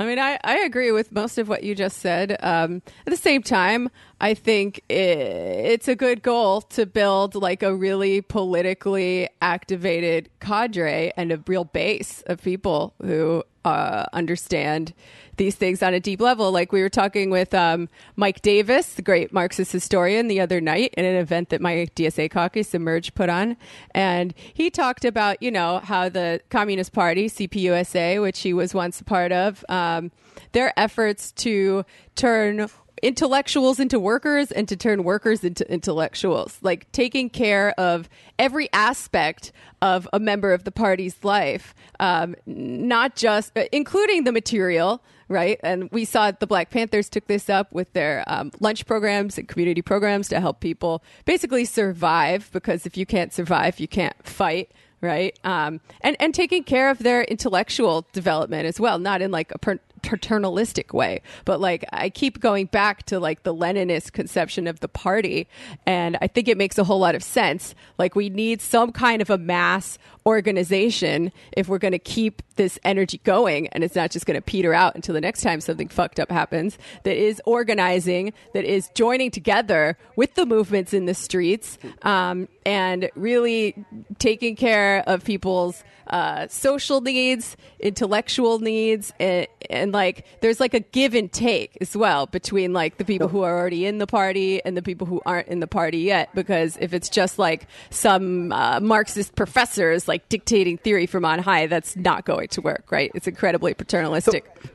I 0.00 0.06
mean, 0.06 0.18
I, 0.18 0.38
I 0.42 0.58
agree 0.58 0.90
with 0.90 1.12
most 1.12 1.38
of 1.38 1.48
what 1.48 1.62
you 1.62 1.74
just 1.74 1.98
said. 1.98 2.36
Um, 2.40 2.82
at 3.06 3.10
the 3.10 3.16
same 3.16 3.42
time, 3.42 3.90
I 4.20 4.34
think 4.34 4.82
it's 4.88 5.88
a 5.88 5.96
good 5.96 6.22
goal 6.22 6.60
to 6.62 6.86
build 6.86 7.34
like 7.34 7.62
a 7.62 7.74
really 7.74 8.20
politically 8.20 9.28
activated 9.42 10.30
cadre 10.40 11.12
and 11.16 11.32
a 11.32 11.42
real 11.46 11.64
base 11.64 12.22
of 12.26 12.40
people 12.42 12.94
who 13.02 13.44
uh, 13.64 14.04
understand 14.12 14.94
these 15.36 15.56
things 15.56 15.82
on 15.82 15.94
a 15.94 16.00
deep 16.00 16.20
level. 16.20 16.52
Like 16.52 16.70
we 16.70 16.80
were 16.80 16.88
talking 16.88 17.30
with 17.30 17.54
um, 17.54 17.88
Mike 18.14 18.40
Davis, 18.42 18.94
the 18.94 19.02
great 19.02 19.32
Marxist 19.32 19.72
historian, 19.72 20.28
the 20.28 20.40
other 20.40 20.60
night 20.60 20.94
in 20.96 21.04
an 21.04 21.16
event 21.16 21.48
that 21.48 21.60
my 21.60 21.88
DSA 21.96 22.30
caucus, 22.30 22.74
Emerge, 22.74 23.14
put 23.14 23.28
on. 23.28 23.56
And 23.92 24.34
he 24.36 24.70
talked 24.70 25.04
about, 25.04 25.42
you 25.42 25.50
know, 25.50 25.80
how 25.82 26.08
the 26.08 26.40
Communist 26.50 26.92
Party, 26.92 27.28
CPUSA, 27.28 28.22
which 28.22 28.40
he 28.40 28.52
was 28.52 28.74
once 28.74 29.00
a 29.00 29.04
part 29.04 29.32
of, 29.32 29.64
um, 29.68 30.12
their 30.52 30.72
efforts 30.78 31.32
to 31.32 31.84
turn 32.14 32.68
intellectuals 33.02 33.80
into 33.80 33.98
workers 33.98 34.50
and 34.52 34.68
to 34.68 34.76
turn 34.76 35.04
workers 35.04 35.44
into 35.44 35.70
intellectuals, 35.70 36.58
like 36.62 36.90
taking 36.92 37.28
care 37.30 37.78
of 37.78 38.08
every 38.38 38.68
aspect 38.72 39.52
of 39.82 40.08
a 40.12 40.20
member 40.20 40.52
of 40.52 40.64
the 40.64 40.72
party's 40.72 41.22
life, 41.22 41.74
um, 42.00 42.34
not 42.46 43.16
just 43.16 43.56
uh, 43.56 43.64
including 43.72 44.24
the 44.24 44.32
material. 44.32 45.02
Right. 45.26 45.58
And 45.62 45.90
we 45.90 46.04
saw 46.04 46.30
the 46.32 46.46
Black 46.46 46.68
Panthers 46.68 47.08
took 47.08 47.28
this 47.28 47.48
up 47.48 47.72
with 47.72 47.90
their 47.94 48.24
um, 48.26 48.50
lunch 48.60 48.84
programs 48.84 49.38
and 49.38 49.48
community 49.48 49.80
programs 49.80 50.28
to 50.28 50.38
help 50.38 50.60
people 50.60 51.02
basically 51.24 51.64
survive 51.64 52.50
because 52.52 52.84
if 52.84 52.98
you 52.98 53.06
can't 53.06 53.32
survive, 53.32 53.80
you 53.80 53.88
can't 53.88 54.14
fight 54.22 54.70
right? 55.04 55.38
Um, 55.44 55.80
and 56.00 56.16
and 56.18 56.34
taking 56.34 56.64
care 56.64 56.90
of 56.90 56.98
their 56.98 57.22
intellectual 57.24 58.06
development 58.12 58.66
as 58.66 58.80
well, 58.80 58.98
not 58.98 59.20
in 59.22 59.30
like 59.30 59.52
a 59.52 59.58
per- 59.58 59.80
paternalistic 60.04 60.92
way, 60.92 61.22
but 61.44 61.60
like 61.60 61.84
I 61.92 62.10
keep 62.10 62.40
going 62.40 62.66
back 62.66 63.04
to 63.06 63.18
like 63.18 63.42
the 63.42 63.54
Leninist 63.54 64.12
conception 64.12 64.66
of 64.66 64.80
the 64.80 64.88
party, 64.88 65.48
and 65.86 66.16
I 66.20 66.26
think 66.26 66.48
it 66.48 66.58
makes 66.58 66.78
a 66.78 66.84
whole 66.84 66.98
lot 66.98 67.14
of 67.14 67.22
sense. 67.22 67.74
Like 67.98 68.14
we 68.14 68.28
need 68.28 68.60
some 68.60 68.92
kind 68.92 69.22
of 69.22 69.30
a 69.30 69.38
mass 69.38 69.98
organization 70.26 71.32
if 71.52 71.68
we're 71.68 71.78
going 71.78 71.92
to 71.92 71.98
keep 71.98 72.42
this 72.56 72.78
energy 72.82 73.20
going 73.24 73.68
and 73.68 73.84
it's 73.84 73.94
not 73.94 74.10
just 74.10 74.24
going 74.24 74.36
to 74.36 74.40
peter 74.40 74.72
out 74.72 74.94
until 74.94 75.12
the 75.12 75.20
next 75.20 75.42
time 75.42 75.60
something 75.60 75.88
fucked 75.88 76.18
up 76.18 76.30
happens 76.30 76.78
that 77.02 77.16
is 77.16 77.42
organizing 77.44 78.32
that 78.54 78.64
is 78.64 78.88
joining 78.94 79.30
together 79.30 79.98
with 80.16 80.34
the 80.34 80.46
movements 80.46 80.94
in 80.94 81.04
the 81.04 81.12
streets 81.14 81.78
um, 82.02 82.48
and 82.64 83.10
really 83.14 83.84
taking 84.18 84.56
care 84.56 85.02
of 85.06 85.24
people's 85.24 85.84
uh, 86.06 86.46
social 86.48 87.00
needs 87.00 87.56
intellectual 87.80 88.58
needs 88.58 89.12
and, 89.18 89.46
and 89.70 89.92
like 89.92 90.26
there's 90.40 90.60
like 90.60 90.74
a 90.74 90.80
give 90.80 91.14
and 91.14 91.32
take 91.32 91.76
as 91.80 91.96
well 91.96 92.26
between 92.26 92.72
like 92.72 92.98
the 92.98 93.04
people 93.04 93.28
who 93.28 93.42
are 93.42 93.58
already 93.58 93.86
in 93.86 93.98
the 93.98 94.06
party 94.06 94.62
and 94.64 94.76
the 94.76 94.82
people 94.82 95.06
who 95.06 95.20
aren't 95.24 95.48
in 95.48 95.60
the 95.60 95.66
party 95.66 95.98
yet. 95.98 96.28
Because 96.34 96.76
if 96.80 96.92
it's 96.92 97.08
just 97.08 97.38
like 97.38 97.66
some 97.90 98.52
uh, 98.52 98.80
marxist 98.80 99.34
professors 99.34 100.06
like 100.06 100.28
dictating 100.28 100.76
theory 100.76 101.06
from 101.06 101.24
on 101.24 101.38
high 101.38 101.66
that's 101.66 101.96
not 101.96 102.24
going 102.24 102.48
to 102.48 102.60
work 102.60 102.84
right? 102.90 103.10
It's 103.14 103.26
incredibly 103.26 103.74
paternalistic. 103.74 104.46
So, 104.62 104.68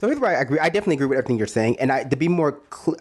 so 0.00 0.06
here's 0.08 0.18
where 0.18 0.36
I 0.36 0.40
agree. 0.40 0.58
I 0.58 0.68
definitely 0.68 0.94
agree 0.94 1.06
with 1.06 1.18
everything 1.18 1.38
you're 1.38 1.46
saying, 1.46 1.78
and 1.78 1.92
I, 1.92 2.04
to 2.04 2.16
be 2.16 2.28
more, 2.28 2.60
cl- 2.74 2.96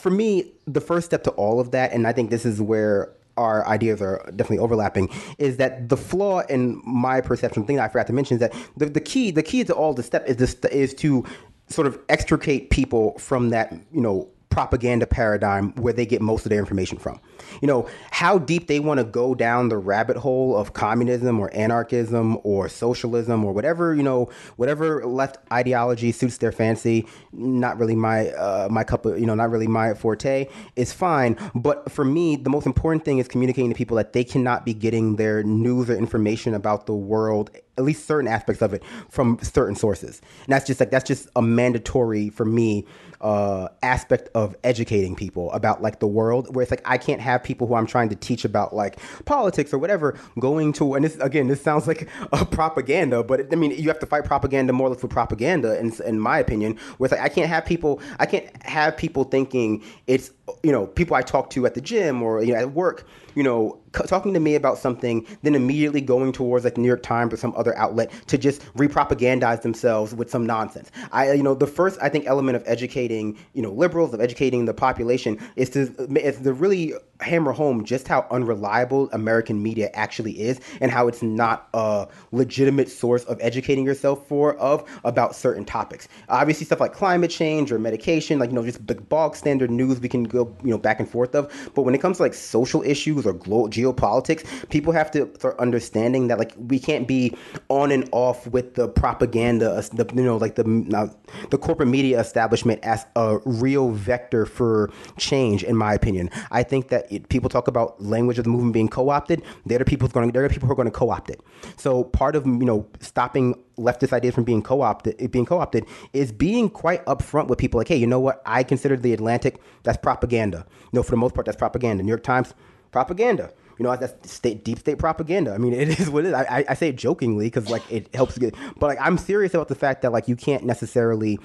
for 0.00 0.10
me, 0.10 0.52
the 0.66 0.80
first 0.80 1.06
step 1.06 1.22
to 1.24 1.30
all 1.32 1.60
of 1.60 1.70
that, 1.72 1.92
and 1.92 2.06
I 2.06 2.12
think 2.12 2.30
this 2.30 2.46
is 2.46 2.60
where 2.60 3.12
our 3.36 3.66
ideas 3.66 4.02
are 4.02 4.22
definitely 4.36 4.58
overlapping 4.58 5.08
is 5.38 5.56
that 5.56 5.88
the 5.88 5.96
flaw 5.96 6.40
in 6.40 6.80
my 6.84 7.20
perception 7.20 7.64
thing 7.64 7.78
I 7.80 7.88
forgot 7.88 8.06
to 8.08 8.12
mention 8.12 8.34
is 8.34 8.40
that 8.40 8.54
the, 8.76 8.86
the 8.86 9.00
key 9.00 9.30
the 9.30 9.42
key 9.42 9.64
to 9.64 9.72
all 9.72 9.94
the 9.94 10.02
step 10.02 10.26
is 10.26 10.36
this 10.36 10.54
is 10.70 10.92
to 10.94 11.24
sort 11.68 11.86
of 11.86 11.98
extricate 12.08 12.70
people 12.70 13.16
from 13.18 13.50
that 13.50 13.72
you 13.92 14.00
know 14.00 14.28
propaganda 14.50 15.06
paradigm 15.06 15.72
where 15.76 15.92
they 15.92 16.04
get 16.04 16.20
most 16.20 16.44
of 16.44 16.50
their 16.50 16.58
information 16.58 16.98
from. 16.98 17.20
You 17.62 17.68
know, 17.68 17.88
how 18.10 18.38
deep 18.38 18.66
they 18.66 18.80
want 18.80 18.98
to 18.98 19.04
go 19.04 19.34
down 19.34 19.68
the 19.68 19.78
rabbit 19.78 20.16
hole 20.16 20.56
of 20.56 20.72
communism 20.72 21.38
or 21.38 21.54
anarchism 21.54 22.38
or 22.42 22.68
socialism 22.68 23.44
or 23.44 23.52
whatever, 23.52 23.94
you 23.94 24.02
know, 24.02 24.28
whatever 24.56 25.06
left 25.06 25.38
ideology 25.52 26.10
suits 26.12 26.38
their 26.38 26.52
fancy, 26.52 27.06
not 27.32 27.78
really 27.78 27.94
my 27.94 28.30
uh, 28.30 28.68
my 28.70 28.82
cup 28.82 29.06
of, 29.06 29.18
you 29.18 29.26
know, 29.26 29.36
not 29.36 29.50
really 29.50 29.68
my 29.68 29.94
forte, 29.94 30.48
is 30.74 30.92
fine, 30.92 31.38
but 31.54 31.90
for 31.90 32.04
me, 32.04 32.34
the 32.36 32.50
most 32.50 32.66
important 32.66 33.04
thing 33.04 33.18
is 33.18 33.28
communicating 33.28 33.70
to 33.70 33.76
people 33.76 33.96
that 33.96 34.12
they 34.12 34.24
cannot 34.24 34.64
be 34.64 34.74
getting 34.74 35.16
their 35.16 35.44
news 35.44 35.88
or 35.88 35.96
information 35.96 36.54
about 36.54 36.86
the 36.86 36.94
world 36.94 37.50
at 37.78 37.84
least 37.84 38.06
certain 38.06 38.28
aspects 38.28 38.60
of 38.60 38.74
it 38.74 38.82
from 39.08 39.38
certain 39.42 39.74
sources. 39.74 40.20
And 40.44 40.52
that's 40.52 40.66
just 40.66 40.80
like 40.80 40.90
that's 40.90 41.06
just 41.06 41.28
a 41.34 41.40
mandatory 41.40 42.28
for 42.28 42.44
me 42.44 42.84
uh, 43.20 43.68
aspect 43.82 44.30
of 44.34 44.56
educating 44.64 45.14
people 45.14 45.52
about 45.52 45.82
like 45.82 46.00
the 46.00 46.06
world 46.06 46.54
where 46.54 46.62
it's 46.62 46.70
like 46.70 46.80
I 46.84 46.96
can't 46.96 47.20
have 47.20 47.42
people 47.42 47.66
who 47.66 47.74
I'm 47.74 47.86
trying 47.86 48.08
to 48.08 48.16
teach 48.16 48.44
about 48.44 48.74
like 48.74 48.98
politics 49.26 49.74
or 49.74 49.78
whatever 49.78 50.18
going 50.38 50.72
to 50.74 50.94
and 50.94 51.04
this 51.04 51.16
again 51.16 51.48
this 51.48 51.60
sounds 51.60 51.86
like 51.86 52.08
a 52.32 52.46
propaganda 52.46 53.22
but 53.22 53.40
it, 53.40 53.48
I 53.52 53.56
mean 53.56 53.72
you 53.72 53.88
have 53.88 53.98
to 53.98 54.06
fight 54.06 54.24
propaganda 54.24 54.72
more 54.72 54.86
or 54.86 54.90
less 54.90 55.02
with 55.02 55.10
propaganda 55.10 55.78
in, 55.78 55.92
in 56.06 56.18
my 56.18 56.38
opinion 56.38 56.78
where 56.96 57.06
it's 57.06 57.12
like 57.12 57.20
I 57.20 57.28
can't 57.28 57.48
have 57.48 57.66
people 57.66 58.00
I 58.18 58.24
can't 58.24 58.48
have 58.64 58.96
people 58.96 59.24
thinking 59.24 59.82
it's 60.06 60.30
you 60.62 60.72
know 60.72 60.86
people 60.86 61.14
I 61.14 61.22
talk 61.22 61.50
to 61.50 61.66
at 61.66 61.74
the 61.74 61.80
gym 61.82 62.22
or 62.22 62.42
you 62.42 62.54
know 62.54 62.58
at 62.58 62.72
work 62.72 63.06
you 63.34 63.42
know, 63.42 63.78
talking 63.92 64.34
to 64.34 64.40
me 64.40 64.54
about 64.54 64.78
something, 64.78 65.26
then 65.42 65.54
immediately 65.54 66.00
going 66.00 66.32
towards 66.32 66.64
like 66.64 66.74
the 66.74 66.80
New 66.80 66.88
York 66.88 67.02
Times 67.02 67.32
or 67.32 67.36
some 67.36 67.54
other 67.56 67.76
outlet 67.76 68.10
to 68.28 68.38
just 68.38 68.62
repropagandize 68.74 69.62
themselves 69.62 70.14
with 70.14 70.30
some 70.30 70.46
nonsense. 70.46 70.90
I, 71.12 71.32
you 71.32 71.42
know, 71.42 71.54
the 71.54 71.66
first 71.66 71.98
I 72.02 72.08
think 72.08 72.26
element 72.26 72.56
of 72.56 72.62
educating, 72.66 73.38
you 73.52 73.62
know, 73.62 73.72
liberals 73.72 74.14
of 74.14 74.20
educating 74.20 74.64
the 74.64 74.74
population 74.74 75.38
is 75.56 75.70
to 75.70 75.92
is 76.16 76.40
to 76.40 76.52
really 76.52 76.94
hammer 77.20 77.52
home 77.52 77.84
just 77.84 78.08
how 78.08 78.26
unreliable 78.30 79.08
American 79.12 79.62
media 79.62 79.90
actually 79.94 80.40
is 80.40 80.60
and 80.80 80.90
how 80.90 81.08
it's 81.08 81.22
not 81.22 81.68
a 81.74 82.06
legitimate 82.32 82.88
source 82.88 83.24
of 83.24 83.38
educating 83.40 83.84
yourself 83.84 84.26
for 84.26 84.56
of 84.56 84.84
about 85.04 85.34
certain 85.34 85.64
topics. 85.64 86.08
Obviously, 86.28 86.66
stuff 86.66 86.80
like 86.80 86.92
climate 86.92 87.30
change 87.30 87.72
or 87.72 87.78
medication, 87.78 88.38
like 88.38 88.50
you 88.50 88.56
know, 88.56 88.64
just 88.64 88.86
the 88.86 88.94
bog 88.94 89.36
standard 89.36 89.70
news 89.70 90.00
we 90.00 90.08
can 90.08 90.24
go 90.24 90.54
you 90.62 90.70
know 90.70 90.78
back 90.78 91.00
and 91.00 91.08
forth 91.08 91.34
of. 91.34 91.52
But 91.74 91.82
when 91.82 91.94
it 91.94 91.98
comes 91.98 92.18
to 92.18 92.22
like 92.22 92.34
social 92.34 92.82
issues 92.82 93.26
or 93.26 93.34
geopolitics, 93.34 94.68
people 94.70 94.92
have 94.92 95.10
to 95.12 95.30
start 95.36 95.58
understanding 95.58 96.28
that 96.28 96.38
like 96.38 96.52
we 96.56 96.78
can't 96.78 97.06
be 97.06 97.34
on 97.68 97.90
and 97.90 98.08
off 98.12 98.46
with 98.48 98.74
the 98.74 98.88
propaganda, 98.88 99.72
uh, 99.72 99.82
the 99.92 100.06
you 100.14 100.22
know 100.22 100.36
like 100.36 100.54
the 100.54 100.64
uh, 100.94 101.08
the 101.50 101.58
corporate 101.58 101.88
media 101.88 102.20
establishment 102.20 102.80
as 102.82 103.06
a 103.16 103.38
real 103.44 103.90
vector 103.90 104.46
for 104.46 104.90
change. 105.18 105.62
In 105.64 105.76
my 105.76 105.94
opinion, 105.94 106.30
I 106.50 106.62
think 106.62 106.88
that 106.88 107.09
it, 107.10 107.28
people 107.28 107.50
talk 107.50 107.68
about 107.68 108.00
language 108.02 108.38
of 108.38 108.44
the 108.44 108.50
movement 108.50 108.72
being 108.72 108.88
co-opted. 108.88 109.42
They're 109.66 109.78
the 109.78 109.84
people 109.84 110.08
going. 110.08 110.30
They're 110.32 110.46
the 110.46 110.52
people 110.52 110.66
who 110.66 110.72
are 110.72 110.76
going 110.76 110.86
to 110.86 110.92
co-opt 110.92 111.30
it. 111.30 111.40
So 111.76 112.04
part 112.04 112.36
of 112.36 112.46
you 112.46 112.64
know 112.64 112.86
stopping 113.00 113.54
leftist 113.76 114.12
ideas 114.12 114.34
from 114.34 114.44
being 114.44 114.62
co-opted, 114.62 115.30
being 115.30 115.46
co-opted, 115.46 115.84
is 116.12 116.32
being 116.32 116.70
quite 116.70 117.04
upfront 117.06 117.48
with 117.48 117.58
people. 117.58 117.78
Like, 117.78 117.88
hey, 117.88 117.96
you 117.96 118.06
know 118.06 118.20
what? 118.20 118.42
I 118.46 118.62
consider 118.62 118.96
the 118.96 119.12
Atlantic 119.12 119.60
that's 119.82 119.98
propaganda. 119.98 120.66
You 120.68 120.98
know, 120.98 121.02
for 121.02 121.10
the 121.10 121.16
most 121.16 121.34
part, 121.34 121.46
that's 121.46 121.56
propaganda. 121.56 122.02
New 122.02 122.08
York 122.08 122.22
Times, 122.22 122.54
propaganda. 122.92 123.52
You 123.78 123.84
know, 123.84 123.96
that's 123.96 124.30
state, 124.30 124.62
deep 124.62 124.78
state 124.78 124.98
propaganda. 124.98 125.52
I 125.52 125.58
mean, 125.58 125.72
it 125.74 125.98
is 125.98 126.10
what 126.10 126.24
it 126.24 126.28
is. 126.28 126.34
I, 126.34 126.64
I 126.68 126.74
say 126.74 126.90
it 126.90 126.96
jokingly 126.96 127.46
because 127.46 127.70
like 127.70 127.82
it 127.90 128.14
helps 128.14 128.38
get, 128.38 128.54
but 128.78 128.86
like 128.86 128.98
I'm 129.00 129.18
serious 129.18 129.54
about 129.54 129.68
the 129.68 129.74
fact 129.74 130.02
that 130.02 130.12
like 130.12 130.28
you 130.28 130.36
can't 130.36 130.64
necessarily 130.64 131.38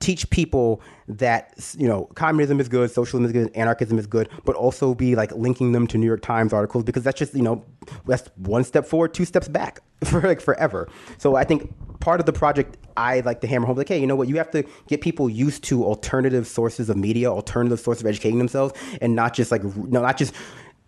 teach 0.00 0.28
people 0.30 0.80
that 1.08 1.74
you 1.76 1.88
know 1.88 2.04
communism 2.14 2.60
is 2.60 2.68
good, 2.68 2.90
socialism 2.90 3.24
is 3.24 3.32
good, 3.32 3.56
anarchism 3.56 3.98
is 3.98 4.06
good, 4.06 4.28
but 4.44 4.54
also 4.56 4.94
be 4.94 5.14
like 5.14 5.32
linking 5.32 5.72
them 5.72 5.86
to 5.86 5.98
New 5.98 6.06
York 6.06 6.22
Times 6.22 6.52
articles 6.52 6.84
because 6.84 7.02
that's 7.02 7.18
just 7.18 7.34
you 7.34 7.42
know 7.42 7.64
that's 8.06 8.28
one 8.36 8.64
step 8.64 8.86
forward, 8.86 9.14
two 9.14 9.24
steps 9.24 9.48
back 9.48 9.80
for 10.04 10.20
like 10.20 10.40
forever. 10.40 10.88
So 11.18 11.36
I 11.36 11.44
think 11.44 11.72
part 12.00 12.20
of 12.20 12.26
the 12.26 12.32
project 12.32 12.76
I 12.96 13.20
like 13.20 13.40
to 13.42 13.46
hammer 13.46 13.66
home 13.66 13.76
like, 13.76 13.88
hey, 13.88 14.00
you 14.00 14.06
know 14.06 14.16
what, 14.16 14.28
you 14.28 14.36
have 14.36 14.50
to 14.52 14.64
get 14.86 15.00
people 15.00 15.28
used 15.28 15.64
to 15.64 15.84
alternative 15.84 16.46
sources 16.46 16.90
of 16.90 16.96
media, 16.96 17.30
alternative 17.30 17.80
sources 17.80 18.02
of 18.02 18.08
educating 18.08 18.38
themselves, 18.38 18.74
and 19.00 19.14
not 19.14 19.34
just 19.34 19.50
like 19.50 19.64
no, 19.64 20.02
not 20.02 20.16
just 20.16 20.34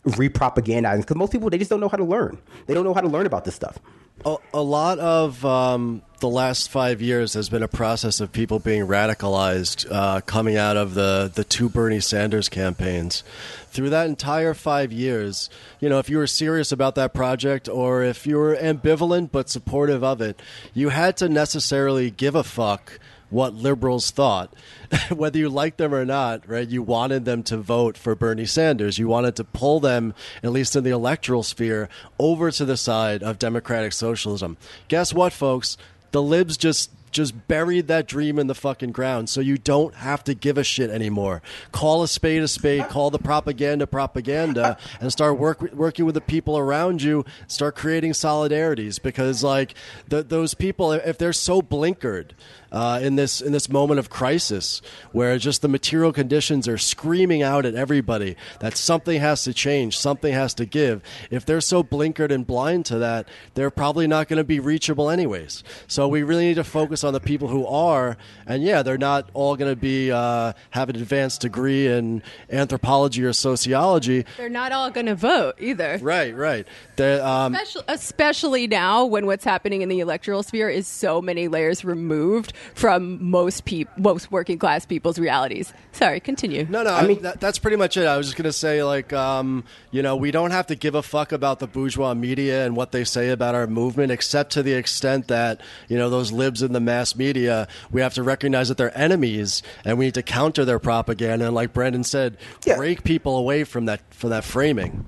repropagandizing 0.06 1.00
because 1.00 1.16
most 1.16 1.30
people 1.30 1.50
they 1.50 1.58
just 1.58 1.70
don't 1.70 1.80
know 1.80 1.88
how 1.88 1.96
to 1.96 2.04
learn. 2.04 2.38
They 2.66 2.74
don't 2.74 2.84
know 2.84 2.94
how 2.94 3.00
to 3.00 3.08
learn 3.08 3.26
about 3.26 3.44
this 3.44 3.54
stuff. 3.54 3.78
A, 4.24 4.36
a 4.52 4.62
lot 4.62 4.98
of 4.98 5.44
um, 5.44 6.02
the 6.20 6.28
last 6.28 6.70
five 6.70 7.00
years 7.00 7.32
has 7.32 7.48
been 7.48 7.62
a 7.62 7.68
process 7.68 8.20
of 8.20 8.30
people 8.30 8.58
being 8.58 8.86
radicalized 8.86 9.90
uh, 9.90 10.20
coming 10.20 10.56
out 10.56 10.76
of 10.76 10.94
the, 10.94 11.32
the 11.34 11.44
two 11.44 11.70
Bernie 11.70 12.00
Sanders 12.00 12.48
campaigns. 12.50 13.24
Through 13.70 13.90
that 13.90 14.06
entire 14.06 14.52
five 14.52 14.92
years, 14.92 15.48
you 15.80 15.88
know, 15.88 15.98
if 15.98 16.10
you 16.10 16.18
were 16.18 16.26
serious 16.26 16.70
about 16.70 16.96
that 16.96 17.14
project 17.14 17.68
or 17.68 18.02
if 18.02 18.26
you 18.26 18.36
were 18.36 18.54
ambivalent 18.54 19.30
but 19.32 19.48
supportive 19.48 20.04
of 20.04 20.20
it, 20.20 20.40
you 20.74 20.90
had 20.90 21.16
to 21.18 21.28
necessarily 21.28 22.10
give 22.10 22.34
a 22.34 22.44
fuck 22.44 22.98
what 23.30 23.54
liberals 23.54 24.10
thought. 24.10 24.52
Whether 25.10 25.38
you 25.38 25.48
liked 25.48 25.78
them 25.78 25.94
or 25.94 26.04
not, 26.04 26.48
right? 26.48 26.68
You 26.68 26.82
wanted 26.82 27.24
them 27.24 27.42
to 27.44 27.56
vote 27.56 27.96
for 27.96 28.14
Bernie 28.14 28.46
Sanders. 28.46 28.98
You 28.98 29.08
wanted 29.08 29.36
to 29.36 29.44
pull 29.44 29.80
them, 29.80 30.14
at 30.42 30.52
least 30.52 30.76
in 30.76 30.84
the 30.84 30.90
electoral 30.90 31.42
sphere, 31.42 31.88
over 32.18 32.50
to 32.50 32.64
the 32.64 32.76
side 32.76 33.22
of 33.22 33.38
democratic 33.38 33.92
socialism. 33.92 34.56
Guess 34.88 35.14
what, 35.14 35.32
folks? 35.32 35.76
The 36.12 36.22
libs 36.22 36.56
just 36.56 36.90
just 37.10 37.48
buried 37.48 37.88
that 37.88 38.06
dream 38.06 38.38
in 38.38 38.46
the 38.46 38.54
fucking 38.54 38.92
ground 38.92 39.28
so 39.28 39.40
you 39.40 39.58
don't 39.58 39.94
have 39.96 40.22
to 40.24 40.34
give 40.34 40.56
a 40.56 40.64
shit 40.64 40.90
anymore. 40.90 41.42
Call 41.72 42.02
a 42.02 42.08
spade 42.08 42.42
a 42.42 42.48
spade, 42.48 42.88
call 42.88 43.10
the 43.10 43.18
propaganda 43.18 43.86
propaganda, 43.86 44.78
and 45.00 45.10
start 45.10 45.38
work, 45.38 45.60
working 45.72 46.04
with 46.04 46.14
the 46.14 46.20
people 46.20 46.56
around 46.56 47.02
you, 47.02 47.24
start 47.48 47.74
creating 47.76 48.12
solidarities 48.12 49.00
because, 49.02 49.42
like, 49.42 49.74
the, 50.08 50.22
those 50.22 50.54
people, 50.54 50.92
if 50.92 51.18
they're 51.18 51.32
so 51.32 51.60
blinkered, 51.60 52.30
uh, 52.72 53.00
in 53.02 53.16
this 53.16 53.40
in 53.40 53.52
this 53.52 53.68
moment 53.68 53.98
of 53.98 54.10
crisis 54.10 54.82
where 55.12 55.38
just 55.38 55.62
the 55.62 55.68
material 55.68 56.12
conditions 56.12 56.68
are 56.68 56.78
screaming 56.78 57.42
out 57.42 57.66
at 57.66 57.74
everybody 57.74 58.36
that 58.60 58.76
something 58.76 59.20
has 59.20 59.44
to 59.44 59.52
change, 59.54 59.98
something 59.98 60.32
has 60.32 60.54
to 60.54 60.64
give. 60.64 61.02
If 61.30 61.44
they're 61.46 61.60
so 61.60 61.82
blinkered 61.82 62.30
and 62.30 62.46
blind 62.46 62.86
to 62.86 62.98
that, 62.98 63.28
they're 63.54 63.70
probably 63.70 64.06
not 64.06 64.28
going 64.28 64.38
to 64.38 64.44
be 64.44 64.60
reachable 64.60 65.10
anyways. 65.10 65.64
So 65.86 66.08
we 66.08 66.22
really 66.22 66.46
need 66.46 66.54
to 66.54 66.64
focus 66.64 67.04
on 67.04 67.12
the 67.12 67.20
people 67.20 67.48
who 67.48 67.66
are, 67.66 68.16
and 68.46 68.62
yeah, 68.62 68.82
they're 68.82 68.98
not 68.98 69.30
all 69.34 69.56
going 69.56 69.72
to 69.72 69.80
be 69.80 70.10
uh, 70.10 70.52
have 70.70 70.88
an 70.88 70.96
advanced 70.96 71.40
degree 71.40 71.86
in 71.86 72.22
anthropology 72.50 73.24
or 73.24 73.32
sociology. 73.32 74.24
They're 74.36 74.48
not 74.48 74.72
all 74.72 74.90
going 74.90 75.06
to 75.06 75.14
vote 75.14 75.56
either. 75.58 75.98
Right, 76.00 76.34
right. 76.34 76.66
Um, 76.98 77.54
Especially, 77.54 77.82
especially 77.88 78.66
now 78.66 79.04
when 79.06 79.26
what's 79.26 79.44
happening 79.44 79.82
in 79.82 79.88
the 79.88 80.00
electoral 80.00 80.42
sphere 80.42 80.68
is 80.68 80.86
so 80.86 81.22
many 81.22 81.48
layers 81.48 81.84
removed 81.84 82.52
from 82.74 83.22
most 83.30 83.64
peop- 83.64 83.88
most 83.96 84.30
working 84.32 84.58
class 84.58 84.84
people's 84.86 85.18
realities. 85.18 85.72
Sorry, 85.92 86.20
continue. 86.20 86.66
No, 86.68 86.82
no. 86.82 86.92
I 86.92 87.06
mean, 87.06 87.22
that, 87.22 87.40
that's 87.40 87.58
pretty 87.58 87.76
much 87.76 87.96
it. 87.96 88.06
I 88.06 88.16
was 88.16 88.26
just 88.26 88.36
gonna 88.36 88.52
say, 88.52 88.82
like, 88.82 89.12
um, 89.12 89.64
you 89.90 90.02
know, 90.02 90.16
we 90.16 90.30
don't 90.30 90.50
have 90.50 90.66
to 90.68 90.74
give 90.74 90.94
a 90.94 91.02
fuck 91.02 91.32
about 91.32 91.58
the 91.58 91.66
bourgeois 91.66 92.14
media 92.14 92.64
and 92.64 92.76
what 92.76 92.92
they 92.92 93.04
say 93.04 93.30
about 93.30 93.54
our 93.54 93.66
movement, 93.66 94.12
except 94.12 94.52
to 94.52 94.62
the 94.62 94.72
extent 94.74 95.28
that 95.28 95.60
you 95.88 95.96
know 95.98 96.10
those 96.10 96.32
libs 96.32 96.62
in 96.62 96.72
the 96.72 96.80
mass 96.80 97.16
media. 97.16 97.68
We 97.90 98.00
have 98.00 98.14
to 98.14 98.22
recognize 98.22 98.68
that 98.68 98.76
they're 98.78 98.96
enemies, 98.96 99.62
and 99.84 99.98
we 99.98 100.06
need 100.06 100.14
to 100.14 100.22
counter 100.22 100.64
their 100.64 100.78
propaganda. 100.78 101.46
And 101.46 101.54
like 101.54 101.72
Brandon 101.72 102.04
said, 102.04 102.36
Yeah. 102.64 102.76
break 102.76 103.04
people 103.04 103.36
away 103.36 103.64
from 103.64 103.86
that 103.86 104.00
from 104.14 104.30
that 104.30 104.44
framing. 104.44 105.04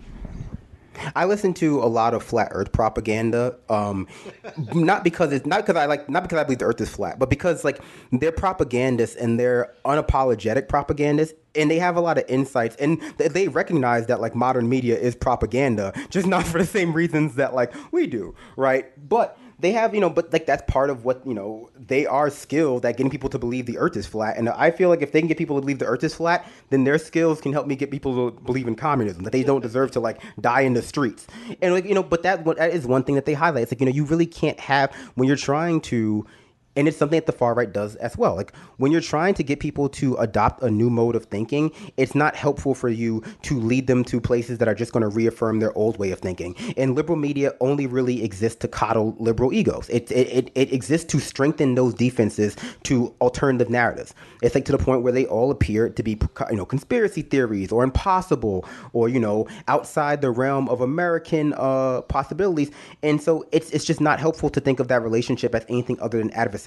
I 1.15 1.25
listen 1.25 1.55
to 1.55 1.83
a 1.83 1.87
lot 1.87 2.15
of 2.15 2.23
flat 2.23 2.49
Earth 2.53 2.73
propaganda, 2.73 3.57
um, 3.69 4.07
not 4.75 5.05
because 5.05 5.33
it's 5.33 5.47
not 5.47 5.65
because 5.67 5.77
I 5.77 5.87
like 5.87 6.09
not 6.09 6.23
because 6.23 6.39
I 6.39 6.45
believe 6.45 6.59
the 6.59 6.67
Earth 6.67 6.81
is 6.81 6.89
flat, 6.89 7.19
but 7.19 7.31
because 7.31 7.65
like 7.65 7.81
they're 8.11 8.33
propagandists 8.33 9.17
and 9.17 9.39
they're 9.39 9.75
unapologetic 9.85 10.69
propagandists, 10.69 11.35
and 11.55 11.71
they 11.71 11.79
have 11.79 11.97
a 11.97 12.01
lot 12.01 12.19
of 12.19 12.25
insights, 12.29 12.77
and 12.77 13.01
th- 13.19 13.33
they 13.33 13.49
recognize 13.49 14.07
that 14.07 14.21
like 14.21 14.35
modern 14.35 14.69
media 14.69 14.99
is 14.99 15.15
propaganda, 15.15 15.93
just 16.11 16.27
not 16.27 16.47
for 16.47 16.59
the 16.59 16.67
same 16.67 16.93
reasons 16.93 17.35
that 17.37 17.55
like 17.55 17.73
we 17.93 18.07
do, 18.07 18.35
right? 18.57 19.09
But 19.09 19.39
they 19.63 19.73
have 19.73 19.95
you 19.95 20.01
know 20.01 20.11
but 20.11 20.33
like 20.33 20.45
that's 20.45 20.63
part 20.67 20.91
of 20.91 21.05
what 21.05 21.25
you 21.25 21.33
know 21.33 21.71
they 21.79 22.05
are 22.05 22.29
skilled 22.29 22.85
at 22.85 22.97
getting 22.97 23.11
people 23.11 23.31
to 23.31 23.39
believe 23.39 23.65
the 23.65 23.79
earth 23.79 23.97
is 23.97 24.07
flat. 24.07 24.37
And 24.37 24.49
i 24.51 24.71
feel 24.71 24.89
like 24.89 25.01
if 25.01 25.13
they 25.13 25.21
can 25.21 25.29
get 25.29 25.39
people 25.39 25.57
to 25.57 25.61
believe 25.61 25.79
the 25.79 25.87
earth 25.87 26.05
is 26.05 26.15
flat 26.15 26.47
then 26.71 26.85
their 26.85 26.99
skills 26.99 27.41
can 27.41 27.53
help 27.53 27.67
me 27.67 27.77
get 27.77 27.91
people 27.91 28.31
to 28.31 28.41
believe 28.43 28.67
in 28.67 28.75
communism 28.75 29.23
that 29.23 29.31
they 29.31 29.45
don't 29.45 29.61
deserve 29.61 29.93
to 29.93 30.01
like 30.01 30.21
die 30.41 30.63
in 30.63 30.75
the 30.75 30.83
streets. 30.83 31.27
And 31.63 31.73
like 31.73 31.85
you 31.85 31.95
know 31.95 32.03
but 32.03 32.23
that, 32.25 32.45
that 32.45 32.75
is 32.75 32.87
one 32.87 33.05
thing 33.05 33.15
that 33.15 33.25
they 33.25 33.35
highlight. 33.35 33.63
It's 33.63 33.73
like 33.73 33.81
you 33.81 33.87
know 33.87 33.93
you 33.93 34.05
really 34.05 34.27
can't 34.27 34.59
have 34.61 34.93
when 35.15 35.29
you're 35.29 35.37
trying 35.37 35.81
to 35.83 36.27
and 36.77 36.89
it's 36.89 36.97
something 36.97 37.19
that 37.19 37.27
the 37.27 37.33
far 37.33 37.55
right 37.55 37.73
does 37.73 37.97
as 37.97 38.17
well. 38.17 38.35
Like 38.37 38.55
when 38.79 38.93
you're 38.93 39.01
trying 39.01 39.35
to 39.35 39.43
get 39.43 39.61
people 39.61 39.89
to 39.91 40.17
adopt 40.17 40.63
a 40.63 40.71
new 40.71 40.91
mode 40.91 41.15
of 41.17 41.27
thinking, 41.27 41.73
it's 41.97 42.15
not 42.15 42.35
helpful 42.35 42.75
for 42.75 42.89
you 42.89 43.23
to 43.43 43.59
lead 43.61 43.87
them 43.87 44.05
to 44.05 44.21
places 44.21 44.59
that 44.59 44.69
are 44.69 44.75
just 44.75 44.93
going 44.93 45.03
to 45.03 45.09
reaffirm 45.09 45.61
their 45.61 45.77
old 45.77 45.99
way 45.99 46.11
of 46.11 46.21
thinking. 46.21 46.57
And 46.77 46.95
liberal 46.95 47.19
media 47.19 47.53
only 47.61 47.87
really 47.87 48.25
exists 48.25 48.59
to 48.61 48.69
coddle 48.69 49.15
liberal 49.19 49.53
egos. 49.53 49.89
It, 49.91 50.11
it, 50.11 50.29
it, 50.29 50.53
it 50.55 50.73
exists 50.73 51.07
to 51.13 51.21
strengthen 51.21 51.75
those 51.75 51.95
defenses 51.95 52.57
to 52.85 53.15
alternative 53.21 53.69
narratives. 53.69 54.15
It's 54.41 54.55
like 54.55 54.65
to 54.67 54.73
the 54.73 54.79
point 54.79 55.03
where 55.03 55.13
they 55.13 55.27
all 55.27 55.51
appear 55.51 55.91
to 55.91 56.03
be, 56.03 56.19
you 56.51 56.57
know, 56.57 56.65
conspiracy 56.65 57.23
theories 57.23 57.71
or 57.71 57.85
impossible 57.85 58.67
or 58.93 59.09
you 59.09 59.21
know 59.21 59.47
outside 59.69 60.21
the 60.21 60.31
realm 60.31 60.69
of 60.69 60.81
American 60.81 61.55
uh, 61.57 62.03
possibilities. 62.03 62.71
And 63.03 63.21
so 63.21 63.47
it's 63.53 63.71
it's 63.71 63.85
just 63.85 64.01
not 64.01 64.19
helpful 64.19 64.49
to 64.51 64.61
think 64.61 64.81
of 64.81 64.89
that 64.89 65.03
relationship 65.03 65.55
as 65.55 65.65
anything 65.69 66.01
other 66.01 66.19
than 66.19 66.31
adversarial. 66.31 66.62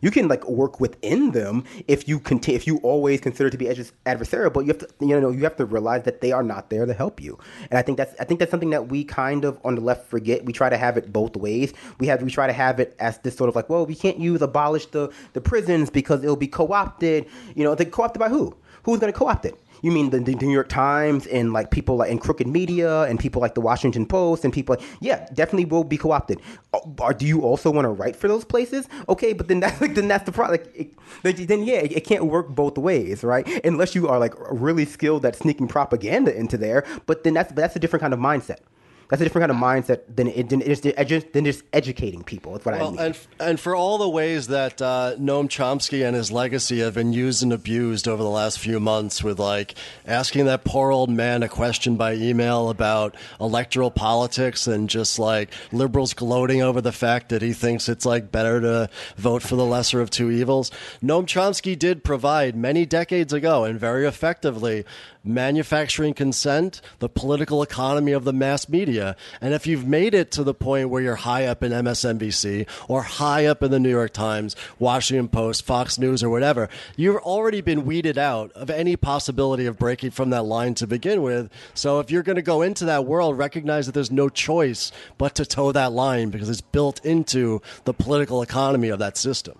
You 0.00 0.10
can 0.10 0.28
like 0.28 0.48
work 0.48 0.80
within 0.80 1.32
them 1.32 1.64
if 1.88 2.08
you 2.08 2.18
continue 2.18 2.56
if 2.56 2.66
you 2.66 2.78
always 2.78 3.20
consider 3.20 3.50
to 3.50 3.58
be 3.58 3.66
advers- 3.66 3.92
adversarial, 4.06 4.52
but 4.52 4.60
you 4.60 4.68
have 4.68 4.78
to 4.78 4.88
you 5.00 5.20
know 5.20 5.30
you 5.30 5.42
have 5.44 5.56
to 5.56 5.64
realize 5.64 6.04
that 6.04 6.20
they 6.20 6.32
are 6.32 6.42
not 6.42 6.70
there 6.70 6.86
to 6.86 6.94
help 6.94 7.20
you. 7.20 7.38
And 7.70 7.78
I 7.78 7.82
think 7.82 7.98
that's 7.98 8.14
I 8.20 8.24
think 8.24 8.40
that's 8.40 8.50
something 8.50 8.70
that 8.70 8.88
we 8.88 9.04
kind 9.04 9.44
of 9.44 9.58
on 9.64 9.74
the 9.74 9.80
left 9.80 10.08
forget. 10.08 10.44
We 10.44 10.52
try 10.52 10.68
to 10.68 10.76
have 10.76 10.96
it 10.96 11.12
both 11.12 11.36
ways. 11.36 11.72
We 11.98 12.06
have 12.06 12.22
we 12.22 12.30
try 12.30 12.46
to 12.46 12.52
have 12.52 12.80
it 12.80 12.94
as 12.98 13.18
this 13.18 13.36
sort 13.36 13.48
of 13.48 13.56
like, 13.56 13.68
well, 13.68 13.86
we 13.86 13.94
can't 13.94 14.18
use 14.18 14.42
abolish 14.42 14.86
the 14.86 15.12
the 15.32 15.40
prisons 15.40 15.90
because 15.90 16.22
it'll 16.22 16.36
be 16.36 16.48
co-opted. 16.48 17.26
You 17.54 17.64
know, 17.64 17.74
they 17.74 17.84
co-opted 17.84 18.20
by 18.20 18.28
who? 18.28 18.56
Who's 18.84 18.98
going 19.00 19.12
to 19.12 19.18
co-opt 19.18 19.46
it? 19.46 19.58
You 19.84 19.90
mean 19.90 20.08
the, 20.08 20.18
the 20.18 20.34
New 20.34 20.50
York 20.50 20.70
Times 20.70 21.26
and 21.26 21.52
like 21.52 21.70
people 21.70 21.96
like 21.96 22.10
in 22.10 22.16
crooked 22.18 22.46
media 22.46 23.02
and 23.02 23.20
people 23.20 23.42
like 23.42 23.54
the 23.54 23.60
Washington 23.60 24.06
Post 24.06 24.42
and 24.42 24.50
people 24.50 24.76
like 24.76 24.84
yeah 25.00 25.28
definitely 25.34 25.66
will 25.66 25.84
be 25.84 25.98
co-opted. 25.98 26.40
Oh, 26.72 26.94
Or 27.00 27.12
do 27.12 27.26
you 27.26 27.42
also 27.42 27.70
want 27.70 27.84
to 27.84 27.90
write 27.90 28.16
for 28.16 28.26
those 28.26 28.46
places? 28.46 28.88
Okay, 29.10 29.34
but 29.34 29.48
then 29.48 29.60
that's 29.60 29.78
like 29.82 29.94
then 29.94 30.08
that's 30.08 30.24
the 30.24 30.32
problem. 30.32 30.58
Like, 30.58 30.94
it, 31.22 31.48
then 31.48 31.64
yeah, 31.64 31.80
it, 31.80 31.92
it 31.92 32.00
can't 32.06 32.24
work 32.24 32.48
both 32.48 32.78
ways, 32.78 33.22
right? 33.22 33.46
Unless 33.62 33.94
you 33.94 34.08
are 34.08 34.18
like 34.18 34.32
really 34.50 34.86
skilled 34.86 35.26
at 35.26 35.36
sneaking 35.36 35.68
propaganda 35.68 36.34
into 36.34 36.56
there. 36.56 36.86
But 37.04 37.22
then 37.24 37.34
that's 37.34 37.52
that's 37.52 37.76
a 37.76 37.78
different 37.78 38.00
kind 38.00 38.14
of 38.14 38.18
mindset. 38.18 38.60
That's 39.08 39.20
a 39.20 39.24
different 39.24 39.48
kind 39.48 39.52
of 39.52 39.62
mindset 39.62 40.00
than 40.14 40.28
it 40.28 40.48
than 40.48 40.62
it's 40.62 40.80
just, 40.80 41.32
than 41.32 41.44
just 41.44 41.62
educating 41.72 42.24
people. 42.24 42.52
That's 42.52 42.64
what 42.64 42.74
I 42.74 42.78
mean. 42.78 42.98
and 42.98 43.18
and 43.38 43.60
for 43.60 43.76
all 43.76 43.98
the 43.98 44.08
ways 44.08 44.48
that 44.48 44.80
uh, 44.80 45.14
Noam 45.18 45.48
Chomsky 45.48 46.06
and 46.06 46.16
his 46.16 46.32
legacy 46.32 46.80
have 46.80 46.94
been 46.94 47.12
used 47.12 47.42
and 47.42 47.52
abused 47.52 48.08
over 48.08 48.22
the 48.22 48.30
last 48.30 48.58
few 48.58 48.80
months, 48.80 49.22
with 49.22 49.38
like 49.38 49.74
asking 50.06 50.46
that 50.46 50.64
poor 50.64 50.90
old 50.90 51.10
man 51.10 51.42
a 51.42 51.48
question 51.48 51.96
by 51.96 52.14
email 52.14 52.70
about 52.70 53.14
electoral 53.40 53.90
politics, 53.90 54.66
and 54.66 54.88
just 54.88 55.18
like 55.18 55.50
liberals 55.72 56.14
gloating 56.14 56.62
over 56.62 56.80
the 56.80 56.92
fact 56.92 57.28
that 57.28 57.42
he 57.42 57.52
thinks 57.52 57.88
it's 57.88 58.06
like 58.06 58.32
better 58.32 58.60
to 58.60 58.90
vote 59.16 59.42
for 59.42 59.56
the 59.56 59.66
lesser 59.66 60.00
of 60.00 60.10
two 60.10 60.30
evils. 60.30 60.70
Noam 61.02 61.26
Chomsky 61.26 61.78
did 61.78 62.04
provide 62.04 62.56
many 62.56 62.86
decades 62.86 63.32
ago 63.32 63.64
and 63.64 63.78
very 63.78 64.06
effectively 64.06 64.84
manufacturing 65.24 66.14
consent, 66.14 66.80
the 66.98 67.08
political 67.08 67.62
economy 67.62 68.12
of 68.12 68.24
the 68.24 68.32
mass 68.32 68.68
media. 68.68 69.16
And 69.40 69.54
if 69.54 69.66
you've 69.66 69.86
made 69.86 70.14
it 70.14 70.30
to 70.32 70.44
the 70.44 70.54
point 70.54 70.90
where 70.90 71.02
you're 71.02 71.16
high 71.16 71.46
up 71.46 71.62
in 71.62 71.72
MSNBC 71.72 72.68
or 72.88 73.02
high 73.02 73.46
up 73.46 73.62
in 73.62 73.70
the 73.70 73.80
New 73.80 73.90
York 73.90 74.12
Times, 74.12 74.54
Washington 74.78 75.28
Post, 75.28 75.64
Fox 75.64 75.98
News, 75.98 76.22
or 76.22 76.28
whatever, 76.28 76.68
you've 76.96 77.16
already 77.16 77.60
been 77.60 77.84
weeded 77.84 78.18
out 78.18 78.52
of 78.52 78.68
any 78.70 78.96
possibility 78.96 79.66
of 79.66 79.78
breaking 79.78 80.10
from 80.10 80.30
that 80.30 80.44
line 80.44 80.74
to 80.74 80.86
begin 80.86 81.22
with. 81.22 81.50
So 81.72 82.00
if 82.00 82.10
you're 82.10 82.22
going 82.22 82.36
to 82.36 82.42
go 82.42 82.62
into 82.62 82.84
that 82.84 83.06
world, 83.06 83.38
recognize 83.38 83.86
that 83.86 83.92
there's 83.92 84.10
no 84.10 84.28
choice 84.28 84.92
but 85.16 85.34
to 85.36 85.46
toe 85.46 85.72
that 85.72 85.92
line 85.92 86.30
because 86.30 86.48
it's 86.48 86.60
built 86.60 87.04
into 87.04 87.62
the 87.84 87.94
political 87.94 88.42
economy 88.42 88.90
of 88.90 88.98
that 88.98 89.16
system. 89.16 89.58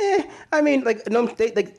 Eh, 0.00 0.22
I 0.52 0.60
mean, 0.60 0.84
like 0.84 1.08
no, 1.08 1.26
they, 1.26 1.52
like 1.52 1.76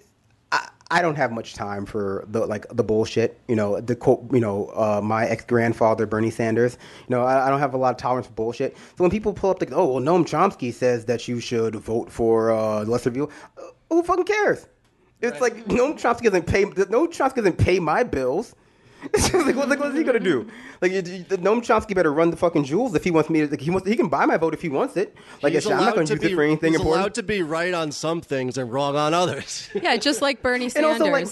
I, 0.92 1.02
don't 1.02 1.16
have 1.16 1.32
much 1.32 1.54
time 1.54 1.86
for 1.86 2.26
the 2.28 2.46
like 2.46 2.66
the 2.70 2.84
bullshit. 2.84 3.40
You 3.48 3.56
know, 3.56 3.80
the 3.80 3.96
quote. 3.96 4.26
You 4.32 4.40
know, 4.40 4.68
uh, 4.68 5.02
my 5.04 5.26
ex 5.26 5.46
grandfather 5.46 6.06
Bernie 6.06 6.32
Sanders. 6.32 6.78
You 7.08 7.16
know, 7.16 7.24
I, 7.24 7.48
I 7.48 7.50
don't 7.50 7.60
have 7.60 7.74
a 7.74 7.78
lot 7.78 7.92
of 7.92 7.98
tolerance 7.98 8.28
for 8.28 8.34
bullshit. 8.34 8.76
So 8.78 9.04
when 9.04 9.12
people 9.12 9.34
pull 9.34 9.52
up, 9.52 9.62
like, 9.62 9.72
oh, 9.72 9.94
well, 9.94 10.02
Noam 10.02 10.26
Chomsky 10.26 10.74
says 10.74 11.06
that 11.06 11.28
you 11.28 11.40
should 11.40 11.76
vote 11.76 12.12
for 12.12 12.52
uh, 12.52 12.84
lesser 12.86 13.10
view. 13.10 13.30
Uh, 13.58 13.62
who 13.90 14.04
fucking 14.04 14.26
cares? 14.26 14.68
It's 15.22 15.42
like 15.42 15.66
Noam 15.66 15.94
Chomsky 15.94 16.24
doesn't 16.24 16.48
pay. 16.48 16.66
Noam 16.66 17.08
Chomsky 17.08 17.36
doesn't 17.36 17.58
pay 17.58 17.80
my 17.80 18.04
bills. 18.04 18.56
It's 19.14 19.30
just 19.30 19.45
like, 19.45 19.56
what, 19.56 19.70
like, 19.70 19.80
what's 19.80 19.95
he 19.95 20.04
gonna 20.04 20.20
do? 20.20 20.47
Like, 20.82 20.91
you- 20.91 20.97
you- 20.97 21.24
Noam 21.38 21.62
Chomsky 21.62 21.95
better 21.95 22.12
run 22.12 22.32
the 22.32 22.38
fucking 22.38 22.66
jewels 22.66 22.95
if 22.95 23.04
he 23.04 23.12
wants 23.12 23.30
me 23.30 23.41
to. 23.41 23.47
Like, 23.47 23.62
he 23.62 23.70
wants. 23.70 23.88
He 23.88 23.95
can 23.95 24.10
buy 24.10 24.26
my 24.26 24.38
vote 24.38 24.54
if 24.54 24.62
he 24.62 24.70
wants 24.70 24.97
it. 24.97 25.16
Like, 25.41 25.54
He's 25.54 25.66
I'm 25.68 25.78
not 25.78 25.95
gonna 25.95 26.06
to 26.08 26.14
use 26.14 26.22
be- 26.22 26.32
it 26.32 26.36
for 26.36 26.43
anything 26.43 26.74
he's 26.74 26.82
important. 26.82 27.02
allowed 27.04 27.14
to 27.16 27.24
be 27.24 27.41
right 27.41 27.74
on 27.74 27.91
some 27.91 28.20
things 28.22 28.58
and 28.58 28.72
wrong 28.72 28.95
on 28.97 29.14
others. 29.14 29.70
Yeah, 29.74 29.95
just 29.97 30.22
like 30.22 30.41
Bernie 30.41 30.66
And 30.66 30.74
Sanders. 30.74 31.02
also, 31.02 31.12
like- 31.12 31.28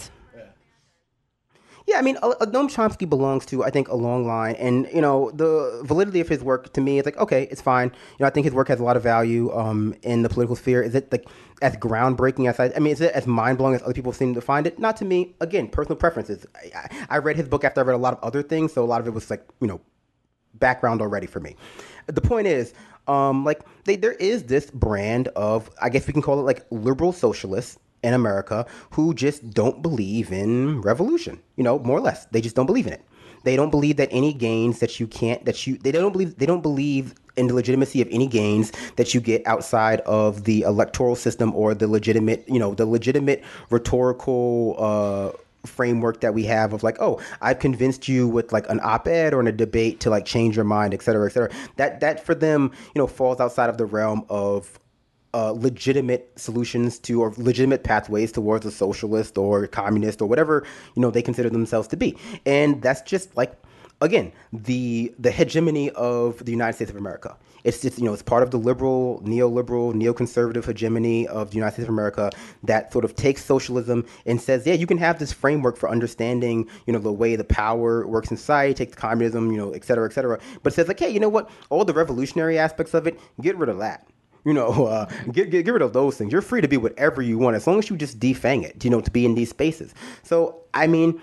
Yeah, 1.88 2.00
I 2.00 2.02
mean, 2.02 2.18
uh, 2.22 2.34
uh, 2.42 2.46
Noam 2.48 2.70
Chomsky 2.70 3.08
belongs 3.08 3.46
to, 3.46 3.64
I 3.64 3.70
think, 3.70 3.88
a 3.88 3.96
long 3.96 4.28
line, 4.28 4.56
and 4.56 4.90
you 4.94 5.00
know, 5.00 5.32
the 5.32 5.82
validity 5.86 6.20
of 6.20 6.28
his 6.28 6.44
work 6.44 6.74
to 6.74 6.82
me 6.82 7.00
is 7.00 7.06
like, 7.06 7.16
okay, 7.16 7.48
it's 7.50 7.62
fine. 7.62 7.88
You 7.88 8.18
know, 8.20 8.28
I 8.28 8.30
think 8.30 8.44
his 8.44 8.54
work 8.54 8.68
has 8.68 8.82
a 8.82 8.84
lot 8.84 8.98
of 8.98 9.04
value 9.04 9.54
um, 9.54 9.96
in 10.04 10.22
the 10.22 10.28
political 10.28 10.58
sphere. 10.58 10.84
Is 10.84 10.96
it 10.96 11.10
like 11.14 11.26
as 11.62 11.78
groundbreaking 11.78 12.50
as 12.50 12.60
I? 12.60 12.74
I 12.76 12.80
mean, 12.80 12.92
is 12.92 13.00
it 13.00 13.14
as 13.14 13.26
mind 13.26 13.58
blowing 13.58 13.74
as 13.74 13.82
other 13.84 13.94
people 13.94 14.12
seem 14.12 14.34
to 14.34 14.42
find 14.42 14.68
it? 14.68 14.80
Not 14.80 14.98
to 14.98 15.06
me. 15.06 15.34
Again, 15.40 15.70
personal 15.70 15.96
preferences. 15.96 16.46
I, 16.76 16.90
I, 17.10 17.18
read 17.20 17.38
his 17.38 17.48
book 17.48 17.64
after 17.64 17.80
I 17.80 17.86
read 17.86 17.96
a 17.96 17.98
lot 17.98 18.14
of 18.14 18.20
other 18.22 18.44
things, 18.44 18.74
so 18.74 18.84
a 18.84 18.86
lot 18.86 19.00
of 19.00 19.08
it 19.08 19.14
was 19.14 19.30
like, 19.30 19.48
you 19.62 19.68
know, 19.68 19.80
background 20.56 21.02
already 21.02 21.26
for 21.26 21.40
me. 21.40 21.56
The 22.08 22.22
point 22.22 22.48
is, 22.48 22.74
um, 23.08 23.46
like 23.46 23.62
they, 23.86 23.96
there 23.96 24.12
is 24.12 24.44
this 24.44 24.70
brand 24.72 25.30
of, 25.30 25.70
I 25.82 25.88
guess 25.88 26.06
we 26.06 26.12
can 26.12 26.22
call 26.22 26.38
it 26.42 26.44
like 26.44 26.66
liberal 26.70 27.14
socialists 27.14 27.80
in 28.04 28.14
America 28.14 28.66
who 28.92 29.14
just 29.14 29.50
don't 29.52 29.82
believe 29.82 30.32
in 30.32 30.82
revolution. 30.82 31.42
You 31.56 31.64
know, 31.64 31.80
more 31.80 31.98
or 31.98 32.02
less, 32.02 32.26
they 32.28 32.42
just 32.42 32.56
don't 32.56 32.66
believe 32.66 32.88
in 32.88 32.94
it. 32.94 33.04
They 33.44 33.56
don't 33.56 33.70
believe 33.70 33.98
that 33.98 34.10
any 34.12 34.34
gains 34.34 34.80
that 34.80 35.00
you 35.00 35.08
can't 35.08 35.46
that 35.46 35.66
you 35.66 35.78
they 35.78 35.92
don't 35.92 36.12
believe 36.12 36.38
they 36.38 36.46
don't 36.46 36.62
believe 36.62 37.14
in 37.38 37.48
the 37.48 37.54
legitimacy 37.54 38.02
of 38.02 38.08
any 38.12 38.28
gains 38.28 38.74
that 38.98 39.14
you 39.14 39.22
get 39.22 39.46
outside 39.46 40.02
of 40.02 40.44
the 40.44 40.64
electoral 40.64 41.16
system 41.16 41.56
or 41.56 41.74
the 41.74 41.88
legitimate 41.88 42.44
you 42.48 42.60
know 42.60 42.74
the 42.74 42.86
legitimate 42.86 43.44
rhetorical 43.70 44.76
uh 44.80 45.38
framework 45.68 46.22
that 46.22 46.34
we 46.34 46.44
have 46.44 46.74
of 46.74 46.82
like, 46.82 46.98
oh, 47.00 47.22
I've 47.42 47.60
convinced 47.60 48.08
you 48.08 48.28
with 48.28 48.52
like 48.52 48.68
an 48.70 48.80
op-ed 48.84 49.34
or 49.34 49.40
in 49.40 49.48
a 49.48 49.52
debate 49.52 50.00
to 50.02 50.10
like 50.10 50.26
change 50.26 50.56
your 50.56 50.66
mind, 50.66 50.94
et 50.94 51.02
cetera, 51.02 51.28
et 51.28 51.34
cetera. 51.34 51.50
That 51.76 52.00
that 52.00 52.26
for 52.26 52.34
them, 52.34 52.72
you 52.96 53.00
know, 53.00 53.08
falls 53.08 53.40
outside 53.40 53.70
of 53.70 53.78
the 53.78 53.86
realm 53.86 54.26
of 54.30 54.80
uh, 55.34 55.52
legitimate 55.52 56.32
solutions 56.36 57.00
to 57.00 57.22
or 57.22 57.34
legitimate 57.38 57.84
pathways 57.84 58.32
towards 58.32 58.66
a 58.66 58.72
socialist 58.72 59.38
or 59.38 59.68
communist 59.68 60.22
or 60.22 60.28
whatever 60.28 60.66
you 60.96 61.02
know 61.02 61.12
they 61.12 61.22
consider 61.22 61.50
themselves 61.50 61.88
to 61.88 61.98
be, 61.98 62.16
and 62.46 62.82
that's 62.82 63.02
just 63.02 63.36
like 63.36 63.54
again 64.02 64.32
the 64.54 65.14
the 65.20 65.32
hegemony 65.32 65.90
of 65.92 66.44
the 66.46 66.52
United 66.52 66.74
States 66.74 66.92
of 66.92 66.98
America. 66.98 67.36
It's 67.64 67.82
just 67.82 67.98
you 67.98 68.06
know 68.06 68.14
it's 68.14 68.22
part 68.22 68.44
of 68.44 68.52
the 68.52 68.58
liberal, 68.58 69.22
neoliberal, 69.26 69.94
neoconservative 69.94 70.66
hegemony 70.66 71.28
of 71.28 71.50
the 71.50 71.56
United 71.56 71.74
States 71.74 71.88
of 71.88 71.94
America 71.94 72.32
that 72.64 72.94
sort 72.94 73.04
of 73.04 73.16
takes 73.16 73.44
socialism 73.44 74.06
and 74.26 74.40
says, 74.40 74.66
yeah, 74.66 74.76
you 74.76 74.88
can 74.88 74.98
have 74.98 75.20
this 75.20 75.34
framework 75.34 75.76
for 75.76 75.90
understanding 75.90 76.70
you 76.86 76.94
know 76.94 77.00
the 77.00 77.12
way 77.12 77.36
the 77.36 77.44
power 77.44 78.08
works 78.08 78.32
in 78.32 78.38
society, 78.38 78.74
takes 78.74 78.96
communism, 78.96 79.52
you 79.52 79.58
know, 79.58 79.72
et 79.72 79.84
cetera, 79.84 80.08
et 80.08 80.14
cetera, 80.14 80.40
but 80.64 80.72
says 80.72 80.88
like, 80.88 81.00
hey, 81.00 81.10
you 81.10 81.20
know 81.20 81.30
what, 81.30 81.50
all 81.70 81.84
the 81.84 81.94
revolutionary 81.94 82.58
aspects 82.58 82.94
of 82.94 83.08
it, 83.08 83.20
get 83.42 83.58
rid 83.58 83.70
of 83.70 83.80
that 83.80 84.08
you 84.48 84.54
know, 84.54 84.86
uh, 84.88 85.06
get, 85.32 85.52
get, 85.52 85.66
get 85.66 85.72
rid 85.72 85.82
of 85.82 85.94
those 85.94 86.18
things. 86.18 86.32
You're 86.32 86.42
free 86.42 86.62
to 86.62 86.68
be 86.68 86.78
whatever 86.78 87.22
you 87.22 87.38
want 87.38 87.58
as 87.58 87.68
long 87.68 87.78
as 87.80 87.90
you 87.90 87.98
just 87.98 88.20
defang 88.20 88.64
it, 88.64 88.84
you 88.84 88.90
know, 88.90 89.02
to 89.02 89.12
be 89.12 89.26
in 89.26 89.36
these 89.36 89.50
spaces. 89.50 89.94
So, 90.24 90.62
I 90.74 90.88
mean, 90.88 91.22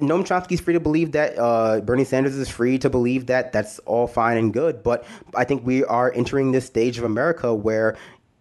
Noam 0.00 0.24
Chomsky's 0.24 0.60
free 0.60 0.72
to 0.72 0.80
believe 0.80 1.12
that. 1.12 1.38
Uh, 1.38 1.80
Bernie 1.80 2.04
Sanders 2.04 2.34
is 2.36 2.48
free 2.48 2.78
to 2.78 2.88
believe 2.88 3.26
that. 3.26 3.52
That's 3.52 3.78
all 3.80 4.06
fine 4.06 4.38
and 4.38 4.52
good. 4.52 4.82
But 4.82 5.04
I 5.36 5.44
think 5.44 5.64
we 5.66 5.84
are 5.84 6.10
entering 6.12 6.52
this 6.52 6.64
stage 6.64 6.96
of 6.96 7.04
America 7.04 7.54
where 7.54 7.96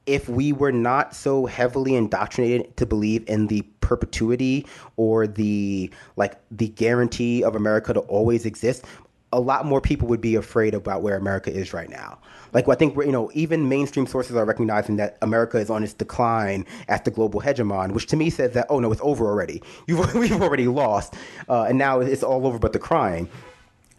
if 0.05 0.27
we 0.27 0.51
were 0.51 0.71
not 0.71 1.13
so 1.13 1.45
heavily 1.45 1.95
indoctrinated 1.95 2.75
to 2.77 2.85
believe 2.85 3.23
in 3.27 3.47
the 3.47 3.61
perpetuity 3.81 4.65
or 4.95 5.27
the 5.27 5.91
like 6.15 6.39
the 6.49 6.69
guarantee 6.69 7.43
of 7.43 7.55
America 7.55 7.93
to 7.93 7.99
always 8.01 8.45
exist, 8.45 8.85
a 9.33 9.39
lot 9.39 9.65
more 9.65 9.79
people 9.79 10.07
would 10.07 10.21
be 10.21 10.35
afraid 10.35 10.73
about 10.73 11.01
where 11.01 11.17
America 11.17 11.53
is 11.53 11.73
right 11.73 11.89
now. 11.89 12.17
Like 12.53 12.67
I 12.67 12.75
think 12.75 12.95
you 12.97 13.11
know, 13.11 13.31
even 13.33 13.69
mainstream 13.69 14.07
sources 14.07 14.35
are 14.35 14.45
recognizing 14.45 14.97
that 14.97 15.17
America 15.21 15.57
is 15.57 15.69
on 15.69 15.83
its 15.83 15.93
decline 15.93 16.65
as 16.87 17.01
the 17.01 17.11
global 17.11 17.41
hegemon, 17.41 17.93
which 17.93 18.07
to 18.07 18.17
me 18.17 18.29
says 18.29 18.53
that 18.53 18.67
oh 18.69 18.79
no, 18.79 18.91
it's 18.91 19.01
over 19.03 19.25
already. 19.27 19.61
You've 19.87 20.13
we've 20.13 20.41
already 20.41 20.67
lost, 20.67 21.15
uh, 21.49 21.63
and 21.63 21.77
now 21.77 21.99
it's 21.99 22.23
all 22.23 22.45
over 22.45 22.59
but 22.59 22.73
the 22.73 22.79
crying. 22.79 23.29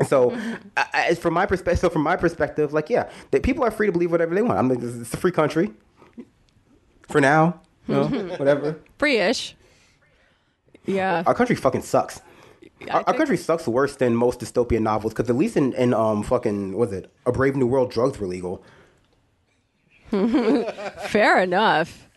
So, 0.06 0.36
I, 0.76 1.14
from 1.14 1.34
my 1.34 1.46
perspective, 1.46 1.78
so 1.78 1.88
from 1.88 2.02
my 2.02 2.16
perspective, 2.16 2.72
like 2.72 2.90
yeah, 2.90 3.10
that 3.30 3.42
people 3.42 3.64
are 3.64 3.70
free 3.70 3.86
to 3.86 3.92
believe 3.92 4.10
whatever 4.10 4.34
they 4.34 4.42
want. 4.42 4.58
I'm 4.58 4.68
like, 4.68 4.80
it's 4.82 5.14
a 5.14 5.16
free 5.16 5.30
country. 5.30 5.70
For 7.08 7.20
now, 7.20 7.60
you 7.86 7.94
know, 7.94 8.06
whatever. 8.36 8.80
Free-ish. 8.98 9.54
Yeah. 10.86 11.22
Our 11.26 11.34
country 11.34 11.56
fucking 11.56 11.82
sucks. 11.82 12.20
Our, 12.90 13.04
our, 13.06 13.14
country 13.14 13.36
sucks 13.36 13.66
worse 13.66 13.96
than 13.96 14.16
most 14.16 14.40
dystopian 14.40 14.82
novels 14.82 15.12
because 15.12 15.28
at 15.30 15.36
least 15.36 15.56
in, 15.56 15.72
in 15.74 15.94
um 15.94 16.22
fucking 16.22 16.76
was 16.76 16.92
it 16.92 17.12
a 17.26 17.32
Brave 17.32 17.56
New 17.56 17.66
World 17.66 17.90
drugs 17.90 18.18
were 18.18 18.26
legal. 18.26 18.62
Fair 20.10 21.40
enough. 21.40 22.08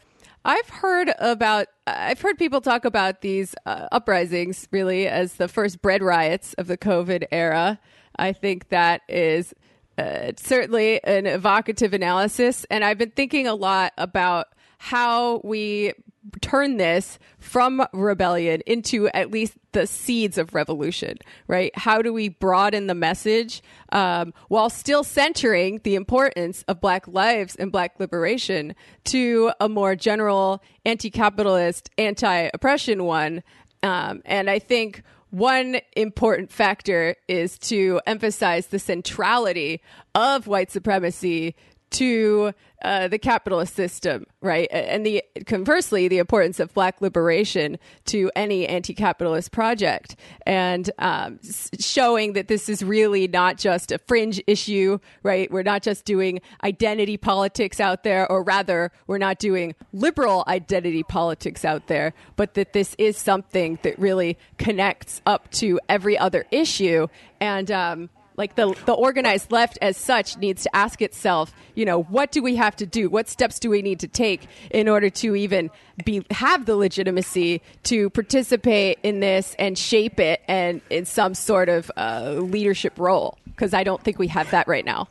I've 0.43 0.69
heard 0.69 1.11
about 1.17 1.67
I've 1.87 2.21
heard 2.21 2.37
people 2.37 2.61
talk 2.61 2.85
about 2.85 3.21
these 3.21 3.55
uh, 3.65 3.87
uprisings 3.91 4.67
really 4.71 5.07
as 5.07 5.35
the 5.35 5.47
first 5.47 5.81
bread 5.81 6.03
riots 6.03 6.53
of 6.55 6.67
the 6.67 6.77
COVID 6.77 7.25
era. 7.31 7.79
I 8.17 8.31
think 8.31 8.69
that 8.69 9.01
is 9.09 9.53
uh, 9.97 10.33
certainly 10.37 11.03
an 11.03 11.25
evocative 11.25 11.93
analysis, 11.93 12.65
and 12.69 12.83
I've 12.83 12.97
been 12.97 13.11
thinking 13.11 13.47
a 13.47 13.55
lot 13.55 13.93
about 13.97 14.47
how 14.77 15.41
we 15.43 15.93
turn 16.41 16.77
this 16.77 17.19
from 17.37 17.85
rebellion 17.93 18.61
into 18.65 19.07
at 19.09 19.31
least 19.31 19.53
the 19.71 19.85
seeds 19.85 20.37
of 20.37 20.53
revolution, 20.53 21.17
right? 21.47 21.71
How 21.75 22.01
do 22.01 22.13
we 22.13 22.29
broaden 22.29 22.87
the 22.87 22.95
message 22.95 23.61
um, 23.91 24.33
while 24.47 24.69
still 24.69 25.03
centering 25.03 25.81
the 25.83 25.95
importance 25.95 26.63
of 26.67 26.81
Black 26.81 27.07
lives 27.07 27.55
and 27.55 27.71
Black 27.71 27.99
liberation 27.99 28.75
to 29.05 29.51
a 29.59 29.69
more 29.69 29.95
general 29.95 30.63
anti 30.85 31.09
capitalist, 31.09 31.89
anti 31.97 32.49
oppression 32.53 33.03
one? 33.03 33.43
Um, 33.83 34.21
and 34.25 34.49
I 34.49 34.59
think 34.59 35.03
one 35.29 35.79
important 35.97 36.51
factor 36.51 37.15
is 37.27 37.57
to 37.59 37.99
emphasize 38.07 38.67
the 38.67 38.79
centrality 38.79 39.81
of 40.13 40.47
white 40.47 40.71
supremacy 40.71 41.55
to 41.95 42.53
uh, 42.83 43.07
the 43.07 43.17
capitalist 43.17 43.73
system, 43.73 44.25
right? 44.41 44.67
And 44.69 45.05
the 45.05 45.23
conversely, 45.47 46.07
the 46.07 46.19
importance 46.19 46.59
of 46.59 46.73
black 46.73 47.01
liberation 47.01 47.79
to 48.05 48.29
any 48.35 48.67
anti-capitalist 48.67 49.51
project, 49.51 50.15
and 50.45 50.91
um, 50.99 51.39
showing 51.79 52.33
that 52.33 52.47
this 52.47 52.69
is 52.69 52.83
really 52.83 53.27
not 53.27 53.57
just 53.57 53.91
a 53.91 53.97
fringe 53.97 54.41
issue, 54.45 54.99
right? 55.23 55.51
We're 55.51 55.63
not 55.63 55.81
just 55.81 56.05
doing 56.05 56.41
identity 56.63 57.17
politics 57.17 57.79
out 57.79 58.03
there, 58.03 58.29
or 58.31 58.43
rather, 58.43 58.91
we're 59.07 59.17
not 59.17 59.39
doing 59.39 59.73
liberal 59.91 60.43
identity 60.47 61.03
politics 61.03 61.65
out 61.65 61.87
there, 61.87 62.13
but 62.35 62.53
that 62.53 62.73
this 62.73 62.93
is 62.99 63.17
something 63.17 63.79
that 63.81 63.97
really 63.97 64.37
connects 64.57 65.21
up 65.25 65.49
to 65.53 65.79
every 65.89 66.17
other 66.17 66.45
issue, 66.51 67.07
and 67.39 67.71
um, 67.71 68.09
like 68.37 68.55
the 68.55 68.75
the 68.85 68.93
organized 68.93 69.51
left 69.51 69.77
as 69.81 69.97
such 69.97 70.37
needs 70.37 70.63
to 70.63 70.75
ask 70.75 71.01
itself, 71.01 71.53
you 71.73 71.85
know, 71.85 72.03
what 72.03 72.31
do 72.31 72.41
we 72.41 72.55
have 72.55 72.75
to 72.77 72.85
do? 72.85 73.09
What 73.09 73.27
steps 73.27 73.59
do 73.59 73.69
we 73.69 73.81
need 73.81 73.99
to 74.01 74.07
take 74.07 74.47
in 74.71 74.87
order 74.89 75.09
to 75.09 75.35
even 75.35 75.71
be 76.03 76.25
have 76.31 76.65
the 76.65 76.75
legitimacy 76.75 77.61
to 77.83 78.09
participate 78.09 78.99
in 79.03 79.19
this 79.19 79.55
and 79.57 79.77
shape 79.77 80.19
it 80.19 80.41
and 80.47 80.81
in 80.89 81.05
some 81.05 81.33
sort 81.33 81.69
of 81.69 81.91
uh, 81.97 82.35
leadership 82.39 82.99
role? 82.99 83.37
Because 83.45 83.73
I 83.73 83.83
don't 83.83 84.03
think 84.03 84.19
we 84.19 84.27
have 84.27 84.51
that 84.51 84.67
right 84.67 84.85
now. 84.85 85.07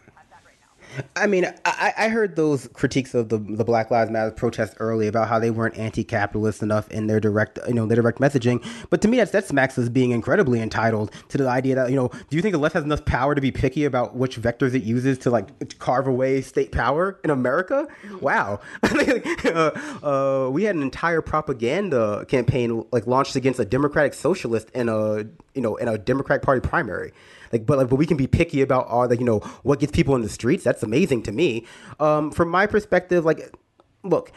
I 1.17 1.27
mean, 1.27 1.47
I, 1.65 1.93
I, 1.97 2.09
heard 2.09 2.37
those 2.37 2.69
critiques 2.69 3.15
of 3.15 3.29
the 3.29 3.39
the 3.39 3.65
Black 3.65 3.91
Lives 3.91 4.11
Matter 4.11 4.31
protests 4.31 4.75
early 4.79 5.07
about 5.07 5.29
how 5.29 5.39
they 5.39 5.51
weren't 5.51 5.77
anti-capitalist 5.77 6.63
enough 6.63 6.91
in 6.91 7.07
their 7.07 7.21
direct, 7.21 7.59
you 7.67 7.75
know, 7.75 7.87
their 7.87 7.97
direct 7.97 8.19
messaging. 8.19 8.65
But 8.91 9.01
to 9.03 9.09
me, 9.09 9.17
that's 9.17 9.31
that 9.33 9.47
smacks 9.47 9.79
as 9.79 9.89
being 9.89 10.11
incredibly 10.11 10.61
entitled 10.61 11.11
to 11.29 11.39
the 11.39 11.49
idea 11.49 11.75
that 11.77 11.91
you 11.91 11.97
know, 11.97 12.09
do 12.09 12.37
you 12.37 12.43
think 12.43 12.53
the 12.53 12.59
left 12.59 12.75
has 12.75 12.85
enough 12.85 13.05
power 13.05 13.35
to 13.35 13.41
be 13.41 13.51
picky 13.51 13.85
about 13.85 14.17
which 14.17 14.41
vectors 14.41 14.75
it 14.75 14.83
uses 14.83 15.19
to 15.19 15.31
like 15.31 15.79
carve 15.79 16.07
away 16.07 16.41
state 16.41 16.73
power 16.73 17.19
in 17.25 17.31
America? 17.31 17.87
Wow, 18.21 18.61
uh, 18.83 19.71
uh, 20.03 20.51
we 20.51 20.65
had 20.65 20.77
an 20.77 20.83
entire 20.83 21.21
propaganda 21.21 22.25
campaign 22.27 22.85
like 22.93 23.07
launched 23.07 23.37
against 23.37 23.61
a 23.61 23.65
Democratic 23.65 24.15
Socialist 24.15 24.71
in 24.71 24.89
a 24.89 25.25
you 25.55 25.63
know 25.63 25.77
in 25.77 25.89
a 25.89 25.99
Democratic 25.99 26.43
Party 26.43 26.61
primary. 26.61 27.13
Like, 27.53 27.67
but 27.67 27.79
like, 27.79 27.89
but 27.89 27.97
we 27.97 28.07
can 28.07 28.17
be 28.17 28.27
picky 28.27 28.63
about 28.63 28.87
all 28.87 29.07
the 29.09 29.17
you 29.17 29.25
know 29.25 29.41
what 29.63 29.81
gets 29.81 29.93
people 29.93 30.15
in 30.15 30.23
the 30.23 30.29
streets. 30.29 30.65
That's 30.65 30.83
amazing 30.83 31.23
to 31.25 31.33
me. 31.33 31.67
Um, 32.01 32.31
from 32.31 32.49
my 32.49 32.67
perspective, 32.67 33.25
like, 33.25 33.55
look, 34.03 34.33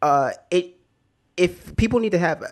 uh, 0.00 0.32
it 0.50 0.76
if 1.36 1.74
people 1.76 2.00
need 2.00 2.12
to 2.12 2.18
have 2.18 2.42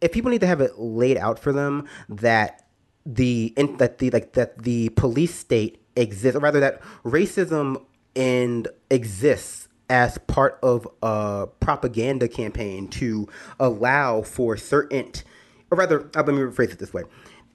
if 0.00 0.12
people 0.12 0.30
need 0.30 0.40
to 0.40 0.46
have 0.46 0.60
it 0.60 0.78
laid 0.78 1.16
out 1.16 1.38
for 1.38 1.52
them 1.52 1.88
that 2.08 2.66
the 3.06 3.52
in, 3.56 3.76
that 3.78 3.98
the 3.98 4.10
like 4.10 4.32
that 4.32 4.62
the 4.62 4.88
police 4.90 5.34
state 5.34 5.82
exists, 5.96 6.36
or 6.36 6.40
rather 6.40 6.60
that 6.60 6.80
racism 7.04 7.82
and 8.14 8.68
exists 8.90 9.68
as 9.88 10.18
part 10.18 10.58
of 10.62 10.88
a 11.02 11.46
propaganda 11.60 12.28
campaign 12.28 12.88
to 12.88 13.28
allow 13.60 14.22
for 14.22 14.56
certain, 14.56 15.12
or 15.70 15.78
rather, 15.78 16.10
let 16.14 16.26
me 16.28 16.34
rephrase 16.34 16.72
it 16.72 16.78
this 16.78 16.92
way: 16.92 17.02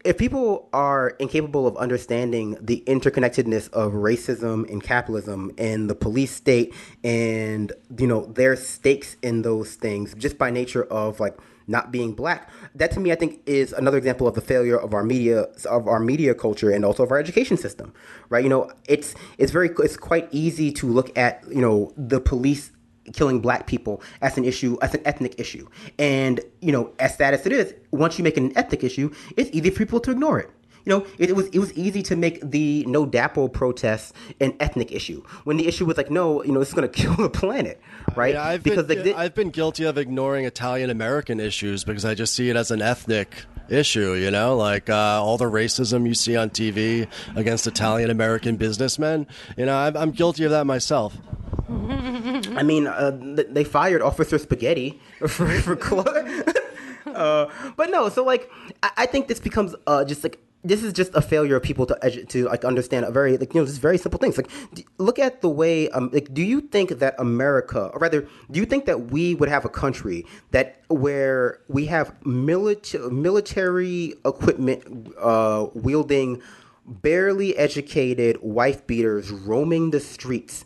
if 0.04 0.18
people 0.18 0.70
are 0.74 1.10
incapable 1.20 1.68
of 1.68 1.76
understanding 1.78 2.58
the 2.62 2.84
interconnectedness 2.88 3.72
of 3.74 3.94
racism 3.94 4.70
and 4.72 4.84
capitalism 4.84 5.52
and 5.58 5.90
the 5.90 5.96
police 5.96 6.32
state 6.32 6.74
and 7.04 7.72
you 7.98 8.08
know 8.08 8.26
their 8.26 8.56
stakes 8.56 9.18
in 9.22 9.42
those 9.42 9.76
things 9.76 10.14
just 10.16 10.38
by 10.38 10.50
nature 10.50 10.84
of 10.86 11.20
like 11.20 11.38
not 11.70 11.92
being 11.92 12.14
black 12.14 12.50
that 12.76 12.92
to 12.92 13.00
me 13.00 13.12
i 13.12 13.16
think 13.16 13.42
is 13.46 13.74
another 13.74 13.98
example 13.98 14.28
of 14.28 14.36
the 14.36 14.42
failure 14.42 14.78
of 14.78 14.94
our 14.94 15.04
media 15.04 15.48
of 15.66 15.88
our 15.88 16.00
media 16.00 16.34
culture 16.34 16.72
and 16.72 16.86
also 16.86 17.04
of 17.04 17.12
our 17.12 17.18
education 17.18 17.58
system 17.58 17.94
right? 18.30 18.44
You 18.44 18.50
know 18.50 18.72
it's 18.88 19.16
it's 19.38 19.52
very 19.52 19.70
it's 19.80 19.98
quite 19.98 20.28
easy 20.32 20.72
to 20.74 20.88
look 20.88 21.16
at 21.18 21.44
you 21.50 21.62
know 21.62 21.94
the 21.98 22.20
police 22.20 22.72
killing 23.14 23.40
black 23.40 23.68
people 23.68 24.02
as 24.22 24.38
an 24.38 24.46
issue, 24.46 24.78
as 24.82 24.94
an 24.94 25.02
ethnic 25.06 25.40
issue. 25.40 25.68
And, 25.98 26.42
you 26.62 26.72
know, 26.72 26.92
as 27.00 27.18
sad 27.18 27.34
as 27.34 27.46
it 27.46 27.52
is, 27.52 27.74
once 27.92 28.18
you 28.18 28.24
make 28.24 28.38
it 28.38 28.44
an 28.44 28.58
ethnic 28.58 28.84
issue, 28.84 29.14
it's 29.36 29.50
easy 29.52 29.70
for 29.70 29.78
people 29.80 30.00
to 30.02 30.12
ignore 30.12 30.40
it. 30.40 30.50
You 30.86 30.94
know, 30.94 31.08
it, 31.18 31.32
it, 31.32 31.36
was 31.36 31.48
it 31.48 31.60
was 31.60 31.74
easy 31.74 32.02
to 32.04 32.16
make 32.16 32.40
the 32.42 32.86
no 32.86 33.06
DAPL 33.06 33.52
protests 33.52 34.14
an 34.40 34.56
ethnic 34.62 34.94
issue 34.94 35.22
when 35.44 35.58
the 35.58 35.68
issue 35.68 35.84
was 35.84 35.98
like, 35.98 36.10
no, 36.10 36.42
you 36.46 36.54
know, 36.54 36.62
it's 36.62 36.74
going 36.74 36.90
to 36.90 37.02
kill 37.02 37.16
the 37.16 37.30
planet, 37.30 37.82
right? 38.16 38.38
I 38.38 38.40
mean, 38.40 38.48
I've 38.48 38.64
because 38.64 38.88
been, 38.88 39.06
like, 39.06 39.16
I've 39.18 39.36
been 39.36 39.50
guilty 39.50 39.84
of 39.84 39.98
ignoring 39.98 40.46
Italian 40.46 40.90
American 40.90 41.42
issues 41.42 41.84
because 41.84 42.06
I 42.06 42.14
just 42.14 42.34
see 42.34 42.50
it 42.50 42.56
as 42.56 42.72
an 42.72 42.82
ethnic 42.82 43.44
issue. 43.70 44.14
You 44.14 44.32
know, 44.32 44.56
like 44.56 44.90
uh, 44.90 45.24
all 45.24 45.38
the 45.38 45.46
racism 45.46 46.08
you 46.08 46.14
see 46.14 46.36
on 46.36 46.50
TV 46.50 47.08
against 47.36 47.68
Italian 47.68 48.10
American 48.10 48.56
businessmen. 48.58 49.28
You 49.58 49.66
know, 49.66 49.78
I'm, 49.78 49.98
I'm 49.98 50.12
guilty 50.12 50.44
of 50.44 50.52
that 50.52 50.66
myself. 50.66 51.18
I 51.70 52.64
mean, 52.64 52.88
uh, 52.88 53.12
they 53.50 53.64
fired 53.64 54.02
Officer 54.02 54.38
Spaghetti 54.38 55.02
for 55.28 55.48
for 55.62 55.78
uh, 57.08 57.48
but 57.76 57.90
no, 57.90 58.10
so 58.10 58.24
like 58.24 58.50
I, 58.84 58.92
I 58.98 59.06
think 59.06 59.28
this 59.28 59.40
becomes 59.40 59.76
uh, 59.86 60.06
just 60.06 60.24
like 60.24 60.40
this 60.68 60.84
is 60.84 60.94
just 60.94 61.14
a 61.16 61.22
failure 61.22 61.56
of 61.56 61.64
people 61.64 61.86
to 61.86 61.98
edu- 62.04 62.28
to 62.30 62.46
like 62.46 62.66
understand 62.66 63.06
a 63.06 63.12
very 63.12 63.38
like 63.38 63.54
you 63.54 63.62
know 63.62 63.66
just 63.66 63.82
very 63.82 63.98
simple 63.98 64.20
things. 64.20 64.38
Like 64.38 64.50
d- 64.74 64.86
look 64.98 65.20
at 65.20 65.42
the 65.42 65.50
way 65.50 65.90
um 65.90 66.10
like 66.14 66.34
do 66.34 66.44
you 66.44 66.62
think 66.62 67.00
that 67.00 67.16
America 67.18 67.90
or 67.94 68.00
rather 68.00 68.28
do 68.52 68.60
you 68.60 68.66
think 68.66 68.86
that 68.86 69.12
we 69.12 69.36
would 69.36 69.50
have 69.50 69.66
a 69.66 69.70
country 69.70 70.26
that 70.52 70.82
where 70.90 71.60
we 71.68 71.86
have 71.86 72.14
military 72.26 73.10
military 73.12 74.14
equipment 74.26 75.14
uh, 75.20 75.68
wielding 75.74 76.42
barely 76.86 77.58
educated 77.58 78.38
wife 78.42 78.86
beaters 78.88 79.30
roaming 79.32 79.92
the 79.92 80.00
streets, 80.00 80.64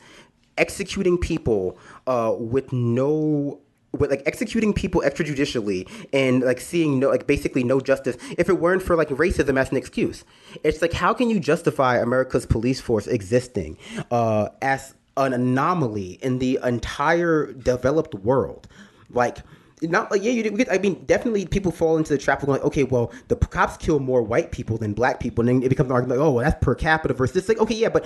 executing 0.57 1.17
people 1.17 1.77
uh, 2.07 2.33
with 2.37 2.71
no 2.71 3.59
with 3.97 4.09
like 4.09 4.23
executing 4.25 4.73
people 4.73 5.01
extrajudicially 5.01 5.89
and 6.13 6.41
like 6.41 6.61
seeing 6.61 6.99
no 6.99 7.09
like 7.09 7.27
basically 7.27 7.63
no 7.63 7.79
justice 7.79 8.17
if 8.37 8.47
it 8.49 8.59
weren't 8.59 8.81
for 8.81 8.95
like 8.95 9.09
racism 9.09 9.59
as 9.59 9.71
an 9.71 9.77
excuse. 9.77 10.23
It's 10.63 10.81
like 10.81 10.93
how 10.93 11.13
can 11.13 11.29
you 11.29 11.39
justify 11.39 11.97
america's 11.97 12.45
police 12.45 12.79
force 12.79 13.07
existing 13.07 13.77
uh, 14.09 14.49
as 14.61 14.93
an 15.17 15.33
anomaly 15.33 16.19
in 16.21 16.39
the 16.39 16.59
entire 16.63 17.51
developed 17.51 18.15
world? 18.15 18.67
Like 19.09 19.39
not 19.81 20.11
like 20.11 20.23
yeah, 20.23 20.31
you 20.31 20.43
get, 20.43 20.71
I 20.71 20.77
mean, 20.77 21.03
definitely 21.05 21.45
people 21.45 21.71
fall 21.71 21.97
into 21.97 22.13
the 22.13 22.17
trap 22.17 22.41
of 22.41 22.47
going, 22.47 22.61
okay, 22.61 22.83
well, 22.83 23.11
the 23.27 23.35
cops 23.35 23.77
kill 23.77 23.99
more 23.99 24.21
white 24.21 24.51
people 24.51 24.77
than 24.77 24.93
black 24.93 25.19
people, 25.19 25.41
and 25.41 25.49
then 25.49 25.63
it 25.63 25.69
becomes 25.69 25.89
an 25.89 25.93
argument 25.93 26.19
like, 26.19 26.25
oh, 26.25 26.31
well, 26.31 26.43
that's 26.43 26.63
per 26.63 26.75
capita 26.75 27.13
versus 27.13 27.37
it's 27.37 27.49
like, 27.49 27.59
okay, 27.59 27.75
yeah, 27.75 27.89
but 27.89 28.05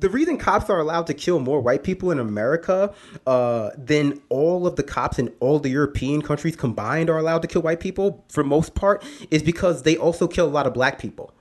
the 0.00 0.08
reason 0.08 0.38
cops 0.38 0.70
are 0.70 0.78
allowed 0.78 1.06
to 1.08 1.14
kill 1.14 1.40
more 1.40 1.60
white 1.60 1.82
people 1.82 2.10
in 2.10 2.18
America 2.18 2.94
uh, 3.26 3.70
than 3.76 4.20
all 4.28 4.66
of 4.66 4.76
the 4.76 4.82
cops 4.82 5.18
in 5.18 5.32
all 5.40 5.58
the 5.58 5.70
European 5.70 6.22
countries 6.22 6.54
combined 6.54 7.10
are 7.10 7.18
allowed 7.18 7.42
to 7.42 7.48
kill 7.48 7.62
white 7.62 7.80
people 7.80 8.24
for 8.28 8.44
most 8.44 8.74
part 8.74 9.04
is 9.30 9.42
because 9.42 9.82
they 9.82 9.96
also 9.96 10.28
kill 10.28 10.46
a 10.46 10.50
lot 10.50 10.66
of 10.66 10.74
black 10.74 10.98
people. 10.98 11.32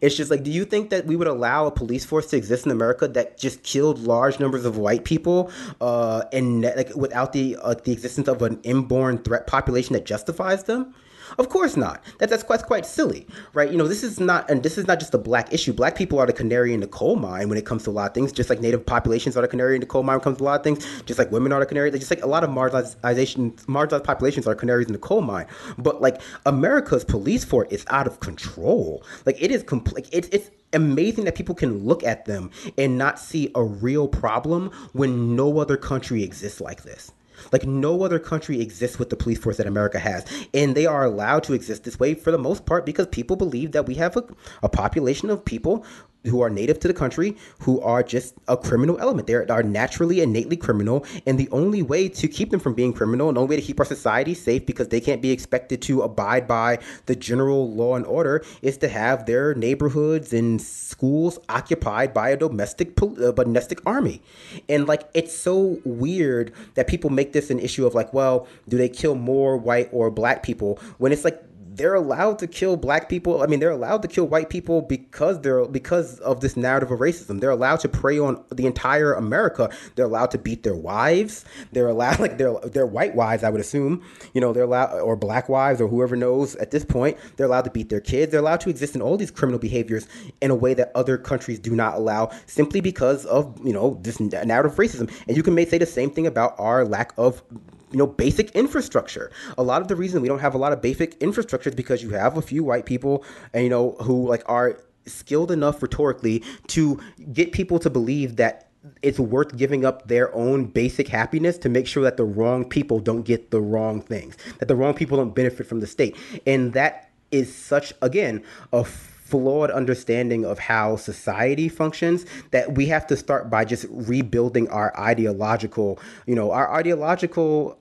It's 0.00 0.16
just 0.16 0.30
like, 0.30 0.42
do 0.42 0.50
you 0.50 0.64
think 0.64 0.90
that 0.90 1.06
we 1.06 1.16
would 1.16 1.28
allow 1.28 1.66
a 1.66 1.70
police 1.70 2.04
force 2.04 2.26
to 2.30 2.36
exist 2.36 2.66
in 2.66 2.72
America 2.72 3.08
that 3.08 3.38
just 3.38 3.62
killed 3.62 3.98
large 3.98 4.40
numbers 4.40 4.64
of 4.64 4.76
white 4.76 5.04
people, 5.04 5.50
uh, 5.80 6.24
and 6.32 6.62
like 6.62 6.94
without 6.96 7.32
the 7.32 7.56
uh, 7.60 7.74
the 7.74 7.92
existence 7.92 8.28
of 8.28 8.42
an 8.42 8.60
inborn 8.62 9.18
threat 9.18 9.46
population 9.46 9.92
that 9.94 10.06
justifies 10.06 10.64
them? 10.64 10.94
Of 11.38 11.48
course 11.48 11.76
not. 11.76 12.02
That, 12.18 12.30
that's 12.30 12.42
quite 12.42 12.62
quite 12.62 12.86
silly, 12.86 13.26
right? 13.54 13.70
You 13.70 13.78
know, 13.78 13.88
this 13.88 14.02
is 14.02 14.20
not 14.20 14.50
and 14.50 14.62
this 14.62 14.78
is 14.78 14.86
not 14.86 15.00
just 15.00 15.14
a 15.14 15.18
black 15.18 15.52
issue. 15.52 15.72
Black 15.72 15.96
people 15.96 16.18
are 16.18 16.26
the 16.26 16.32
canary 16.32 16.74
in 16.74 16.80
the 16.80 16.86
coal 16.86 17.16
mine 17.16 17.48
when 17.48 17.58
it 17.58 17.66
comes 17.66 17.84
to 17.84 17.90
a 17.90 17.92
lot 17.92 18.10
of 18.10 18.14
things. 18.14 18.32
Just 18.32 18.50
like 18.50 18.60
native 18.60 18.84
populations 18.84 19.36
are 19.36 19.42
the 19.42 19.48
canary 19.48 19.74
in 19.74 19.80
the 19.80 19.86
coal 19.86 20.02
mine 20.02 20.14
when 20.14 20.20
it 20.20 20.24
comes 20.24 20.38
to 20.38 20.44
a 20.44 20.46
lot 20.46 20.60
of 20.60 20.64
things. 20.64 21.02
Just 21.04 21.18
like 21.18 21.30
women 21.30 21.52
are 21.52 21.60
the 21.60 21.66
canary. 21.66 21.90
Just 21.90 22.10
like 22.10 22.22
a 22.22 22.26
lot 22.26 22.44
of 22.44 22.50
marginalization, 22.50 23.54
marginalized 23.66 24.04
populations 24.04 24.46
are 24.46 24.54
canaries 24.54 24.86
in 24.86 24.92
the 24.92 24.98
coal 24.98 25.22
mine. 25.22 25.46
But 25.78 26.00
like 26.00 26.20
America's 26.46 27.04
police 27.04 27.44
force 27.44 27.68
is 27.70 27.84
out 27.88 28.06
of 28.06 28.20
control. 28.20 29.04
Like 29.26 29.40
it 29.40 29.50
is 29.50 29.62
complete. 29.62 30.08
It's 30.12 30.28
it's 30.28 30.50
amazing 30.72 31.24
that 31.24 31.34
people 31.34 31.54
can 31.54 31.84
look 31.84 32.04
at 32.04 32.24
them 32.26 32.50
and 32.78 32.96
not 32.96 33.18
see 33.18 33.50
a 33.54 33.62
real 33.62 34.08
problem 34.08 34.70
when 34.92 35.34
no 35.34 35.58
other 35.58 35.76
country 35.76 36.22
exists 36.22 36.60
like 36.60 36.82
this. 36.82 37.12
Like 37.52 37.66
no 37.66 38.02
other 38.02 38.18
country 38.18 38.60
exists 38.60 38.98
with 38.98 39.10
the 39.10 39.16
police 39.16 39.38
force 39.38 39.56
that 39.56 39.66
America 39.66 39.98
has. 39.98 40.24
And 40.54 40.74
they 40.74 40.86
are 40.86 41.04
allowed 41.04 41.44
to 41.44 41.52
exist 41.52 41.84
this 41.84 41.98
way 41.98 42.14
for 42.14 42.30
the 42.30 42.38
most 42.38 42.66
part 42.66 42.86
because 42.86 43.06
people 43.06 43.36
believe 43.36 43.72
that 43.72 43.86
we 43.86 43.94
have 43.94 44.16
a, 44.16 44.24
a 44.62 44.68
population 44.68 45.30
of 45.30 45.44
people 45.44 45.84
who 46.24 46.40
are 46.42 46.50
native 46.50 46.78
to 46.80 46.88
the 46.88 46.94
country 46.94 47.36
who 47.60 47.80
are 47.80 48.02
just 48.02 48.34
a 48.48 48.56
criminal 48.56 48.98
element. 49.00 49.26
They 49.26 49.34
are 49.34 49.62
naturally 49.62 50.20
innately 50.20 50.56
criminal, 50.56 51.04
and 51.26 51.38
the 51.38 51.48
only 51.50 51.82
way 51.82 52.08
to 52.08 52.28
keep 52.28 52.50
them 52.50 52.60
from 52.60 52.74
being 52.74 52.92
criminal, 52.92 53.28
and 53.28 53.36
the 53.36 53.40
only 53.40 53.56
way 53.56 53.60
to 53.60 53.66
keep 53.66 53.80
our 53.80 53.86
society 53.86 54.34
safe 54.34 54.66
because 54.66 54.88
they 54.88 55.00
can't 55.00 55.22
be 55.22 55.30
expected 55.30 55.82
to 55.82 56.02
abide 56.02 56.46
by 56.46 56.78
the 57.06 57.16
general 57.16 57.72
law 57.72 57.96
and 57.96 58.06
order 58.06 58.44
is 58.62 58.76
to 58.78 58.88
have 58.88 59.26
their 59.26 59.54
neighborhoods 59.54 60.32
and 60.32 60.60
schools 60.60 61.38
occupied 61.48 62.12
by 62.12 62.30
a 62.30 62.36
domestic 62.36 63.00
uh, 63.02 63.32
domestic 63.32 63.80
army. 63.86 64.22
And 64.68 64.86
like 64.86 65.08
it's 65.14 65.36
so 65.36 65.80
weird 65.84 66.52
that 66.74 66.86
people 66.86 67.10
make 67.10 67.32
this 67.32 67.50
an 67.50 67.58
issue 67.58 67.86
of 67.86 67.94
like, 67.94 68.12
well, 68.12 68.46
do 68.68 68.76
they 68.76 68.88
kill 68.88 69.14
more 69.14 69.56
white 69.56 69.88
or 69.92 70.10
black 70.10 70.42
people 70.42 70.78
when 70.98 71.12
it's 71.12 71.24
like 71.24 71.42
they're 71.72 71.94
allowed 71.94 72.38
to 72.40 72.48
kill 72.48 72.76
black 72.76 73.08
people. 73.08 73.42
I 73.42 73.46
mean, 73.46 73.60
they're 73.60 73.70
allowed 73.70 74.02
to 74.02 74.08
kill 74.08 74.26
white 74.26 74.50
people 74.50 74.82
because 74.82 75.40
they're 75.40 75.64
because 75.66 76.18
of 76.20 76.40
this 76.40 76.56
narrative 76.56 76.90
of 76.90 76.98
racism. 76.98 77.40
They're 77.40 77.50
allowed 77.50 77.80
to 77.80 77.88
prey 77.88 78.18
on 78.18 78.42
the 78.50 78.66
entire 78.66 79.12
America. 79.12 79.70
They're 79.94 80.06
allowed 80.06 80.32
to 80.32 80.38
beat 80.38 80.64
their 80.64 80.74
wives. 80.74 81.44
They're 81.72 81.88
allowed 81.88 82.18
like 82.20 82.38
their 82.38 82.58
their 82.60 82.86
white 82.86 83.14
wives, 83.14 83.44
I 83.44 83.50
would 83.50 83.60
assume. 83.60 84.02
You 84.34 84.40
know, 84.40 84.52
they're 84.52 84.64
allowed 84.64 84.98
or 85.00 85.16
black 85.16 85.48
wives 85.48 85.80
or 85.80 85.86
whoever 85.86 86.16
knows 86.16 86.56
at 86.56 86.72
this 86.72 86.84
point. 86.84 87.16
They're 87.36 87.46
allowed 87.46 87.64
to 87.64 87.70
beat 87.70 87.88
their 87.88 88.00
kids. 88.00 88.32
They're 88.32 88.40
allowed 88.40 88.60
to 88.62 88.70
exist 88.70 88.96
in 88.96 89.02
all 89.02 89.16
these 89.16 89.30
criminal 89.30 89.60
behaviors 89.60 90.08
in 90.40 90.50
a 90.50 90.56
way 90.56 90.74
that 90.74 90.90
other 90.96 91.16
countries 91.16 91.60
do 91.60 91.76
not 91.76 91.94
allow, 91.94 92.30
simply 92.46 92.80
because 92.80 93.26
of 93.26 93.58
you 93.64 93.72
know 93.72 93.98
this 94.02 94.18
narrative 94.18 94.72
of 94.72 94.78
racism. 94.78 95.10
And 95.28 95.36
you 95.36 95.44
can 95.44 95.56
say 95.68 95.78
the 95.78 95.86
same 95.86 96.10
thing 96.10 96.26
about 96.26 96.56
our 96.58 96.84
lack 96.84 97.12
of 97.16 97.42
you 97.90 97.98
know 97.98 98.06
basic 98.06 98.50
infrastructure. 98.52 99.30
A 99.58 99.62
lot 99.62 99.82
of 99.82 99.88
the 99.88 99.96
reason 99.96 100.22
we 100.22 100.28
don't 100.28 100.40
have 100.40 100.54
a 100.54 100.58
lot 100.58 100.72
of 100.72 100.80
basic 100.80 101.14
infrastructure 101.22 101.70
is 101.70 101.74
because 101.74 102.02
you 102.02 102.10
have 102.10 102.36
a 102.36 102.42
few 102.42 102.64
white 102.64 102.86
people 102.86 103.24
and 103.52 103.64
you 103.64 103.70
know 103.70 103.92
who 104.00 104.28
like 104.28 104.42
are 104.46 104.78
skilled 105.06 105.50
enough 105.50 105.82
rhetorically 105.82 106.42
to 106.68 107.00
get 107.32 107.52
people 107.52 107.78
to 107.78 107.90
believe 107.90 108.36
that 108.36 108.68
it's 109.02 109.18
worth 109.18 109.56
giving 109.56 109.84
up 109.84 110.08
their 110.08 110.34
own 110.34 110.64
basic 110.66 111.08
happiness 111.08 111.58
to 111.58 111.68
make 111.68 111.86
sure 111.86 112.02
that 112.02 112.16
the 112.16 112.24
wrong 112.24 112.64
people 112.66 112.98
don't 112.98 113.22
get 113.22 113.50
the 113.50 113.60
wrong 113.60 114.00
things 114.00 114.36
that 114.58 114.68
the 114.68 114.76
wrong 114.76 114.94
people 114.94 115.16
don't 115.16 115.34
benefit 115.34 115.66
from 115.66 115.80
the 115.80 115.86
state. 115.86 116.16
And 116.46 116.72
that 116.72 117.10
is 117.30 117.54
such 117.54 117.92
again 118.02 118.42
a 118.72 118.84
flawed 118.84 119.70
understanding 119.70 120.44
of 120.44 120.58
how 120.58 120.96
society 120.96 121.68
functions 121.68 122.26
that 122.50 122.74
we 122.74 122.86
have 122.86 123.06
to 123.06 123.16
start 123.16 123.48
by 123.48 123.64
just 123.64 123.86
rebuilding 123.88 124.68
our 124.70 124.98
ideological 124.98 126.00
you 126.26 126.34
know 126.34 126.50
our 126.50 126.72
ideological 126.74 127.78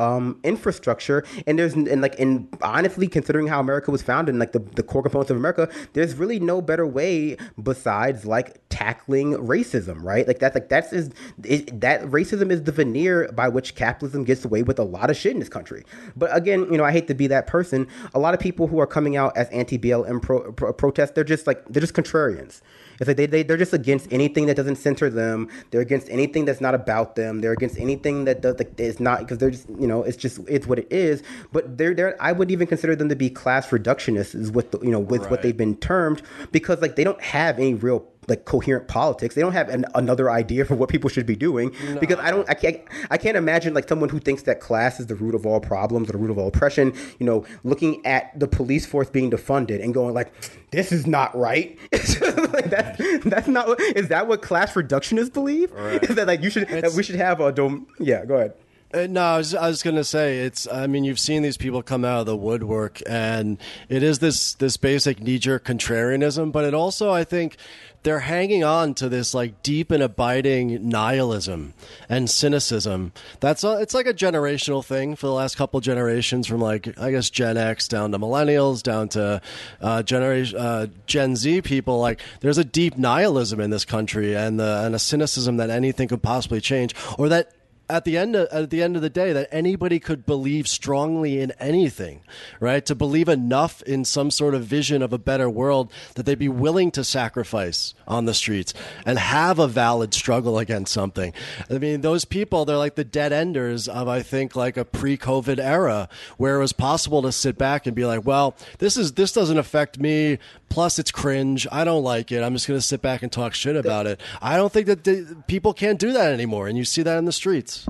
um, 0.00 0.40
infrastructure. 0.42 1.24
And 1.46 1.58
there's 1.58 1.74
and 1.74 2.00
like 2.00 2.18
and 2.18 2.48
honestly, 2.62 3.06
considering 3.06 3.46
how 3.46 3.60
America 3.60 3.90
was 3.90 4.02
founded 4.02 4.32
and 4.32 4.40
like 4.40 4.52
the, 4.52 4.60
the 4.60 4.82
core 4.82 5.02
components 5.02 5.30
of 5.30 5.36
America, 5.36 5.68
there's 5.92 6.14
really 6.14 6.40
no 6.40 6.62
better 6.62 6.86
way 6.86 7.36
besides 7.62 8.24
like 8.24 8.60
tackling 8.70 9.34
racism, 9.34 10.02
right? 10.02 10.26
Like 10.26 10.38
that's 10.38 10.54
like 10.54 10.68
that's 10.70 10.92
is 10.92 11.10
it, 11.44 11.80
that 11.80 12.02
racism 12.04 12.50
is 12.50 12.64
the 12.64 12.72
veneer 12.72 13.30
by 13.32 13.48
which 13.48 13.74
capitalism 13.74 14.24
gets 14.24 14.44
away 14.44 14.62
with 14.62 14.78
a 14.78 14.84
lot 14.84 15.10
of 15.10 15.16
shit 15.16 15.32
in 15.32 15.38
this 15.38 15.50
country. 15.50 15.84
But 16.16 16.34
again, 16.34 16.60
you 16.70 16.78
know, 16.78 16.84
I 16.84 16.92
hate 16.92 17.06
to 17.08 17.14
be 17.14 17.26
that 17.26 17.46
person. 17.46 17.86
A 18.14 18.18
lot 18.18 18.32
of 18.32 18.40
people 18.40 18.66
who 18.68 18.78
are 18.80 18.86
coming 18.86 19.16
out 19.16 19.36
as 19.36 19.48
anti 19.50 19.78
BLM 19.78 20.22
pro, 20.22 20.52
pro, 20.52 20.72
protest, 20.72 21.14
they're 21.14 21.24
just 21.24 21.46
like 21.46 21.62
they're 21.68 21.82
just 21.82 21.94
contrarians. 21.94 22.62
It's 23.00 23.08
like 23.08 23.16
they, 23.16 23.26
they, 23.26 23.42
they're 23.42 23.56
just 23.56 23.72
against 23.72 24.12
anything 24.12 24.46
that 24.46 24.56
doesn't 24.56 24.76
center 24.76 25.08
them. 25.08 25.48
They're 25.70 25.80
against 25.80 26.10
anything 26.10 26.44
that's 26.44 26.60
not 26.60 26.74
about 26.74 27.16
them. 27.16 27.40
They're 27.40 27.52
against 27.52 27.78
anything 27.78 28.26
that 28.26 28.42
does, 28.42 28.58
like, 28.58 28.78
is 28.78 29.00
not, 29.00 29.20
because 29.20 29.38
they're 29.38 29.50
just, 29.50 29.68
you 29.70 29.86
know, 29.86 30.02
it's 30.02 30.18
just, 30.18 30.38
it's 30.46 30.66
what 30.66 30.78
it 30.78 30.92
is. 30.92 31.22
But 31.50 31.78
they're, 31.78 31.94
they're, 31.94 32.22
I 32.22 32.32
would 32.32 32.50
even 32.50 32.66
consider 32.66 32.94
them 32.94 33.08
to 33.08 33.16
be 33.16 33.30
class 33.30 33.70
reductionists, 33.70 34.34
is 34.34 34.50
what, 34.52 34.70
the, 34.70 34.80
you 34.80 34.90
know, 34.90 35.00
with 35.00 35.22
right. 35.22 35.30
what 35.30 35.42
they've 35.42 35.56
been 35.56 35.76
termed, 35.76 36.22
because, 36.52 36.82
like, 36.82 36.96
they 36.96 37.04
don't 37.04 37.22
have 37.22 37.58
any 37.58 37.72
real 37.72 38.06
like 38.30 38.46
coherent 38.46 38.88
politics. 38.88 39.34
They 39.34 39.42
don't 39.42 39.52
have 39.52 39.68
an, 39.68 39.84
another 39.94 40.30
idea 40.30 40.64
for 40.64 40.74
what 40.74 40.88
people 40.88 41.10
should 41.10 41.26
be 41.26 41.36
doing 41.36 41.74
no. 41.84 42.00
because 42.00 42.18
I 42.18 42.30
don't 42.30 42.48
I 42.48 42.54
can't 42.54 42.80
I 43.10 43.18
can't 43.18 43.36
imagine 43.36 43.74
like 43.74 43.88
someone 43.88 44.08
who 44.08 44.18
thinks 44.18 44.42
that 44.44 44.60
class 44.60 45.00
is 45.00 45.08
the 45.08 45.16
root 45.16 45.34
of 45.34 45.44
all 45.44 45.60
problems 45.60 46.08
or 46.08 46.12
the 46.12 46.18
root 46.18 46.30
of 46.30 46.38
all 46.38 46.48
oppression, 46.48 46.94
you 47.18 47.26
know, 47.26 47.44
looking 47.64 48.04
at 48.06 48.38
the 48.38 48.48
police 48.48 48.86
force 48.86 49.10
being 49.10 49.30
defunded 49.30 49.82
and 49.82 49.92
going 49.92 50.14
like 50.14 50.32
this 50.70 50.92
is 50.92 51.06
not 51.06 51.36
right. 51.36 51.78
like 51.92 52.70
that 52.70 52.96
that's 53.24 53.48
not 53.48 53.78
is 53.80 54.08
that 54.08 54.28
what 54.28 54.40
class 54.40 54.72
reductionists 54.74 55.32
believe? 55.32 55.72
Right. 55.72 56.00
that 56.08 56.26
like 56.26 56.42
you 56.42 56.48
should 56.48 56.70
it's, 56.70 56.88
that 56.88 56.92
we 56.92 57.02
should 57.02 57.16
have 57.16 57.40
a 57.40 57.52
dome 57.52 57.86
yeah, 57.98 58.24
go 58.24 58.36
ahead. 58.36 58.54
Uh, 58.92 59.06
no, 59.08 59.22
I 59.22 59.38
was, 59.38 59.54
I 59.54 59.68
was 59.68 59.84
going 59.84 59.96
to 59.96 60.04
say 60.04 60.40
it's. 60.40 60.66
I 60.66 60.88
mean, 60.88 61.04
you've 61.04 61.20
seen 61.20 61.42
these 61.42 61.56
people 61.56 61.80
come 61.80 62.04
out 62.04 62.20
of 62.20 62.26
the 62.26 62.36
woodwork, 62.36 63.00
and 63.06 63.56
it 63.88 64.02
is 64.02 64.18
this 64.18 64.54
this 64.54 64.76
basic 64.76 65.22
knee 65.22 65.38
jerk 65.38 65.64
contrarianism, 65.64 66.50
but 66.50 66.64
it 66.64 66.74
also, 66.74 67.12
I 67.12 67.22
think, 67.22 67.56
they're 68.02 68.20
hanging 68.20 68.64
on 68.64 68.94
to 68.94 69.08
this 69.08 69.32
like 69.32 69.62
deep 69.62 69.92
and 69.92 70.02
abiding 70.02 70.88
nihilism 70.88 71.74
and 72.08 72.28
cynicism. 72.28 73.12
That's 73.38 73.62
a, 73.62 73.80
it's 73.80 73.94
like 73.94 74.06
a 74.06 74.14
generational 74.14 74.84
thing 74.84 75.14
for 75.14 75.28
the 75.28 75.34
last 75.34 75.56
couple 75.56 75.78
generations, 75.80 76.48
from 76.48 76.60
like 76.60 76.98
I 76.98 77.12
guess 77.12 77.30
Gen 77.30 77.56
X 77.56 77.86
down 77.86 78.10
to 78.10 78.18
millennials, 78.18 78.82
down 78.82 79.08
to 79.10 79.40
uh, 79.80 80.02
generation 80.02 80.58
uh, 80.58 80.86
Gen 81.06 81.36
Z 81.36 81.62
people. 81.62 82.00
Like, 82.00 82.20
there's 82.40 82.58
a 82.58 82.64
deep 82.64 82.98
nihilism 82.98 83.60
in 83.60 83.70
this 83.70 83.84
country, 83.84 84.34
and 84.34 84.58
the 84.58 84.82
and 84.84 84.96
a 84.96 84.98
cynicism 84.98 85.58
that 85.58 85.70
anything 85.70 86.08
could 86.08 86.24
possibly 86.24 86.60
change, 86.60 86.92
or 87.18 87.28
that 87.28 87.52
at 87.90 88.04
the 88.04 88.16
end 88.16 88.36
of, 88.36 88.48
at 88.48 88.70
the 88.70 88.82
end 88.82 88.96
of 88.96 89.02
the 89.02 89.10
day 89.10 89.32
that 89.32 89.48
anybody 89.50 89.98
could 89.98 90.24
believe 90.24 90.68
strongly 90.68 91.40
in 91.40 91.52
anything, 91.58 92.22
right? 92.60 92.86
To 92.86 92.94
believe 92.94 93.28
enough 93.28 93.82
in 93.82 94.04
some 94.04 94.30
sort 94.30 94.54
of 94.54 94.64
vision 94.64 95.02
of 95.02 95.12
a 95.12 95.18
better 95.18 95.50
world 95.50 95.92
that 96.14 96.24
they'd 96.24 96.38
be 96.38 96.48
willing 96.48 96.90
to 96.92 97.04
sacrifice 97.04 97.94
on 98.06 98.24
the 98.24 98.34
streets 98.34 98.72
and 99.04 99.18
have 99.18 99.58
a 99.58 99.66
valid 99.66 100.14
struggle 100.14 100.58
against 100.58 100.92
something. 100.92 101.32
I 101.68 101.78
mean, 101.78 102.00
those 102.00 102.24
people, 102.24 102.64
they're 102.64 102.76
like 102.76 102.94
the 102.94 103.04
dead 103.04 103.32
enders 103.32 103.88
of 103.88 104.08
I 104.08 104.22
think 104.22 104.54
like 104.54 104.76
a 104.76 104.84
pre-COVID 104.84 105.58
era 105.58 106.08
where 106.36 106.56
it 106.56 106.60
was 106.60 106.72
possible 106.72 107.22
to 107.22 107.32
sit 107.32 107.58
back 107.58 107.86
and 107.86 107.96
be 107.96 108.06
like, 108.06 108.24
well, 108.24 108.56
this 108.78 108.96
is 108.96 109.12
this 109.12 109.32
doesn't 109.32 109.58
affect 109.58 109.98
me, 109.98 110.38
plus 110.70 110.98
it's 110.98 111.10
cringe. 111.10 111.66
I 111.70 111.84
don't 111.84 112.02
like 112.02 112.32
it. 112.32 112.42
I'm 112.42 112.54
just 112.54 112.66
going 112.66 112.78
to 112.78 112.86
sit 112.86 113.02
back 113.02 113.22
and 113.22 113.30
talk 113.30 113.52
shit 113.52 113.76
about 113.76 114.06
it. 114.06 114.18
I 114.40 114.56
don't 114.56 114.72
think 114.72 114.86
that 114.86 115.04
the, 115.04 115.42
people 115.46 115.74
can't 115.74 115.98
do 115.98 116.12
that 116.12 116.32
anymore 116.32 116.66
and 116.66 116.78
you 116.78 116.86
see 116.86 117.02
that 117.02 117.18
in 117.18 117.26
the 117.26 117.32
streets. 117.32 117.86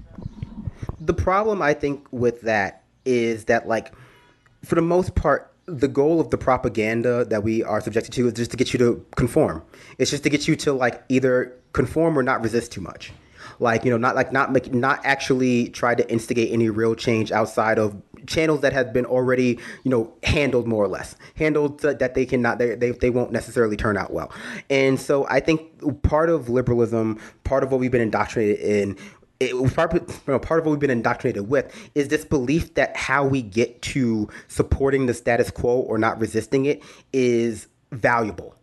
The 0.99 1.15
problem 1.15 1.63
I 1.63 1.75
think 1.75 2.07
with 2.11 2.41
that 2.43 2.83
is 3.05 3.45
that 3.45 3.69
like 3.69 3.95
for 4.65 4.75
the 4.75 4.83
most 4.83 5.15
part 5.15 5.51
the 5.67 5.89
goal 5.89 6.21
of 6.21 6.31
the 6.31 6.39
propaganda 6.39 7.25
that 7.27 7.45
we 7.45 7.63
are 7.63 7.81
subjected 7.81 8.13
to 8.13 8.27
is 8.27 8.33
just 8.35 8.51
to 8.51 8.57
get 8.57 8.73
you 8.73 8.79
to 8.79 9.07
conform. 9.17 9.63
It's 9.99 10.11
just 10.11 10.25
to 10.25 10.31
get 10.31 10.49
you 10.49 10.57
to 10.57 10.73
like 10.73 11.03
either 11.09 11.57
conform 11.73 12.19
or 12.19 12.23
not 12.23 12.43
resist 12.43 12.73
too 12.73 12.81
much. 12.81 13.13
Like 13.59 13.85
you 13.85 13.91
know, 13.91 13.97
not 13.97 14.17
like 14.17 14.33
not 14.33 14.53
make, 14.53 14.73
not 14.73 15.01
actually 15.05 15.69
try 15.69 15.95
to 15.95 16.11
instigate 16.11 16.53
any 16.53 16.71
real 16.71 16.95
change 16.95 17.31
outside 17.31 17.79
of 17.79 17.95
channels 18.27 18.61
that 18.61 18.73
have 18.73 18.93
been 18.93 19.07
already 19.07 19.59
you 19.85 19.91
know 19.91 20.13
handled 20.23 20.67
more 20.67 20.85
or 20.85 20.89
less 20.89 21.17
handled 21.37 21.81
that 21.81 22.15
they 22.15 22.27
cannot 22.27 22.59
they, 22.59 22.75
they, 22.75 22.91
they 22.91 23.11
won't 23.11 23.33
necessarily 23.33 23.77
turn 23.77 23.97
out 23.97 24.13
well. 24.13 24.33
And 24.69 25.01
so 25.01 25.27
i 25.29 25.41
think 25.41 26.03
part 26.03 26.31
of 26.31 26.49
liberalism 26.49 27.19
part 27.45 27.63
of 27.63 27.71
what 27.71 27.81
we've 27.81 27.91
been 27.91 28.01
indoctrinated 28.01 28.61
in 28.61 28.97
it 29.41 29.57
was 29.57 29.73
part, 29.73 29.93
you 29.95 30.07
know, 30.27 30.39
part 30.39 30.61
of 30.61 30.67
what 30.67 30.73
we've 30.73 30.81
been 30.81 30.91
indoctrinated 30.91 31.49
with 31.49 31.75
is 31.95 32.09
this 32.09 32.27
belief 32.27 32.75
that 32.75 32.95
how 32.95 33.25
we 33.25 33.41
get 33.41 33.81
to 33.81 34.29
supporting 34.49 35.07
the 35.07 35.15
status 35.15 35.51
quo 35.51 35.79
or 35.79 35.97
not 35.97 36.21
resisting 36.21 36.67
it 36.67 36.83
is 37.15 37.67
valuable. 37.91 38.55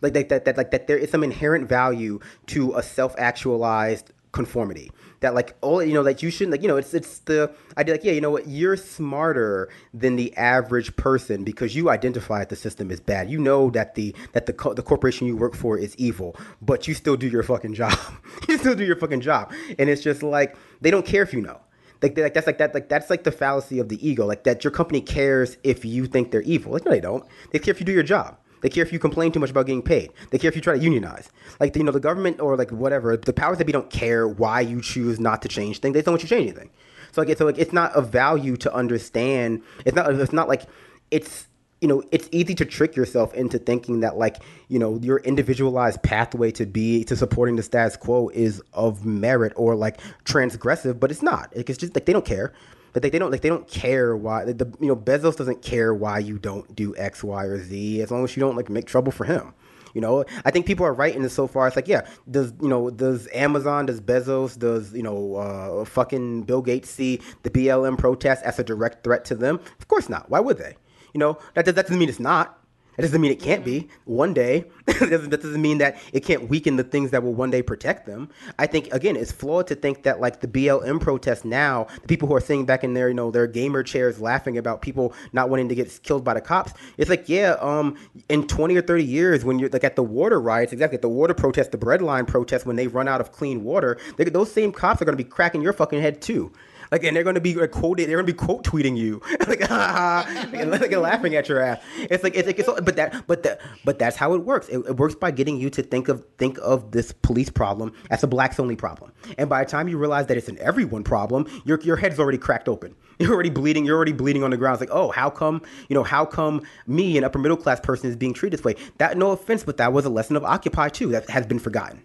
Like 0.00 0.14
that, 0.28 0.44
that 0.44 0.56
like 0.56 0.72
that 0.72 0.88
there 0.88 0.98
is 0.98 1.10
some 1.10 1.22
inherent 1.22 1.68
value 1.68 2.18
to 2.46 2.74
a 2.74 2.82
self-actualized 2.82 4.12
conformity 4.32 4.90
that 5.22 5.34
like 5.34 5.56
all 5.60 5.82
you 5.82 5.94
know 5.94 6.02
like 6.02 6.22
you 6.22 6.30
shouldn't 6.30 6.52
like 6.52 6.62
you 6.62 6.68
know 6.68 6.76
it's 6.76 6.94
it's 6.94 7.20
the 7.20 7.50
idea 7.76 7.94
like 7.94 8.04
yeah 8.04 8.12
you 8.12 8.20
know 8.20 8.30
what? 8.30 8.46
You're 8.46 8.76
smarter 8.76 9.68
than 9.94 10.16
the 10.16 10.36
average 10.36 10.94
person 10.96 11.44
because 11.44 11.74
you 11.74 11.90
identify 11.90 12.40
that 12.40 12.50
the 12.50 12.56
system 12.56 12.90
is 12.90 13.00
bad. 13.00 13.30
You 13.30 13.38
know 13.38 13.70
that 13.70 13.94
the 13.94 14.14
that 14.32 14.46
the 14.46 14.52
co- 14.52 14.74
the 14.74 14.82
corporation 14.82 15.26
you 15.26 15.36
work 15.36 15.54
for 15.54 15.78
is 15.78 15.96
evil 15.96 16.36
but 16.60 16.86
you 16.86 16.94
still 16.94 17.16
do 17.16 17.28
your 17.28 17.42
fucking 17.42 17.74
job. 17.74 17.98
You 18.48 18.58
still 18.58 18.74
do 18.74 18.84
your 18.84 18.96
fucking 18.96 19.20
job. 19.20 19.52
And 19.78 19.88
it's 19.88 20.02
just 20.02 20.22
like 20.22 20.56
they 20.80 20.90
don't 20.90 21.06
care 21.06 21.22
if 21.22 21.32
you 21.32 21.40
know. 21.40 21.60
Like, 22.02 22.18
like 22.18 22.34
that's 22.34 22.46
like 22.46 22.58
that 22.58 22.74
like 22.74 22.88
that's 22.88 23.08
like 23.08 23.22
the 23.22 23.30
fallacy 23.30 23.78
of 23.78 23.88
the 23.88 24.06
ego 24.06 24.26
like 24.26 24.42
that 24.44 24.64
your 24.64 24.72
company 24.72 25.00
cares 25.00 25.56
if 25.62 25.84
you 25.84 26.06
think 26.06 26.32
they're 26.32 26.42
evil. 26.42 26.72
Like 26.72 26.84
no 26.84 26.90
they 26.90 27.00
don't. 27.00 27.24
They 27.52 27.58
care 27.60 27.72
if 27.72 27.80
you 27.80 27.86
do 27.86 27.92
your 27.92 28.02
job 28.02 28.36
they 28.62 28.70
care 28.70 28.82
if 28.82 28.92
you 28.92 28.98
complain 28.98 29.32
too 29.32 29.40
much 29.40 29.50
about 29.50 29.66
getting 29.66 29.82
paid. 29.82 30.12
They 30.30 30.38
care 30.38 30.48
if 30.48 30.56
you 30.56 30.62
try 30.62 30.76
to 30.76 30.82
unionize. 30.82 31.30
Like 31.60 31.76
you 31.76 31.84
know, 31.84 31.92
the 31.92 32.00
government 32.00 32.40
or 32.40 32.56
like 32.56 32.70
whatever, 32.70 33.16
the 33.16 33.32
powers 33.32 33.58
that 33.58 33.66
be 33.66 33.72
don't 33.72 33.90
care 33.90 34.26
why 34.26 34.60
you 34.60 34.80
choose 34.80 35.20
not 35.20 35.42
to 35.42 35.48
change 35.48 35.80
things. 35.80 35.94
They 35.94 36.02
don't 36.02 36.12
want 36.12 36.22
you 36.22 36.28
to 36.28 36.34
change 36.34 36.48
anything. 36.48 36.70
So 37.12 37.20
like, 37.20 37.28
it's, 37.28 37.38
so 37.38 37.44
like 37.44 37.58
it's 37.58 37.72
not 37.72 37.92
a 37.94 38.00
value 38.00 38.56
to 38.58 38.72
understand. 38.72 39.62
It's 39.84 39.94
not. 39.94 40.12
It's 40.14 40.32
not 40.32 40.48
like 40.48 40.62
it's 41.10 41.46
you 41.82 41.88
know 41.88 42.02
it's 42.12 42.28
easy 42.32 42.54
to 42.54 42.64
trick 42.64 42.96
yourself 42.96 43.34
into 43.34 43.58
thinking 43.58 44.00
that 44.00 44.16
like 44.16 44.36
you 44.68 44.78
know 44.78 44.98
your 45.02 45.18
individualized 45.18 46.02
pathway 46.02 46.50
to 46.52 46.64
be 46.64 47.04
to 47.04 47.16
supporting 47.16 47.56
the 47.56 47.62
status 47.62 47.96
quo 47.96 48.28
is 48.28 48.62
of 48.72 49.04
merit 49.04 49.52
or 49.56 49.74
like 49.74 50.00
transgressive 50.24 51.00
but 51.00 51.10
it's 51.10 51.22
not 51.22 51.52
it's 51.52 51.76
just 51.76 51.94
like 51.94 52.06
they 52.06 52.12
don't 52.12 52.24
care 52.24 52.52
but 52.92 53.02
like 53.02 53.12
they 53.12 53.18
don't 53.18 53.30
like 53.30 53.40
they 53.40 53.48
don't 53.48 53.68
care 53.68 54.16
why 54.16 54.44
the 54.44 54.72
you 54.80 54.88
know 54.88 54.96
Bezos 54.96 55.36
doesn't 55.36 55.62
care 55.62 55.94
why 55.94 56.18
you 56.18 56.38
don't 56.38 56.74
do 56.74 56.94
X, 56.96 57.24
Y, 57.24 57.44
or 57.44 57.58
Z 57.58 58.02
as 58.02 58.10
long 58.10 58.24
as 58.24 58.36
you 58.36 58.40
don't 58.40 58.56
like 58.56 58.68
make 58.68 58.86
trouble 58.86 59.12
for 59.12 59.24
him. 59.24 59.54
You 59.94 60.00
know, 60.00 60.24
I 60.44 60.50
think 60.50 60.64
people 60.64 60.86
are 60.86 60.94
right 60.94 61.14
in 61.14 61.22
this 61.22 61.34
so 61.34 61.46
far. 61.46 61.66
It's 61.66 61.76
like, 61.76 61.88
yeah, 61.88 62.06
does 62.30 62.52
you 62.62 62.68
know, 62.68 62.90
does 62.90 63.28
Amazon, 63.34 63.86
does 63.86 64.00
Bezos, 64.00 64.58
does 64.58 64.92
you 64.94 65.02
know, 65.02 65.36
uh, 65.36 65.84
fucking 65.84 66.42
Bill 66.42 66.62
Gates 66.62 66.88
see 66.90 67.20
the 67.42 67.50
BLM 67.50 67.98
protest 67.98 68.42
as 68.44 68.58
a 68.58 68.64
direct 68.64 69.04
threat 69.04 69.24
to 69.26 69.34
them? 69.34 69.60
Of 69.78 69.88
course 69.88 70.08
not. 70.08 70.30
Why 70.30 70.40
would 70.40 70.58
they? 70.58 70.76
You 71.12 71.18
know, 71.18 71.38
that 71.54 71.66
that 71.66 71.74
doesn't 71.74 71.98
mean 71.98 72.08
it's 72.08 72.20
not. 72.20 72.58
That 72.96 73.02
doesn't 73.02 73.20
mean 73.20 73.32
it 73.32 73.40
can't 73.40 73.64
be 73.64 73.88
one 74.04 74.34
day. 74.34 74.64
that, 74.86 75.10
doesn't, 75.10 75.30
that 75.30 75.42
doesn't 75.42 75.62
mean 75.62 75.78
that 75.78 75.98
it 76.12 76.20
can't 76.24 76.48
weaken 76.48 76.76
the 76.76 76.84
things 76.84 77.10
that 77.12 77.22
will 77.22 77.32
one 77.32 77.50
day 77.50 77.62
protect 77.62 78.06
them. 78.06 78.28
I 78.58 78.66
think 78.66 78.92
again, 78.92 79.16
it's 79.16 79.32
flawed 79.32 79.66
to 79.68 79.74
think 79.74 80.02
that 80.02 80.20
like 80.20 80.40
the 80.40 80.48
BLM 80.48 81.00
protest 81.00 81.44
now, 81.44 81.86
the 82.02 82.08
people 82.08 82.28
who 82.28 82.34
are 82.34 82.40
sitting 82.40 82.66
back 82.66 82.84
in 82.84 82.94
their 82.94 83.08
you 83.08 83.14
know 83.14 83.30
their 83.30 83.46
gamer 83.46 83.82
chairs 83.82 84.20
laughing 84.20 84.58
about 84.58 84.82
people 84.82 85.14
not 85.32 85.48
wanting 85.48 85.68
to 85.70 85.74
get 85.74 86.02
killed 86.02 86.24
by 86.24 86.34
the 86.34 86.40
cops. 86.40 86.74
It's 86.98 87.08
like 87.08 87.28
yeah, 87.28 87.56
um, 87.60 87.96
in 88.28 88.46
twenty 88.46 88.76
or 88.76 88.82
thirty 88.82 89.04
years 89.04 89.44
when 89.44 89.58
you're 89.58 89.70
like 89.70 89.84
at 89.84 89.96
the 89.96 90.02
water 90.02 90.40
riots, 90.40 90.72
exactly 90.72 90.96
at 90.96 91.02
the 91.02 91.08
water 91.08 91.34
protest, 91.34 91.72
the 91.72 91.78
breadline 91.78 92.26
protest, 92.26 92.66
when 92.66 92.76
they 92.76 92.88
run 92.88 93.08
out 93.08 93.20
of 93.20 93.32
clean 93.32 93.64
water, 93.64 93.98
they, 94.16 94.24
those 94.24 94.52
same 94.52 94.72
cops 94.72 95.00
are 95.00 95.04
going 95.04 95.16
to 95.16 95.22
be 95.22 95.28
cracking 95.28 95.62
your 95.62 95.72
fucking 95.72 96.00
head 96.00 96.20
too. 96.20 96.52
Like, 96.92 97.04
and 97.04 97.16
they're 97.16 97.24
going 97.24 97.36
to 97.36 97.40
be 97.40 97.54
quoted. 97.54 98.06
They're 98.06 98.18
going 98.18 98.26
to 98.26 98.32
be 98.32 98.36
quote 98.36 98.64
tweeting 98.64 98.98
you, 98.98 99.22
like, 99.48 99.62
ha, 99.66 100.26
and 100.52 100.70
like, 100.70 100.94
laughing 100.94 101.34
at 101.34 101.48
your 101.48 101.60
ass. 101.60 101.82
It's 101.98 102.22
like 102.22 102.36
it's 102.36 102.46
like 102.46 102.58
it's, 102.58 102.68
all, 102.68 102.78
but 102.82 102.96
that 102.96 103.26
but 103.26 103.42
that 103.44 103.62
but 103.82 103.98
that's 103.98 104.14
how 104.14 104.34
it 104.34 104.44
works. 104.44 104.68
It, 104.68 104.78
it, 104.80 104.98
works 104.98 105.14
by 105.14 105.30
getting 105.30 105.58
you 105.58 105.70
to 105.70 105.82
think 105.82 106.08
of 106.08 106.22
think 106.36 106.58
of 106.62 106.90
this 106.90 107.10
police 107.10 107.48
problem 107.48 107.94
as 108.10 108.22
a 108.22 108.26
blacks 108.26 108.60
only 108.60 108.76
problem. 108.76 109.10
And 109.38 109.48
by 109.48 109.64
the 109.64 109.70
time 109.70 109.88
you 109.88 109.96
realize 109.96 110.26
that 110.26 110.36
it's 110.36 110.48
an 110.48 110.58
everyone 110.60 111.02
problem, 111.02 111.46
your 111.64 111.80
your 111.80 111.96
head's 111.96 112.20
already 112.20 112.38
cracked 112.38 112.68
open. 112.68 112.94
You're 113.18 113.32
already 113.32 113.50
bleeding. 113.50 113.84
You're 113.84 113.96
already 113.96 114.12
bleeding 114.12 114.42
on 114.42 114.50
the 114.50 114.56
ground. 114.56 114.74
It's 114.74 114.90
like, 114.90 114.98
oh, 114.98 115.10
how 115.12 115.30
come 115.30 115.62
you 115.88 115.94
know 115.94 116.02
how 116.02 116.26
come 116.26 116.60
me, 116.86 117.16
an 117.16 117.24
upper 117.24 117.38
middle 117.38 117.56
class 117.56 117.80
person, 117.80 118.10
is 118.10 118.16
being 118.16 118.34
treated 118.34 118.58
this 118.58 118.64
way? 118.64 118.74
That 118.98 119.16
no 119.16 119.30
offense, 119.30 119.64
but 119.64 119.78
that 119.78 119.94
was 119.94 120.04
a 120.04 120.10
lesson 120.10 120.36
of 120.36 120.44
Occupy 120.44 120.90
too 120.90 121.08
that 121.12 121.30
has 121.30 121.46
been 121.46 121.58
forgotten. 121.58 122.02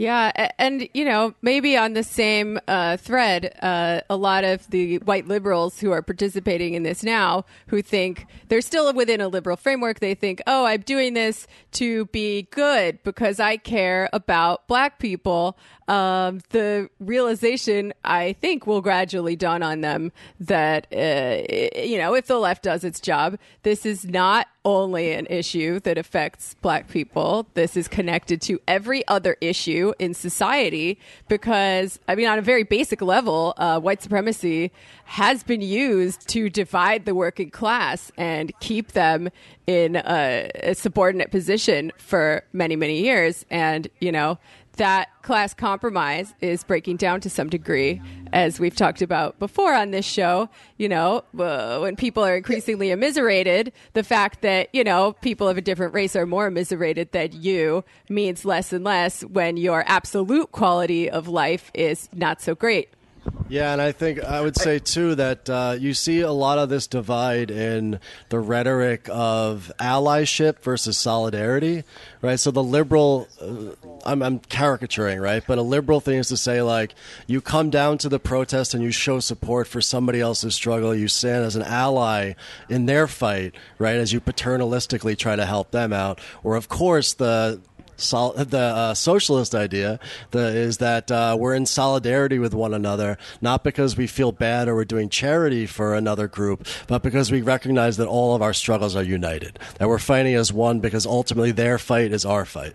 Yeah, 0.00 0.48
and 0.58 0.88
you 0.94 1.04
know, 1.04 1.34
maybe 1.42 1.76
on 1.76 1.92
the 1.92 2.02
same 2.02 2.58
uh, 2.66 2.96
thread, 2.96 3.54
uh, 3.60 4.00
a 4.08 4.16
lot 4.16 4.44
of 4.44 4.66
the 4.70 4.96
white 5.00 5.28
liberals 5.28 5.78
who 5.78 5.90
are 5.90 6.00
participating 6.00 6.72
in 6.72 6.84
this 6.84 7.04
now, 7.04 7.44
who 7.66 7.82
think 7.82 8.24
they're 8.48 8.62
still 8.62 8.90
within 8.94 9.20
a 9.20 9.28
liberal 9.28 9.58
framework, 9.58 10.00
they 10.00 10.14
think, 10.14 10.40
"Oh, 10.46 10.64
I'm 10.64 10.80
doing 10.80 11.12
this 11.12 11.46
to 11.72 12.06
be 12.06 12.48
good 12.50 13.02
because 13.02 13.40
I 13.40 13.58
care 13.58 14.08
about 14.14 14.66
black 14.68 15.00
people." 15.00 15.58
Um, 15.86 16.40
the 16.48 16.88
realization, 16.98 17.92
I 18.02 18.32
think, 18.40 18.66
will 18.66 18.80
gradually 18.80 19.36
dawn 19.36 19.62
on 19.62 19.82
them 19.82 20.12
that 20.38 20.86
uh, 20.94 21.42
you 21.78 21.98
know, 21.98 22.14
if 22.14 22.24
the 22.24 22.38
left 22.38 22.62
does 22.62 22.84
its 22.84 23.00
job, 23.00 23.36
this 23.64 23.84
is 23.84 24.06
not 24.06 24.46
only 24.64 25.12
an 25.12 25.26
issue 25.26 25.80
that 25.80 25.96
affects 25.96 26.54
black 26.60 26.88
people. 26.88 27.46
This 27.54 27.76
is 27.76 27.88
connected 27.88 28.42
to 28.42 28.60
every 28.68 29.06
other 29.08 29.36
issue 29.40 29.92
in 29.98 30.14
society 30.14 30.98
because, 31.28 31.98
I 32.06 32.14
mean, 32.14 32.28
on 32.28 32.38
a 32.38 32.42
very 32.42 32.64
basic 32.64 33.00
level, 33.00 33.54
uh, 33.56 33.80
white 33.80 34.02
supremacy 34.02 34.70
has 35.04 35.42
been 35.42 35.62
used 35.62 36.28
to 36.28 36.50
divide 36.50 37.04
the 37.04 37.14
working 37.14 37.50
class 37.50 38.12
and 38.16 38.52
keep 38.60 38.92
them 38.92 39.30
in 39.66 39.96
a, 39.96 40.50
a 40.54 40.74
subordinate 40.74 41.30
position 41.30 41.92
for 41.96 42.42
many, 42.52 42.76
many 42.76 43.00
years. 43.00 43.46
And, 43.50 43.88
you 44.00 44.12
know, 44.12 44.38
that 44.76 45.08
class 45.22 45.52
compromise 45.52 46.34
is 46.40 46.64
breaking 46.64 46.96
down 46.96 47.20
to 47.20 47.30
some 47.30 47.48
degree, 47.48 48.00
as 48.32 48.58
we've 48.58 48.74
talked 48.74 49.02
about 49.02 49.38
before 49.38 49.74
on 49.74 49.90
this 49.90 50.06
show. 50.06 50.48
You 50.78 50.88
know, 50.88 51.24
uh, 51.38 51.78
when 51.80 51.96
people 51.96 52.24
are 52.24 52.36
increasingly 52.36 52.90
immiserated, 52.90 53.72
the 53.92 54.02
fact 54.02 54.42
that, 54.42 54.68
you 54.72 54.84
know, 54.84 55.12
people 55.20 55.48
of 55.48 55.58
a 55.58 55.60
different 55.60 55.94
race 55.94 56.16
are 56.16 56.26
more 56.26 56.46
immiserated 56.46 57.12
than 57.12 57.30
you 57.32 57.84
means 58.08 58.44
less 58.44 58.72
and 58.72 58.84
less 58.84 59.22
when 59.24 59.56
your 59.56 59.84
absolute 59.86 60.52
quality 60.52 61.10
of 61.10 61.28
life 61.28 61.70
is 61.74 62.08
not 62.14 62.40
so 62.40 62.54
great. 62.54 62.88
Yeah, 63.50 63.72
and 63.72 63.82
I 63.82 63.90
think 63.90 64.22
I 64.22 64.40
would 64.40 64.56
say 64.56 64.78
too 64.78 65.16
that 65.16 65.50
uh, 65.50 65.76
you 65.78 65.92
see 65.92 66.20
a 66.20 66.30
lot 66.30 66.58
of 66.58 66.68
this 66.68 66.86
divide 66.86 67.50
in 67.50 67.98
the 68.28 68.38
rhetoric 68.38 69.08
of 69.10 69.72
allyship 69.80 70.60
versus 70.60 70.96
solidarity, 70.96 71.82
right? 72.22 72.38
So 72.38 72.52
the 72.52 72.62
liberal, 72.62 73.26
uh, 73.40 73.74
I'm, 74.06 74.22
I'm, 74.22 74.38
caricaturing, 74.38 75.18
right? 75.18 75.42
But 75.44 75.58
a 75.58 75.62
liberal 75.62 75.98
thing 76.00 76.18
is 76.18 76.28
to 76.28 76.36
say 76.36 76.62
like, 76.62 76.94
you 77.26 77.40
come 77.40 77.70
down 77.70 77.98
to 77.98 78.08
the 78.08 78.20
protest 78.20 78.72
and 78.72 78.84
you 78.84 78.92
show 78.92 79.18
support 79.18 79.66
for 79.66 79.80
somebody 79.80 80.20
else's 80.20 80.54
struggle. 80.54 80.94
You 80.94 81.08
stand 81.08 81.44
as 81.44 81.56
an 81.56 81.62
ally 81.62 82.34
in 82.68 82.86
their 82.86 83.08
fight, 83.08 83.56
right? 83.78 83.96
As 83.96 84.12
you 84.12 84.20
paternalistically 84.20 85.18
try 85.18 85.34
to 85.34 85.44
help 85.44 85.72
them 85.72 85.92
out. 85.92 86.20
Or 86.44 86.54
of 86.54 86.68
course 86.68 87.14
the 87.14 87.60
sol- 88.00 88.32
the 88.32 88.58
uh, 88.58 88.94
socialist 88.94 89.54
idea 89.54 90.00
the, 90.30 90.48
is 90.48 90.78
that 90.78 91.10
uh, 91.10 91.36
we're 91.38 91.54
in 91.54 91.66
solidarity 91.66 92.38
with 92.38 92.54
one 92.54 92.74
another, 92.74 93.18
not 93.40 93.64
because 93.64 93.96
we 93.96 94.06
feel 94.06 94.32
bad 94.32 94.68
or 94.68 94.74
we're 94.74 94.84
doing 94.84 95.08
charity 95.08 95.66
for 95.66 95.94
another 95.94 96.28
group, 96.28 96.66
but 96.86 97.02
because 97.02 97.30
we 97.30 97.42
recognize 97.42 97.96
that 97.96 98.08
all 98.08 98.34
of 98.34 98.42
our 98.42 98.52
struggles 98.52 98.96
are 98.96 99.02
united, 99.02 99.58
that 99.78 99.88
we're 99.88 99.98
fighting 99.98 100.34
as 100.34 100.52
one 100.52 100.80
because 100.80 101.06
ultimately 101.06 101.52
their 101.52 101.78
fight 101.78 102.12
is 102.12 102.24
our 102.24 102.44
fight. 102.44 102.74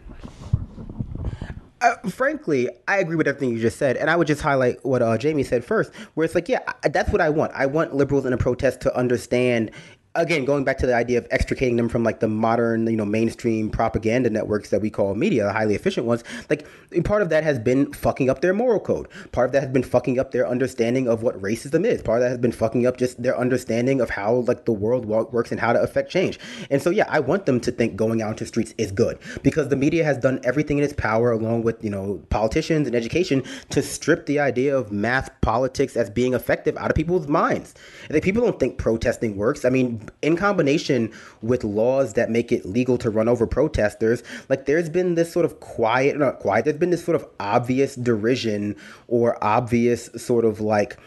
Uh, 1.81 1.95
frankly, 2.10 2.68
I 2.88 2.97
agree 2.97 3.15
with 3.15 3.27
everything 3.27 3.52
you 3.52 3.60
just 3.60 3.77
said, 3.77 3.95
and 3.97 4.10
I 4.10 4.15
would 4.15 4.26
just 4.26 4.41
highlight 4.41 4.84
what 4.84 5.03
uh, 5.03 5.18
Jamie 5.19 5.43
said 5.43 5.64
first, 5.64 5.93
where 6.15 6.26
it's 6.26 6.34
like, 6.34 6.49
yeah, 6.49 6.61
that's 6.89 7.11
what 7.11 7.22
I 7.22 7.30
want. 7.30 7.52
I 7.53 7.68
want 7.68 7.93
liberals 7.93 8.26
in 8.26 8.34
a 8.34 8.38
protest 8.38 8.81
to 8.81 8.97
understand 8.97 9.69
again, 10.16 10.46
going 10.46 10.64
back 10.64 10.78
to 10.80 10.88
the 10.88 10.96
idea 10.96 11.18
of 11.18 11.28
extricating 11.32 11.76
them 11.76 11.90
from 11.90 12.04
like 12.04 12.20
the 12.20 12.28
modern, 12.28 12.88
you 12.88 12.96
know, 12.96 13.06
mainstream 13.06 13.70
propaganda 13.70 14.30
networks 14.30 14.70
that 14.70 14.82
we 14.82 14.90
call 14.90 15.14
media, 15.16 15.44
the 15.44 15.54
highly 15.54 15.76
efficient 15.76 16.08
ones, 16.08 16.24
like 16.50 16.66
part 17.04 17.22
of 17.22 17.30
that 17.30 17.44
has 17.44 17.60
been 17.60 17.92
fucking 17.94 18.30
up 18.30 18.42
their 18.42 18.54
moral 18.54 18.80
code. 18.80 19.08
Part 19.32 19.48
of 19.48 19.52
that 19.54 19.62
has 19.62 19.72
been 19.72 19.84
fucking 19.84 20.20
up 20.20 20.32
their 20.32 20.48
understanding 20.48 21.08
of 21.08 21.22
what 21.22 21.40
racism 21.42 21.86
is. 21.86 22.02
Part 22.02 22.20
of 22.20 22.24
that 22.24 22.30
has 22.30 22.38
been 22.38 22.52
fucking 22.52 22.88
up 22.88 22.98
just 22.98 23.22
their 23.22 23.38
understanding 23.38 24.02
of 24.02 24.10
how 24.10 24.36
like 24.48 24.66
the 24.66 24.74
world 24.74 25.06
works 25.06 25.52
and 25.52 25.60
how 25.60 25.74
to 25.74 25.82
affect 25.82 26.10
change. 26.10 26.40
And 26.70 26.82
so, 26.82 26.90
yeah, 26.90 27.06
I 27.10 27.20
want 27.20 27.46
them 27.46 27.60
to 27.62 27.72
think 27.72 27.96
going 27.96 28.22
out 28.22 28.32
into 28.32 28.46
streets 28.46 28.74
is 28.78 28.92
good 28.92 29.20
because 29.44 29.70
the 29.70 29.76
media 29.76 30.04
has 30.04 30.18
done 30.18 30.40
everything 30.44 30.78
in 30.78 30.84
its 30.84 30.94
power, 30.94 31.32
along 31.32 31.64
with 31.64 31.84
you 31.84 31.90
know 31.90 32.22
politicians 32.30 32.88
and 32.88 32.96
education, 32.96 33.44
to 33.70 33.82
strip 33.82 34.26
the 34.26 34.40
idea 34.40 34.76
of 34.76 34.92
mass 34.92 35.30
politics 35.42 35.96
as 35.98 36.10
being 36.10 36.34
effective 36.34 36.78
out 36.78 36.90
of 36.90 36.96
people's 36.96 37.28
minds. 37.28 37.74
Like 38.10 38.24
people 38.24 38.44
don't 38.44 38.60
think 38.60 38.78
protesting 38.78 39.36
works. 39.36 39.66
I 39.66 39.70
mean, 39.70 40.05
in 40.22 40.36
combination 40.36 41.11
with 41.41 41.64
laws 41.64 42.14
that 42.14 42.30
make 42.30 42.52
it 42.52 42.65
legal 42.65 42.98
to 42.99 43.10
run 43.10 43.27
over 43.27 43.45
protesters, 43.48 44.23
like 44.49 44.65
there's 44.65 44.90
been 44.90 45.15
this 45.15 45.32
sort 45.32 45.45
of 45.45 45.60
quiet, 45.60 46.18
not 46.18 46.40
quiet, 46.40 46.65
there's 46.65 46.77
been 46.77 46.90
this 46.90 47.03
sort 47.03 47.15
of 47.15 47.27
obvious 47.40 47.95
derision 47.95 48.76
or 49.07 49.44
obvious 49.44 50.10
sort 50.15 50.45
of 50.45 50.60
like 50.60 50.98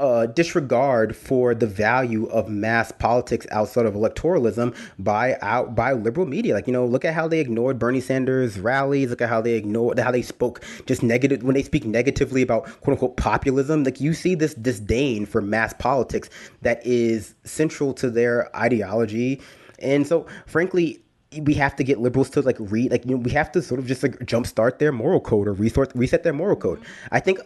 uh, 0.00 0.26
disregard 0.26 1.14
for 1.16 1.54
the 1.54 1.66
value 1.66 2.26
of 2.26 2.48
mass 2.48 2.92
politics 2.92 3.46
outside 3.50 3.86
of 3.86 3.94
electoralism 3.94 4.74
by 4.98 5.36
out 5.40 5.74
by 5.74 5.92
liberal 5.92 6.26
media. 6.26 6.54
Like 6.54 6.66
you 6.66 6.72
know, 6.72 6.86
look 6.86 7.04
at 7.04 7.14
how 7.14 7.28
they 7.28 7.40
ignored 7.40 7.78
Bernie 7.78 8.00
Sanders 8.00 8.58
rallies. 8.58 9.10
Look 9.10 9.22
at 9.22 9.28
how 9.28 9.40
they 9.40 9.54
ignored 9.54 9.98
how 9.98 10.10
they 10.10 10.22
spoke 10.22 10.62
just 10.86 11.02
negative 11.02 11.42
when 11.42 11.54
they 11.54 11.62
speak 11.62 11.84
negatively 11.84 12.42
about 12.42 12.64
quote 12.80 12.94
unquote 12.94 13.16
populism. 13.16 13.84
Like 13.84 14.00
you 14.00 14.14
see 14.14 14.34
this 14.34 14.54
disdain 14.54 15.26
for 15.26 15.40
mass 15.40 15.72
politics 15.74 16.28
that 16.62 16.84
is 16.84 17.34
central 17.44 17.92
to 17.94 18.10
their 18.10 18.54
ideology, 18.56 19.40
and 19.78 20.06
so 20.06 20.26
frankly, 20.46 21.00
we 21.42 21.54
have 21.54 21.76
to 21.76 21.84
get 21.84 22.00
liberals 22.00 22.30
to 22.30 22.40
like 22.42 22.56
read 22.58 22.90
like 22.90 23.04
you 23.04 23.12
know 23.12 23.16
we 23.18 23.30
have 23.30 23.50
to 23.52 23.62
sort 23.62 23.80
of 23.80 23.86
just 23.86 24.02
like 24.02 24.18
jumpstart 24.20 24.78
their 24.78 24.92
moral 24.92 25.20
code 25.20 25.48
or 25.48 25.52
reset 25.52 25.94
reset 25.94 26.22
their 26.22 26.32
moral 26.32 26.56
code. 26.56 26.80
I 27.10 27.20
think 27.20 27.38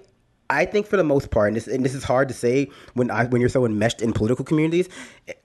I 0.50 0.64
think 0.64 0.86
for 0.86 0.96
the 0.96 1.04
most 1.04 1.30
part, 1.30 1.48
and 1.48 1.56
this, 1.56 1.66
and 1.66 1.84
this 1.84 1.94
is 1.94 2.04
hard 2.04 2.28
to 2.28 2.34
say 2.34 2.70
when 2.94 3.10
I, 3.10 3.26
when 3.26 3.40
you're 3.40 3.50
so 3.50 3.66
enmeshed 3.66 4.00
in 4.00 4.12
political 4.12 4.44
communities. 4.44 4.88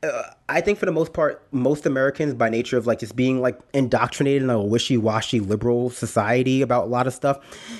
Uh, 0.01 0.23
I 0.47 0.61
think 0.61 0.79
for 0.79 0.85
the 0.85 0.93
most 0.93 1.13
part, 1.13 1.45
most 1.51 1.85
Americans, 1.85 2.33
by 2.33 2.49
nature 2.49 2.77
of 2.77 2.87
like 2.87 2.99
just 2.99 3.15
being 3.15 3.41
like 3.41 3.59
indoctrinated 3.73 4.43
in 4.43 4.49
a 4.49 4.61
wishy-washy 4.61 5.41
liberal 5.41 5.89
society 5.89 6.61
about 6.61 6.85
a 6.85 6.87
lot 6.87 7.05
of 7.05 7.13
stuff, 7.13 7.39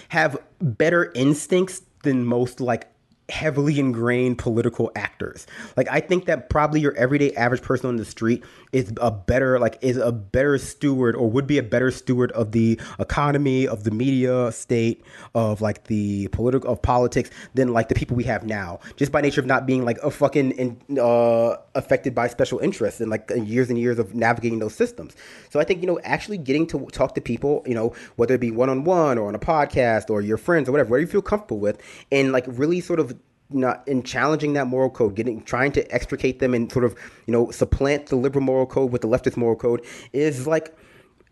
have 0.10 0.38
better 0.60 1.12
instincts 1.16 1.82
than 2.04 2.26
most 2.26 2.60
like 2.60 2.93
heavily 3.34 3.80
ingrained 3.80 4.38
political 4.38 4.92
actors. 4.96 5.48
Like 5.76 5.88
I 5.90 6.00
think 6.00 6.26
that 6.26 6.52
probably 6.52 6.80
your 6.80 6.96
everyday 6.96 7.34
average 7.36 7.64
person 7.64 7.88
on 7.88 7.96
the 7.96 8.06
street 8.06 8.44
is 8.72 8.94
a 9.02 9.10
better 9.10 9.60
like 9.60 9.80
is 9.82 9.98
a 9.98 10.12
better 10.12 10.60
steward 10.60 11.16
or 11.16 11.30
would 11.30 11.48
be 11.48 11.58
a 11.58 11.64
better 11.64 11.90
steward 11.90 12.32
of 12.34 12.52
the 12.52 12.80
economy, 13.00 13.68
of 13.68 13.86
the 13.86 13.92
media 13.92 14.52
state, 14.52 15.04
of 15.34 15.62
like 15.62 15.86
the 15.86 16.28
political 16.28 16.72
of 16.72 16.82
politics 16.82 17.32
than 17.56 17.74
like 17.74 17.90
the 17.90 17.96
people 17.96 18.16
we 18.16 18.24
have 18.24 18.46
now. 18.46 18.80
Just 18.98 19.12
by 19.12 19.20
nature 19.20 19.42
of 19.42 19.48
not 19.48 19.66
being 19.66 19.84
like 19.84 19.98
a 20.04 20.12
fucking 20.12 20.52
in, 20.52 21.00
uh, 21.00 21.56
affected 21.74 22.14
by 22.14 22.28
special 22.28 22.60
interests 22.60 23.02
and 23.02 23.10
like 23.10 23.32
years 23.36 23.70
and 23.72 23.80
years 23.80 23.98
of 23.98 24.14
navigating 24.14 24.60
those 24.60 24.76
systems. 24.76 25.16
So 25.50 25.60
I 25.60 25.64
think 25.64 25.82
you 25.82 25.88
know 25.88 26.00
actually 26.04 26.38
getting 26.38 26.68
to 26.68 26.86
talk 26.92 27.16
to 27.16 27.22
people, 27.22 27.64
you 27.66 27.74
know, 27.74 27.96
whether 28.16 28.36
it 28.36 28.42
be 28.42 28.52
one 28.52 28.70
on 28.70 28.84
one 28.84 29.18
or 29.18 29.28
on 29.28 29.34
a 29.34 29.40
podcast 29.40 30.12
or 30.12 30.22
your 30.22 30.38
friends 30.38 30.70
or 30.70 30.72
whatever, 30.72 30.92
whatever 30.92 31.02
you 31.02 31.12
feel 31.12 31.24
comfortable 31.24 31.60
with, 31.60 31.82
and 32.12 32.32
like 32.32 32.46
really 32.48 32.80
sort 32.80 33.00
of 33.00 33.18
not 33.54 33.88
in 33.88 34.04
challenging 34.04 34.54
that 34.54 34.68
moral 34.68 34.90
code, 34.90 35.16
getting 35.16 35.42
trying 35.44 35.72
to 35.74 35.94
extricate 35.94 36.40
them 36.40 36.54
and 36.54 36.72
sort 36.72 36.86
of 36.86 36.96
you 37.28 37.32
know 37.32 37.52
supplant 37.52 38.08
the 38.08 38.16
liberal 38.16 38.44
moral 38.44 38.66
code 38.66 38.92
with 38.92 39.02
the 39.02 39.08
leftist 39.08 39.38
moral 39.38 39.56
code 39.56 39.86
is 40.12 40.48
like 40.48 40.76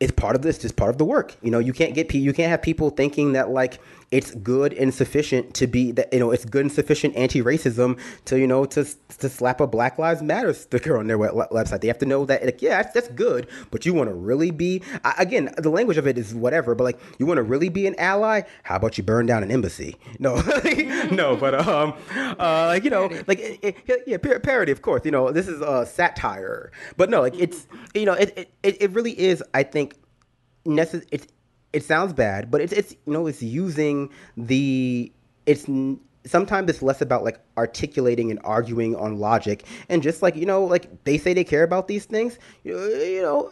it's 0.01 0.11
part 0.11 0.35
of 0.35 0.41
this, 0.41 0.57
just 0.57 0.75
part 0.75 0.89
of 0.89 0.97
the 0.97 1.05
work. 1.05 1.35
You 1.43 1.51
know, 1.51 1.59
you 1.59 1.73
can't 1.73 1.93
get 1.93 2.13
you 2.13 2.33
can't 2.33 2.49
have 2.49 2.61
people 2.61 2.89
thinking 2.89 3.33
that 3.33 3.51
like 3.51 3.79
it's 4.11 4.31
good 4.35 4.73
and 4.73 4.93
sufficient 4.93 5.53
to 5.55 5.67
be 5.67 5.91
that 5.93 6.11
you 6.13 6.19
know 6.19 6.31
it's 6.31 6.45
good 6.45 6.61
and 6.61 6.71
sufficient 6.71 7.15
anti-racism 7.15 7.97
to 8.25 8.37
you 8.37 8.45
know 8.45 8.65
to 8.65 8.85
to 9.17 9.29
slap 9.29 9.61
a 9.61 9.67
Black 9.67 9.97
Lives 9.97 10.21
Matter 10.21 10.53
sticker 10.53 10.97
on 10.97 11.07
their 11.07 11.17
website. 11.17 11.81
They 11.81 11.87
have 11.87 11.97
to 11.99 12.05
know 12.05 12.25
that 12.25 12.43
like 12.43 12.61
yeah 12.61 12.81
that's, 12.81 12.93
that's 12.93 13.07
good, 13.09 13.47
but 13.71 13.85
you 13.85 13.93
want 13.93 14.09
to 14.09 14.13
really 14.13 14.51
be 14.51 14.81
again 15.17 15.53
the 15.57 15.69
language 15.69 15.97
of 15.97 16.05
it 16.07 16.17
is 16.17 16.35
whatever, 16.35 16.75
but 16.75 16.83
like 16.83 16.99
you 17.17 17.25
want 17.25 17.37
to 17.37 17.43
really 17.43 17.69
be 17.69 17.87
an 17.87 17.95
ally. 17.97 18.41
How 18.63 18.75
about 18.75 18.97
you 18.97 19.03
burn 19.03 19.25
down 19.25 19.43
an 19.43 19.51
embassy? 19.51 19.95
No, 20.19 20.35
no, 21.11 21.37
but 21.37 21.55
um, 21.55 21.93
uh, 22.15 22.67
like 22.67 22.83
you 22.83 22.89
know, 22.89 23.09
like 23.27 23.39
it, 23.39 23.77
it, 23.87 24.03
yeah, 24.05 24.17
parody 24.17 24.71
of 24.71 24.81
course. 24.81 25.05
You 25.05 25.11
know, 25.11 25.31
this 25.31 25.47
is 25.47 25.61
a 25.61 25.85
satire, 25.85 26.71
but 26.97 27.09
no, 27.09 27.21
like 27.21 27.35
it's 27.39 27.67
you 27.93 28.05
know 28.05 28.13
it 28.13 28.51
it, 28.63 28.81
it 28.81 28.91
really 28.91 29.17
is. 29.17 29.41
I 29.53 29.63
think 29.63 29.95
necess- 30.65 31.07
it's 31.11 31.27
it 31.73 31.83
sounds 31.83 32.13
bad, 32.13 32.51
but 32.51 32.61
it's 32.61 32.73
it's 32.73 32.91
you 33.05 33.13
know 33.13 33.27
it's 33.27 33.41
using 33.41 34.09
the 34.37 35.11
it's 35.45 35.67
sometimes 36.25 36.69
it's 36.69 36.81
less 36.81 37.01
about 37.01 37.23
like 37.23 37.39
articulating 37.57 38.29
and 38.29 38.39
arguing 38.43 38.95
on 38.95 39.17
logic 39.17 39.65
and 39.89 40.03
just 40.03 40.21
like 40.21 40.35
you 40.35 40.45
know 40.45 40.63
like 40.63 41.03
they 41.03 41.17
say 41.17 41.33
they 41.33 41.43
care 41.43 41.63
about 41.63 41.87
these 41.87 42.05
things 42.05 42.37
you 42.63 42.73
know, 42.75 42.85
you 42.85 43.21
know 43.21 43.51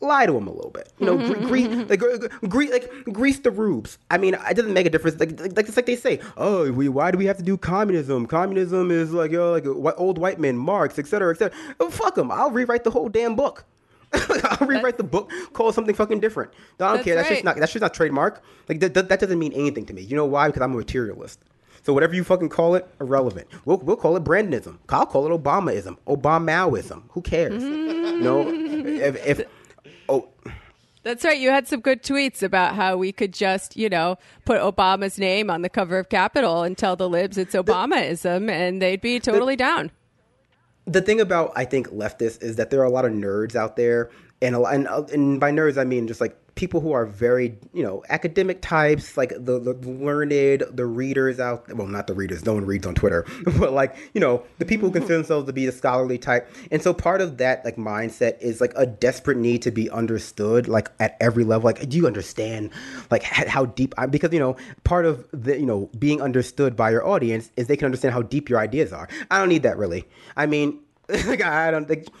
lie 0.00 0.26
to 0.26 0.32
them 0.32 0.48
a 0.48 0.52
little 0.52 0.70
bit. 0.70 0.92
You 0.98 1.06
know 1.06 1.16
grease 1.46 1.68
like, 1.88 2.00
grease 2.48 2.70
like 2.70 2.90
grease 3.12 3.38
the 3.40 3.50
rubes. 3.50 3.98
I 4.10 4.18
mean 4.18 4.34
it 4.34 4.56
doesn't 4.56 4.72
make 4.72 4.86
a 4.86 4.90
difference. 4.90 5.20
Like 5.20 5.38
like 5.40 5.68
it's 5.68 5.76
like 5.76 5.86
they 5.86 5.96
say 5.96 6.20
oh 6.36 6.72
we 6.72 6.88
why 6.88 7.10
do 7.10 7.18
we 7.18 7.26
have 7.26 7.36
to 7.36 7.42
do 7.42 7.56
communism? 7.56 8.26
Communism 8.26 8.90
is 8.90 9.12
like 9.12 9.30
you 9.30 9.38
know 9.38 9.52
like 9.52 9.94
old 9.98 10.18
white 10.18 10.40
men 10.40 10.56
marx 10.56 10.98
etc 10.98 11.32
etc 11.32 11.56
oh, 11.80 11.90
fuck 11.90 12.14
them 12.14 12.30
i'll 12.30 12.50
rewrite 12.50 12.84
the 12.84 12.90
whole 12.90 13.08
damn 13.08 13.36
book 13.36 13.64
I'll 14.44 14.66
rewrite 14.66 14.98
the 14.98 15.04
book, 15.04 15.30
call 15.52 15.68
it 15.68 15.74
something 15.74 15.94
fucking 15.94 16.20
different. 16.20 16.52
I 16.52 16.84
don't 16.84 16.94
that's 16.94 17.04
care. 17.04 17.14
That's 17.14 17.28
right. 17.30 17.36
just 17.36 17.44
not 17.44 17.56
that's 17.56 17.72
just 17.72 17.82
not 17.82 17.94
trademark. 17.94 18.42
Like 18.68 18.80
that, 18.80 18.94
that, 18.94 19.08
that 19.08 19.20
doesn't 19.20 19.38
mean 19.38 19.52
anything 19.52 19.86
to 19.86 19.94
me. 19.94 20.02
You 20.02 20.16
know 20.16 20.26
why? 20.26 20.48
Because 20.48 20.62
I'm 20.62 20.72
a 20.72 20.76
materialist. 20.76 21.40
So 21.82 21.92
whatever 21.92 22.14
you 22.14 22.22
fucking 22.22 22.48
call 22.48 22.76
it, 22.76 22.88
irrelevant. 23.00 23.48
We'll, 23.64 23.78
we'll 23.78 23.96
call 23.96 24.16
it 24.16 24.22
Brandonism. 24.22 24.78
I'll 24.88 25.06
call 25.06 25.26
it 25.26 25.42
Obamaism, 25.42 25.98
Obamaoism. 26.06 27.02
Who 27.10 27.22
cares? 27.22 27.62
know, 28.22 28.48
if, 28.48 29.26
if 29.26 29.46
oh. 30.08 30.28
That's 31.02 31.24
right. 31.24 31.38
You 31.38 31.50
had 31.50 31.66
some 31.66 31.80
good 31.80 32.04
tweets 32.04 32.42
about 32.44 32.76
how 32.76 32.96
we 32.96 33.10
could 33.10 33.32
just, 33.32 33.76
you 33.76 33.88
know, 33.88 34.16
put 34.44 34.60
Obama's 34.60 35.18
name 35.18 35.50
on 35.50 35.62
the 35.62 35.68
cover 35.68 35.98
of 35.98 36.08
Capital 36.08 36.62
and 36.62 36.78
tell 36.78 36.94
the 36.94 37.08
libs 37.08 37.36
it's 37.36 37.56
Obamaism, 37.56 38.48
and 38.48 38.80
they'd 38.80 39.00
be 39.00 39.18
totally 39.18 39.54
the, 39.54 39.64
down 39.64 39.90
the 40.86 41.00
thing 41.00 41.20
about 41.20 41.52
I 41.54 41.64
think 41.64 41.88
leftists 41.88 42.42
is 42.42 42.56
that 42.56 42.70
there 42.70 42.80
are 42.80 42.84
a 42.84 42.90
lot 42.90 43.04
of 43.04 43.12
nerds 43.12 43.54
out 43.54 43.76
there, 43.76 44.10
and 44.40 44.56
a, 44.56 44.62
and, 44.62 44.88
uh, 44.88 45.04
and 45.12 45.38
by 45.38 45.50
nerds 45.50 45.78
I 45.78 45.84
mean 45.84 46.06
just 46.06 46.20
like 46.20 46.36
people 46.54 46.80
who 46.80 46.92
are 46.92 47.06
very 47.06 47.58
you 47.72 47.82
know 47.82 48.02
academic 48.08 48.60
types 48.60 49.16
like 49.16 49.30
the, 49.30 49.58
the 49.58 49.72
learned 49.88 50.64
the 50.70 50.84
readers 50.84 51.40
out 51.40 51.64
well 51.74 51.86
not 51.86 52.06
the 52.06 52.14
readers 52.14 52.44
no 52.44 52.54
one 52.54 52.64
reads 52.64 52.86
on 52.86 52.94
twitter 52.94 53.26
but 53.58 53.72
like 53.72 53.96
you 54.14 54.20
know 54.20 54.42
the 54.58 54.64
people 54.64 54.88
who 54.88 54.92
consider 54.92 55.16
themselves 55.16 55.46
to 55.46 55.52
be 55.52 55.66
the 55.66 55.72
scholarly 55.72 56.18
type. 56.18 56.48
And 56.70 56.82
so 56.82 56.94
part 56.94 57.20
of 57.20 57.38
that 57.38 57.64
like 57.64 57.76
mindset 57.76 58.40
is 58.40 58.60
like 58.60 58.72
a 58.76 58.86
desperate 58.86 59.36
need 59.36 59.62
to 59.62 59.70
be 59.70 59.90
understood 59.90 60.68
like 60.68 60.90
at 61.00 61.16
every 61.20 61.44
level. 61.44 61.66
Like 61.66 61.88
do 61.88 61.96
you 61.96 62.06
understand 62.06 62.70
like 63.10 63.22
how 63.22 63.66
deep 63.66 63.94
I'm 63.98 64.10
because 64.10 64.32
you 64.32 64.38
know 64.38 64.56
part 64.84 65.06
of 65.06 65.26
the 65.32 65.58
you 65.58 65.66
know 65.66 65.90
being 65.98 66.22
understood 66.22 66.76
by 66.76 66.90
your 66.90 67.06
audience 67.06 67.50
is 67.56 67.66
they 67.66 67.76
can 67.76 67.86
understand 67.86 68.14
how 68.14 68.22
deep 68.22 68.48
your 68.48 68.60
ideas 68.60 68.92
are. 68.92 69.08
I 69.30 69.38
don't 69.38 69.48
need 69.48 69.64
that 69.64 69.76
really. 69.76 70.04
I 70.36 70.46
mean 70.46 70.80
like 71.26 71.42
i 71.42 71.70
don't 71.70 71.88
think 71.88 72.04
just, 72.04 72.16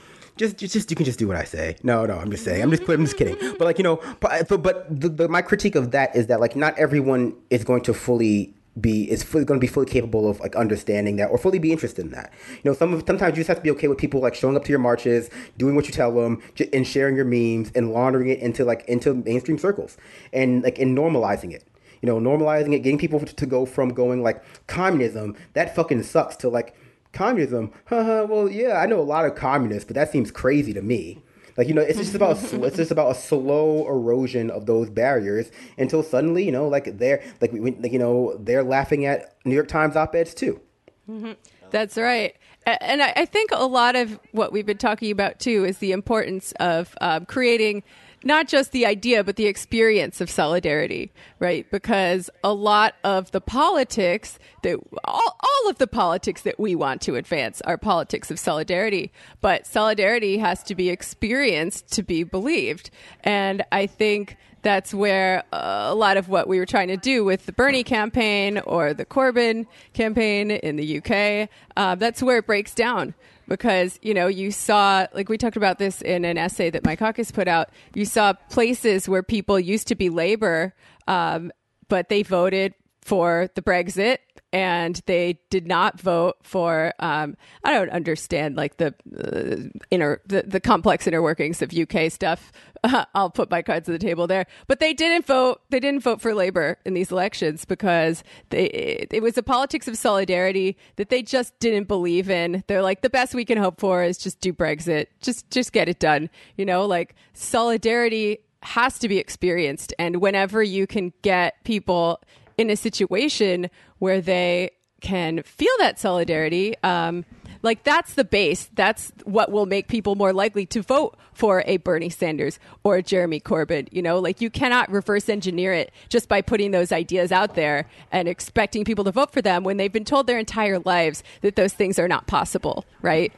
just, 0.50 0.72
just, 0.72 0.90
you 0.90 0.96
can 0.96 1.04
just 1.04 1.18
do 1.18 1.28
what 1.28 1.36
I 1.36 1.44
say. 1.44 1.76
No, 1.82 2.04
no, 2.06 2.16
I'm 2.18 2.30
just 2.30 2.44
saying. 2.44 2.62
I'm 2.62 2.70
just, 2.70 2.88
I'm 2.88 3.04
just 3.04 3.16
kidding. 3.16 3.36
But 3.58 3.62
like, 3.62 3.78
you 3.78 3.84
know, 3.84 4.00
but, 4.20 4.48
but 4.62 5.00
the, 5.00 5.08
the, 5.08 5.28
my 5.28 5.42
critique 5.42 5.74
of 5.74 5.90
that 5.92 6.14
is 6.16 6.26
that 6.26 6.40
like, 6.40 6.56
not 6.56 6.78
everyone 6.78 7.34
is 7.50 7.64
going 7.64 7.82
to 7.82 7.94
fully 7.94 8.54
be 8.80 9.10
is 9.10 9.22
fully 9.22 9.44
going 9.44 9.60
to 9.60 9.60
be 9.60 9.66
fully 9.66 9.86
capable 9.86 10.28
of 10.28 10.40
like 10.40 10.56
understanding 10.56 11.16
that 11.16 11.26
or 11.26 11.36
fully 11.36 11.58
be 11.58 11.72
interested 11.72 12.04
in 12.04 12.10
that. 12.12 12.32
You 12.62 12.70
know, 12.70 12.74
some 12.74 13.02
sometimes 13.06 13.36
you 13.36 13.40
just 13.40 13.48
have 13.48 13.58
to 13.58 13.62
be 13.62 13.70
okay 13.72 13.88
with 13.88 13.98
people 13.98 14.20
like 14.20 14.34
showing 14.34 14.56
up 14.56 14.64
to 14.64 14.70
your 14.70 14.78
marches, 14.78 15.28
doing 15.58 15.74
what 15.74 15.86
you 15.86 15.92
tell 15.92 16.12
them, 16.12 16.42
and 16.72 16.86
sharing 16.86 17.14
your 17.14 17.26
memes 17.26 17.70
and 17.74 17.92
laundering 17.92 18.30
it 18.30 18.38
into 18.38 18.64
like 18.64 18.84
into 18.88 19.12
mainstream 19.14 19.58
circles 19.58 19.98
and 20.32 20.62
like 20.62 20.78
and 20.78 20.96
normalizing 20.96 21.52
it. 21.52 21.64
You 22.00 22.06
know, 22.08 22.18
normalizing 22.18 22.72
it, 22.74 22.80
getting 22.80 22.98
people 22.98 23.20
to 23.20 23.46
go 23.46 23.64
from 23.64 23.90
going 23.90 24.22
like 24.22 24.42
communism 24.66 25.36
that 25.52 25.74
fucking 25.76 26.02
sucks 26.02 26.34
to 26.36 26.48
like 26.48 26.74
communism. 27.12 27.72
well, 27.90 28.48
yeah, 28.48 28.78
I 28.78 28.86
know 28.86 29.00
a 29.00 29.02
lot 29.02 29.24
of 29.24 29.34
communists, 29.34 29.84
but 29.84 29.94
that 29.94 30.10
seems 30.10 30.30
crazy 30.30 30.72
to 30.72 30.82
me. 30.82 31.22
Like 31.56 31.68
you 31.68 31.74
know, 31.74 31.82
it's 31.82 31.98
just 31.98 32.14
about 32.14 32.42
it's 32.42 32.76
just 32.76 32.90
about 32.90 33.10
a 33.10 33.14
slow 33.14 33.86
erosion 33.86 34.50
of 34.50 34.66
those 34.66 34.88
barriers 34.88 35.50
until 35.76 36.02
suddenly, 36.02 36.44
you 36.44 36.52
know, 36.52 36.66
like 36.66 36.96
they're 36.98 37.22
like, 37.40 37.52
we, 37.52 37.60
like 37.72 37.92
you 37.92 37.98
know, 37.98 38.36
they're 38.40 38.62
laughing 38.62 39.04
at 39.04 39.36
New 39.44 39.54
York 39.54 39.68
Times 39.68 39.96
op-eds 39.96 40.34
too. 40.34 40.60
Mm-hmm. 41.08 41.32
That's 41.70 41.96
right. 41.96 42.36
And 42.64 43.02
I 43.02 43.24
think 43.24 43.50
a 43.52 43.66
lot 43.66 43.96
of 43.96 44.20
what 44.30 44.52
we've 44.52 44.66
been 44.66 44.78
talking 44.78 45.10
about 45.10 45.40
too 45.40 45.64
is 45.64 45.78
the 45.78 45.92
importance 45.92 46.52
of 46.60 46.94
um, 47.00 47.26
creating 47.26 47.82
not 48.24 48.48
just 48.48 48.72
the 48.72 48.86
idea, 48.86 49.24
but 49.24 49.36
the 49.36 49.46
experience 49.46 50.20
of 50.20 50.30
solidarity, 50.30 51.12
right? 51.38 51.68
Because 51.70 52.30
a 52.44 52.52
lot 52.52 52.94
of 53.04 53.30
the 53.30 53.40
politics 53.40 54.38
that 54.62 54.78
all, 55.04 55.36
all 55.40 55.70
of 55.70 55.78
the 55.78 55.86
politics 55.86 56.42
that 56.42 56.58
we 56.58 56.74
want 56.74 57.00
to 57.02 57.16
advance 57.16 57.60
are 57.62 57.76
politics 57.76 58.30
of 58.30 58.38
solidarity, 58.38 59.12
but 59.40 59.66
solidarity 59.66 60.38
has 60.38 60.62
to 60.64 60.74
be 60.74 60.90
experienced 60.90 61.90
to 61.92 62.02
be 62.02 62.22
believed. 62.22 62.90
And 63.22 63.64
I 63.72 63.86
think 63.86 64.36
that's 64.62 64.94
where 64.94 65.44
uh, 65.52 65.88
a 65.90 65.94
lot 65.94 66.16
of 66.16 66.28
what 66.28 66.48
we 66.48 66.58
were 66.58 66.66
trying 66.66 66.88
to 66.88 66.96
do 66.96 67.24
with 67.24 67.46
the 67.46 67.52
Bernie 67.52 67.84
campaign 67.84 68.58
or 68.58 68.94
the 68.94 69.04
Corbyn 69.04 69.66
campaign 69.92 70.50
in 70.50 70.76
the 70.76 70.98
UK, 70.98 71.48
uh, 71.76 71.94
that's 71.96 72.22
where 72.22 72.38
it 72.38 72.46
breaks 72.46 72.74
down. 72.74 73.14
Because 73.48 73.98
you 74.02 74.14
know 74.14 74.28
you 74.28 74.50
saw 74.52 75.06
like 75.12 75.28
we 75.28 75.36
talked 75.36 75.56
about 75.56 75.78
this 75.78 76.00
in 76.00 76.24
an 76.24 76.38
essay 76.38 76.70
that 76.70 76.84
my 76.84 76.96
caucus 76.96 77.30
put 77.32 77.48
out. 77.48 77.70
You 77.92 78.04
saw 78.04 78.32
places 78.32 79.08
where 79.08 79.22
people 79.22 79.58
used 79.58 79.88
to 79.88 79.94
be 79.94 80.08
labor 80.08 80.74
um, 81.06 81.52
but 81.88 82.08
they 82.08 82.22
voted 82.22 82.74
for 83.00 83.48
the 83.54 83.62
brexit 83.62 84.18
and 84.52 85.00
they 85.06 85.38
did 85.50 85.66
not 85.66 86.00
vote 86.00 86.36
for 86.42 86.92
um, 86.98 87.36
i 87.64 87.72
don't 87.72 87.90
understand 87.90 88.56
like 88.56 88.76
the 88.76 88.94
uh, 89.16 89.78
inner 89.90 90.20
the, 90.26 90.42
the 90.42 90.60
complex 90.60 91.06
inner 91.06 91.22
workings 91.22 91.62
of 91.62 91.72
uk 91.72 92.10
stuff. 92.10 92.52
I'll 93.14 93.30
put 93.30 93.50
my 93.50 93.62
cards 93.62 93.88
on 93.88 93.92
the 93.92 93.98
table 93.98 94.26
there. 94.26 94.46
But 94.66 94.80
they 94.80 94.92
didn't 94.92 95.26
vote 95.26 95.60
they 95.70 95.80
didn't 95.80 96.02
vote 96.02 96.20
for 96.20 96.34
labor 96.34 96.78
in 96.84 96.94
these 96.94 97.12
elections 97.12 97.64
because 97.64 98.24
they 98.50 98.66
it, 98.66 99.08
it 99.12 99.22
was 99.22 99.38
a 99.38 99.42
politics 99.42 99.88
of 99.88 99.96
solidarity 99.96 100.76
that 100.96 101.08
they 101.08 101.22
just 101.22 101.58
didn't 101.58 101.88
believe 101.88 102.30
in. 102.30 102.64
They're 102.66 102.82
like 102.82 103.02
the 103.02 103.10
best 103.10 103.34
we 103.34 103.44
can 103.44 103.58
hope 103.58 103.80
for 103.80 104.02
is 104.02 104.18
just 104.18 104.40
do 104.40 104.52
brexit. 104.52 105.06
Just 105.20 105.50
just 105.50 105.72
get 105.72 105.88
it 105.88 105.98
done. 105.98 106.30
You 106.56 106.64
know 106.64 106.86
like 106.86 107.14
solidarity 107.34 108.38
has 108.62 108.98
to 109.00 109.08
be 109.08 109.18
experienced. 109.18 109.92
And 109.98 110.20
whenever 110.20 110.62
you 110.62 110.86
can 110.86 111.12
get 111.22 111.62
people 111.64 112.20
in 112.58 112.70
a 112.70 112.76
situation 112.76 113.70
where 114.02 114.20
they 114.20 114.68
can 115.00 115.44
feel 115.44 115.70
that 115.78 115.96
solidarity, 115.96 116.74
um, 116.82 117.24
like 117.62 117.84
that's 117.84 118.14
the 118.14 118.24
base. 118.24 118.68
That's 118.74 119.12
what 119.22 119.52
will 119.52 119.64
make 119.64 119.86
people 119.86 120.16
more 120.16 120.32
likely 120.32 120.66
to 120.66 120.82
vote 120.82 121.16
for 121.34 121.62
a 121.68 121.76
Bernie 121.76 122.10
Sanders 122.10 122.58
or 122.82 122.96
a 122.96 123.02
Jeremy 123.04 123.38
Corbyn. 123.38 123.86
You 123.92 124.02
know, 124.02 124.18
like 124.18 124.40
you 124.40 124.50
cannot 124.50 124.90
reverse 124.90 125.28
engineer 125.28 125.72
it 125.72 125.92
just 126.08 126.28
by 126.28 126.42
putting 126.42 126.72
those 126.72 126.90
ideas 126.90 127.30
out 127.30 127.54
there 127.54 127.88
and 128.10 128.26
expecting 128.26 128.84
people 128.84 129.04
to 129.04 129.12
vote 129.12 129.32
for 129.32 129.40
them 129.40 129.62
when 129.62 129.76
they've 129.76 129.92
been 129.92 130.04
told 130.04 130.26
their 130.26 130.38
entire 130.40 130.80
lives 130.80 131.22
that 131.42 131.54
those 131.54 131.72
things 131.72 131.96
are 132.00 132.08
not 132.08 132.26
possible, 132.26 132.84
right? 133.02 133.32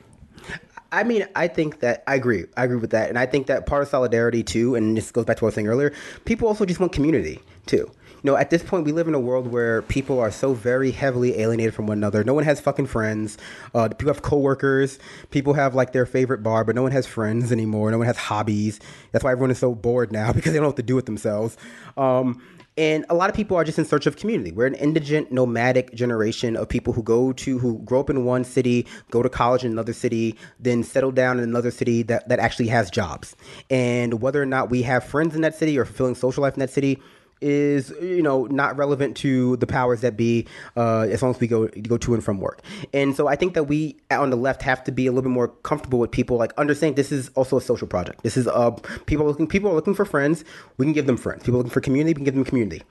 I 0.93 1.05
mean, 1.05 1.27
I 1.37 1.47
think 1.47 1.81
that 1.81 2.05
I 2.07 2.15
agree. 2.15 2.47
I 2.57 2.65
agree 2.65 2.79
with 2.79 2.93
that, 2.93 3.11
and 3.11 3.19
I 3.19 3.27
think 3.27 3.49
that 3.49 3.67
part 3.67 3.83
of 3.83 3.89
solidarity 3.89 4.43
too, 4.43 4.77
and 4.77 4.97
this 4.97 5.11
goes 5.11 5.27
back 5.27 5.37
to 5.37 5.45
what 5.45 5.49
I 5.49 5.51
was 5.51 5.55
saying 5.57 5.69
earlier. 5.69 5.93
People 6.25 6.49
also 6.49 6.65
just 6.65 6.81
want 6.81 6.93
community 6.93 7.43
too 7.67 7.91
know, 8.31 8.37
at 8.37 8.51
this 8.51 8.63
point, 8.63 8.85
we 8.85 8.93
live 8.93 9.07
in 9.07 9.15
a 9.15 9.21
world 9.21 9.49
where 9.49 9.83
people 9.83 10.19
are 10.19 10.31
so 10.31 10.55
very 10.55 10.91
heavily 10.91 11.39
alienated 11.39 11.75
from 11.75 11.87
one 11.87 11.99
another. 11.99 12.25
No 12.25 12.35
one 12.35 12.45
has 12.45 12.61
fucking 12.61 12.87
friends. 12.87 13.37
Uh, 13.75 13.89
people 13.89 14.13
have 14.13 14.23
coworkers. 14.23 14.99
People 15.31 15.55
have 15.55 15.75
like 15.75 15.93
their 15.93 16.07
favorite 16.07 16.43
bar, 16.43 16.65
but 16.65 16.75
no 16.75 16.83
one 16.83 16.93
has 16.93 17.07
friends 17.07 17.53
anymore. 17.53 17.91
No 17.91 17.99
one 17.99 18.07
has 18.07 18.17
hobbies. 18.17 18.81
That's 19.13 19.25
why 19.25 19.33
everyone 19.33 19.51
is 19.51 19.59
so 19.59 19.75
bored 19.75 20.11
now 20.11 20.33
because 20.35 20.53
they 20.53 20.59
don't 20.59 20.65
know 20.65 20.69
what 20.71 20.77
to 20.77 20.83
do 20.83 20.95
with 20.95 21.07
themselves. 21.07 21.57
Um, 21.97 22.43
and 22.77 23.05
a 23.09 23.15
lot 23.15 23.31
of 23.31 23.37
people 23.37 23.57
are 23.57 23.63
just 23.63 23.79
in 23.79 23.85
search 23.85 24.07
of 24.07 24.17
community. 24.17 24.51
We're 24.51 24.67
an 24.67 24.75
indigent, 24.75 25.31
nomadic 25.31 25.95
generation 25.95 26.57
of 26.57 26.69
people 26.69 26.93
who 26.93 27.03
go 27.05 27.33
to, 27.33 27.59
who 27.59 27.79
grow 27.81 28.01
up 28.01 28.11
in 28.11 28.25
one 28.25 28.43
city, 28.43 28.87
go 29.11 29.23
to 29.23 29.29
college 29.29 29.65
in 29.65 29.71
another 29.71 29.93
city, 29.93 30.37
then 30.59 30.83
settle 30.83 31.13
down 31.13 31.39
in 31.39 31.45
another 31.45 31.71
city 31.71 32.03
that, 32.05 32.29
that 32.29 32.41
actually 32.41 32.69
has 32.69 32.91
jobs. 32.91 33.37
And 33.71 34.21
whether 34.21 34.43
or 34.43 34.47
not 34.47 34.71
we 34.71 34.83
have 34.83 35.05
friends 35.05 35.37
in 35.37 35.43
that 35.43 35.55
city 35.55 35.79
or 35.79 35.85
fulfilling 35.85 36.17
social 36.17 36.43
life 36.43 36.55
in 36.55 36.61
that 36.61 36.71
city 36.71 37.01
is 37.41 37.91
you 38.01 38.23
know 38.23 38.47
not 38.47 38.77
relevant 38.77 39.17
to 39.19 39.57
the 39.57 39.67
powers 39.67 40.01
that 40.01 40.17
be 40.17 40.47
uh, 40.77 41.07
as 41.11 41.23
long 41.23 41.33
as 41.33 41.41
we 41.41 41.47
go 41.47 41.69
go 41.83 41.97
to 41.99 42.15
and 42.15 42.25
from 42.25 42.41
work. 42.41 42.63
And 42.93 43.15
so 43.15 43.27
I 43.27 43.37
think 43.37 43.55
that 43.55 43.65
we 43.65 43.97
on 44.11 44.31
the 44.31 44.37
left 44.37 44.63
have 44.63 44.83
to 44.85 44.93
be 44.93 45.07
a 45.07 45.11
little 45.11 45.23
bit 45.23 45.35
more 45.35 45.49
comfortable 45.49 45.99
with 45.99 46.11
people 46.11 46.37
like 46.37 46.53
understanding 46.59 46.95
this 46.95 47.13
is 47.13 47.31
also 47.31 47.57
a 47.57 47.61
social 47.61 47.87
project. 47.87 48.23
This 48.23 48.37
is 48.37 48.47
uh 48.49 48.71
people 49.07 49.27
looking 49.27 49.47
people 49.47 49.71
are 49.71 49.75
looking 49.75 49.95
for 49.95 50.05
friends. 50.05 50.45
We 50.77 50.87
can 50.87 50.93
give 50.93 51.07
them 51.07 51.17
friends. 51.17 51.43
People 51.45 51.59
looking 51.59 51.71
for 51.73 51.81
community. 51.81 52.13
We 52.13 52.15
can 52.17 52.25
give 52.25 52.35
them 52.35 52.45
community. 52.45 52.83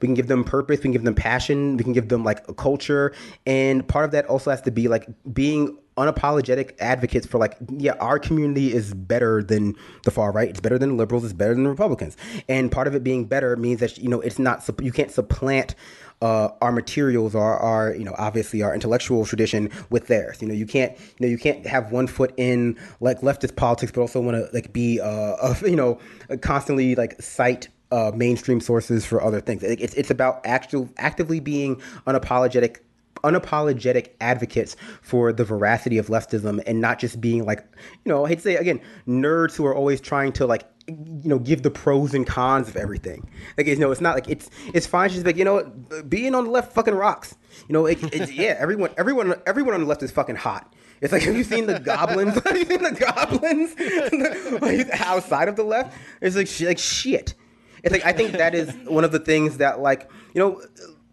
We 0.00 0.08
can 0.08 0.14
give 0.14 0.26
them 0.26 0.42
purpose. 0.44 0.78
We 0.78 0.82
can 0.82 0.92
give 0.92 1.04
them 1.04 1.14
passion. 1.14 1.76
We 1.76 1.84
can 1.84 1.92
give 1.92 2.08
them 2.08 2.24
like 2.24 2.46
a 2.48 2.54
culture. 2.54 3.12
And 3.46 3.86
part 3.86 4.04
of 4.04 4.10
that 4.12 4.26
also 4.26 4.50
has 4.50 4.60
to 4.62 4.70
be 4.70 4.88
like 4.88 5.06
being 5.32 5.78
unapologetic 5.96 6.74
advocates 6.78 7.26
for 7.26 7.38
like 7.38 7.56
yeah 7.76 7.92
our 8.00 8.18
community 8.18 8.72
is 8.72 8.94
better 8.94 9.42
than 9.42 9.74
the 10.04 10.10
far 10.10 10.32
right. 10.32 10.48
It's 10.48 10.60
better 10.60 10.78
than 10.78 10.96
liberals. 10.96 11.24
It's 11.24 11.32
better 11.32 11.54
than 11.54 11.66
republicans. 11.68 12.16
And 12.48 12.72
part 12.72 12.86
of 12.86 12.94
it 12.94 13.04
being 13.04 13.26
better 13.26 13.56
means 13.56 13.80
that 13.80 13.98
you 13.98 14.08
know 14.08 14.20
it's 14.20 14.38
not 14.38 14.68
you 14.80 14.92
can't 14.92 15.10
supplant 15.10 15.74
uh, 16.22 16.50
our 16.60 16.72
materials 16.72 17.34
or 17.34 17.58
our 17.58 17.94
you 17.94 18.04
know 18.04 18.14
obviously 18.16 18.62
our 18.62 18.72
intellectual 18.72 19.26
tradition 19.26 19.70
with 19.90 20.06
theirs. 20.06 20.40
You 20.40 20.48
know 20.48 20.54
you 20.54 20.66
can't 20.66 20.96
you 20.98 21.26
know 21.26 21.28
you 21.28 21.38
can't 21.38 21.66
have 21.66 21.92
one 21.92 22.06
foot 22.06 22.32
in 22.36 22.78
like 23.00 23.20
leftist 23.20 23.56
politics 23.56 23.92
but 23.92 24.00
also 24.00 24.20
want 24.20 24.36
to 24.36 24.48
like 24.54 24.72
be 24.72 25.00
uh, 25.00 25.54
you 25.62 25.76
know 25.76 25.98
constantly 26.40 26.94
like 26.94 27.20
cite 27.20 27.68
uh, 27.90 28.10
mainstream 28.14 28.60
sources 28.60 29.04
for 29.04 29.22
other 29.22 29.40
things. 29.40 29.62
It's, 29.62 29.92
it's 29.94 30.10
about 30.10 30.40
actual 30.46 30.88
actively 30.96 31.40
being 31.40 31.76
unapologetic 32.06 32.78
unapologetic 33.22 34.10
advocates 34.20 34.76
for 35.00 35.32
the 35.32 35.44
veracity 35.44 35.98
of 35.98 36.08
leftism 36.08 36.62
and 36.66 36.80
not 36.80 36.98
just 36.98 37.20
being 37.20 37.44
like, 37.44 37.64
you 38.04 38.12
know, 38.12 38.24
I 38.24 38.30
hate 38.30 38.36
to 38.36 38.42
say 38.42 38.56
again, 38.56 38.80
nerds 39.06 39.54
who 39.56 39.64
are 39.66 39.74
always 39.74 40.00
trying 40.00 40.32
to 40.32 40.46
like 40.46 40.64
you 40.88 41.28
know 41.28 41.38
give 41.38 41.62
the 41.62 41.70
pros 41.70 42.14
and 42.14 42.26
cons 42.26 42.68
of 42.68 42.76
everything. 42.76 43.28
Like 43.56 43.66
you 43.66 43.76
know 43.76 43.90
it's 43.90 44.00
not 44.00 44.14
like 44.14 44.28
it's 44.28 44.50
it's 44.74 44.86
fine. 44.86 45.10
She's 45.10 45.24
like 45.24 45.36
you 45.36 45.44
know 45.44 45.64
being 46.08 46.34
on 46.34 46.44
the 46.44 46.50
left 46.50 46.72
fucking 46.72 46.94
rocks. 46.94 47.36
You 47.68 47.72
know 47.72 47.86
it, 47.86 47.98
yeah 48.32 48.56
everyone 48.58 48.90
everyone 48.96 49.34
everyone 49.46 49.74
on 49.74 49.80
the 49.80 49.86
left 49.86 50.02
is 50.02 50.10
fucking 50.10 50.36
hot. 50.36 50.72
It's 51.00 51.12
like 51.12 51.22
have 51.22 51.36
you 51.36 51.44
seen 51.44 51.66
the 51.66 51.80
goblins? 51.80 52.34
Have 52.44 52.56
you 52.56 52.64
seen 52.64 52.82
the 52.82 52.92
goblins? 52.92 54.90
Outside 55.00 55.48
of 55.48 55.56
the 55.56 55.64
left? 55.64 55.96
It's 56.20 56.36
like 56.36 56.48
like 56.60 56.78
shit. 56.78 57.34
It's 57.82 57.92
like 57.92 58.04
I 58.04 58.12
think 58.12 58.32
that 58.32 58.54
is 58.54 58.72
one 58.86 59.04
of 59.04 59.12
the 59.12 59.18
things 59.18 59.58
that 59.58 59.80
like 59.80 60.08
you 60.34 60.40
know 60.40 60.62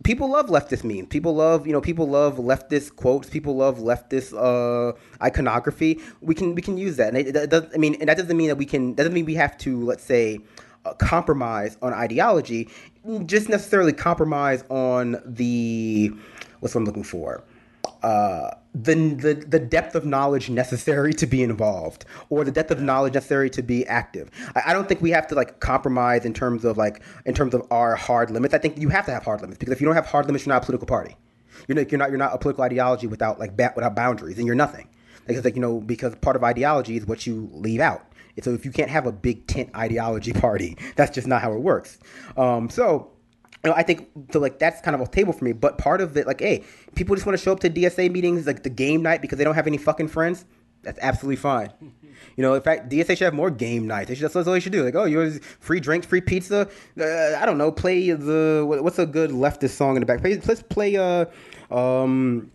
people 0.04 0.30
love 0.30 0.48
leftist 0.48 0.84
memes. 0.84 1.08
People 1.08 1.36
love 1.36 1.66
you 1.68 1.74
know 1.74 1.82
people 1.82 2.08
love 2.08 2.38
leftist 2.38 2.96
quotes. 2.96 3.30
People 3.30 3.56
love 3.56 3.80
leftist 3.80 4.34
uh, 4.38 4.98
iconography. 5.22 6.00
We 6.22 6.36
can 6.36 6.56
we 6.56 6.62
can 6.62 6.78
use 6.78 6.98
that, 6.98 7.10
and 7.10 7.18
it, 7.18 7.36
it 7.36 7.50
does. 7.50 7.66
I 7.74 7.78
mean, 7.78 7.96
and 8.00 8.10
that 8.10 8.18
doesn't 8.18 8.36
mean 8.36 8.48
that 8.48 8.58
we 8.58 8.66
can. 8.66 8.96
That 8.96 9.04
doesn't 9.04 9.14
mean 9.14 9.26
we 9.26 9.36
have 9.36 9.58
to 9.60 9.82
let's 9.84 10.04
say. 10.04 10.40
Uh, 10.86 10.94
compromise 10.94 11.78
on 11.82 11.92
ideology, 11.92 12.70
just 13.26 13.50
necessarily 13.50 13.92
compromise 13.92 14.64
on 14.70 15.22
the 15.26 16.10
what's 16.62 16.74
what 16.74 16.80
I'm 16.80 16.86
looking 16.86 17.04
for. 17.04 17.44
The, 18.02 18.94
the 18.94 19.34
the 19.34 19.60
depth 19.60 19.96
of 19.96 20.06
knowledge 20.06 20.50
necessary 20.50 21.12
to 21.14 21.26
be 21.26 21.42
involved 21.42 22.06
or 22.30 22.46
the 22.46 22.52
depth 22.52 22.70
of 22.70 22.80
knowledge 22.80 23.16
necessary 23.16 23.50
to 23.50 23.64
be 23.64 23.86
active. 23.88 24.30
I, 24.56 24.62
I, 24.68 24.74
don't 24.74 24.88
think 24.88 25.02
we 25.02 25.10
have 25.10 25.26
to 25.28 25.36
like 25.36 25.60
compromise 25.60 26.24
in 26.24 26.36
terms 26.36 26.64
of 26.64 26.78
like 26.78 27.02
in 27.26 27.34
terms 27.34 27.56
of 27.56 27.66
our 27.72 27.96
hard 27.96 28.30
limits. 28.30 28.54
I 28.54 28.60
think 28.60 28.78
you 28.78 28.90
have 28.90 29.06
to 29.08 29.12
have 29.12 29.24
hard 29.24 29.42
limits 29.42 29.58
because 29.58 29.74
if 29.74 29.82
you 29.82 29.86
don't 29.86 29.96
have 29.96 30.06
hard 30.06 30.28
limits 30.28 30.46
you're 30.46 30.54
not 30.54 30.62
a 30.62 30.66
political 30.66 30.86
party. 30.86 31.18
You're 31.68 31.76
not 31.76 31.92
you're 31.92 32.00
not, 32.00 32.10
you're 32.10 32.20
not 32.20 32.34
a 32.34 32.38
political 32.38 32.64
ideology 32.64 33.08
without 33.08 33.40
like 33.40 33.58
ba- 33.58 33.74
without 33.76 33.96
boundaries 33.96 34.38
and 34.38 34.46
you're 34.46 34.56
nothing. 34.56 34.88
Like 35.28 35.44
like 35.44 35.56
you 35.56 35.62
know 35.62 35.80
because 35.80 36.16
part 36.16 36.36
of 36.36 36.44
ideology 36.44 36.96
is 36.98 37.06
what 37.06 37.26
you 37.26 37.50
leave 37.52 37.80
out. 37.80 38.06
So 38.42 38.54
if 38.54 38.64
you 38.64 38.72
can't 38.72 38.90
have 38.90 39.06
a 39.06 39.12
big 39.12 39.48
tent 39.48 39.70
ideology 39.76 40.32
party 40.46 40.78
that's 40.96 41.14
just 41.14 41.28
not 41.28 41.42
how 41.42 41.54
it 41.54 41.60
works. 41.60 41.98
Um, 42.38 42.70
so 42.70 43.12
I 43.64 43.84
think 43.84 44.10
so. 44.32 44.40
Like 44.40 44.60
that's 44.60 44.82
kind 44.82 44.96
of 44.96 45.02
a 45.02 45.08
table 45.08 45.34
for 45.34 45.44
me. 45.44 45.54
But 45.54 45.78
part 45.78 46.02
of 46.02 46.16
it, 46.16 46.26
like, 46.26 46.40
hey, 46.40 46.64
people 46.96 47.16
just 47.16 47.26
want 47.26 47.38
to 47.38 47.44
show 47.44 47.52
up 47.52 47.60
to 47.62 47.70
DSA 47.70 48.12
meetings, 48.12 48.48
like 48.48 48.64
the 48.64 48.70
game 48.70 49.02
night, 49.02 49.22
because 49.22 49.38
they 49.38 49.44
don't 49.44 49.56
have 49.56 49.68
any 49.68 49.78
fucking 49.78 50.08
friends. 50.08 50.46
That's 50.84 51.00
absolutely 51.02 51.38
fine. 51.38 51.74
You 52.36 52.44
know, 52.44 52.54
in 52.54 52.62
fact, 52.62 52.90
DSA 52.90 53.08
should 53.18 53.22
have 53.22 53.34
more 53.34 53.50
game 53.50 53.86
nights. 53.88 54.12
Should, 54.12 54.22
that's, 54.22 54.36
all 54.36 54.44
they 54.44 54.60
should 54.60 54.72
do. 54.72 54.84
Like, 54.84 54.96
oh, 54.96 55.04
you're 55.04 55.32
free 55.60 55.80
drinks, 55.80 56.06
free 56.08 56.22
pizza. 56.22 56.70
Uh, 56.98 57.38
I 57.38 57.46
don't 57.46 57.58
know. 57.58 57.72
Play 57.72 58.12
the 58.12 58.64
what's 58.66 59.00
a 59.00 59.06
good 59.06 59.32
leftist 59.32 59.72
song 59.72 59.96
in 59.96 60.02
the 60.02 60.06
back? 60.06 60.22
Play, 60.22 60.40
let's 60.46 60.62
play 60.64 60.96
uh 60.96 61.26
um 61.74 62.52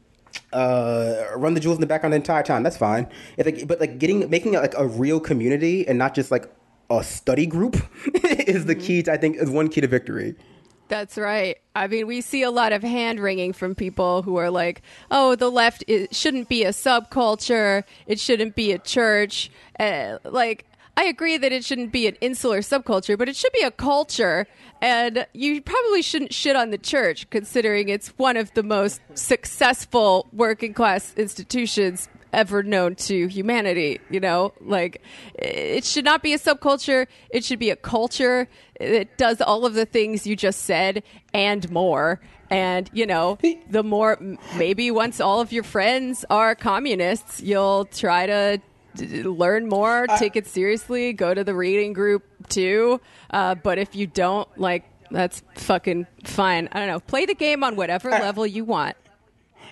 uh, 0.53 1.27
run 1.37 1.55
the 1.55 1.61
jewels 1.61 1.77
in 1.77 1.81
the 1.81 1.87
background 1.87 2.13
the 2.13 2.17
entire 2.17 2.43
time. 2.43 2.63
That's 2.63 2.77
fine. 2.77 3.07
It's 3.37 3.47
like, 3.47 3.67
but 3.67 3.81
like 3.81 3.99
getting 3.99 4.29
making 4.31 4.53
like 4.55 4.75
a 4.77 4.87
real 4.87 5.21
community 5.21 5.87
and 5.87 5.99
not 5.99 6.15
just 6.15 6.31
like 6.31 6.51
a 6.91 7.03
study 7.03 7.47
group 7.47 7.77
is 8.25 8.67
the 8.67 8.75
key. 8.75 9.03
To, 9.03 9.13
I 9.13 9.17
think 9.17 9.37
is 9.37 9.51
one 9.51 9.69
key 9.69 9.81
to 9.81 9.89
victory. 9.89 10.37
That's 10.89 11.17
right. 11.17 11.57
I 11.75 11.87
mean, 11.87 12.07
we 12.07 12.21
see 12.21 12.43
a 12.43 12.51
lot 12.51 12.73
of 12.73 12.83
hand 12.83 13.19
wringing 13.19 13.53
from 13.53 13.75
people 13.75 14.23
who 14.23 14.37
are 14.37 14.51
like, 14.51 14.83
"Oh, 15.11 15.35
the 15.35 15.51
left 15.51 15.83
it 15.89 16.15
shouldn't 16.15 16.49
be 16.49 16.63
a 16.65 16.71
subculture. 16.71 17.85
It 18.07 18.21
shouldn't 18.21 18.55
be 18.55 18.73
a 18.73 18.79
church." 18.79 19.51
Uh, 19.81 20.19
like, 20.25 20.67
I 20.97 21.05
agree 21.05 21.37
that 21.37 21.53
it 21.53 21.65
shouldn't 21.65 21.93
be 21.93 22.07
an 22.07 22.17
insular 22.21 22.61
subculture, 22.61 23.19
but 23.19 23.29
it 23.29 23.37
should 23.37 23.53
be 23.53 23.63
a 23.63 23.71
culture. 23.71 24.47
And 24.81 25.27
you 25.33 25.61
probably 25.61 26.03
shouldn't 26.03 26.33
shit 26.33 26.57
on 26.57 26.71
the 26.71 26.79
church, 26.79 27.29
considering 27.31 27.89
it's 27.89 28.09
one 28.11 28.37
of 28.37 28.53
the 28.55 28.63
most 28.63 29.01
successful 29.15 30.29
working 30.33 30.73
class 30.73 31.13
institutions 31.17 32.09
ever 32.33 32.63
known 32.63 32.95
to 32.97 33.27
humanity. 33.27 34.01
You 34.11 34.21
know, 34.21 34.53
like 34.61 35.03
it 35.35 35.85
should 35.85 36.05
not 36.05 36.23
be 36.23 36.33
a 36.33 36.39
subculture. 36.39 37.07
It 37.31 37.45
should 37.45 37.59
be 37.59 37.71
a 37.71 37.77
culture. 37.77 38.49
that 38.79 39.17
does 39.17 39.41
all 39.41 39.67
of 39.67 39.75
the 39.75 39.87
things 39.87 40.27
you 40.27 40.37
just 40.37 40.63
said 40.63 41.03
and 41.33 41.71
more. 41.71 42.21
And 42.51 42.91
you 42.93 43.07
know, 43.07 43.39
the 43.69 43.83
more 43.83 44.19
maybe 44.57 44.91
once 44.91 45.21
all 45.21 45.41
of 45.41 45.53
your 45.53 45.65
friends 45.65 46.25
are 46.31 46.55
communists, 46.55 47.41
you'll 47.41 47.87
try 47.87 48.27
to 48.27 48.61
learn 48.99 49.69
more, 49.69 50.07
take 50.19 50.37
it 50.37 50.47
seriously, 50.47 51.13
go 51.13 51.35
to 51.35 51.45
the 51.45 51.55
reading 51.55 51.93
group 51.93 52.25
too. 52.49 53.01
Uh, 53.31 53.55
but 53.55 53.79
if 53.79 53.95
you 53.95 54.07
don't, 54.07 54.49
like, 54.59 54.85
that's 55.11 55.43
fucking 55.57 56.07
fine. 56.25 56.69
I 56.73 56.79
don't 56.79 56.89
know. 56.89 57.01
Play 57.01 57.27
the 57.27 57.35
game 57.35 57.63
on 57.63 57.77
whatever 57.77 58.11
level 58.11 58.47
you 58.47 58.65
want. 58.65 58.97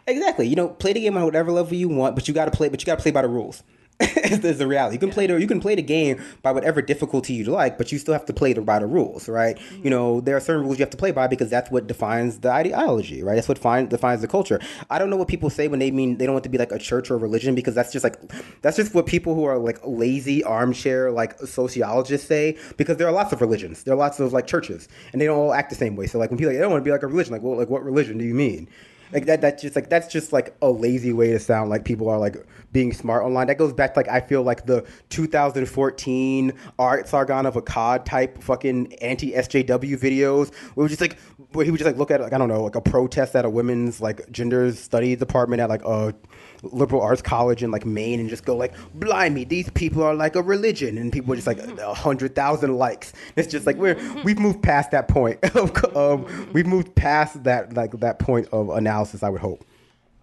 Exactly. 0.06 0.48
You 0.48 0.56
know, 0.56 0.68
play 0.68 0.92
the 0.92 1.00
game 1.00 1.16
on 1.16 1.24
whatever 1.24 1.52
level 1.52 1.74
you 1.74 1.88
want, 1.88 2.14
but 2.14 2.28
you 2.28 2.34
got 2.34 2.46
to 2.46 2.50
play. 2.50 2.68
But 2.68 2.82
you 2.82 2.86
got 2.86 2.96
to 2.96 3.02
play 3.02 3.12
by 3.12 3.22
the 3.22 3.28
rules. 3.28 3.62
There's 4.40 4.58
the 4.58 4.66
reality. 4.66 4.96
You 4.96 5.00
can 5.00 5.10
play 5.10 5.26
the 5.26 5.40
you 5.40 5.46
can 5.46 5.60
play 5.60 5.74
the 5.74 5.82
game 5.82 6.20
by 6.42 6.50
whatever 6.50 6.82
difficulty 6.82 7.34
you 7.34 7.44
like, 7.44 7.78
but 7.78 7.92
you 7.92 7.98
still 7.98 8.14
have 8.14 8.26
to 8.26 8.32
play 8.32 8.52
the, 8.52 8.60
by 8.60 8.78
the 8.78 8.86
rules, 8.86 9.28
right? 9.28 9.58
You 9.58 9.76
mm-hmm. 9.76 9.88
know, 9.90 10.20
there 10.20 10.36
are 10.36 10.40
certain 10.40 10.64
rules 10.64 10.78
you 10.78 10.82
have 10.82 10.90
to 10.90 10.96
play 10.96 11.12
by 11.12 11.26
because 11.26 11.50
that's 11.50 11.70
what 11.70 11.86
defines 11.86 12.38
the 12.38 12.50
ideology, 12.50 13.22
right? 13.22 13.34
That's 13.34 13.48
what 13.48 13.58
find, 13.58 13.88
defines 13.88 14.20
the 14.20 14.28
culture. 14.28 14.60
I 14.90 14.98
don't 14.98 15.10
know 15.10 15.16
what 15.16 15.28
people 15.28 15.50
say 15.50 15.68
when 15.68 15.78
they 15.78 15.90
mean 15.90 16.16
they 16.16 16.26
don't 16.26 16.34
want 16.34 16.44
to 16.44 16.50
be 16.50 16.58
like 16.58 16.72
a 16.72 16.78
church 16.78 17.10
or 17.10 17.14
a 17.14 17.18
religion 17.18 17.54
because 17.54 17.74
that's 17.74 17.92
just 17.92 18.02
like 18.02 18.16
that's 18.62 18.76
just 18.76 18.94
what 18.94 19.06
people 19.06 19.34
who 19.34 19.44
are 19.44 19.58
like 19.58 19.78
lazy 19.84 20.42
armchair 20.42 21.10
like 21.10 21.38
sociologists 21.40 22.26
say 22.26 22.56
because 22.76 22.96
there 22.96 23.06
are 23.06 23.12
lots 23.12 23.32
of 23.32 23.40
religions, 23.40 23.84
there 23.84 23.94
are 23.94 23.98
lots 23.98 24.18
of 24.20 24.32
like 24.32 24.46
churches, 24.46 24.88
and 25.12 25.20
they 25.20 25.26
don't 25.26 25.38
all 25.38 25.52
act 25.52 25.70
the 25.70 25.76
same 25.76 25.96
way. 25.96 26.06
So 26.06 26.18
like 26.18 26.30
when 26.30 26.38
people 26.38 26.50
like, 26.50 26.56
they 26.56 26.62
don't 26.62 26.72
want 26.72 26.82
to 26.82 26.88
be 26.88 26.92
like 26.92 27.02
a 27.02 27.06
religion, 27.06 27.32
like 27.32 27.42
well, 27.42 27.56
like 27.56 27.68
what 27.68 27.84
religion 27.84 28.18
do 28.18 28.24
you 28.24 28.34
mean? 28.34 28.68
Like 29.12 29.26
that 29.26 29.40
that's 29.40 29.62
just 29.62 29.76
like 29.76 29.88
that's 29.90 30.10
just 30.12 30.32
like 30.32 30.56
a 30.62 30.70
lazy 30.70 31.12
way 31.12 31.30
to 31.32 31.38
sound 31.38 31.70
like 31.70 31.84
people 31.84 32.08
are 32.08 32.18
like 32.18 32.36
being 32.72 32.92
smart 32.92 33.24
online. 33.24 33.46
That 33.46 33.58
goes 33.58 33.72
back 33.72 33.94
to 33.94 34.00
like 34.00 34.08
i 34.08 34.20
feel 34.20 34.42
like 34.42 34.66
the 34.66 34.86
2014 35.10 36.52
art 36.78 37.08
sargon 37.08 37.46
of 37.46 37.54
akkad 37.54 38.04
type 38.04 38.42
fucking 38.42 38.94
anti 38.94 39.32
sjw 39.32 39.98
videos 39.98 40.54
where 40.74 40.88
just 40.88 41.00
like 41.00 41.18
where 41.52 41.64
he 41.64 41.70
would 41.70 41.78
just 41.78 41.86
like 41.86 41.96
look 41.96 42.10
at 42.10 42.20
like 42.20 42.32
i 42.32 42.38
don't 42.38 42.48
know 42.48 42.62
like 42.62 42.74
a 42.74 42.80
protest 42.80 43.34
at 43.34 43.44
a 43.44 43.50
women's 43.50 44.00
like 44.00 44.30
gender 44.30 44.72
studies 44.72 45.18
department 45.18 45.60
at 45.60 45.68
like 45.68 45.84
a 45.84 46.14
liberal 46.62 47.02
arts 47.02 47.22
college 47.22 47.62
in 47.62 47.70
like 47.70 47.84
maine 47.84 48.20
and 48.20 48.28
just 48.28 48.44
go 48.44 48.56
like 48.56 48.72
blimey 48.94 49.44
these 49.44 49.68
people 49.70 50.02
are 50.02 50.14
like 50.14 50.36
a 50.36 50.42
religion 50.42 50.96
and 50.96 51.12
people 51.12 51.32
are 51.32 51.36
just 51.36 51.46
like 51.46 51.58
a 51.58 51.94
hundred 51.94 52.34
thousand 52.34 52.76
likes 52.76 53.12
it's 53.36 53.48
just 53.48 53.66
like 53.66 53.76
we're 53.76 53.96
we've 54.22 54.38
moved 54.38 54.62
past 54.62 54.90
that 54.92 55.08
point 55.08 55.42
of 55.56 55.96
um, 55.96 56.52
we've 56.52 56.66
moved 56.66 56.94
past 56.94 57.42
that 57.44 57.74
like 57.74 57.90
that 58.00 58.18
point 58.18 58.48
of 58.52 58.68
analysis 58.70 59.22
i 59.22 59.28
would 59.28 59.40
hope 59.40 59.64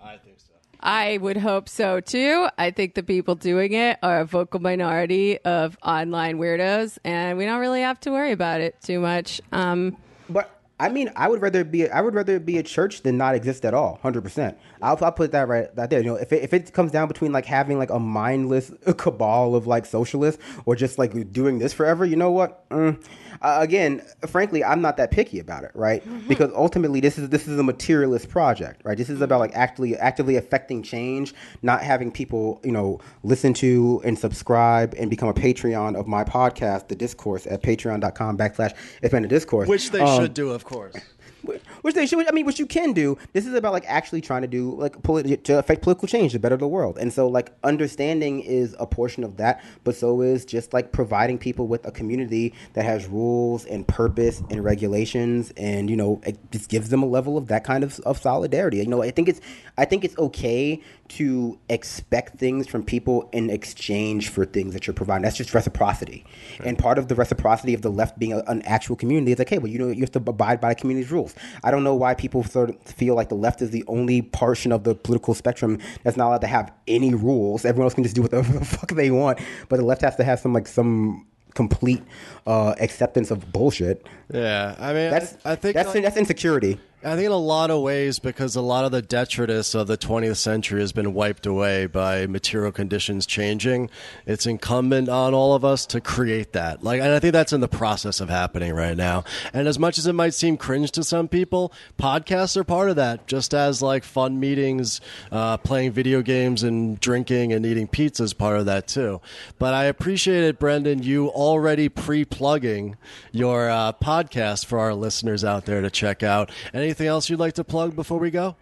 I 0.02 0.18
think 0.18 0.40
so. 0.40 0.46
I 0.80 1.18
would 1.18 1.38
hope 1.38 1.68
so 1.68 2.00
too. 2.00 2.48
I 2.58 2.72
think 2.72 2.94
the 2.96 3.04
people 3.04 3.36
doing 3.36 3.74
it 3.74 3.98
are 4.02 4.22
a 4.22 4.26
vocal 4.26 4.60
minority 4.62 5.38
of 5.40 5.78
online 5.84 6.38
weirdos, 6.40 6.98
and 7.04 7.38
we 7.38 7.46
don't 7.46 7.60
really 7.60 7.82
have 7.82 8.00
to 8.02 8.12
worry 8.12 8.32
about 8.32 8.62
it 8.62 8.82
too 8.82 9.00
much. 9.00 9.42
Um, 9.52 9.98
But 10.30 10.50
I 10.82 10.88
mean, 10.88 11.12
I 11.16 11.28
would 11.28 11.42
rather 11.42 11.66
be 11.66 11.90
I 11.90 12.00
would 12.00 12.16
rather 12.16 12.40
be 12.40 12.58
a 12.58 12.64
church 12.64 13.02
than 13.02 13.18
not 13.18 13.36
exist 13.36 13.66
at 13.66 13.74
all. 13.74 14.00
Hundred 14.02 14.22
percent. 14.22 14.58
I'll, 14.82 14.98
I'll 15.04 15.12
put 15.12 15.34
that 15.34 15.48
right 15.50 15.68
there. 15.76 16.00
You 16.00 16.06
know, 16.06 16.16
if 16.16 16.32
it, 16.32 16.42
if 16.42 16.54
it 16.54 16.72
comes 16.72 16.92
down 16.92 17.10
between 17.10 17.34
like 17.34 17.46
having 17.46 17.78
like 17.78 17.90
a 17.90 18.00
mindless 18.00 18.72
cabal 18.98 19.56
of 19.56 19.68
like 19.68 19.86
socialists 19.86 20.42
or 20.66 20.78
just 20.78 20.98
like 20.98 21.34
doing 21.34 21.60
this 21.60 21.74
forever, 21.74 22.06
you 22.06 22.16
know 22.16 22.32
what? 22.32 22.68
Mm, 22.70 23.04
uh, 23.42 23.58
again, 23.62 24.02
frankly, 24.28 24.64
I'm 24.64 24.82
not 24.82 24.98
that 24.98 25.12
picky 25.12 25.40
about 25.40 25.64
it, 25.64 25.72
right? 25.76 26.04
Because 26.28 26.52
ultimately, 26.56 27.00
this 27.00 27.18
is 27.18 27.30
this 27.30 27.48
is 27.48 27.58
a 27.60 27.64
materialist 27.64 28.30
project, 28.30 28.82
right? 28.84 28.98
This 28.98 29.10
is 29.10 29.22
about 29.22 29.40
like 29.40 29.56
actually 29.56 29.96
actively 29.96 30.36
affecting 30.36 30.82
change, 30.84 31.34
not 31.62 31.82
having 31.82 32.12
people, 32.12 32.60
you 32.64 32.72
know, 32.72 33.00
listen 33.24 33.54
to 33.56 34.02
and 34.04 34.18
subscribe 34.18 34.96
and 34.98 35.10
become 35.10 35.30
a 35.30 35.34
Patreon 35.34 35.96
of 35.98 36.08
my 36.08 36.24
podcast, 36.24 36.88
The 36.88 36.96
Discourse, 36.96 37.46
at 37.48 37.62
patreon.com 37.62 38.38
backslash 38.38 38.74
if 39.02 39.12
the 39.12 39.28
discourse. 39.28 39.68
Which 39.68 39.92
they 39.92 40.00
Um, 40.02 40.22
should 40.22 40.34
do, 40.34 40.52
of 40.52 40.66
course. 40.66 40.96
Which 41.44 41.96
they 41.96 42.06
should. 42.06 42.28
I 42.28 42.32
mean, 42.32 42.46
which 42.46 42.60
you 42.60 42.66
can 42.66 42.94
do. 42.94 43.18
This 43.34 43.46
is 43.46 43.54
about 43.54 43.74
like 43.74 43.86
actually 43.88 44.22
trying 44.22 44.42
to 44.42 44.48
do 44.48 44.76
like 44.76 45.02
polit- 45.04 45.44
to 45.46 45.60
affect 45.60 45.82
political 45.82 46.08
change 46.08 46.34
to 46.34 46.40
better 46.40 46.58
the 46.58 46.68
world. 46.68 46.98
And 46.98 47.12
so 47.12 47.28
like 47.28 47.52
understanding 47.64 48.42
is 48.42 48.76
a 48.80 48.86
portion 48.86 49.24
of 49.24 49.38
that, 49.38 49.64
but 49.84 49.96
so 49.96 50.22
is 50.22 50.46
just 50.46 50.74
like 50.74 50.92
providing 50.92 51.38
people 51.38 51.68
with 51.68 51.86
a 51.86 51.92
community 51.92 52.54
that 52.74 52.86
has 52.86 53.08
rules 53.08 53.66
and 53.66 53.88
purpose 53.88 54.42
and 54.50 54.64
regulations, 54.64 55.54
and 55.58 55.90
you 55.90 55.96
know, 55.96 56.22
it 56.26 56.38
just 56.52 56.70
gives 56.70 56.90
them 56.90 57.04
a 57.04 57.08
level 57.08 57.38
of 57.38 57.48
that 57.48 57.64
kind 57.64 57.84
of 57.84 58.00
of 58.02 58.18
solidarity. 58.18 58.78
You 58.78 58.88
know, 58.88 59.02
I 59.02 59.12
think 59.12 59.30
it's 59.30 59.42
I 59.80 59.86
think 59.86 60.04
it's 60.04 60.18
okay 60.18 60.82
to 61.10 61.58
expect 61.70 62.38
things 62.38 62.68
from 62.68 62.84
people 62.84 63.30
in 63.32 63.50
exchange 63.50 64.28
for 64.30 64.46
things 64.46 64.74
that 64.74 64.86
you're 64.86 64.94
providing. 64.94 65.24
That's 65.24 65.38
just 65.38 65.54
reciprocity. 65.54 66.26
And 66.64 66.78
part 66.78 66.98
of 67.00 67.08
the 67.08 67.16
reciprocity 67.16 67.74
of 67.74 67.82
the 67.82 67.90
left 67.90 68.20
being 68.20 68.34
a, 68.34 68.40
an 68.48 68.62
actual 68.64 68.96
community 68.98 69.32
is 69.32 69.40
like, 69.40 69.50
hey, 69.50 69.58
well, 69.58 69.72
you 69.72 69.80
know, 69.80 69.88
you 69.88 70.02
have 70.02 70.12
to 70.12 70.20
abide 70.20 70.60
by 70.60 70.70
the 70.74 70.76
community's 70.80 71.12
rules. 71.12 71.34
I 71.64 71.72
don't 71.72 71.84
know 71.84 71.96
why 71.96 72.14
people 72.14 72.44
sort 72.44 72.70
of 72.72 72.82
feel 72.84 73.16
like 73.16 73.30
the 73.30 73.36
left 73.36 73.62
is 73.62 73.72
the 73.72 73.86
only 73.88 74.22
portion 74.22 74.72
of 74.72 74.84
the 74.84 74.94
political 74.94 75.34
spectrum 75.34 75.80
that's 76.04 76.18
not 76.18 76.28
allowed 76.28 76.42
to 76.42 76.48
have 76.48 76.72
any 76.88 77.14
rules. 77.14 77.64
Everyone 77.64 77.86
else 77.86 77.94
can 77.94 78.04
just 78.04 78.16
do 78.16 78.22
whatever 78.22 78.52
the 78.60 78.66
fuck 78.66 78.92
they 78.92 79.12
want, 79.12 79.40
but 79.70 79.78
the 79.78 79.86
left 79.86 80.02
has 80.02 80.16
to 80.18 80.24
have 80.26 80.40
some 80.40 80.54
like 80.54 80.68
some 80.68 81.26
complete 81.56 82.04
uh, 82.46 82.76
acceptance 82.80 83.32
of 83.32 83.52
bullshit. 83.52 84.06
Yeah, 84.32 84.76
I 84.80 84.94
mean, 84.94 85.10
That's 85.10 85.38
I, 85.44 85.54
I 85.54 85.56
think 85.56 85.74
that's 85.76 85.94
like- 85.94 86.04
that's 86.04 86.18
insecurity. 86.18 86.80
I 87.02 87.16
think 87.16 87.28
in 87.28 87.32
a 87.32 87.38
lot 87.38 87.72
of 87.72 87.82
ways, 87.82 88.20
because 88.20 88.58
a 88.58 88.62
lot 88.62 88.84
of 88.84 88.92
the 88.92 89.02
detritus 89.02 89.74
of 89.74 89.88
the 89.88 89.98
20th 89.98 90.36
century 90.36 90.82
has 90.82 90.92
been 90.92 91.14
wiped 91.14 91.46
away 91.46 91.86
by 91.86 92.28
material 92.28 92.74
conditions 92.74 93.26
changing, 93.26 93.90
it's 94.26 94.46
incumbent 94.46 95.08
on 95.08 95.34
all 95.34 95.54
of 95.54 95.64
us 95.64 95.86
to 95.88 96.02
create 96.02 96.52
that. 96.52 96.84
Like, 96.84 97.00
and 97.00 97.14
I 97.14 97.20
think 97.20 97.32
that's 97.32 97.54
in 97.54 97.62
the 97.62 97.70
process 97.70 98.20
of 98.20 98.28
happening 98.28 98.74
right 98.74 98.98
now. 98.98 99.24
And 99.54 99.66
as 99.66 99.80
much 99.80 99.98
as 99.98 100.08
it 100.08 100.14
might 100.14 100.34
seem 100.34 100.58
cringe 100.58 100.92
to 100.92 101.06
some 101.06 101.30
people, 101.30 101.72
podcasts 101.98 102.58
are 102.58 102.66
part 102.66 102.90
of 102.90 102.98
that. 102.98 103.28
Just 103.28 103.54
as 103.54 103.82
like 103.82 104.04
fun 104.04 104.38
meetings, 104.38 105.00
uh, 105.32 105.56
playing 105.56 105.94
video 105.94 106.22
games 106.22 106.64
and 106.64 107.00
drinking 107.00 107.54
and 107.54 107.66
eating 107.66 107.88
pizza 107.88 108.24
is 108.24 108.34
part 108.34 108.60
of 108.60 108.66
that 108.66 108.88
too. 108.88 109.22
But 109.58 109.74
I 109.74 109.86
appreciate 109.86 110.44
it, 110.44 110.60
Brendan. 110.60 111.04
You 111.04 111.30
already 111.30 111.88
pre-plugging 111.88 112.98
your 113.32 113.70
uh, 113.70 113.94
podcast 113.94 114.66
for 114.66 114.80
our 114.80 114.94
listeners 114.94 115.46
out 115.46 115.66
there 115.66 115.80
to 115.80 115.90
check 115.90 116.24
out. 116.24 116.52
Anything 116.90 117.06
else 117.06 117.30
you'd 117.30 117.40
like 117.40 117.54
to 117.54 117.64
plug 117.64 117.96
before 117.96 118.18
we 118.18 118.32
go? 118.32 118.56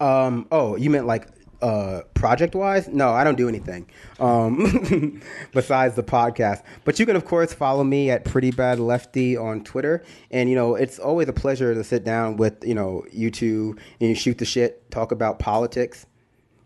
Um, 0.00 0.46
oh, 0.52 0.76
you 0.76 0.90
meant 0.90 1.06
like 1.06 1.28
uh, 1.62 2.02
project 2.12 2.54
wise? 2.54 2.88
No, 2.88 3.08
I 3.08 3.24
don't 3.24 3.38
do 3.38 3.48
anything 3.48 3.88
um, 4.20 5.22
besides 5.54 5.94
the 5.94 6.02
podcast. 6.02 6.62
But 6.84 7.00
you 7.00 7.06
can, 7.06 7.16
of 7.16 7.24
course, 7.24 7.54
follow 7.54 7.84
me 7.84 8.10
at 8.10 8.26
Pretty 8.26 8.50
Bad 8.50 8.78
Lefty 8.80 9.34
on 9.34 9.64
Twitter. 9.64 10.04
And, 10.30 10.50
you 10.50 10.56
know, 10.56 10.74
it's 10.74 10.98
always 10.98 11.26
a 11.26 11.32
pleasure 11.32 11.72
to 11.72 11.82
sit 11.82 12.04
down 12.04 12.36
with, 12.36 12.62
you 12.62 12.74
know, 12.74 13.06
you 13.10 13.30
two 13.30 13.78
and 13.98 14.10
you 14.10 14.14
shoot 14.14 14.36
the 14.36 14.44
shit, 14.44 14.90
talk 14.90 15.10
about 15.10 15.38
politics. 15.38 16.04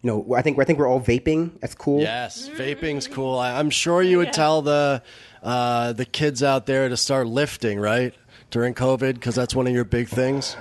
You 0.02 0.10
know, 0.10 0.34
I 0.34 0.42
think 0.42 0.58
I 0.58 0.64
think 0.64 0.80
we're 0.80 0.88
all 0.88 1.00
vaping. 1.00 1.60
That's 1.60 1.76
cool. 1.76 2.00
Yes, 2.00 2.48
vaping's 2.48 3.06
cool. 3.06 3.38
I, 3.38 3.58
I'm 3.58 3.70
sure 3.70 4.02
you 4.02 4.16
would 4.18 4.32
tell 4.32 4.62
the 4.62 5.02
uh, 5.42 5.92
the 5.92 6.06
kids 6.06 6.42
out 6.42 6.64
there 6.64 6.88
to 6.88 6.96
start 6.96 7.26
lifting, 7.26 7.78
right, 7.78 8.14
during 8.50 8.74
COVID, 8.74 9.14
because 9.14 9.34
that's 9.34 9.54
one 9.54 9.66
of 9.66 9.72
your 9.72 9.84
big 9.84 10.08
things. 10.08 10.56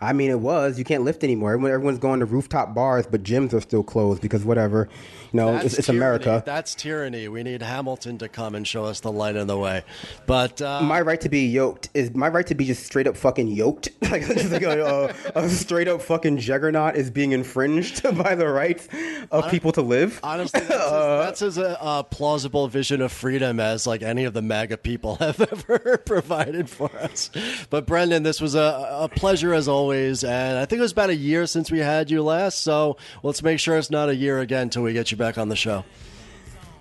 I 0.00 0.12
mean, 0.12 0.30
it 0.30 0.40
was. 0.40 0.78
You 0.78 0.84
can't 0.84 1.04
lift 1.04 1.22
anymore. 1.22 1.52
Everyone, 1.52 1.70
everyone's 1.70 1.98
going 1.98 2.20
to 2.20 2.26
rooftop 2.26 2.74
bars, 2.74 3.06
but 3.06 3.22
gyms 3.22 3.52
are 3.52 3.60
still 3.60 3.82
closed 3.82 4.22
because 4.22 4.44
whatever. 4.44 4.88
You 5.32 5.36
know, 5.40 5.52
That's 5.52 5.64
it's, 5.66 5.78
it's. 5.80 5.88
America. 5.88 6.42
That's 6.44 6.74
tyranny. 6.74 7.28
We 7.28 7.42
need 7.42 7.62
Hamilton 7.62 8.18
to 8.18 8.28
come 8.28 8.54
and 8.54 8.66
show 8.66 8.84
us 8.84 9.00
the 9.00 9.12
light 9.12 9.36
in 9.36 9.46
the 9.46 9.58
way. 9.58 9.82
But 10.26 10.60
uh, 10.62 10.82
my 10.82 11.00
right 11.00 11.20
to 11.22 11.28
be 11.28 11.46
yoked 11.46 11.88
is 11.94 12.14
my 12.14 12.28
right 12.28 12.46
to 12.46 12.54
be 12.54 12.64
just 12.64 12.84
straight 12.84 13.06
up 13.06 13.16
fucking 13.16 13.48
yoked. 13.48 13.88
like, 14.10 14.26
just 14.26 14.50
like 14.50 14.62
a, 14.62 15.14
a, 15.34 15.40
a 15.40 15.48
straight 15.48 15.88
up 15.88 16.02
fucking 16.02 16.38
juggernaut 16.38 16.96
is 16.96 17.10
being 17.10 17.32
infringed 17.32 18.02
by 18.22 18.34
the 18.34 18.48
rights 18.48 18.88
of 19.30 19.50
people 19.50 19.72
to 19.72 19.82
live. 19.82 20.20
Honestly, 20.22 20.60
that's 20.60 20.70
as, 20.80 20.90
that's 20.90 21.42
as 21.42 21.58
a, 21.58 21.82
uh 21.82 22.02
plausible 22.02 22.68
vision 22.68 23.00
of 23.00 23.12
freedom 23.12 23.60
as 23.60 23.86
like 23.86 24.02
any 24.02 24.24
of 24.24 24.34
the 24.34 24.42
MAGA 24.42 24.78
people 24.78 25.16
have 25.16 25.40
ever 25.40 25.98
provided 25.98 26.68
for 26.68 26.94
us. 26.96 27.30
But 27.70 27.86
Brendan, 27.86 28.22
this 28.22 28.40
was 28.40 28.54
a, 28.54 28.88
a 29.00 29.08
pleasure 29.08 29.52
as 29.52 29.68
always, 29.68 30.24
and 30.24 30.58
I 30.58 30.64
think 30.64 30.78
it 30.78 30.82
was 30.82 30.92
about 30.92 31.10
a 31.10 31.16
year 31.16 31.46
since 31.46 31.70
we 31.70 31.78
had 31.80 32.10
you 32.10 32.22
last. 32.22 32.60
So 32.60 32.96
let's 33.22 33.42
make 33.42 33.58
sure 33.58 33.76
it's 33.76 33.90
not 33.90 34.08
a 34.08 34.14
year 34.14 34.40
again 34.40 34.62
until 34.62 34.82
we 34.82 34.92
get 34.92 35.10
you 35.10 35.15
back 35.16 35.38
on 35.38 35.48
the 35.48 35.56
show. 35.56 35.84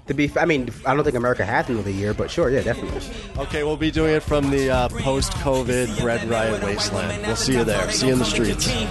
To 0.07 0.13
be, 0.13 0.25
f- 0.25 0.37
I 0.37 0.45
mean, 0.45 0.69
I 0.85 0.93
don't 0.93 1.03
think 1.03 1.15
America 1.15 1.43
has 1.43 1.67
another 1.69 1.89
year, 1.89 2.13
but 2.13 2.29
sure, 2.29 2.49
yeah, 2.49 2.61
definitely. 2.61 3.01
Okay, 3.37 3.63
we'll 3.63 3.75
be 3.77 3.89
doing 3.91 4.13
it 4.15 4.23
from 4.23 4.51
the 4.51 4.69
uh, 4.69 4.89
post-COVID 4.89 5.99
Bread 5.99 6.29
Riot 6.29 6.61
wasteland. 6.63 7.25
We'll 7.25 7.35
see 7.35 7.53
you 7.53 7.63
there. 7.63 7.89
See 7.91 8.07
you 8.07 8.13
in 8.13 8.19
the 8.19 8.25
streets. 8.25 8.67
King 8.67 8.87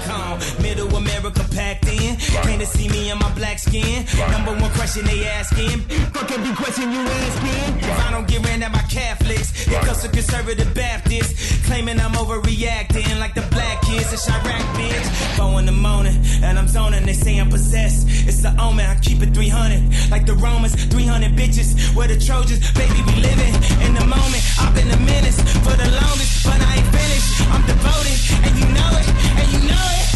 middle 0.60 0.94
America 0.96 1.44
packed 1.54 1.86
in. 1.86 2.16
Can't 2.16 2.58
they 2.58 2.64
see 2.64 2.88
me 2.88 3.10
in 3.10 3.18
my 3.18 3.32
black 3.34 3.58
skin? 3.60 4.04
Number 4.32 4.52
one 4.60 4.70
question 4.72 5.04
they 5.06 5.24
asking. 5.26 5.80
Fucking 6.12 6.42
be 6.42 6.52
question 6.54 6.90
you 6.90 7.00
asking. 7.00 7.78
If 7.88 8.00
I 8.06 8.10
don't 8.10 8.26
get 8.26 8.44
ran 8.44 8.62
at 8.62 8.72
by 8.72 8.82
Catholics, 8.90 9.66
it 9.68 9.80
comes 9.84 10.02
to 10.02 10.08
conservative 10.08 10.74
Baptists. 10.74 11.64
Claiming 11.66 12.00
I'm 12.00 12.12
overreacting 12.12 13.20
like 13.20 13.34
the 13.34 13.42
black 13.52 13.82
kids 13.82 14.12
in 14.12 14.18
Chirac, 14.18 14.62
bitch. 14.74 15.36
Four 15.36 15.60
in 15.60 15.66
the 15.66 15.72
morning, 15.72 16.16
And 16.42 16.58
I'm 16.58 16.66
zoning, 16.68 17.06
they 17.06 17.12
say 17.12 17.38
I'm 17.38 17.50
possessed. 17.50 18.06
It's 18.26 18.42
the 18.42 18.50
omen, 18.60 18.84
I 18.84 18.96
keep 19.00 19.22
it 19.22 19.32
300. 19.32 20.10
Like 20.10 20.26
the 20.26 20.34
Romans, 20.34 20.74
300 20.74 21.03
bitches. 21.10 21.94
Where 21.94 22.08
the 22.08 22.18
Trojans, 22.18 22.60
baby, 22.72 23.02
we 23.06 23.14
living 23.20 23.54
in 23.84 23.94
the 23.94 24.06
moment. 24.06 24.42
I've 24.60 24.74
been 24.74 24.90
a 24.90 24.96
menace 24.98 25.40
for 25.64 25.76
the 25.76 25.88
longest, 25.90 26.44
but 26.44 26.60
I 26.60 26.76
ain't 26.76 26.90
finished. 26.94 27.40
I'm 27.52 27.64
devoted, 27.66 28.18
and 28.44 28.54
you 28.58 28.66
know 28.72 28.90
it, 29.00 29.08
and 29.40 29.48
you 29.52 29.60
know 29.68 29.86
it. 30.00 30.08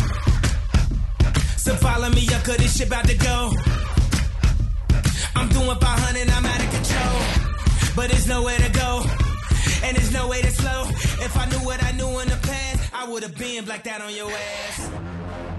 So 1.59 1.74
follow 1.74 2.09
me 2.10 2.27
cause 2.27 2.56
this 2.56 2.77
shit 2.77 2.86
about 2.86 3.06
to 3.06 3.16
go. 3.16 3.52
I'm 5.36 5.48
doing 5.48 5.78
500, 5.78 6.31
I'm 6.31 6.47
out 6.47 6.60
of 6.65 6.70
control. 6.70 7.20
But 7.94 8.10
there's 8.10 8.27
nowhere 8.27 8.59
to 8.59 8.70
go, 8.70 9.05
and 9.85 9.97
there's 9.97 10.12
no 10.12 10.28
way 10.28 10.43
to 10.43 10.51
slow. 10.51 10.85
If 11.24 11.36
I 11.36 11.47
knew 11.47 11.65
what 11.65 11.82
I 11.82 11.93
knew 11.93 12.20
in 12.20 12.28
the 12.28 12.39
past, 12.43 12.90
I 12.94 13.09
would 13.09 13.23
have 13.23 13.36
been 13.36 13.65
blacked 13.65 13.86
out 13.86 14.01
on 14.01 14.15
your 14.15 14.31
ass. 14.31 15.58